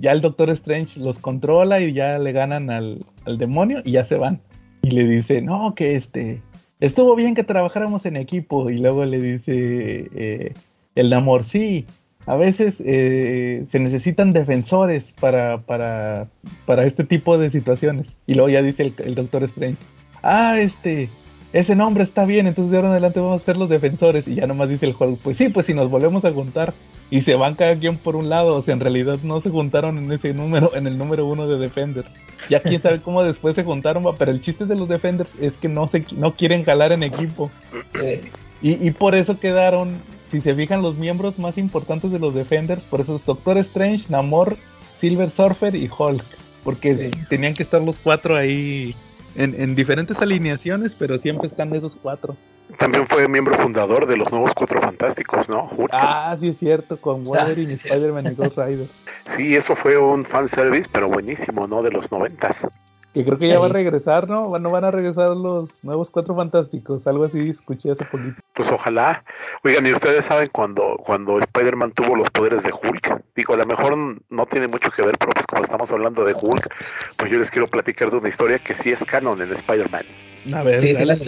ya 0.00 0.12
el 0.12 0.22
Doctor 0.22 0.48
Strange 0.48 0.98
los 0.98 1.18
controla 1.18 1.78
y 1.82 1.92
ya 1.92 2.18
le 2.18 2.32
ganan 2.32 2.70
al, 2.70 3.04
al 3.26 3.36
demonio 3.36 3.82
y 3.84 3.90
ya 3.90 4.04
se 4.04 4.14
van. 4.14 4.40
Y 4.80 4.92
le 4.92 5.06
dice, 5.06 5.42
no, 5.42 5.74
que 5.74 5.94
este, 5.94 6.40
estuvo 6.80 7.14
bien 7.16 7.34
que 7.34 7.44
trabajáramos 7.44 8.06
en 8.06 8.16
equipo. 8.16 8.70
Y 8.70 8.78
luego 8.78 9.04
le 9.04 9.20
dice 9.20 10.08
eh, 10.14 10.54
el 10.94 11.10
Namor, 11.10 11.44
sí, 11.44 11.84
a 12.24 12.36
veces 12.36 12.76
eh, 12.82 13.66
se 13.68 13.78
necesitan 13.78 14.32
defensores 14.32 15.12
para, 15.20 15.58
para, 15.58 16.28
para 16.64 16.86
este 16.86 17.04
tipo 17.04 17.36
de 17.36 17.50
situaciones. 17.50 18.16
Y 18.26 18.32
luego 18.32 18.48
ya 18.48 18.62
dice 18.62 18.84
el, 18.84 18.94
el 19.04 19.16
Doctor 19.16 19.42
Strange, 19.42 19.76
ah, 20.22 20.58
este, 20.58 21.10
ese 21.52 21.76
nombre 21.76 22.04
está 22.04 22.24
bien, 22.24 22.46
entonces 22.46 22.70
de 22.70 22.78
ahora 22.78 22.88
en 22.88 22.92
adelante 22.92 23.20
vamos 23.20 23.42
a 23.42 23.44
ser 23.44 23.58
los 23.58 23.68
defensores. 23.68 24.26
Y 24.26 24.36
ya 24.36 24.46
nomás 24.46 24.70
dice 24.70 24.86
el 24.86 24.94
Hulk, 24.98 25.18
pues 25.18 25.36
sí, 25.36 25.50
pues 25.50 25.66
si 25.66 25.74
nos 25.74 25.90
volvemos 25.90 26.24
a 26.24 26.32
juntar 26.32 26.72
y 27.10 27.22
se 27.22 27.34
van 27.34 27.54
cada 27.54 27.74
quien 27.76 27.96
por 27.96 28.14
un 28.16 28.28
lado, 28.28 28.54
o 28.54 28.62
sea, 28.62 28.74
en 28.74 28.80
realidad 28.80 29.18
no 29.22 29.40
se 29.40 29.50
juntaron 29.50 29.98
en 29.98 30.12
ese 30.12 30.32
número, 30.32 30.74
en 30.76 30.86
el 30.86 30.96
número 30.96 31.26
uno 31.26 31.48
de 31.48 31.58
Defenders. 31.58 32.08
Ya 32.48 32.60
quién 32.60 32.80
sabe 32.80 33.00
cómo 33.00 33.22
después 33.22 33.54
se 33.56 33.64
juntaron, 33.64 34.06
va, 34.06 34.14
pero 34.16 34.30
el 34.30 34.40
chiste 34.40 34.64
de 34.64 34.76
los 34.76 34.88
Defenders 34.88 35.32
es 35.40 35.52
que 35.54 35.68
no 35.68 35.88
se 35.88 36.04
no 36.16 36.34
quieren 36.34 36.64
jalar 36.64 36.92
en 36.92 37.02
equipo. 37.02 37.50
Eh, 37.94 38.22
Y, 38.62 38.86
y 38.86 38.90
por 38.90 39.14
eso 39.14 39.40
quedaron, 39.40 39.96
si 40.30 40.40
se 40.42 40.54
fijan, 40.54 40.82
los 40.82 40.96
miembros 40.96 41.38
más 41.38 41.56
importantes 41.58 42.10
de 42.12 42.18
los 42.18 42.34
Defenders, 42.34 42.82
por 42.82 43.00
eso 43.00 43.16
es 43.16 43.24
Doctor 43.24 43.56
Strange, 43.58 44.04
Namor, 44.10 44.56
Silver 45.00 45.30
Surfer 45.30 45.74
y 45.74 45.88
Hulk. 45.88 46.24
Porque 46.62 46.94
Sí. 46.94 47.10
tenían 47.30 47.54
que 47.54 47.62
estar 47.62 47.80
los 47.80 47.96
cuatro 47.96 48.36
ahí 48.36 48.94
en, 49.34 49.58
en 49.60 49.74
diferentes 49.74 50.20
alineaciones, 50.20 50.94
pero 50.98 51.16
siempre 51.16 51.46
están 51.48 51.74
esos 51.74 51.96
cuatro. 52.02 52.36
También 52.78 53.06
fue 53.06 53.28
miembro 53.28 53.54
fundador 53.56 54.06
de 54.06 54.16
los 54.16 54.30
nuevos 54.30 54.52
Cuatro 54.54 54.80
Fantásticos, 54.80 55.48
¿no? 55.48 55.68
Hulk. 55.76 55.90
Ah, 55.92 56.36
sí 56.38 56.48
es 56.48 56.58
cierto, 56.58 57.00
con 57.00 57.24
Wolverine, 57.24 57.54
sí, 57.66 57.72
es 57.74 57.84
Spider-Man 57.84 58.26
y 58.28 58.34
Ghost 58.34 58.56
Rider. 58.58 58.86
Sí, 59.28 59.56
eso 59.56 59.76
fue 59.76 59.96
un 59.96 60.24
fanservice, 60.24 60.88
pero 60.92 61.08
buenísimo, 61.08 61.66
¿no? 61.66 61.82
De 61.82 61.90
los 61.90 62.10
noventas. 62.10 62.66
Que 63.12 63.24
creo 63.24 63.38
que 63.38 63.46
Sí. 63.46 63.50
ya 63.50 63.58
va 63.58 63.66
a 63.66 63.70
regresar, 63.70 64.28
¿no? 64.28 64.56
No 64.56 64.70
van 64.70 64.84
a 64.84 64.92
regresar 64.92 65.30
los 65.36 65.68
nuevos 65.82 66.10
cuatro 66.10 66.36
fantásticos, 66.36 67.04
algo 67.08 67.24
así 67.24 67.40
escuché 67.40 67.90
hace 67.90 68.04
poquito. 68.04 68.40
Pues 68.54 68.70
ojalá. 68.70 69.24
Oigan, 69.64 69.84
¿y 69.84 69.92
ustedes 69.92 70.26
saben 70.26 70.48
cuando, 70.52 70.96
cuando 71.04 71.40
Spider-Man 71.40 71.90
tuvo 71.90 72.14
los 72.14 72.30
poderes 72.30 72.62
de 72.62 72.70
Hulk? 72.72 73.20
Digo, 73.34 73.54
a 73.54 73.56
lo 73.56 73.66
mejor 73.66 73.96
no 74.28 74.46
tiene 74.46 74.68
mucho 74.68 74.92
que 74.92 75.02
ver, 75.02 75.16
pero 75.18 75.32
pues 75.32 75.44
como 75.44 75.62
estamos 75.62 75.90
hablando 75.90 76.24
de 76.24 76.34
Hulk, 76.40 76.72
pues 77.16 77.30
yo 77.32 77.38
les 77.38 77.50
quiero 77.50 77.66
platicar 77.66 78.12
de 78.12 78.18
una 78.18 78.28
historia 78.28 78.60
que 78.60 78.74
sí 78.74 78.92
es 78.92 79.04
canon 79.04 79.42
en 79.42 79.52
Spider-Man. 79.54 80.04
A 80.52 80.62
ver, 80.62 80.80
sí, 80.80 80.92
dale. 80.92 81.18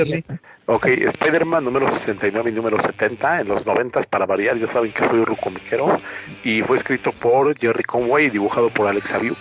Ok, 0.67 0.87
Spider-Man 0.87 1.65
número 1.65 1.91
69 1.91 2.51
y 2.51 2.53
número 2.53 2.81
70 2.81 3.41
en 3.41 3.49
los 3.49 3.67
90 3.67 4.01
para 4.03 4.27
variar, 4.27 4.59
ya 4.59 4.69
saben 4.69 4.93
que 4.93 5.05
soy 5.05 5.25
rucomiquero 5.25 6.01
y 6.45 6.63
fue 6.63 6.77
escrito 6.77 7.13
por 7.13 7.57
Jerry 7.59 7.85
Conway 7.85 8.27
y 8.27 8.31
dibujado 8.31 8.71
por 8.71 8.87
Alex 8.87 9.15
Ayuk. 9.15 9.39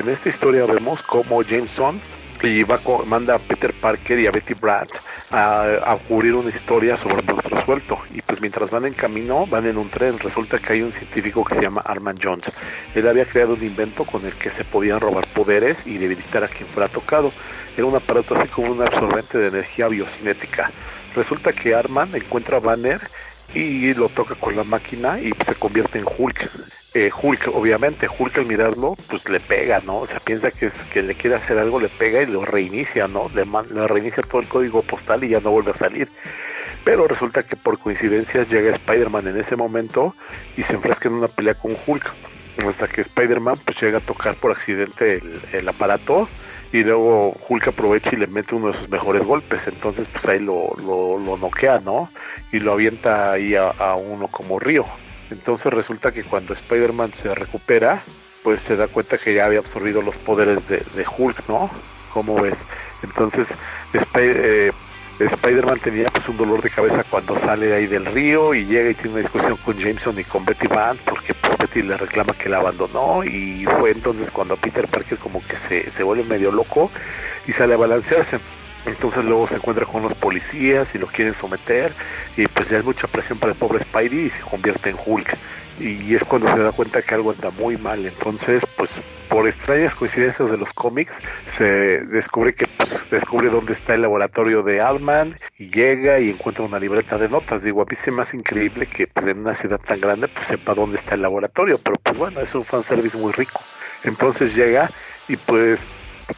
En 0.00 0.08
esta 0.08 0.28
historia 0.28 0.66
vemos 0.66 1.02
cómo 1.02 1.42
Jameson 1.42 2.00
y 2.42 2.62
va 2.62 2.80
manda 3.06 3.36
a 3.36 3.38
Peter 3.38 3.72
Parker 3.72 4.18
y 4.18 4.26
a 4.26 4.30
Betty 4.30 4.54
Brant 4.54 4.90
a, 5.34 5.98
cubrir 6.08 6.34
una 6.34 6.50
historia 6.50 6.96
sobre 6.96 7.16
un 7.32 7.60
suelto. 7.64 7.98
Y 8.12 8.22
pues 8.22 8.40
mientras 8.40 8.70
van 8.70 8.86
en 8.86 8.94
camino 8.94 9.46
van 9.46 9.66
en 9.66 9.76
un 9.76 9.90
tren. 9.90 10.18
Resulta 10.18 10.58
que 10.58 10.74
hay 10.74 10.82
un 10.82 10.92
científico 10.92 11.44
que 11.44 11.56
se 11.56 11.62
llama 11.62 11.82
Arman 11.84 12.16
Jones. 12.22 12.52
Él 12.94 13.08
había 13.08 13.26
creado 13.26 13.54
un 13.54 13.62
invento 13.62 14.04
con 14.04 14.24
el 14.24 14.34
que 14.34 14.50
se 14.50 14.64
podían 14.64 15.00
robar 15.00 15.26
poderes 15.28 15.86
y 15.86 15.98
debilitar 15.98 16.44
a 16.44 16.48
quien 16.48 16.68
fuera 16.68 16.88
tocado. 16.88 17.32
Era 17.76 17.86
un 17.86 17.96
aparato 17.96 18.34
así 18.34 18.48
como 18.48 18.70
un 18.70 18.80
absorbente 18.80 19.38
de 19.38 19.48
energía 19.48 19.88
biocinética. 19.88 20.70
Resulta 21.14 21.52
que 21.52 21.74
Arman 21.74 22.14
encuentra 22.14 22.58
a 22.58 22.60
Banner 22.60 23.00
y 23.52 23.92
lo 23.94 24.08
toca 24.08 24.34
con 24.34 24.56
la 24.56 24.64
máquina 24.64 25.20
y 25.20 25.32
se 25.44 25.54
convierte 25.54 25.98
en 25.98 26.06
Hulk. 26.06 26.50
Eh, 26.96 27.10
Hulk, 27.12 27.48
obviamente, 27.52 28.06
Hulk 28.06 28.38
al 28.38 28.46
mirarlo, 28.46 28.96
pues 29.08 29.28
le 29.28 29.40
pega, 29.40 29.80
¿no? 29.84 29.98
O 29.98 30.06
sea, 30.06 30.20
piensa 30.20 30.52
que, 30.52 30.70
que 30.92 31.02
le 31.02 31.16
quiere 31.16 31.34
hacer 31.34 31.58
algo, 31.58 31.80
le 31.80 31.88
pega 31.88 32.22
y 32.22 32.26
lo 32.26 32.44
reinicia, 32.44 33.08
¿no? 33.08 33.28
Le, 33.34 33.44
man- 33.44 33.66
le 33.72 33.88
reinicia 33.88 34.22
todo 34.22 34.40
el 34.40 34.46
código 34.46 34.80
postal 34.82 35.24
y 35.24 35.30
ya 35.30 35.40
no 35.40 35.50
vuelve 35.50 35.72
a 35.72 35.74
salir. 35.74 36.08
Pero 36.84 37.08
resulta 37.08 37.42
que 37.42 37.56
por 37.56 37.80
coincidencia 37.80 38.44
llega 38.44 38.70
Spider-Man 38.70 39.26
en 39.26 39.36
ese 39.38 39.56
momento 39.56 40.14
y 40.56 40.62
se 40.62 40.74
enfrasca 40.74 41.08
en 41.08 41.14
una 41.14 41.26
pelea 41.26 41.54
con 41.54 41.76
Hulk. 41.84 42.12
Hasta 42.64 42.86
que 42.86 43.00
Spider-Man 43.00 43.56
pues 43.64 43.80
llega 43.80 43.98
a 43.98 44.00
tocar 44.00 44.36
por 44.36 44.52
accidente 44.52 45.14
el, 45.14 45.40
el 45.52 45.68
aparato 45.68 46.28
y 46.72 46.84
luego 46.84 47.36
Hulk 47.48 47.66
aprovecha 47.68 48.10
y 48.12 48.18
le 48.18 48.28
mete 48.28 48.54
uno 48.54 48.68
de 48.68 48.74
sus 48.74 48.88
mejores 48.88 49.24
golpes. 49.24 49.66
Entonces 49.66 50.06
pues 50.06 50.24
ahí 50.26 50.38
lo, 50.38 50.72
lo, 50.78 51.18
lo 51.18 51.36
noquea, 51.38 51.80
¿no? 51.80 52.08
Y 52.52 52.60
lo 52.60 52.72
avienta 52.72 53.32
ahí 53.32 53.56
a 53.56 53.96
uno 53.96 54.28
como 54.28 54.60
río. 54.60 54.86
Entonces 55.30 55.72
resulta 55.72 56.12
que 56.12 56.24
cuando 56.24 56.52
Spider-Man 56.52 57.12
se 57.12 57.34
recupera, 57.34 58.02
pues 58.42 58.62
se 58.62 58.76
da 58.76 58.88
cuenta 58.88 59.18
que 59.18 59.34
ya 59.34 59.46
había 59.46 59.58
absorbido 59.58 60.02
los 60.02 60.16
poderes 60.16 60.68
de, 60.68 60.78
de 60.94 61.06
Hulk, 61.16 61.48
¿no? 61.48 61.70
¿Cómo 62.12 62.40
ves? 62.40 62.64
Entonces 63.02 63.56
eh, 64.14 64.70
Spider-Man 65.18 65.80
tenía 65.80 66.08
pues 66.10 66.28
un 66.28 66.36
dolor 66.36 66.62
de 66.62 66.70
cabeza 66.70 67.04
cuando 67.04 67.38
sale 67.38 67.66
de 67.66 67.74
ahí 67.74 67.86
del 67.86 68.04
río 68.04 68.54
y 68.54 68.64
llega 68.64 68.90
y 68.90 68.94
tiene 68.94 69.12
una 69.12 69.20
discusión 69.20 69.56
con 69.56 69.76
Jameson 69.76 70.18
y 70.18 70.24
con 70.24 70.44
Betty 70.44 70.66
Van 70.66 70.96
porque 71.04 71.34
pues, 71.34 71.56
Betty 71.58 71.82
le 71.82 71.96
reclama 71.96 72.32
que 72.34 72.48
la 72.48 72.58
abandonó 72.58 73.24
y 73.24 73.64
fue 73.78 73.92
entonces 73.92 74.30
cuando 74.30 74.56
Peter 74.56 74.86
Parker 74.86 75.18
como 75.18 75.40
que 75.46 75.56
se, 75.56 75.90
se 75.90 76.02
vuelve 76.02 76.24
medio 76.24 76.52
loco 76.52 76.90
y 77.46 77.52
sale 77.52 77.74
a 77.74 77.78
balancearse. 77.78 78.38
Entonces 78.86 79.24
luego 79.24 79.46
se 79.48 79.56
encuentra 79.56 79.86
con 79.86 80.02
los 80.02 80.14
policías 80.14 80.94
y 80.94 80.98
lo 80.98 81.06
quieren 81.06 81.34
someter 81.34 81.92
y 82.36 82.46
pues 82.46 82.68
ya 82.68 82.78
es 82.78 82.84
mucha 82.84 83.06
presión 83.06 83.38
para 83.38 83.52
el 83.52 83.58
pobre 83.58 83.80
Spidey 83.80 84.26
y 84.26 84.30
se 84.30 84.40
convierte 84.40 84.90
en 84.90 84.96
Hulk. 85.04 85.36
Y 85.80 86.14
es 86.14 86.22
cuando 86.24 86.52
se 86.52 86.58
da 86.58 86.70
cuenta 86.70 87.02
que 87.02 87.14
algo 87.14 87.32
anda 87.32 87.50
muy 87.50 87.76
mal. 87.76 88.04
Entonces 88.06 88.62
pues 88.76 89.00
por 89.28 89.48
extrañas 89.48 89.94
coincidencias 89.94 90.50
de 90.50 90.58
los 90.58 90.72
cómics 90.72 91.18
se 91.46 91.64
descubre 91.64 92.54
que 92.54 92.66
pues, 92.66 93.10
descubre 93.10 93.48
dónde 93.48 93.72
está 93.72 93.94
el 93.94 94.02
laboratorio 94.02 94.62
de 94.62 94.80
Altman 94.80 95.36
y 95.58 95.70
llega 95.70 96.20
y 96.20 96.30
encuentra 96.30 96.64
una 96.64 96.78
libreta 96.78 97.18
de 97.18 97.28
notas. 97.28 97.62
Digo, 97.62 97.82
a 97.82 97.84
mí 97.84 97.96
se 97.96 98.10
me 98.10 98.22
hace 98.22 98.36
increíble 98.36 98.86
que 98.86 99.06
pues 99.06 99.26
en 99.26 99.40
una 99.40 99.54
ciudad 99.54 99.80
tan 99.80 100.00
grande 100.00 100.28
pues 100.28 100.46
sepa 100.46 100.74
dónde 100.74 100.98
está 100.98 101.14
el 101.14 101.22
laboratorio, 101.22 101.78
pero 101.78 101.96
pues 102.02 102.16
bueno, 102.16 102.40
es 102.40 102.54
un 102.54 102.64
fanservice 102.64 103.16
muy 103.16 103.32
rico. 103.32 103.60
Entonces 104.04 104.54
llega 104.54 104.90
y 105.26 105.36
pues 105.36 105.86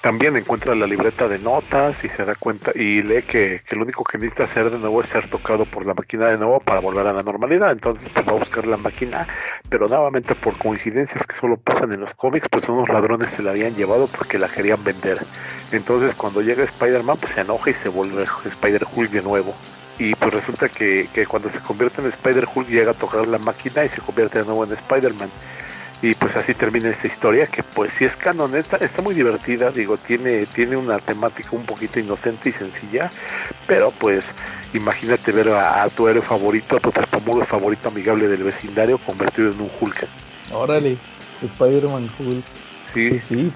también 0.01 0.37
encuentra 0.37 0.75
la 0.75 0.87
libreta 0.87 1.29
de 1.29 1.39
notas 1.39 2.03
y 2.05 2.09
se 2.09 2.25
da 2.25 2.35
cuenta 2.35 2.73
y 2.75 3.03
lee 3.03 3.23
que, 3.23 3.63
que 3.67 3.77
lo 3.77 3.83
único 3.83 4.05
que 4.05 4.19
necesita 4.19 4.45
hacer 4.45 4.71
de 4.71 4.79
nuevo 4.79 5.01
es 5.01 5.09
ser 5.09 5.29
tocado 5.29 5.65
por 5.65 5.87
la 5.87 5.95
máquina 5.95 6.27
de 6.27 6.39
nuevo 6.39 6.61
para 6.61 6.81
volver 6.81 7.07
a 7.07 7.13
la 7.13 7.23
normalidad. 7.23 7.71
Entonces 7.71 8.09
pues 8.13 8.27
va 8.27 8.33
a 8.33 8.37
buscar 8.37 8.67
la 8.67 8.77
máquina, 8.77 9.29
pero 9.69 9.89
nuevamente 9.89 10.35
por 10.35 10.59
coincidencias 10.59 11.27
que 11.27 11.37
solo 11.37 11.57
pasan 11.57 11.93
en 11.93 12.01
los 12.01 12.15
cómics, 12.15 12.49
pues 12.49 12.69
unos 12.69 12.89
ladrones 12.89 13.31
se 13.31 13.43
la 13.43 13.51
habían 13.51 13.75
llevado 13.75 14.09
porque 14.09 14.39
la 14.39 14.49
querían 14.49 14.83
vender. 14.83 15.19
Entonces 15.73 16.15
cuando 16.15 16.43
llega 16.43 16.65
Spider-Man 16.65 17.19
pues 17.19 17.35
se 17.35 17.43
enoja 17.43 17.71
y 17.71 17.75
se 17.75 17.89
vuelve 17.89 18.25
Spider-Hulk 18.45 19.11
de 19.11 19.23
nuevo. 19.23 19.55
Y 19.99 20.15
pues 20.15 20.35
resulta 20.35 20.69
que, 20.69 21.09
que 21.15 21.27
cuando 21.27 21.49
se 21.49 21.61
convierte 21.61 22.03
en 22.03 22.09
Spider-Hulk 22.09 22.69
llega 22.69 22.91
a 22.91 22.95
tocar 22.95 23.27
la 23.27 23.39
máquina 23.39 23.85
y 23.85 23.89
se 23.89 24.01
convierte 24.01 24.41
de 24.41 24.45
nuevo 24.45 24.65
en 24.65 24.73
Spider-Man. 24.73 25.31
Y 26.07 26.15
pues 26.15 26.37
así 26.37 26.55
termina 26.55 26.89
esta 26.89 27.09
historia 27.09 27.49
que 27.49 27.65
pues 27.65 27.95
si 27.95 28.05
es 28.05 28.17
canon, 28.17 28.55
está, 28.55 28.77
está 28.77 29.03
muy 29.03 29.13
divertida, 29.13 29.73
digo, 29.73 29.97
tiene, 29.97 30.47
tiene 30.47 30.77
una 30.77 31.01
temática 31.01 31.49
un 31.51 31.67
poquito 31.67 31.99
inocente 31.99 32.51
y 32.51 32.53
sencilla, 32.53 33.11
pero 33.67 33.91
pues 33.91 34.33
imagínate 34.73 35.33
ver 35.33 35.49
a, 35.49 35.89
tu 35.89 36.07
héroe 36.07 36.23
favorito, 36.23 36.77
a 36.77 36.81
tu 36.81 36.93
tartamudo 36.93 37.43
favorito 37.43 37.89
amigable 37.89 38.29
del 38.29 38.45
vecindario 38.45 38.99
convertido 38.99 39.51
en 39.51 39.61
un 39.61 39.71
Hulk. 39.81 40.07
Órale, 40.53 40.97
Spider-Man 41.43 42.09
Hulk. 42.21 42.45
Sí. 42.81 43.21
sí. 43.29 43.51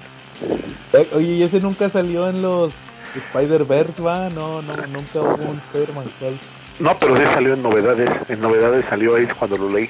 Eh, 0.91 1.07
oye, 1.13 1.33
¿y 1.35 1.43
ese 1.43 1.61
nunca 1.61 1.89
salió 1.89 2.27
en 2.27 2.41
los 2.41 2.73
Spider-Verse, 3.15 4.01
va? 4.01 4.29
No, 4.29 4.61
no, 4.61 4.73
nunca 4.87 5.21
hubo 5.21 5.51
un 5.51 5.61
Spider-Man 5.71 6.07
Hulk. 6.19 6.41
No, 6.79 6.99
pero 6.99 7.15
sí 7.15 7.23
salió 7.33 7.53
en 7.53 7.63
novedades. 7.63 8.23
En 8.27 8.41
novedades 8.41 8.87
salió 8.87 9.15
ahí 9.15 9.25
cuando 9.39 9.57
lo 9.57 9.69
leí. 9.69 9.89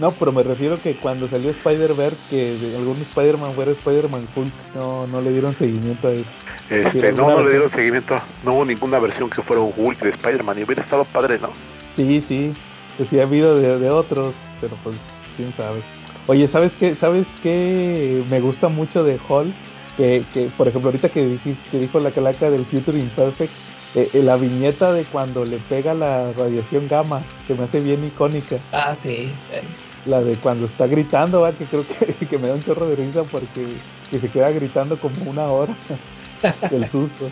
No, 0.00 0.10
pero 0.12 0.32
me 0.32 0.42
refiero 0.42 0.80
que 0.80 0.94
cuando 0.94 1.26
salió 1.28 1.50
Spider-Verse, 1.50 2.16
que 2.28 2.56
algún 2.76 3.00
Spider-Man 3.02 3.52
fuera 3.54 3.70
Spider-Man 3.72 4.26
Hulk, 4.34 4.52
no, 4.74 5.06
no 5.06 5.20
le 5.20 5.32
dieron 5.32 5.54
seguimiento 5.54 6.08
a 6.08 6.12
eso. 6.12 6.28
Este, 6.68 7.12
no, 7.12 7.30
no 7.30 7.42
le 7.42 7.50
dieron 7.50 7.70
seguimiento. 7.70 8.18
No 8.44 8.54
hubo 8.54 8.64
ninguna 8.64 8.98
versión 8.98 9.30
que 9.30 9.42
fuera 9.42 9.62
un 9.62 9.72
Hulk 9.76 10.00
de 10.00 10.10
Spider-Man 10.10 10.58
y 10.58 10.64
hubiera 10.64 10.82
estado 10.82 11.04
padre, 11.04 11.38
¿no? 11.40 11.48
Sí, 11.96 12.22
sí. 12.26 12.52
Pues 12.96 13.08
sí 13.08 13.20
ha 13.20 13.22
habido 13.22 13.56
de, 13.56 13.78
de 13.78 13.90
otros, 13.90 14.34
pero 14.60 14.74
pues 14.82 14.96
quién 15.36 15.52
sabe. 15.56 15.80
Oye, 16.26 16.48
¿sabes 16.48 16.72
qué? 16.78 16.94
¿Sabes 16.94 17.26
qué? 17.42 18.22
Me 18.30 18.40
gusta 18.40 18.68
mucho 18.68 19.04
de 19.04 19.18
Hulk. 19.28 19.54
Que, 19.96 20.22
que 20.34 20.50
por 20.58 20.68
ejemplo, 20.68 20.90
ahorita 20.90 21.08
que, 21.08 21.38
que 21.70 21.78
dijo 21.78 22.00
la 22.00 22.10
calaca 22.10 22.50
del 22.50 22.66
Future 22.66 22.98
Imperfect, 22.98 23.50
eh, 23.94 24.10
eh, 24.12 24.22
la 24.22 24.36
viñeta 24.36 24.92
de 24.92 25.04
cuando 25.04 25.46
le 25.46 25.56
pega 25.56 25.94
la 25.94 26.32
radiación 26.32 26.86
gamma, 26.86 27.22
que 27.46 27.54
me 27.54 27.64
hace 27.64 27.80
bien 27.80 28.04
icónica. 28.04 28.56
Ah, 28.72 28.94
sí. 28.94 29.30
La 30.06 30.22
de 30.22 30.36
cuando 30.36 30.66
está 30.66 30.86
gritando, 30.86 31.40
¿va? 31.40 31.52
que 31.52 31.64
creo 31.64 31.84
que, 31.86 32.26
que, 32.26 32.38
me 32.38 32.48
da 32.48 32.54
un 32.54 32.62
chorro 32.62 32.86
de 32.88 32.96
risa 32.96 33.24
porque 33.24 33.66
que 34.10 34.20
se 34.20 34.28
queda 34.28 34.50
gritando 34.50 34.96
como 34.96 35.30
una 35.30 35.46
hora 35.46 35.74
del 36.70 36.88
susto. 36.90 37.28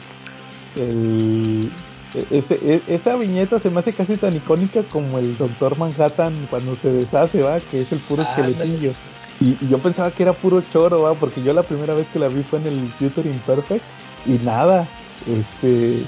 El, 0.76 1.70
e, 2.14 2.44
e, 2.48 2.94
esa 2.94 3.16
viñeta 3.16 3.58
se 3.58 3.70
me 3.70 3.80
hace 3.80 3.92
casi 3.92 4.16
tan 4.16 4.36
icónica 4.36 4.82
como 4.84 5.18
el 5.18 5.36
Doctor 5.36 5.76
Manhattan 5.76 6.46
cuando 6.48 6.76
se 6.76 6.92
deshace, 6.92 7.42
va, 7.42 7.58
que 7.60 7.82
es 7.82 7.92
el 7.92 7.98
puro 7.98 8.22
ah, 8.22 8.28
esqueletillo. 8.28 8.92
Y, 9.40 9.56
yo 9.68 9.78
pensaba 9.78 10.10
que 10.10 10.22
era 10.22 10.32
puro 10.32 10.62
choro, 10.72 11.02
va, 11.02 11.14
porque 11.14 11.42
yo 11.42 11.52
la 11.52 11.62
primera 11.62 11.94
vez 11.94 12.06
que 12.12 12.18
la 12.18 12.28
vi 12.28 12.42
fue 12.42 12.60
en 12.60 12.66
el 12.68 12.88
Future 12.88 13.28
Imperfect 13.28 13.84
y 14.26 14.32
nada, 14.44 14.86
este 15.26 16.02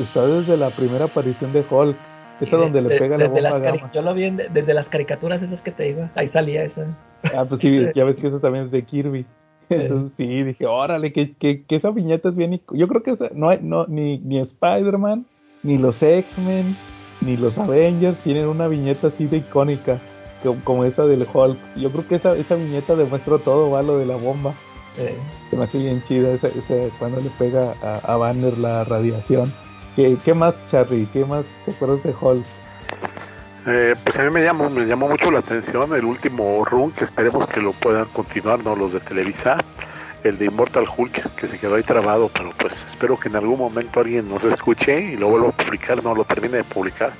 está 0.00 0.26
desde 0.26 0.56
la 0.56 0.70
primera 0.70 1.04
aparición 1.06 1.52
de 1.52 1.64
Hulk. 1.68 1.96
Esa 2.40 2.56
donde 2.56 2.82
le 2.82 2.98
pega 2.98 3.18
la 3.18 3.28
bomba 3.28 3.90
Yo 3.92 4.02
lo 4.02 4.14
vi 4.14 4.30
desde 4.30 4.74
las 4.74 4.88
caricaturas 4.88 5.42
esas 5.42 5.62
que 5.62 5.70
te 5.70 5.90
iba. 5.90 6.10
Ahí 6.14 6.26
salía 6.26 6.62
esa. 6.62 6.96
Ah, 7.34 7.44
pues 7.48 7.60
sí, 7.60 7.86
ya 7.94 8.04
ves 8.04 8.16
que 8.16 8.28
eso 8.28 8.40
también 8.40 8.66
es 8.66 8.70
de 8.70 8.82
Kirby. 8.84 9.26
Entonces 9.68 10.12
sí, 10.16 10.42
dije, 10.42 10.66
órale, 10.66 11.12
que, 11.12 11.34
que, 11.34 11.64
que 11.64 11.76
esa 11.76 11.90
viñeta 11.90 12.30
es 12.30 12.36
bien... 12.36 12.60
Yo 12.72 12.88
creo 12.88 13.02
que 13.02 13.16
no 13.34 13.50
hay, 13.50 13.60
no, 13.62 13.86
ni, 13.86 14.18
ni 14.18 14.40
Spider-Man, 14.40 15.26
ni 15.62 15.78
los 15.78 16.02
X-Men, 16.02 16.74
ni 17.20 17.36
los 17.36 17.56
Avengers 17.56 18.18
tienen 18.18 18.48
una 18.48 18.66
viñeta 18.66 19.08
así 19.08 19.26
de 19.26 19.36
icónica 19.38 20.00
como, 20.64 20.84
esa 20.84 21.06
del 21.06 21.26
Hulk. 21.32 21.58
Yo 21.76 21.90
creo 21.90 22.08
que 22.08 22.14
esa, 22.16 22.36
esa 22.36 22.54
viñeta 22.54 22.96
demuestra 22.96 23.38
todo, 23.38 23.70
va, 23.70 23.82
lo 23.82 23.98
de 23.98 24.06
la 24.06 24.16
bomba. 24.16 24.54
Se 25.50 25.56
me 25.56 25.64
hace 25.64 25.78
bien 25.78 26.02
chida 26.06 26.32
esa, 26.32 26.48
cuando 26.98 27.20
le 27.20 27.30
pega 27.30 27.74
a, 27.82 28.16
Banner 28.16 28.58
la 28.58 28.84
radiación. 28.84 29.52
¿Qué, 30.00 30.16
¿Qué, 30.24 30.32
más, 30.32 30.54
Charlie? 30.70 31.06
¿Qué 31.12 31.26
más 31.26 31.44
te 31.66 31.72
acuerdas 31.72 32.02
de 32.02 32.14
Hulk? 32.18 32.42
Eh, 33.66 33.94
pues 34.02 34.18
a 34.18 34.22
mí 34.22 34.30
me 34.30 34.42
llamó, 34.42 34.70
me 34.70 34.86
llamó 34.86 35.08
mucho 35.10 35.30
la 35.30 35.40
atención 35.40 35.94
el 35.94 36.06
último 36.06 36.64
run, 36.64 36.90
que 36.92 37.04
esperemos 37.04 37.46
que 37.46 37.60
lo 37.60 37.72
puedan 37.72 38.06
continuar, 38.06 38.64
¿no? 38.64 38.74
Los 38.74 38.94
de 38.94 39.00
Televisa, 39.00 39.58
el 40.24 40.38
de 40.38 40.46
Immortal 40.46 40.86
Hulk, 40.96 41.34
que 41.34 41.46
se 41.46 41.58
quedó 41.58 41.74
ahí 41.74 41.82
trabado, 41.82 42.30
pero 42.32 42.50
pues 42.56 42.82
espero 42.88 43.20
que 43.20 43.28
en 43.28 43.36
algún 43.36 43.58
momento 43.58 44.00
alguien 44.00 44.26
nos 44.26 44.42
escuche 44.44 45.02
y 45.02 45.16
lo 45.18 45.28
vuelva 45.28 45.50
a 45.50 45.52
publicar, 45.52 46.02
no 46.02 46.14
lo 46.14 46.24
termine 46.24 46.56
de 46.56 46.64
publicar. 46.64 47.12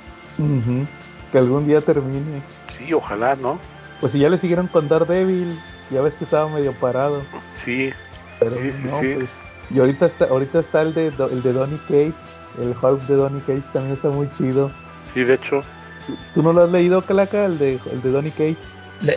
Que 1.31 1.37
algún 1.37 1.67
día 1.67 1.81
termine. 1.81 2.41
Sí, 2.65 2.91
ojalá, 2.93 3.35
¿no? 3.35 3.59
Pues 3.99 4.13
si 4.13 4.17
ya 4.17 4.29
le 4.29 4.39
siguieron 4.39 4.65
con 4.65 4.89
Daredevil, 4.89 5.55
ya 5.91 6.01
ves 6.01 6.15
que 6.15 6.23
estaba 6.23 6.49
medio 6.49 6.73
parado. 6.73 7.21
Sí, 7.63 7.93
pero 8.39 8.55
sí, 8.55 8.73
sí, 8.73 8.87
Pues, 8.89 9.29
y 9.69 9.79
ahorita 9.79 10.07
está, 10.07 10.25
ahorita 10.25 10.59
está 10.61 10.81
el 10.81 10.95
de 10.95 11.07
el 11.07 11.43
de 11.43 11.53
Donny 11.53 11.77
Cage, 11.87 12.13
el 12.59 12.75
Hulk 12.81 13.01
de 13.03 13.15
Donny 13.15 13.39
Cage 13.41 13.63
también 13.73 13.95
está 13.95 14.09
muy 14.09 14.29
chido. 14.37 14.71
Sí, 15.01 15.23
de 15.23 15.35
hecho. 15.35 15.63
¿Tú 16.33 16.41
no 16.41 16.51
lo 16.53 16.63
has 16.63 16.71
leído, 16.71 17.01
Calaca, 17.01 17.45
el 17.45 17.57
de, 17.57 17.79
el 17.91 18.01
de 18.01 18.11
Donny 18.11 18.31
Cage? 18.31 18.57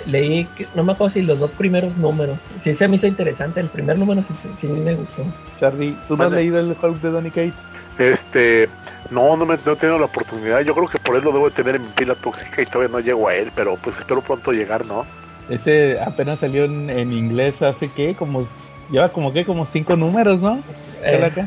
leí, 0.06 0.48
no 0.74 0.82
me 0.82 0.93
acuerdo 0.93 1.11
si 1.11 1.23
los 1.23 1.39
dos 1.39 1.55
primeros 1.55 1.97
números. 1.97 2.48
Sí, 2.59 2.74
se 2.74 2.89
me 2.89 2.97
hizo 2.97 3.06
interesante. 3.06 3.61
El 3.61 3.69
primer 3.69 3.98
número 3.98 4.23
sí, 4.23 4.35
sí 4.56 4.66
me 4.66 4.94
gustó. 4.94 5.24
Charlie, 5.61 5.97
¿tú 6.09 6.16
no 6.16 6.24
has 6.24 6.32
leído 6.32 6.59
el 6.59 6.74
Hulk 6.81 7.01
de 7.01 7.11
Donny 7.11 7.31
Cage? 7.31 7.52
Este, 7.98 8.69
no, 9.11 9.36
no, 9.36 9.47
me, 9.47 9.56
no 9.65 9.73
he 9.73 9.77
tenido 9.77 9.98
la 9.98 10.06
oportunidad. 10.06 10.61
Yo 10.62 10.74
creo 10.74 10.89
que 10.89 10.98
por 10.98 11.16
él 11.16 11.24
lo 11.24 11.32
debo 11.32 11.51
tener 11.51 11.77
en 11.77 11.82
mi 11.82 11.89
pila 11.89 12.15
tóxica 12.15 12.62
y 12.62 12.66
todavía 12.66 12.93
no 12.93 13.01
llego 13.01 13.28
a 13.28 13.35
él, 13.35 13.52
pero 13.55 13.77
pues 13.77 13.97
espero 13.98 14.20
pronto 14.20 14.52
llegar, 14.52 14.85
¿no? 14.86 15.05
Ese 15.48 16.01
apenas 16.01 16.39
salió 16.39 16.65
en, 16.65 17.12
inglés 17.12 17.61
hace 17.61 17.89
que 17.89 18.15
como 18.15 18.47
lleva 18.90 19.11
como 19.11 19.32
que 19.32 19.44
como 19.44 19.66
cinco 19.66 19.94
números, 19.94 20.40
¿no? 20.40 20.62
Eh, 21.02 21.47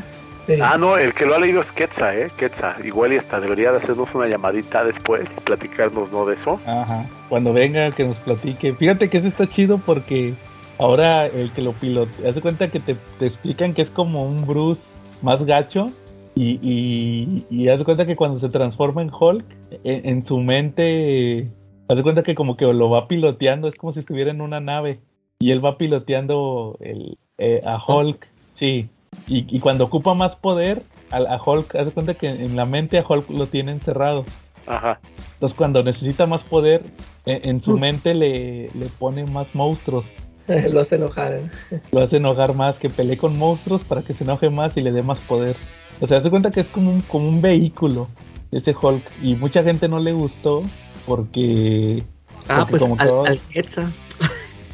ah, 0.62 0.76
no, 0.78 0.96
el 0.96 1.14
que 1.14 1.26
lo 1.26 1.34
ha 1.34 1.38
leído 1.38 1.60
es 1.60 1.72
Quetza, 1.72 2.16
¿eh? 2.16 2.30
Quetza. 2.36 2.76
Igual 2.84 3.12
y 3.12 3.16
hasta 3.16 3.40
debería 3.40 3.70
de 3.70 3.78
hacernos 3.78 4.14
una 4.14 4.26
llamadita 4.26 4.84
después 4.84 5.34
y 5.36 5.40
platicarnos, 5.40 6.12
¿no? 6.12 6.26
De 6.26 6.34
eso. 6.34 6.60
Ajá. 6.66 7.06
Cuando 7.28 7.52
venga, 7.52 7.90
que 7.90 8.04
nos 8.04 8.16
platique. 8.18 8.74
Fíjate 8.74 9.08
que 9.08 9.18
eso 9.18 9.28
está 9.28 9.46
chido 9.46 9.78
porque 9.78 10.34
ahora 10.78 11.26
el 11.26 11.50
que 11.52 11.62
lo 11.62 11.72
pilota, 11.72 12.12
hace 12.28 12.40
cuenta 12.40 12.70
que 12.70 12.80
te, 12.80 12.96
explican 13.20 13.74
que 13.74 13.82
es 13.82 13.90
como 13.90 14.26
un 14.26 14.46
Bruce 14.46 14.82
más 15.22 15.44
gacho. 15.44 15.86
Y, 16.34 16.60
y, 16.62 17.46
y 17.50 17.68
haz 17.68 17.82
cuenta 17.82 18.06
que 18.06 18.14
cuando 18.14 18.38
se 18.38 18.48
transforma 18.48 19.02
en 19.02 19.10
Hulk, 19.12 19.44
en 19.82 20.24
su 20.24 20.38
mente 20.38 21.48
Haz 21.88 22.02
cuenta 22.02 22.22
que 22.22 22.34
como 22.34 22.56
que 22.56 22.66
lo 22.66 22.90
va 22.90 23.08
piloteando, 23.08 23.66
es 23.66 23.74
como 23.74 23.94
si 23.94 24.00
estuviera 24.00 24.30
en 24.30 24.42
una 24.42 24.60
nave 24.60 25.00
y 25.38 25.52
él 25.52 25.64
va 25.64 25.78
piloteando 25.78 26.76
el, 26.80 27.16
eh, 27.38 27.62
a 27.64 27.78
Hulk, 27.82 28.28
sí. 28.52 28.90
Y, 29.26 29.60
cuando 29.60 29.84
ocupa 29.84 30.14
más 30.14 30.36
poder, 30.36 30.82
a, 31.10 31.38
Hulk, 31.44 31.74
haz 31.76 31.90
cuenta 31.90 32.14
que 32.14 32.28
en 32.28 32.56
la 32.56 32.64
mente 32.64 32.98
a 32.98 33.04
Hulk 33.06 33.28
lo 33.30 33.46
tiene 33.46 33.72
encerrado. 33.72 34.24
Ajá. 34.66 35.00
Entonces 35.34 35.56
cuando 35.56 35.82
necesita 35.82 36.26
más 36.26 36.42
poder, 36.42 36.82
e, 37.26 37.40
en, 37.44 37.62
su 37.62 37.78
mente 37.78 38.14
le, 38.14 38.70
le, 38.74 38.86
pone 38.98 39.24
más 39.26 39.54
monstruos. 39.54 40.04
lo 40.72 40.80
hace 40.80 40.96
enojar. 40.96 41.34
¿eh? 41.34 41.50
Lo 41.92 42.02
hace 42.02 42.16
enojar 42.16 42.54
más, 42.54 42.78
que 42.78 42.88
pelee 42.88 43.18
con 43.18 43.36
monstruos 43.36 43.82
para 43.82 44.02
que 44.02 44.14
se 44.14 44.24
enoje 44.24 44.48
más 44.50 44.76
y 44.76 44.80
le 44.80 44.92
dé 44.92 45.02
más 45.02 45.20
poder. 45.20 45.56
O 46.00 46.06
sea, 46.06 46.18
haz 46.18 46.28
cuenta 46.28 46.50
que 46.50 46.60
es 46.60 46.66
como 46.68 46.90
un, 46.90 47.00
como 47.02 47.28
un 47.28 47.42
vehículo 47.42 48.08
ese 48.50 48.74
Hulk. 48.80 49.02
Y 49.22 49.34
mucha 49.34 49.62
gente 49.62 49.88
no 49.88 49.98
le 49.98 50.12
gustó 50.12 50.62
porque. 51.06 52.02
Ah, 52.48 52.66
pues 52.68 52.82
como 52.82 52.96
al, 52.98 53.26
al 53.26 53.38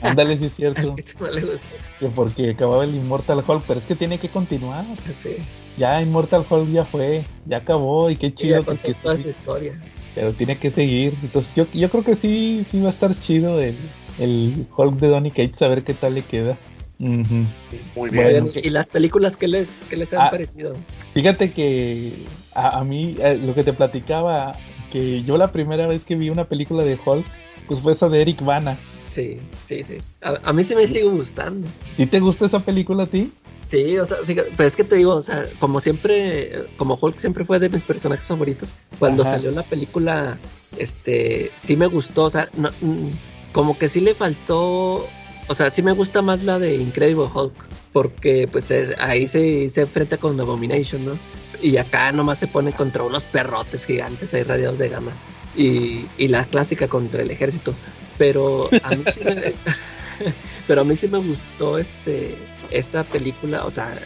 Ándale, 0.04 0.38
sí 0.38 0.44
es 0.46 0.54
cierto. 0.56 0.94
que 0.94 2.06
porque 2.08 2.50
acababa 2.50 2.84
el 2.84 2.94
Immortal 2.94 3.42
Hulk, 3.46 3.64
pero 3.66 3.80
es 3.80 3.86
que 3.86 3.94
tiene 3.94 4.18
que 4.18 4.28
continuar. 4.28 4.84
Sí. 5.22 5.36
Ya 5.76 6.00
Immortal 6.00 6.44
Hulk 6.48 6.70
ya 6.70 6.84
fue, 6.84 7.24
ya 7.46 7.58
acabó 7.58 8.10
y 8.10 8.16
qué 8.16 8.34
chido. 8.34 8.60
Y 8.60 8.88
ya 8.88 8.94
toda 9.02 9.16
su 9.16 9.28
historia. 9.28 9.80
Pero 10.14 10.32
tiene 10.32 10.56
que 10.56 10.70
seguir. 10.70 11.14
Entonces 11.22 11.52
yo, 11.56 11.66
yo 11.72 11.88
creo 11.88 12.04
que 12.04 12.16
sí, 12.16 12.64
sí 12.70 12.80
va 12.80 12.88
a 12.88 12.92
estar 12.92 13.18
chido 13.18 13.60
el, 13.60 13.74
el 14.20 14.66
Hulk 14.76 14.96
de 14.98 15.08
Donny 15.08 15.30
Cates, 15.30 15.60
a 15.62 15.68
ver 15.68 15.82
qué 15.82 15.94
tal 15.94 16.14
le 16.14 16.22
queda. 16.22 16.56
Muy 16.98 18.10
bien. 18.10 18.50
¿Y 18.54 18.70
las 18.70 18.88
películas 18.88 19.36
qué 19.36 19.48
les, 19.48 19.80
qué 19.90 19.96
les 19.96 20.12
han 20.12 20.22
ah, 20.22 20.30
parecido? 20.30 20.76
Fíjate 21.12 21.52
que 21.52 22.12
a, 22.54 22.78
a 22.78 22.84
mí, 22.84 23.16
eh, 23.18 23.36
lo 23.36 23.54
que 23.54 23.64
te 23.64 23.72
platicaba, 23.72 24.56
que 24.92 25.22
yo 25.24 25.36
la 25.36 25.50
primera 25.50 25.86
vez 25.86 26.04
que 26.04 26.14
vi 26.14 26.30
una 26.30 26.44
película 26.44 26.84
de 26.84 26.98
Hulk, 27.04 27.26
pues 27.66 27.80
fue 27.80 27.92
esa 27.92 28.08
de 28.08 28.22
Eric 28.22 28.44
Bana. 28.44 28.78
Sí, 29.14 29.38
sí, 29.68 29.84
sí. 29.84 29.98
A, 30.22 30.52
mí 30.52 30.64
sí 30.64 30.74
me 30.74 30.88
sigue 30.88 31.04
gustando. 31.04 31.68
¿Y 31.96 32.06
te 32.06 32.18
gusta 32.18 32.46
esa 32.46 32.58
película 32.58 33.04
a 33.04 33.06
ti? 33.06 33.32
Sí, 33.70 33.96
o 33.96 34.04
sea, 34.04 34.16
fíjate, 34.26 34.50
pero 34.56 34.66
es 34.66 34.74
que 34.74 34.82
te 34.82 34.96
digo, 34.96 35.14
o 35.14 35.22
sea, 35.22 35.46
como 35.60 35.80
siempre, 35.80 36.64
como 36.76 36.98
Hulk 37.00 37.20
siempre 37.20 37.44
fue 37.44 37.60
de 37.60 37.68
mis 37.68 37.84
personajes 37.84 38.26
favoritos, 38.26 38.70
cuando 38.98 39.22
salió 39.22 39.52
la 39.52 39.62
película, 39.62 40.36
este, 40.78 41.52
sí 41.56 41.76
me 41.76 41.86
gustó, 41.86 42.24
o 42.24 42.30
sea, 42.30 42.48
no, 42.56 42.70
mm, 42.80 43.10
como 43.52 43.78
que 43.78 43.88
sí 43.88 44.00
le 44.00 44.14
faltó, 44.14 45.06
o 45.46 45.54
sea, 45.54 45.70
sí 45.70 45.80
me 45.82 45.92
gusta 45.92 46.20
más 46.20 46.42
la 46.42 46.58
de 46.58 46.74
Incredible 46.74 47.30
Hulk, 47.32 47.54
porque 47.92 48.48
pues 48.50 48.72
ahí 48.98 49.28
se, 49.28 49.70
se 49.70 49.82
enfrenta 49.82 50.16
con 50.16 50.40
Abomination, 50.40 51.04
¿no? 51.04 51.18
Y 51.62 51.76
acá 51.76 52.10
nomás 52.10 52.38
se 52.38 52.48
pone 52.48 52.72
contra 52.72 53.04
unos 53.04 53.24
perrotes 53.24 53.86
gigantes 53.86 54.34
ahí 54.34 54.42
radiados 54.42 54.78
de 54.78 54.88
gama. 54.88 55.12
Y, 55.56 56.06
la 56.18 56.44
clásica 56.46 56.88
contra 56.88 57.22
el 57.22 57.30
ejército. 57.30 57.74
Pero 58.18 58.68
a 58.82 58.90
mí 58.94 59.04
sí 59.12 59.20
me, 59.24 59.34
pero 60.66 60.80
a 60.82 60.84
mí 60.84 60.96
sí 60.96 61.08
me 61.08 61.18
gustó 61.18 61.78
este 61.78 62.36
esta 62.70 63.04
película, 63.04 63.64
o 63.66 63.70
sea, 63.70 64.00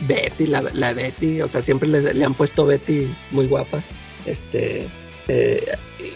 Betty, 0.00 0.46
la, 0.46 0.60
Betty, 0.92 1.40
o 1.42 1.48
sea, 1.48 1.62
siempre 1.62 1.88
le, 1.88 2.24
han 2.24 2.34
puesto 2.34 2.66
Betty 2.66 3.08
muy 3.30 3.46
guapas. 3.46 3.84
Este, 4.26 4.88
Eh, 5.28 5.64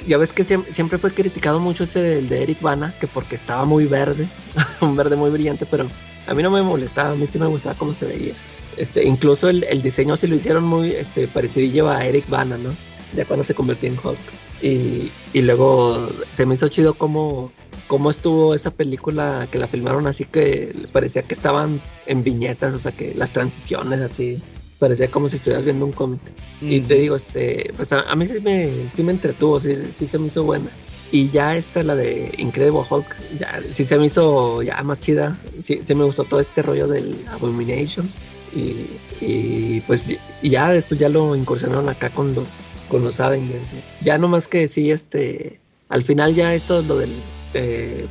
ya 0.08 0.18
ves 0.18 0.32
que 0.32 0.42
siem- 0.44 0.64
siempre 0.72 0.98
fue 0.98 1.14
criticado 1.14 1.60
mucho 1.60 1.84
ese 1.84 2.00
del 2.02 2.28
de 2.28 2.42
Eric 2.42 2.60
Bana, 2.60 2.92
que 2.98 3.06
porque 3.06 3.36
estaba 3.36 3.64
muy 3.64 3.86
verde, 3.86 4.26
un 4.80 4.96
verde 4.96 5.14
muy 5.14 5.30
brillante, 5.30 5.64
pero 5.64 5.86
a 6.26 6.34
mí 6.34 6.42
no 6.42 6.50
me 6.50 6.60
molestaba, 6.62 7.10
a 7.12 7.14
mí 7.14 7.24
sí 7.28 7.38
me 7.38 7.46
gustaba 7.46 7.76
cómo 7.76 7.94
se 7.94 8.06
veía. 8.06 8.34
Este, 8.76 9.04
incluso 9.04 9.48
el, 9.48 9.62
el 9.64 9.80
diseño 9.80 10.16
sí 10.16 10.26
lo 10.26 10.34
hicieron 10.34 10.64
muy 10.64 10.90
este, 10.92 11.28
parecidillo 11.28 11.88
a 11.88 12.04
Eric 12.04 12.28
Bana, 12.28 12.58
¿no? 12.58 12.74
Ya 13.14 13.24
cuando 13.26 13.44
se 13.44 13.54
convirtió 13.54 13.88
en 13.88 13.96
Hulk. 14.02 14.18
Y, 14.62 15.10
y 15.32 15.42
luego 15.42 16.08
se 16.32 16.46
me 16.46 16.54
hizo 16.54 16.68
chido 16.68 16.94
cómo, 16.94 17.52
cómo 17.86 18.10
estuvo 18.10 18.54
esa 18.54 18.70
película 18.70 19.48
que 19.50 19.58
la 19.58 19.68
filmaron 19.68 20.06
así 20.06 20.24
que 20.24 20.88
parecía 20.92 21.22
que 21.22 21.34
estaban 21.34 21.80
en 22.06 22.24
viñetas, 22.24 22.74
o 22.74 22.78
sea 22.78 22.92
que 22.92 23.14
las 23.14 23.32
transiciones 23.32 24.00
así, 24.00 24.40
parecía 24.78 25.10
como 25.10 25.28
si 25.28 25.36
estuvieras 25.36 25.64
viendo 25.64 25.84
un 25.84 25.92
cómic. 25.92 26.20
Y 26.60 26.80
te 26.80 26.94
digo, 26.94 27.16
este, 27.16 27.72
pues 27.76 27.92
a, 27.92 28.00
a 28.00 28.16
mí 28.16 28.26
sí 28.26 28.40
me, 28.40 28.90
sí 28.92 29.02
me 29.02 29.12
entretuvo, 29.12 29.60
sí, 29.60 29.76
sí 29.94 30.06
se 30.06 30.18
me 30.18 30.28
hizo 30.28 30.44
buena. 30.44 30.70
Y 31.12 31.28
ya 31.30 31.56
esta, 31.56 31.82
la 31.82 31.94
de 31.94 32.32
Incredible 32.36 32.82
Hulk, 32.88 33.06
ya 33.38 33.60
sí 33.72 33.84
se 33.84 33.98
me 33.98 34.06
hizo 34.06 34.62
ya 34.62 34.82
más 34.82 35.00
chida. 35.00 35.38
Sí, 35.62 35.80
sí 35.84 35.94
me 35.94 36.04
gustó 36.04 36.24
todo 36.24 36.40
este 36.40 36.62
rollo 36.62 36.88
del 36.88 37.16
Abomination. 37.30 38.10
Y, 38.54 38.86
y 39.20 39.80
pues 39.86 40.10
y 40.42 40.48
ya 40.48 40.70
después 40.70 40.98
ya 40.98 41.08
lo 41.08 41.36
incursionaron 41.36 41.88
acá 41.88 42.10
con 42.10 42.34
los 42.34 42.48
con 42.88 43.02
los 43.02 43.20
Avengers. 43.20 43.66
Ya 44.00 44.18
no 44.18 44.28
más 44.28 44.48
que 44.48 44.68
sí, 44.68 44.90
este, 44.90 45.60
al 45.88 46.02
final 46.02 46.34
ya 46.34 46.54
esto 46.54 46.82
lo 46.82 46.96
del 46.96 47.10
eh, 47.54 48.06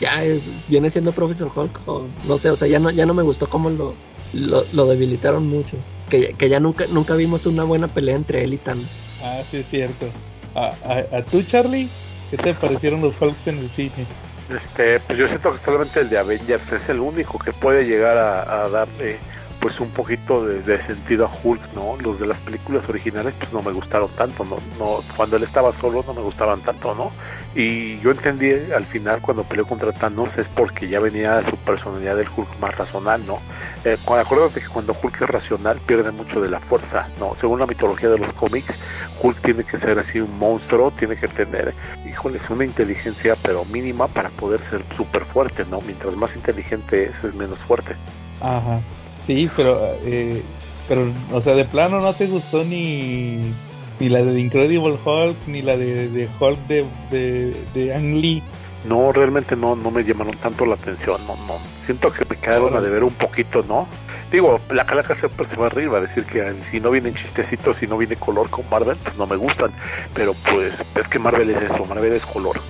ya 0.00 0.22
viene 0.68 0.90
siendo 0.90 1.12
Professor 1.12 1.50
Hulk 1.54 1.80
o 1.86 2.04
no 2.26 2.38
sé, 2.38 2.50
o 2.50 2.56
sea, 2.56 2.68
ya 2.68 2.78
no 2.78 2.90
ya 2.90 3.06
no 3.06 3.14
me 3.14 3.22
gustó 3.22 3.48
cómo 3.48 3.70
lo 3.70 3.94
lo, 4.32 4.64
lo 4.72 4.86
debilitaron 4.86 5.46
mucho. 5.46 5.76
Que, 6.10 6.32
que 6.32 6.48
ya 6.48 6.58
nunca 6.58 6.86
nunca 6.90 7.14
vimos 7.14 7.44
una 7.46 7.64
buena 7.64 7.86
pelea 7.86 8.16
entre 8.16 8.42
él 8.42 8.54
y 8.54 8.58
Thanos. 8.58 8.86
Ah, 9.22 9.42
sí, 9.50 9.58
es 9.58 9.66
cierto. 9.68 10.06
¿A, 10.54 10.74
a, 10.84 11.18
a 11.18 11.22
tú, 11.24 11.42
Charlie? 11.42 11.88
¿Qué 12.30 12.36
te 12.36 12.54
parecieron 12.54 13.02
los 13.02 13.20
Hulks 13.20 13.46
en 13.46 13.58
el 13.58 13.68
cine? 13.70 14.06
Este, 14.54 15.00
pues 15.00 15.18
yo 15.18 15.28
siento 15.28 15.52
que 15.52 15.58
solamente 15.58 16.00
el 16.00 16.08
de 16.08 16.18
Avengers 16.18 16.72
es 16.72 16.88
el 16.88 17.00
único 17.00 17.38
que 17.38 17.52
puede 17.52 17.84
llegar 17.86 18.16
a, 18.16 18.64
a 18.64 18.68
darle 18.70 19.18
pues 19.60 19.80
un 19.80 19.90
poquito 19.90 20.44
de, 20.44 20.80
sentido 20.80 21.26
a 21.26 21.30
Hulk, 21.42 21.72
¿no? 21.74 21.96
Los 22.00 22.18
de 22.20 22.26
las 22.26 22.40
películas 22.40 22.88
originales 22.88 23.34
pues 23.38 23.52
no 23.52 23.60
me 23.60 23.72
gustaron 23.72 24.08
tanto, 24.10 24.44
¿no? 24.44 24.56
no 24.78 25.02
cuando 25.16 25.36
él 25.36 25.42
estaba 25.42 25.72
solo 25.72 26.04
no 26.06 26.14
me 26.14 26.22
gustaban 26.22 26.60
tanto, 26.60 26.94
¿no? 26.94 27.10
Y 27.54 27.98
yo 27.98 28.10
entendí 28.12 28.52
al 28.74 28.84
final 28.84 29.20
cuando 29.20 29.42
peleó 29.44 29.66
contra 29.66 29.92
Thanos 29.92 30.38
es 30.38 30.48
porque 30.48 30.88
ya 30.88 31.00
venía 31.00 31.42
su 31.44 31.56
personalidad 31.56 32.16
del 32.16 32.28
Hulk 32.34 32.58
más 32.60 32.76
racional, 32.76 33.26
¿no? 33.26 33.40
Eh, 33.84 33.96
cu- 34.04 34.14
acuérdate 34.14 34.60
que 34.60 34.68
cuando 34.68 34.96
Hulk 35.00 35.22
es 35.22 35.28
racional 35.28 35.80
pierde 35.80 36.10
mucho 36.12 36.40
de 36.40 36.50
la 36.50 36.60
fuerza, 36.60 37.08
¿no? 37.18 37.34
Según 37.36 37.58
la 37.58 37.66
mitología 37.66 38.08
de 38.10 38.18
los 38.18 38.32
cómics, 38.32 38.78
Hulk 39.20 39.40
tiene 39.40 39.64
que 39.64 39.76
ser 39.76 39.98
así 39.98 40.20
un 40.20 40.38
monstruo, 40.38 40.92
tiene 40.92 41.16
que 41.16 41.26
tener, 41.28 41.74
híjoles, 42.08 42.48
una 42.50 42.64
inteligencia 42.64 43.34
pero 43.42 43.64
mínima 43.64 44.06
para 44.06 44.30
poder 44.30 44.62
ser 44.62 44.84
súper 44.96 45.24
fuerte, 45.24 45.64
¿no? 45.68 45.80
Mientras 45.80 46.14
más 46.16 46.36
inteligente 46.36 47.06
es, 47.10 47.24
es 47.24 47.34
menos 47.34 47.58
fuerte. 47.58 47.96
Ajá. 48.40 48.80
Sí, 49.28 49.46
pero, 49.54 49.94
eh, 50.06 50.42
pero, 50.88 51.12
o 51.34 51.42
sea, 51.42 51.52
de 51.52 51.66
plano 51.66 52.00
no 52.00 52.14
te 52.14 52.28
gustó 52.28 52.64
ni, 52.64 53.52
ni 54.00 54.08
la 54.08 54.22
de 54.22 54.40
Incredible 54.40 54.96
Hulk, 55.04 55.36
ni 55.46 55.60
la 55.60 55.76
de, 55.76 56.08
de 56.08 56.26
Hulk 56.40 56.58
de, 56.66 56.86
de, 57.10 57.54
de 57.74 57.94
Ang 57.94 58.14
Lee. 58.22 58.42
No, 58.88 59.12
realmente 59.12 59.54
no, 59.54 59.76
no 59.76 59.90
me 59.90 60.02
llamaron 60.02 60.32
tanto 60.40 60.64
la 60.64 60.76
atención, 60.76 61.20
no, 61.26 61.36
no. 61.46 61.58
Siento 61.78 62.10
que 62.10 62.24
me 62.24 62.36
quedaron 62.36 62.74
a 62.74 62.80
deber 62.80 63.04
un 63.04 63.12
poquito, 63.12 63.62
¿no? 63.68 63.86
Digo, 64.32 64.60
la 64.70 64.86
calaca 64.86 65.14
siempre 65.14 65.44
se 65.44 65.56
va 65.58 65.66
arriba, 65.66 65.98
a 65.98 66.00
decir 66.00 66.24
que 66.24 66.54
si 66.62 66.80
no 66.80 66.90
vienen 66.90 67.12
chistecitos, 67.12 67.76
si 67.76 67.86
no 67.86 67.98
viene 67.98 68.16
color 68.16 68.48
con 68.48 68.64
Marvel, 68.70 68.96
pues 69.02 69.18
no 69.18 69.26
me 69.26 69.36
gustan. 69.36 69.72
Pero 70.14 70.34
pues 70.50 70.82
es 70.96 71.06
que 71.06 71.18
Marvel 71.18 71.50
es 71.50 71.70
eso, 71.70 71.84
Marvel 71.84 72.14
es 72.14 72.24
color. 72.24 72.62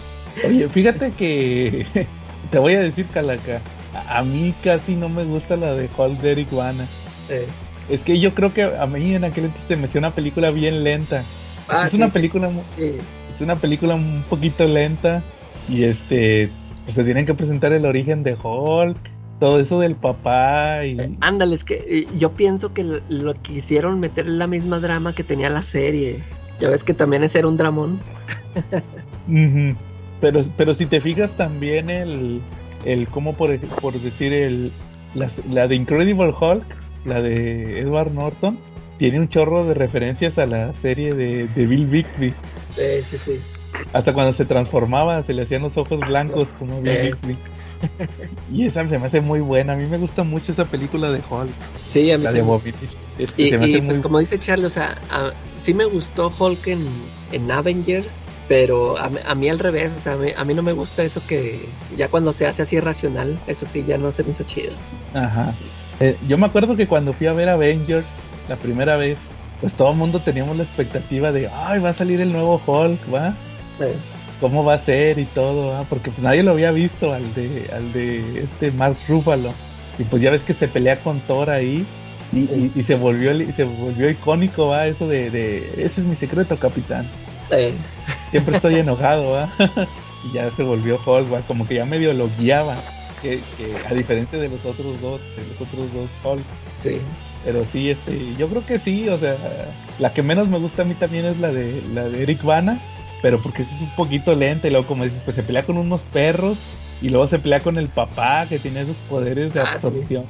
Oye, 0.44 0.68
fíjate 0.68 1.12
que 1.12 1.86
te 2.50 2.58
voy 2.58 2.74
a 2.74 2.80
decir, 2.80 3.06
Calaca, 3.14 3.60
a, 3.94 4.18
a 4.18 4.22
mí 4.24 4.54
casi 4.62 4.94
no 4.96 5.08
me 5.08 5.24
gusta 5.24 5.56
la 5.56 5.74
de 5.74 5.88
Hulk 5.96 6.20
de 6.20 6.32
Eric 6.32 6.50
Bana. 6.52 6.86
Eh, 7.28 7.46
Es 7.88 8.00
que 8.02 8.18
yo 8.20 8.34
creo 8.34 8.52
que 8.52 8.62
a 8.64 8.86
mí 8.86 9.14
en 9.14 9.24
aquel 9.24 9.44
entonces 9.46 9.68
se 9.68 9.76
me 9.76 9.84
hacía 9.84 9.98
una 10.00 10.14
película 10.14 10.50
bien 10.50 10.84
lenta. 10.84 11.24
ah, 11.68 11.84
es 11.86 11.90
sí, 11.92 11.96
una 11.96 12.08
película 12.08 12.50
sí. 12.76 12.96
es 13.34 13.40
una 13.40 13.56
película 13.56 13.94
un 13.94 14.22
poquito 14.28 14.64
lenta 14.66 15.22
y 15.68 15.84
este 15.84 16.50
pues 16.84 16.94
se 16.96 17.04
tienen 17.04 17.26
que 17.26 17.34
presentar 17.34 17.72
el 17.74 17.84
origen 17.84 18.22
de 18.22 18.34
Hulk, 18.34 18.96
todo 19.40 19.60
eso 19.60 19.78
del 19.78 19.94
papá 19.94 20.84
y 20.86 20.96
Ándale, 21.20 21.54
es 21.54 21.62
que 21.64 21.74
eh, 21.86 22.06
yo 22.16 22.32
pienso 22.32 22.72
que 22.72 22.82
lo- 23.08 23.34
quisieron 23.34 24.00
meter 24.00 24.26
en 24.26 24.38
la 24.38 24.46
misma 24.46 24.80
drama 24.80 25.14
que 25.14 25.22
tenía 25.24 25.50
la 25.50 25.60
serie. 25.62 26.22
Ya 26.60 26.70
ves 26.70 26.82
que 26.84 26.92
también 26.94 27.22
ese 27.24 27.38
era 27.38 27.46
un 27.48 27.56
dramón. 27.56 28.00
Pero 30.20 30.74
si 30.74 30.86
te 30.86 31.00
fijas 31.00 31.30
también 31.36 31.90
el 31.90 32.40
el 32.92 33.08
cómo 33.08 33.34
por, 33.34 33.56
por 33.80 33.94
decir 34.00 34.32
el 34.32 34.72
la, 35.14 35.28
la 35.50 35.66
de 35.68 35.74
Incredible 35.76 36.32
Hulk, 36.38 36.64
la 37.04 37.20
de 37.22 37.80
Edward 37.80 38.12
Norton 38.12 38.58
tiene 38.98 39.20
un 39.20 39.28
chorro 39.28 39.64
de 39.64 39.74
referencias 39.74 40.38
a 40.38 40.46
la 40.46 40.72
serie 40.82 41.14
de, 41.14 41.46
de 41.48 41.66
Bill 41.66 41.86
Bixby. 41.86 42.34
Eh, 42.76 43.02
sí, 43.08 43.16
sí. 43.16 43.40
Hasta 43.92 44.12
cuando 44.12 44.32
se 44.32 44.44
transformaba, 44.44 45.22
se 45.22 45.32
le 45.34 45.42
hacían 45.42 45.62
los 45.62 45.76
ojos 45.76 46.00
blancos 46.00 46.48
como 46.58 46.80
Bill 46.82 46.92
Eh. 46.92 47.02
Bixby. 47.12 47.36
Y 48.52 48.66
esa 48.66 48.88
se 48.88 48.98
me 48.98 49.06
hace 49.06 49.20
muy 49.20 49.38
buena. 49.40 49.74
A 49.74 49.76
mí 49.76 49.86
me 49.86 49.98
gusta 49.98 50.24
mucho 50.24 50.50
esa 50.52 50.64
película 50.64 51.12
de 51.12 51.18
Hulk, 51.30 51.50
Sí, 51.88 52.10
a 52.10 52.18
mí 52.18 52.24
la 52.24 52.32
de. 52.32 52.40
Abomination. 52.40 52.90
Este, 53.18 53.42
Y, 53.42 53.56
pues 53.56 53.82
muy- 53.82 54.00
como 54.00 54.18
dice 54.18 54.38
Charlie, 54.38 54.66
o 54.66 54.70
sea, 54.70 54.96
a- 55.10 55.30
sí 55.60 55.74
me 55.74 55.84
gustó 55.84 56.32
Hulk 56.36 56.66
en, 56.68 56.84
en 57.32 57.50
Avengers, 57.50 58.27
pero 58.48 58.98
a, 58.98 59.08
mí- 59.10 59.20
a 59.26 59.34
mí 59.34 59.48
al 59.48 59.58
revés, 59.58 59.92
o 59.96 60.00
sea, 60.00 60.14
a 60.14 60.16
mí, 60.16 60.30
a 60.36 60.44
mí 60.44 60.54
no 60.54 60.62
me 60.62 60.72
gusta 60.72 61.02
eso 61.04 61.20
que 61.26 61.68
ya 61.96 62.08
cuando 62.08 62.32
se 62.32 62.46
hace 62.46 62.62
así 62.62 62.80
racional, 62.80 63.38
eso 63.46 63.66
sí 63.66 63.84
ya 63.86 63.98
no 63.98 64.10
se 64.10 64.24
me 64.24 64.30
hizo 64.30 64.44
chido. 64.44 64.72
Ajá. 65.14 65.52
Eh, 66.00 66.16
yo 66.26 66.38
me 66.38 66.46
acuerdo 66.46 66.74
que 66.76 66.86
cuando 66.86 67.12
fui 67.12 67.26
a 67.26 67.32
ver 67.32 67.48
Avengers 67.48 68.06
la 68.48 68.56
primera 68.56 68.96
vez, 68.96 69.18
pues 69.60 69.74
todo 69.74 69.90
el 69.90 69.96
mundo 69.96 70.20
teníamos 70.20 70.56
la 70.56 70.62
expectativa 70.62 71.30
de, 71.32 71.48
ay, 71.48 71.80
va 71.80 71.90
a 71.90 71.92
salir 71.92 72.20
el 72.20 72.32
nuevo 72.32 72.60
Hulk, 72.64 73.12
¿va? 73.12 73.34
Eh, 73.80 73.94
¿Cómo 74.40 74.64
va 74.64 74.74
a 74.74 74.78
ser 74.84 75.18
y 75.18 75.24
todo? 75.24 75.72
¿va? 75.72 75.82
Porque 75.82 76.10
pues 76.10 76.22
nadie 76.22 76.42
lo 76.44 76.52
había 76.52 76.70
visto 76.70 77.12
al 77.12 77.34
de, 77.34 77.68
al 77.74 77.92
de 77.92 78.44
este 78.44 78.70
Mark 78.70 78.96
Ruffalo. 79.08 79.52
Y 79.98 80.04
pues 80.04 80.22
ya 80.22 80.30
ves 80.30 80.42
que 80.42 80.54
se 80.54 80.68
pelea 80.68 80.96
con 81.00 81.18
Thor 81.20 81.50
ahí. 81.50 81.84
Y, 82.32 82.38
y- 82.40 82.72
y 82.76 82.82
se 82.84 82.94
volvió 82.94 83.32
y 83.32 83.50
se 83.52 83.64
volvió 83.64 84.08
icónico, 84.08 84.68
va, 84.68 84.86
eso 84.86 85.08
de, 85.08 85.30
de 85.30 85.58
ese 85.78 86.00
es 86.02 86.06
mi 86.06 86.14
secreto, 86.14 86.56
capitán. 86.56 87.04
eh, 87.50 87.72
Siempre 88.30 88.56
estoy 88.56 88.76
enojado, 88.76 89.30
va. 89.32 89.48
y 90.28 90.32
ya 90.34 90.50
se 90.50 90.62
volvió 90.62 90.98
Hulk, 91.04 91.46
como 91.46 91.66
que 91.66 91.76
ya 91.76 91.84
medio 91.84 92.12
lo 92.12 92.28
guiaba. 92.38 92.76
Que, 93.22 93.40
que 93.56 93.74
a 93.88 93.94
diferencia 93.94 94.38
de 94.38 94.48
los 94.48 94.64
otros 94.64 95.00
dos, 95.00 95.20
de 95.36 95.42
los 95.48 95.60
otros 95.68 95.92
dos 95.92 96.08
Hulk. 96.24 96.42
sí. 96.82 96.98
Pero 97.44 97.64
sí, 97.72 97.88
este, 97.90 98.34
yo 98.36 98.48
creo 98.48 98.66
que 98.66 98.78
sí, 98.80 99.08
o 99.08 99.16
sea, 99.16 99.34
la 100.00 100.12
que 100.12 100.22
menos 100.24 100.48
me 100.48 100.58
gusta 100.58 100.82
a 100.82 100.84
mí 100.84 100.94
también 100.94 101.24
es 101.24 101.38
la 101.38 101.52
de 101.52 101.80
la 101.94 102.04
de 102.08 102.24
Eric 102.24 102.42
Bana, 102.42 102.78
pero 103.22 103.40
porque 103.40 103.62
es 103.62 103.68
un 103.80 103.88
poquito 103.90 104.34
lenta 104.34 104.66
y 104.66 104.70
luego 104.72 104.86
como 104.88 105.04
dices, 105.04 105.20
pues 105.24 105.36
se 105.36 105.44
pelea 105.44 105.62
con 105.62 105.78
unos 105.78 106.00
perros 106.12 106.58
y 107.00 107.08
luego 107.10 107.28
se 107.28 107.38
pelea 107.38 107.60
con 107.60 107.78
el 107.78 107.88
papá 107.88 108.44
que 108.48 108.58
tiene 108.58 108.80
esos 108.82 108.96
poderes 109.08 109.54
de 109.54 109.60
Ah, 109.60 109.66
sí. 109.66 109.86
absorción. 109.86 110.24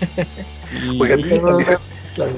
Y- 0.80 1.00
Oigan, 1.02 1.20
y- 1.20 1.24
claro. 2.14 2.32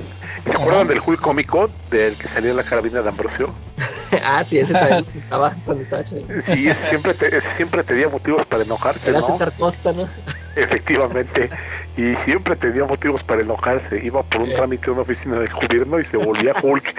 ¿Se 0.47 0.57
acuerdan 0.57 0.87
del 0.89 1.01
Hulk 1.05 1.21
cómico 1.21 1.71
del 1.91 2.15
que 2.17 2.29
salía 2.29 2.51
en 2.51 2.57
la 2.57 2.63
carabina 2.65 3.03
de 3.03 3.09
Ambrosio? 3.09 3.53
ah, 4.25 4.43
sí, 4.45 4.59
ese 4.59 4.73
también 4.73 5.05
estaba 5.17 5.55
cuando 5.65 5.83
estaba 5.83 6.05
chido. 6.05 6.23
Sí, 6.41 6.69
ese 6.69 6.85
siempre, 6.87 7.15
te, 7.15 7.37
ese 7.37 7.51
siempre 7.51 7.83
tenía 7.85 8.09
motivos 8.09 8.45
para 8.47 8.63
enojarse, 8.65 9.11
Era 9.11 9.21
¿no? 9.21 9.27
César 9.27 9.53
Costa, 9.59 9.93
¿no? 9.93 10.09
Efectivamente. 10.57 11.51
Y 11.97 12.15
siempre 12.17 12.57
tenía 12.57 12.85
motivos 12.85 13.23
para 13.23 13.43
enojarse. 13.43 14.03
Iba 14.05 14.23
por 14.23 14.43
un 14.43 14.51
Eh. 14.51 14.55
trámite 14.55 14.89
a 14.89 14.93
una 14.93 15.03
oficina 15.03 15.39
del 15.39 15.53
gobierno 15.53 15.99
y 15.99 16.05
se 16.05 16.17
volvía 16.17 16.55
Hulk. 16.63 16.95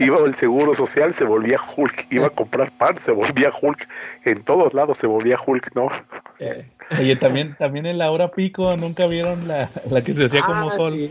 Iba 0.00 0.18
al 0.18 0.34
seguro 0.34 0.74
social, 0.74 1.12
se 1.14 1.24
volvía 1.24 1.58
Hulk. 1.76 2.06
Iba 2.10 2.26
a 2.28 2.30
comprar 2.30 2.70
pan, 2.72 2.98
se 2.98 3.10
volvía 3.12 3.50
Hulk. 3.60 3.88
En 4.24 4.42
todos 4.42 4.72
lados 4.74 4.96
se 4.98 5.06
volvía 5.06 5.36
Hulk, 5.44 5.70
¿no? 5.74 5.88
Eh, 6.38 6.66
Oye, 6.98 7.16
también, 7.16 7.54
también 7.58 7.84
en 7.86 7.98
la 7.98 8.10
hora 8.10 8.30
pico 8.30 8.74
nunca 8.76 9.06
vieron 9.06 9.46
la, 9.48 9.68
la 9.90 10.02
que 10.02 10.14
se 10.14 10.26
hacía 10.26 10.42
como 10.42 10.70
ah, 10.70 10.74
Hulk. 10.78 10.94
sí. 11.00 11.10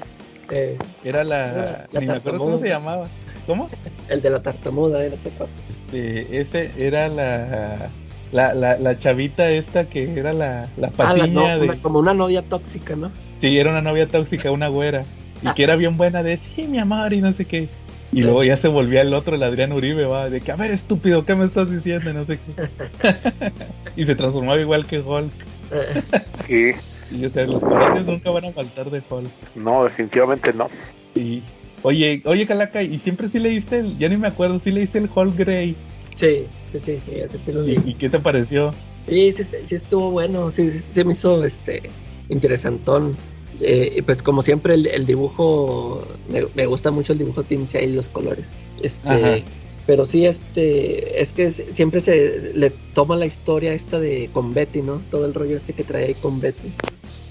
Eh, 0.52 0.78
Era 1.04 1.24
la, 1.24 1.46
La- 1.48 1.88
la 1.92 2.00
ni 2.00 2.06
me 2.08 2.14
acuerdo 2.14 2.40
cómo 2.40 2.52
tartamuda. 2.58 2.60
se 2.62 2.68
llamaba. 2.70 3.08
¿Cómo? 3.46 3.70
el 4.10 4.22
de 4.22 4.30
la 4.30 4.42
tartamuda, 4.42 5.00
cuál. 5.38 5.50
Este, 5.92 6.40
ese 6.40 6.72
era 6.78 7.08
la, 7.10 7.90
la, 8.32 8.54
la, 8.54 8.78
la 8.78 9.00
chavita 9.00 9.50
esta 9.50 9.86
que 9.86 10.18
era 10.18 10.34
la, 10.34 10.68
la 10.78 10.88
Ah, 10.88 10.90
la 10.90 10.90
patiña 10.92 11.28
no- 11.56 11.60
de... 11.60 11.64
una- 11.66 11.82
como 11.82 12.00
una 12.00 12.14
novia 12.14 12.42
tóxica, 12.42 12.96
¿no? 12.96 13.12
Sí, 13.42 13.58
era 13.58 13.72
una 13.72 13.82
novia 13.82 14.08
tóxica, 14.08 14.52
una 14.52 14.68
güera. 14.70 15.04
Y 15.44 15.54
que 15.54 15.64
era 15.64 15.76
bien 15.76 15.98
buena 15.98 16.24
de, 16.24 16.38
sí, 16.56 16.64
mi 16.68 16.80
amor, 16.80 17.14
y 17.14 17.22
no 17.22 17.32
sé 17.34 17.46
qué. 17.46 17.68
Y 18.12 18.22
luego 18.24 18.44
ya 18.44 18.56
se 18.58 18.70
volvía 18.70 19.02
el 19.02 19.14
otro, 19.14 19.36
el 19.36 19.44
Adrián 19.44 19.72
Uribe, 19.74 20.06
va, 20.06 20.30
de 20.30 20.40
que, 20.42 20.52
a 20.52 20.56
ver, 20.56 20.72
estúpido, 20.72 21.26
¿qué 21.26 21.36
me 21.36 21.46
estás 21.46 21.70
diciendo? 21.70 22.10
Y 22.10 22.14
no 22.14 22.26
sé 22.26 22.40
qué. 22.40 23.14
y 24.02 24.06
se 24.06 24.16
transformaba 24.16 24.60
igual 24.60 24.86
que 24.88 25.00
Hulk. 25.00 25.32
Eh, 25.72 26.02
Sí, 26.46 26.72
Y, 27.12 27.26
o 27.26 27.30
sea, 27.30 27.46
los 27.46 27.62
colores 27.62 28.06
nunca 28.06 28.30
van 28.32 28.46
a 28.46 28.52
faltar 28.52 28.90
de 28.92 29.02
Hulk. 29.10 29.30
no, 29.56 29.84
definitivamente 29.84 30.52
no. 30.54 30.70
Y 31.16 31.42
Oye, 31.84 32.22
oye, 32.26 32.48
Calaca, 32.48 32.82
¿y 32.82 32.98
siempre 33.00 33.28
sí 33.28 33.40
leíste 33.40 33.80
el, 33.80 33.98
ya 34.00 34.10
ni 34.10 34.18
me 34.18 34.28
acuerdo, 34.28 34.60
sí 34.60 34.72
leíste 34.72 34.98
el 34.98 35.10
Hall 35.14 35.32
Grey? 35.36 35.76
Sí, 36.16 36.46
sí, 36.72 36.80
sí, 36.80 37.00
sí, 37.46 37.52
lo 37.52 37.64
¿Y, 37.64 37.68
leí. 37.68 37.84
y 37.86 37.94
qué 37.94 38.10
te 38.10 38.20
pareció? 38.20 38.74
Sí, 39.08 39.32
sí, 39.32 39.44
sí, 39.44 39.58
sí 39.66 39.76
estuvo 39.76 40.10
bueno, 40.12 40.52
sí, 40.52 40.72
sí, 40.72 40.82
se 40.90 41.04
me 41.04 41.14
hizo 41.14 41.46
este 41.46 41.84
interesantón. 42.30 43.16
Eh, 43.62 44.02
pues 44.06 44.22
como 44.22 44.42
siempre 44.44 44.74
el, 44.74 44.88
el 44.88 45.06
dibujo, 45.06 46.04
me, 46.30 46.42
me 46.56 46.66
gusta 46.66 46.92
mucho 46.92 47.14
el 47.14 47.20
dibujo 47.20 47.44
de 47.44 47.48
Tim 47.50 47.68
Sale 47.68 47.86
y 47.86 47.94
los 47.94 48.10
colores. 48.10 48.50
Este, 48.82 49.10
Ajá. 49.10 49.46
pero 49.86 50.06
sí, 50.06 50.26
este, 50.26 51.22
es 51.22 51.32
que 51.34 51.52
siempre 51.52 52.02
se 52.02 52.52
le 52.54 52.72
toma 52.94 53.16
la 53.16 53.26
historia 53.28 53.74
esta 53.74 54.00
de 54.00 54.30
con 54.34 54.54
Betty, 54.54 54.82
¿no? 54.82 55.02
Todo 55.12 55.26
el 55.26 55.34
rollo 55.34 55.58
este 55.58 55.74
que 55.74 55.84
trae 55.84 56.06
ahí 56.06 56.14
con 56.16 56.42
Betty. 56.42 56.72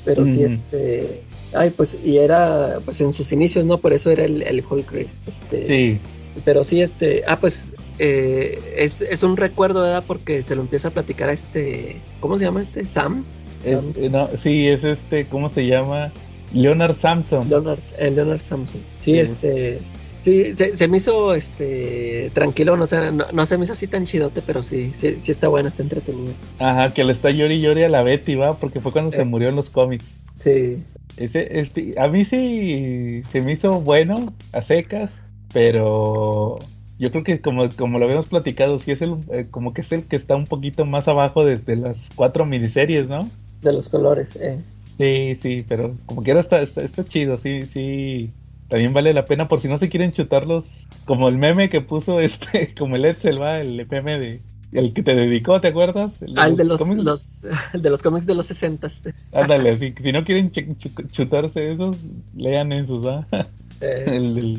Pero 0.07 0.25
sí, 0.25 0.43
este, 0.43 1.21
ay, 1.53 1.71
pues, 1.77 1.99
y 2.03 2.17
era, 2.19 2.79
pues 2.85 3.01
en 3.03 3.13
sus 3.13 3.31
inicios, 3.33 3.67
¿no? 3.67 3.79
Por 3.79 3.93
eso 3.93 4.11
era 4.11 4.25
el, 4.25 4.41
el 4.43 4.65
Hulk. 4.69 4.93
Este, 4.95 5.67
Sí, 5.67 5.99
pero 6.45 6.65
sí, 6.65 6.81
este, 6.81 7.23
ah, 7.29 7.39
pues 7.39 7.73
eh, 7.99 8.59
es, 8.77 9.03
es 9.03 9.23
un 9.23 9.37
recuerdo, 9.37 9.83
¿verdad? 9.83 10.05
Porque 10.07 10.43
se 10.43 10.55
lo 10.55 10.63
empieza 10.63 10.89
a 10.89 10.91
platicar 10.93 11.29
a 11.29 11.33
este, 11.33 11.97
¿cómo 12.21 12.39
se 12.39 12.45
llama 12.45 12.63
este? 12.63 12.87
Sam, 12.87 13.25
es, 13.65 13.81
eh, 13.97 14.09
no, 14.11 14.29
sí, 14.43 14.69
es 14.69 14.85
este, 14.85 15.27
¿cómo 15.27 15.49
se 15.51 15.67
llama? 15.67 16.13
Leonard 16.53 16.97
Samson. 16.97 17.49
Leonard, 17.49 17.79
eh, 17.99 18.11
Leonard 18.11 18.41
Samson. 18.41 18.81
Sí, 19.01 19.13
Sí. 19.13 19.19
este, 19.19 19.81
sí, 20.27 20.57
se, 20.57 20.75
se 20.77 20.89
me 20.89 20.97
hizo, 20.97 21.35
este, 21.35 22.31
tranquilo, 22.35 22.77
no, 22.77 22.83
o 22.85 22.87
sea, 22.89 23.13
no, 23.13 23.27
no 23.33 23.47
se 23.47 23.57
me 23.57 23.65
hizo 23.65 23.75
así 23.75 23.87
tan 23.87 24.05
chidote, 24.07 24.43
pero 24.43 24.63
sí, 24.65 24.91
sí, 24.95 25.17
sí 25.21 25.31
está 25.31 25.47
bueno, 25.47 25.69
está 25.69 25.83
entretenido. 25.85 26.35
Ajá, 26.59 26.93
que 26.93 27.05
le 27.05 27.13
está 27.13 27.31
llori 27.31 27.55
y 27.55 27.61
llori 27.61 27.85
a 27.85 27.89
la 27.89 28.03
Betty, 28.03 28.35
¿va? 28.35 28.57
Porque 28.59 28.81
fue 28.81 28.91
cuando 28.91 29.13
Eh. 29.13 29.17
se 29.19 29.25
murió 29.25 29.49
en 29.49 29.55
los 29.57 29.71
cómics. 29.71 30.05
Sí, 30.41 30.83
Ese, 31.17 31.61
este, 31.61 31.95
a 31.99 32.09
mí 32.09 32.25
sí 32.25 33.23
se 33.31 33.41
me 33.41 33.53
hizo 33.53 33.81
bueno, 33.81 34.27
a 34.53 34.61
secas, 34.63 35.11
pero 35.55 36.57
yo 36.99 37.11
creo 37.11 37.25
que 37.25 37.41
como, 37.41 37.69
como 37.71 37.99
lo 37.99 38.05
habíamos 38.05 38.27
platicado, 38.27 38.79
sí 38.81 38.91
es 38.93 39.01
el, 39.03 39.15
eh, 39.33 39.47
como 39.51 39.73
que 39.73 39.81
es 39.83 39.93
el 39.93 40.05
que 40.07 40.17
está 40.17 40.37
un 40.37 40.47
poquito 40.47 40.85
más 40.85 41.09
abajo 41.09 41.45
desde 41.45 41.77
las 41.77 41.97
cuatro 42.17 42.45
miniseries, 42.45 43.09
¿no? 43.09 43.21
de 43.63 43.73
los 43.73 43.89
colores, 43.89 44.37
eh. 44.37 44.59
Sí, 44.99 45.39
sí, 45.43 45.65
pero 45.69 45.95
como 46.07 46.23
quiera 46.23 46.41
está, 46.41 46.61
está, 46.61 46.83
está 46.83 47.05
chido, 47.05 47.39
sí, 47.43 47.63
sí. 47.63 48.31
También 48.69 48.93
vale 48.93 49.13
la 49.15 49.25
pena 49.25 49.49
por 49.49 49.61
si 49.61 49.69
no 49.69 49.79
se 49.79 49.89
quieren 49.89 50.13
chutarlos, 50.13 50.65
como 51.05 51.29
el 51.29 51.37
meme 51.39 51.69
que 51.71 51.81
puso 51.81 52.21
este, 52.21 52.75
como 52.75 52.97
el 52.97 53.05
Edsel, 53.05 53.41
va, 53.41 53.61
el 53.61 53.87
meme 53.89 54.19
de, 54.19 54.41
el 54.73 54.93
que 54.93 55.03
te 55.03 55.15
dedicó, 55.15 55.61
¿te 55.61 55.69
acuerdas? 55.69 56.13
Ah, 56.37 56.49
el 56.49 56.57
de 56.57 56.65
los, 56.65 56.81
cómics. 56.81 57.05
los, 57.05 57.47
el 57.73 57.83
de 57.83 57.91
los 57.91 58.03
cómics 58.03 58.27
de 58.27 58.35
los 58.35 58.47
60 58.47 58.89
Ándale, 59.33 59.73
si, 59.79 59.93
si 59.93 60.13
no 60.13 60.25
quieren 60.25 60.51
ch- 60.51 60.77
ch- 60.79 61.11
chutarse 61.11 61.73
esos, 61.73 61.97
lean 62.35 62.73
esos, 62.73 63.07
¿va? 63.07 63.27
eh, 63.81 64.05
El 64.17 64.59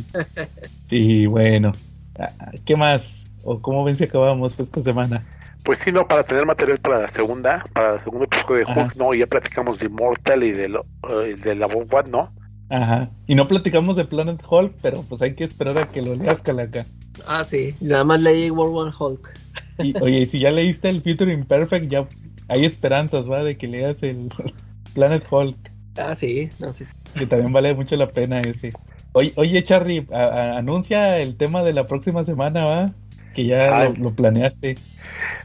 Sí, 0.90 1.26
bueno. 1.28 1.72
Ah, 2.20 2.30
¿Qué 2.66 2.76
más? 2.76 3.26
¿O 3.44 3.62
cómo 3.62 3.84
ven 3.84 3.96
si 3.96 4.06
acabamos 4.06 4.54
pues, 4.56 4.68
esta 4.70 4.82
semana? 4.84 5.24
Pues 5.64 5.80
sí, 5.80 5.92
no, 5.92 6.08
para 6.08 6.24
tener 6.24 6.46
material 6.46 6.80
para 6.80 7.02
la 7.02 7.10
segunda, 7.10 7.66
para 7.74 7.96
el 7.96 8.00
segundo 8.00 8.26
episodio 8.26 8.66
de 8.66 8.72
Ajá. 8.72 8.82
Hulk, 8.82 8.96
no, 8.96 9.14
ya 9.14 9.28
platicamos 9.28 9.80
de 9.80 9.88
Immortal 9.88 10.44
y 10.44 10.52
de, 10.52 10.70
lo, 10.70 10.86
eh, 11.10 11.36
de 11.36 11.56
la 11.56 11.68
Bob 11.68 11.94
One, 11.94 12.10
¿no? 12.10 12.34
Ajá. 12.70 13.10
Y 13.28 13.36
no 13.36 13.48
platicamos 13.48 13.96
de 13.96 14.06
Planet 14.06 14.44
Hulk, 14.50 14.74
pero 14.82 15.02
pues 15.08 15.22
hay 15.22 15.36
que 15.36 15.46
esperar 15.46 15.78
a 15.78 15.88
que 15.90 16.02
lo 16.02 16.16
leas, 16.16 16.42
Calaca. 16.42 16.86
ah, 17.28 17.44
sí, 17.44 17.74
nada 17.82 18.04
más 18.04 18.22
leí 18.22 18.50
World 18.50 18.76
War 18.76 18.94
Hulk. 19.00 19.34
Y, 19.80 19.98
oye, 20.02 20.18
y 20.24 20.26
si 20.26 20.40
ya 20.40 20.52
leíste 20.52 20.90
el 20.90 21.02
Future 21.02 21.32
Imperfect, 21.34 21.90
ya 21.90 22.08
hay 22.48 22.66
esperanzas, 22.66 23.30
¿va? 23.32 23.44
De 23.44 23.58
que 23.58 23.68
leas 23.68 24.02
el 24.04 24.30
Planet 24.94 25.24
Hulk, 25.30 25.56
Ah, 26.00 26.14
sí, 26.16 26.50
no, 26.60 26.72
sí, 26.74 26.86
sí. 26.86 26.94
que 27.18 27.26
también 27.26 27.52
vale 27.54 27.74
mucho 27.74 27.96
la 27.96 28.08
pena 28.12 28.40
ese. 28.42 28.72
Oye, 29.14 29.32
oye 29.36 29.64
Charlie, 29.64 30.06
a- 30.12 30.26
a- 30.26 30.58
anuncia 30.60 31.18
el 31.18 31.38
tema 31.38 31.64
de 31.64 31.74
la 31.74 31.88
próxima 31.88 32.24
semana, 32.24 32.66
¿va? 32.66 32.92
Que 33.34 33.46
ya 33.48 33.80
Ay. 33.82 33.94
lo, 33.98 34.04
lo 34.04 34.16
planeaste. 34.16 34.76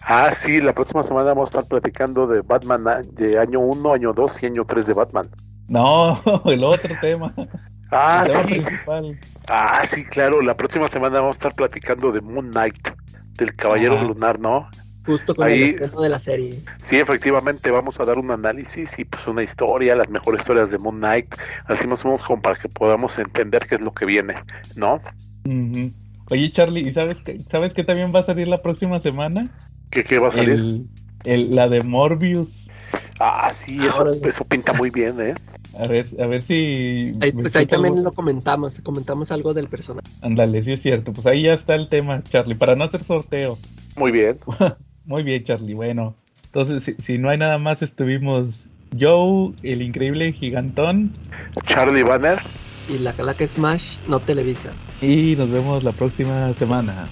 Ah, 0.07 0.31
sí, 0.31 0.61
la 0.61 0.75
próxima 0.75 1.05
semana 1.05 1.29
vamos 1.29 1.45
a 1.55 1.59
estar 1.61 1.69
platicando 1.71 2.27
de 2.27 2.41
Batman 2.43 2.87
ah, 2.89 3.01
de 3.13 3.39
año 3.39 3.61
1, 3.61 3.93
año 3.95 4.13
2 4.13 4.33
y 4.43 4.47
año 4.47 4.65
3 4.67 4.87
de 4.87 4.93
Batman. 4.95 5.29
No, 5.73 6.21
el 6.47 6.63
otro 6.65 6.95
tema. 7.01 7.35
Ah, 7.91 8.25
el 8.27 8.33
tema 8.33 8.45
sí. 8.49 8.55
principal. 8.61 9.19
Ah, 9.49 9.83
sí, 9.87 10.05
claro, 10.05 10.43
la 10.43 10.57
próxima 10.57 10.87
semana 10.89 11.21
vamos 11.21 11.37
a 11.37 11.39
estar 11.39 11.55
platicando 11.55 12.13
de 12.13 12.21
Moon 12.21 12.51
Knight, 12.51 12.89
del 13.37 13.55
Caballero 13.55 13.97
Ajá. 13.97 14.05
Lunar, 14.05 14.39
¿no? 14.39 14.69
Justo 15.07 15.35
con 15.35 15.47
Ahí- 15.49 15.63
el 15.63 15.69
estreno 15.71 16.01
de 16.03 16.09
la 16.11 16.19
serie. 16.19 16.61
Sí, 16.81 16.97
efectivamente, 16.99 17.71
vamos 17.71 17.99
a 17.99 18.05
dar 18.05 18.19
un 18.19 18.31
análisis 18.31 18.99
y 18.99 19.05
pues 19.05 19.27
una 19.27 19.43
historia, 19.43 19.97
las 19.97 20.09
mejores 20.11 20.41
historias 20.43 20.71
de 20.71 20.79
Moon 20.79 20.99
Knight, 20.99 21.35
así 21.67 21.87
más 21.87 22.05
o 22.05 22.09
menos 22.09 22.25
como 22.27 22.41
para 22.41 22.57
que 22.57 22.69
podamos 22.69 23.19
entender 23.19 23.67
qué 23.67 23.75
es 23.77 23.81
lo 23.81 23.93
que 23.95 24.05
viene, 24.07 24.35
¿no? 24.77 25.01
Ujú. 25.45 25.91
Oye, 26.31 26.53
Charlie, 26.53 26.83
¿y 26.87 26.93
sabes 26.93 27.21
que 27.21 27.41
sabes 27.41 27.75
que 27.75 27.83
también 27.83 28.13
va 28.15 28.21
a 28.21 28.25
salir 28.25 28.47
la 28.47 28.63
próxima 28.63 29.01
semana? 29.01 29.49
¿Qué, 29.91 30.05
qué 30.05 30.19
va 30.19 30.29
a 30.29 30.33
salir? 30.33 30.51
El, 30.51 30.87
el- 31.25 31.55
la 31.57 31.69
de 31.69 31.83
Morbius. 31.83 32.69
Ah, 33.19 33.51
sí, 33.55 33.85
eso, 33.85 34.09
eso 34.11 34.45
pinta 34.45 34.73
muy 34.73 34.91
bien, 34.91 35.21
¿eh? 35.21 35.35
A 35.79 35.87
ver, 35.87 36.07
a 36.21 36.27
ver 36.27 36.43
si. 36.43 37.13
Ahí, 37.21 37.33
pues 37.33 37.57
ahí 37.57 37.67
también 37.67 37.95
algo. 37.95 38.05
lo 38.05 38.13
comentamos, 38.13 38.81
comentamos 38.83 39.33
algo 39.33 39.55
del 39.55 39.69
personaje. 39.69 40.07
Ándale, 40.21 40.61
sí 40.63 40.73
es 40.73 40.83
cierto. 40.83 41.13
Pues 41.13 41.27
ahí 41.27 41.45
ya 41.45 41.55
está 41.55 41.75
el 41.75 41.89
tema, 41.89 42.23
Charlie, 42.25 42.55
para 42.55 42.77
no 42.77 42.85
hacer 42.85 43.03
sorteo. 43.05 43.59
Muy 43.97 44.13
bien. 44.13 44.39
Muy 45.05 45.23
bien, 45.23 45.45
Charlie. 45.45 45.75
Bueno, 45.75 46.15
entonces, 46.47 46.85
si, 46.85 46.95
si 47.03 47.19
no 47.19 47.31
hay 47.31 47.39
nada 47.39 47.59
más, 47.59 47.83
estuvimos 47.83 48.69
Joe, 48.99 49.53
el 49.63 49.83
increíble 49.83 50.33
gigantón, 50.33 51.13
Charlie 51.67 52.03
Banner. 52.03 52.39
Y 52.89 52.99
la 52.99 53.13
Calaca 53.13 53.47
Smash 53.47 53.99
no 54.09 54.21
televisa. 54.21 54.73
y 55.01 55.35
nos 55.37 55.51
vemos 55.51 55.85
la 55.85 55.93
próxima 55.93 56.53
semana. 56.55 57.09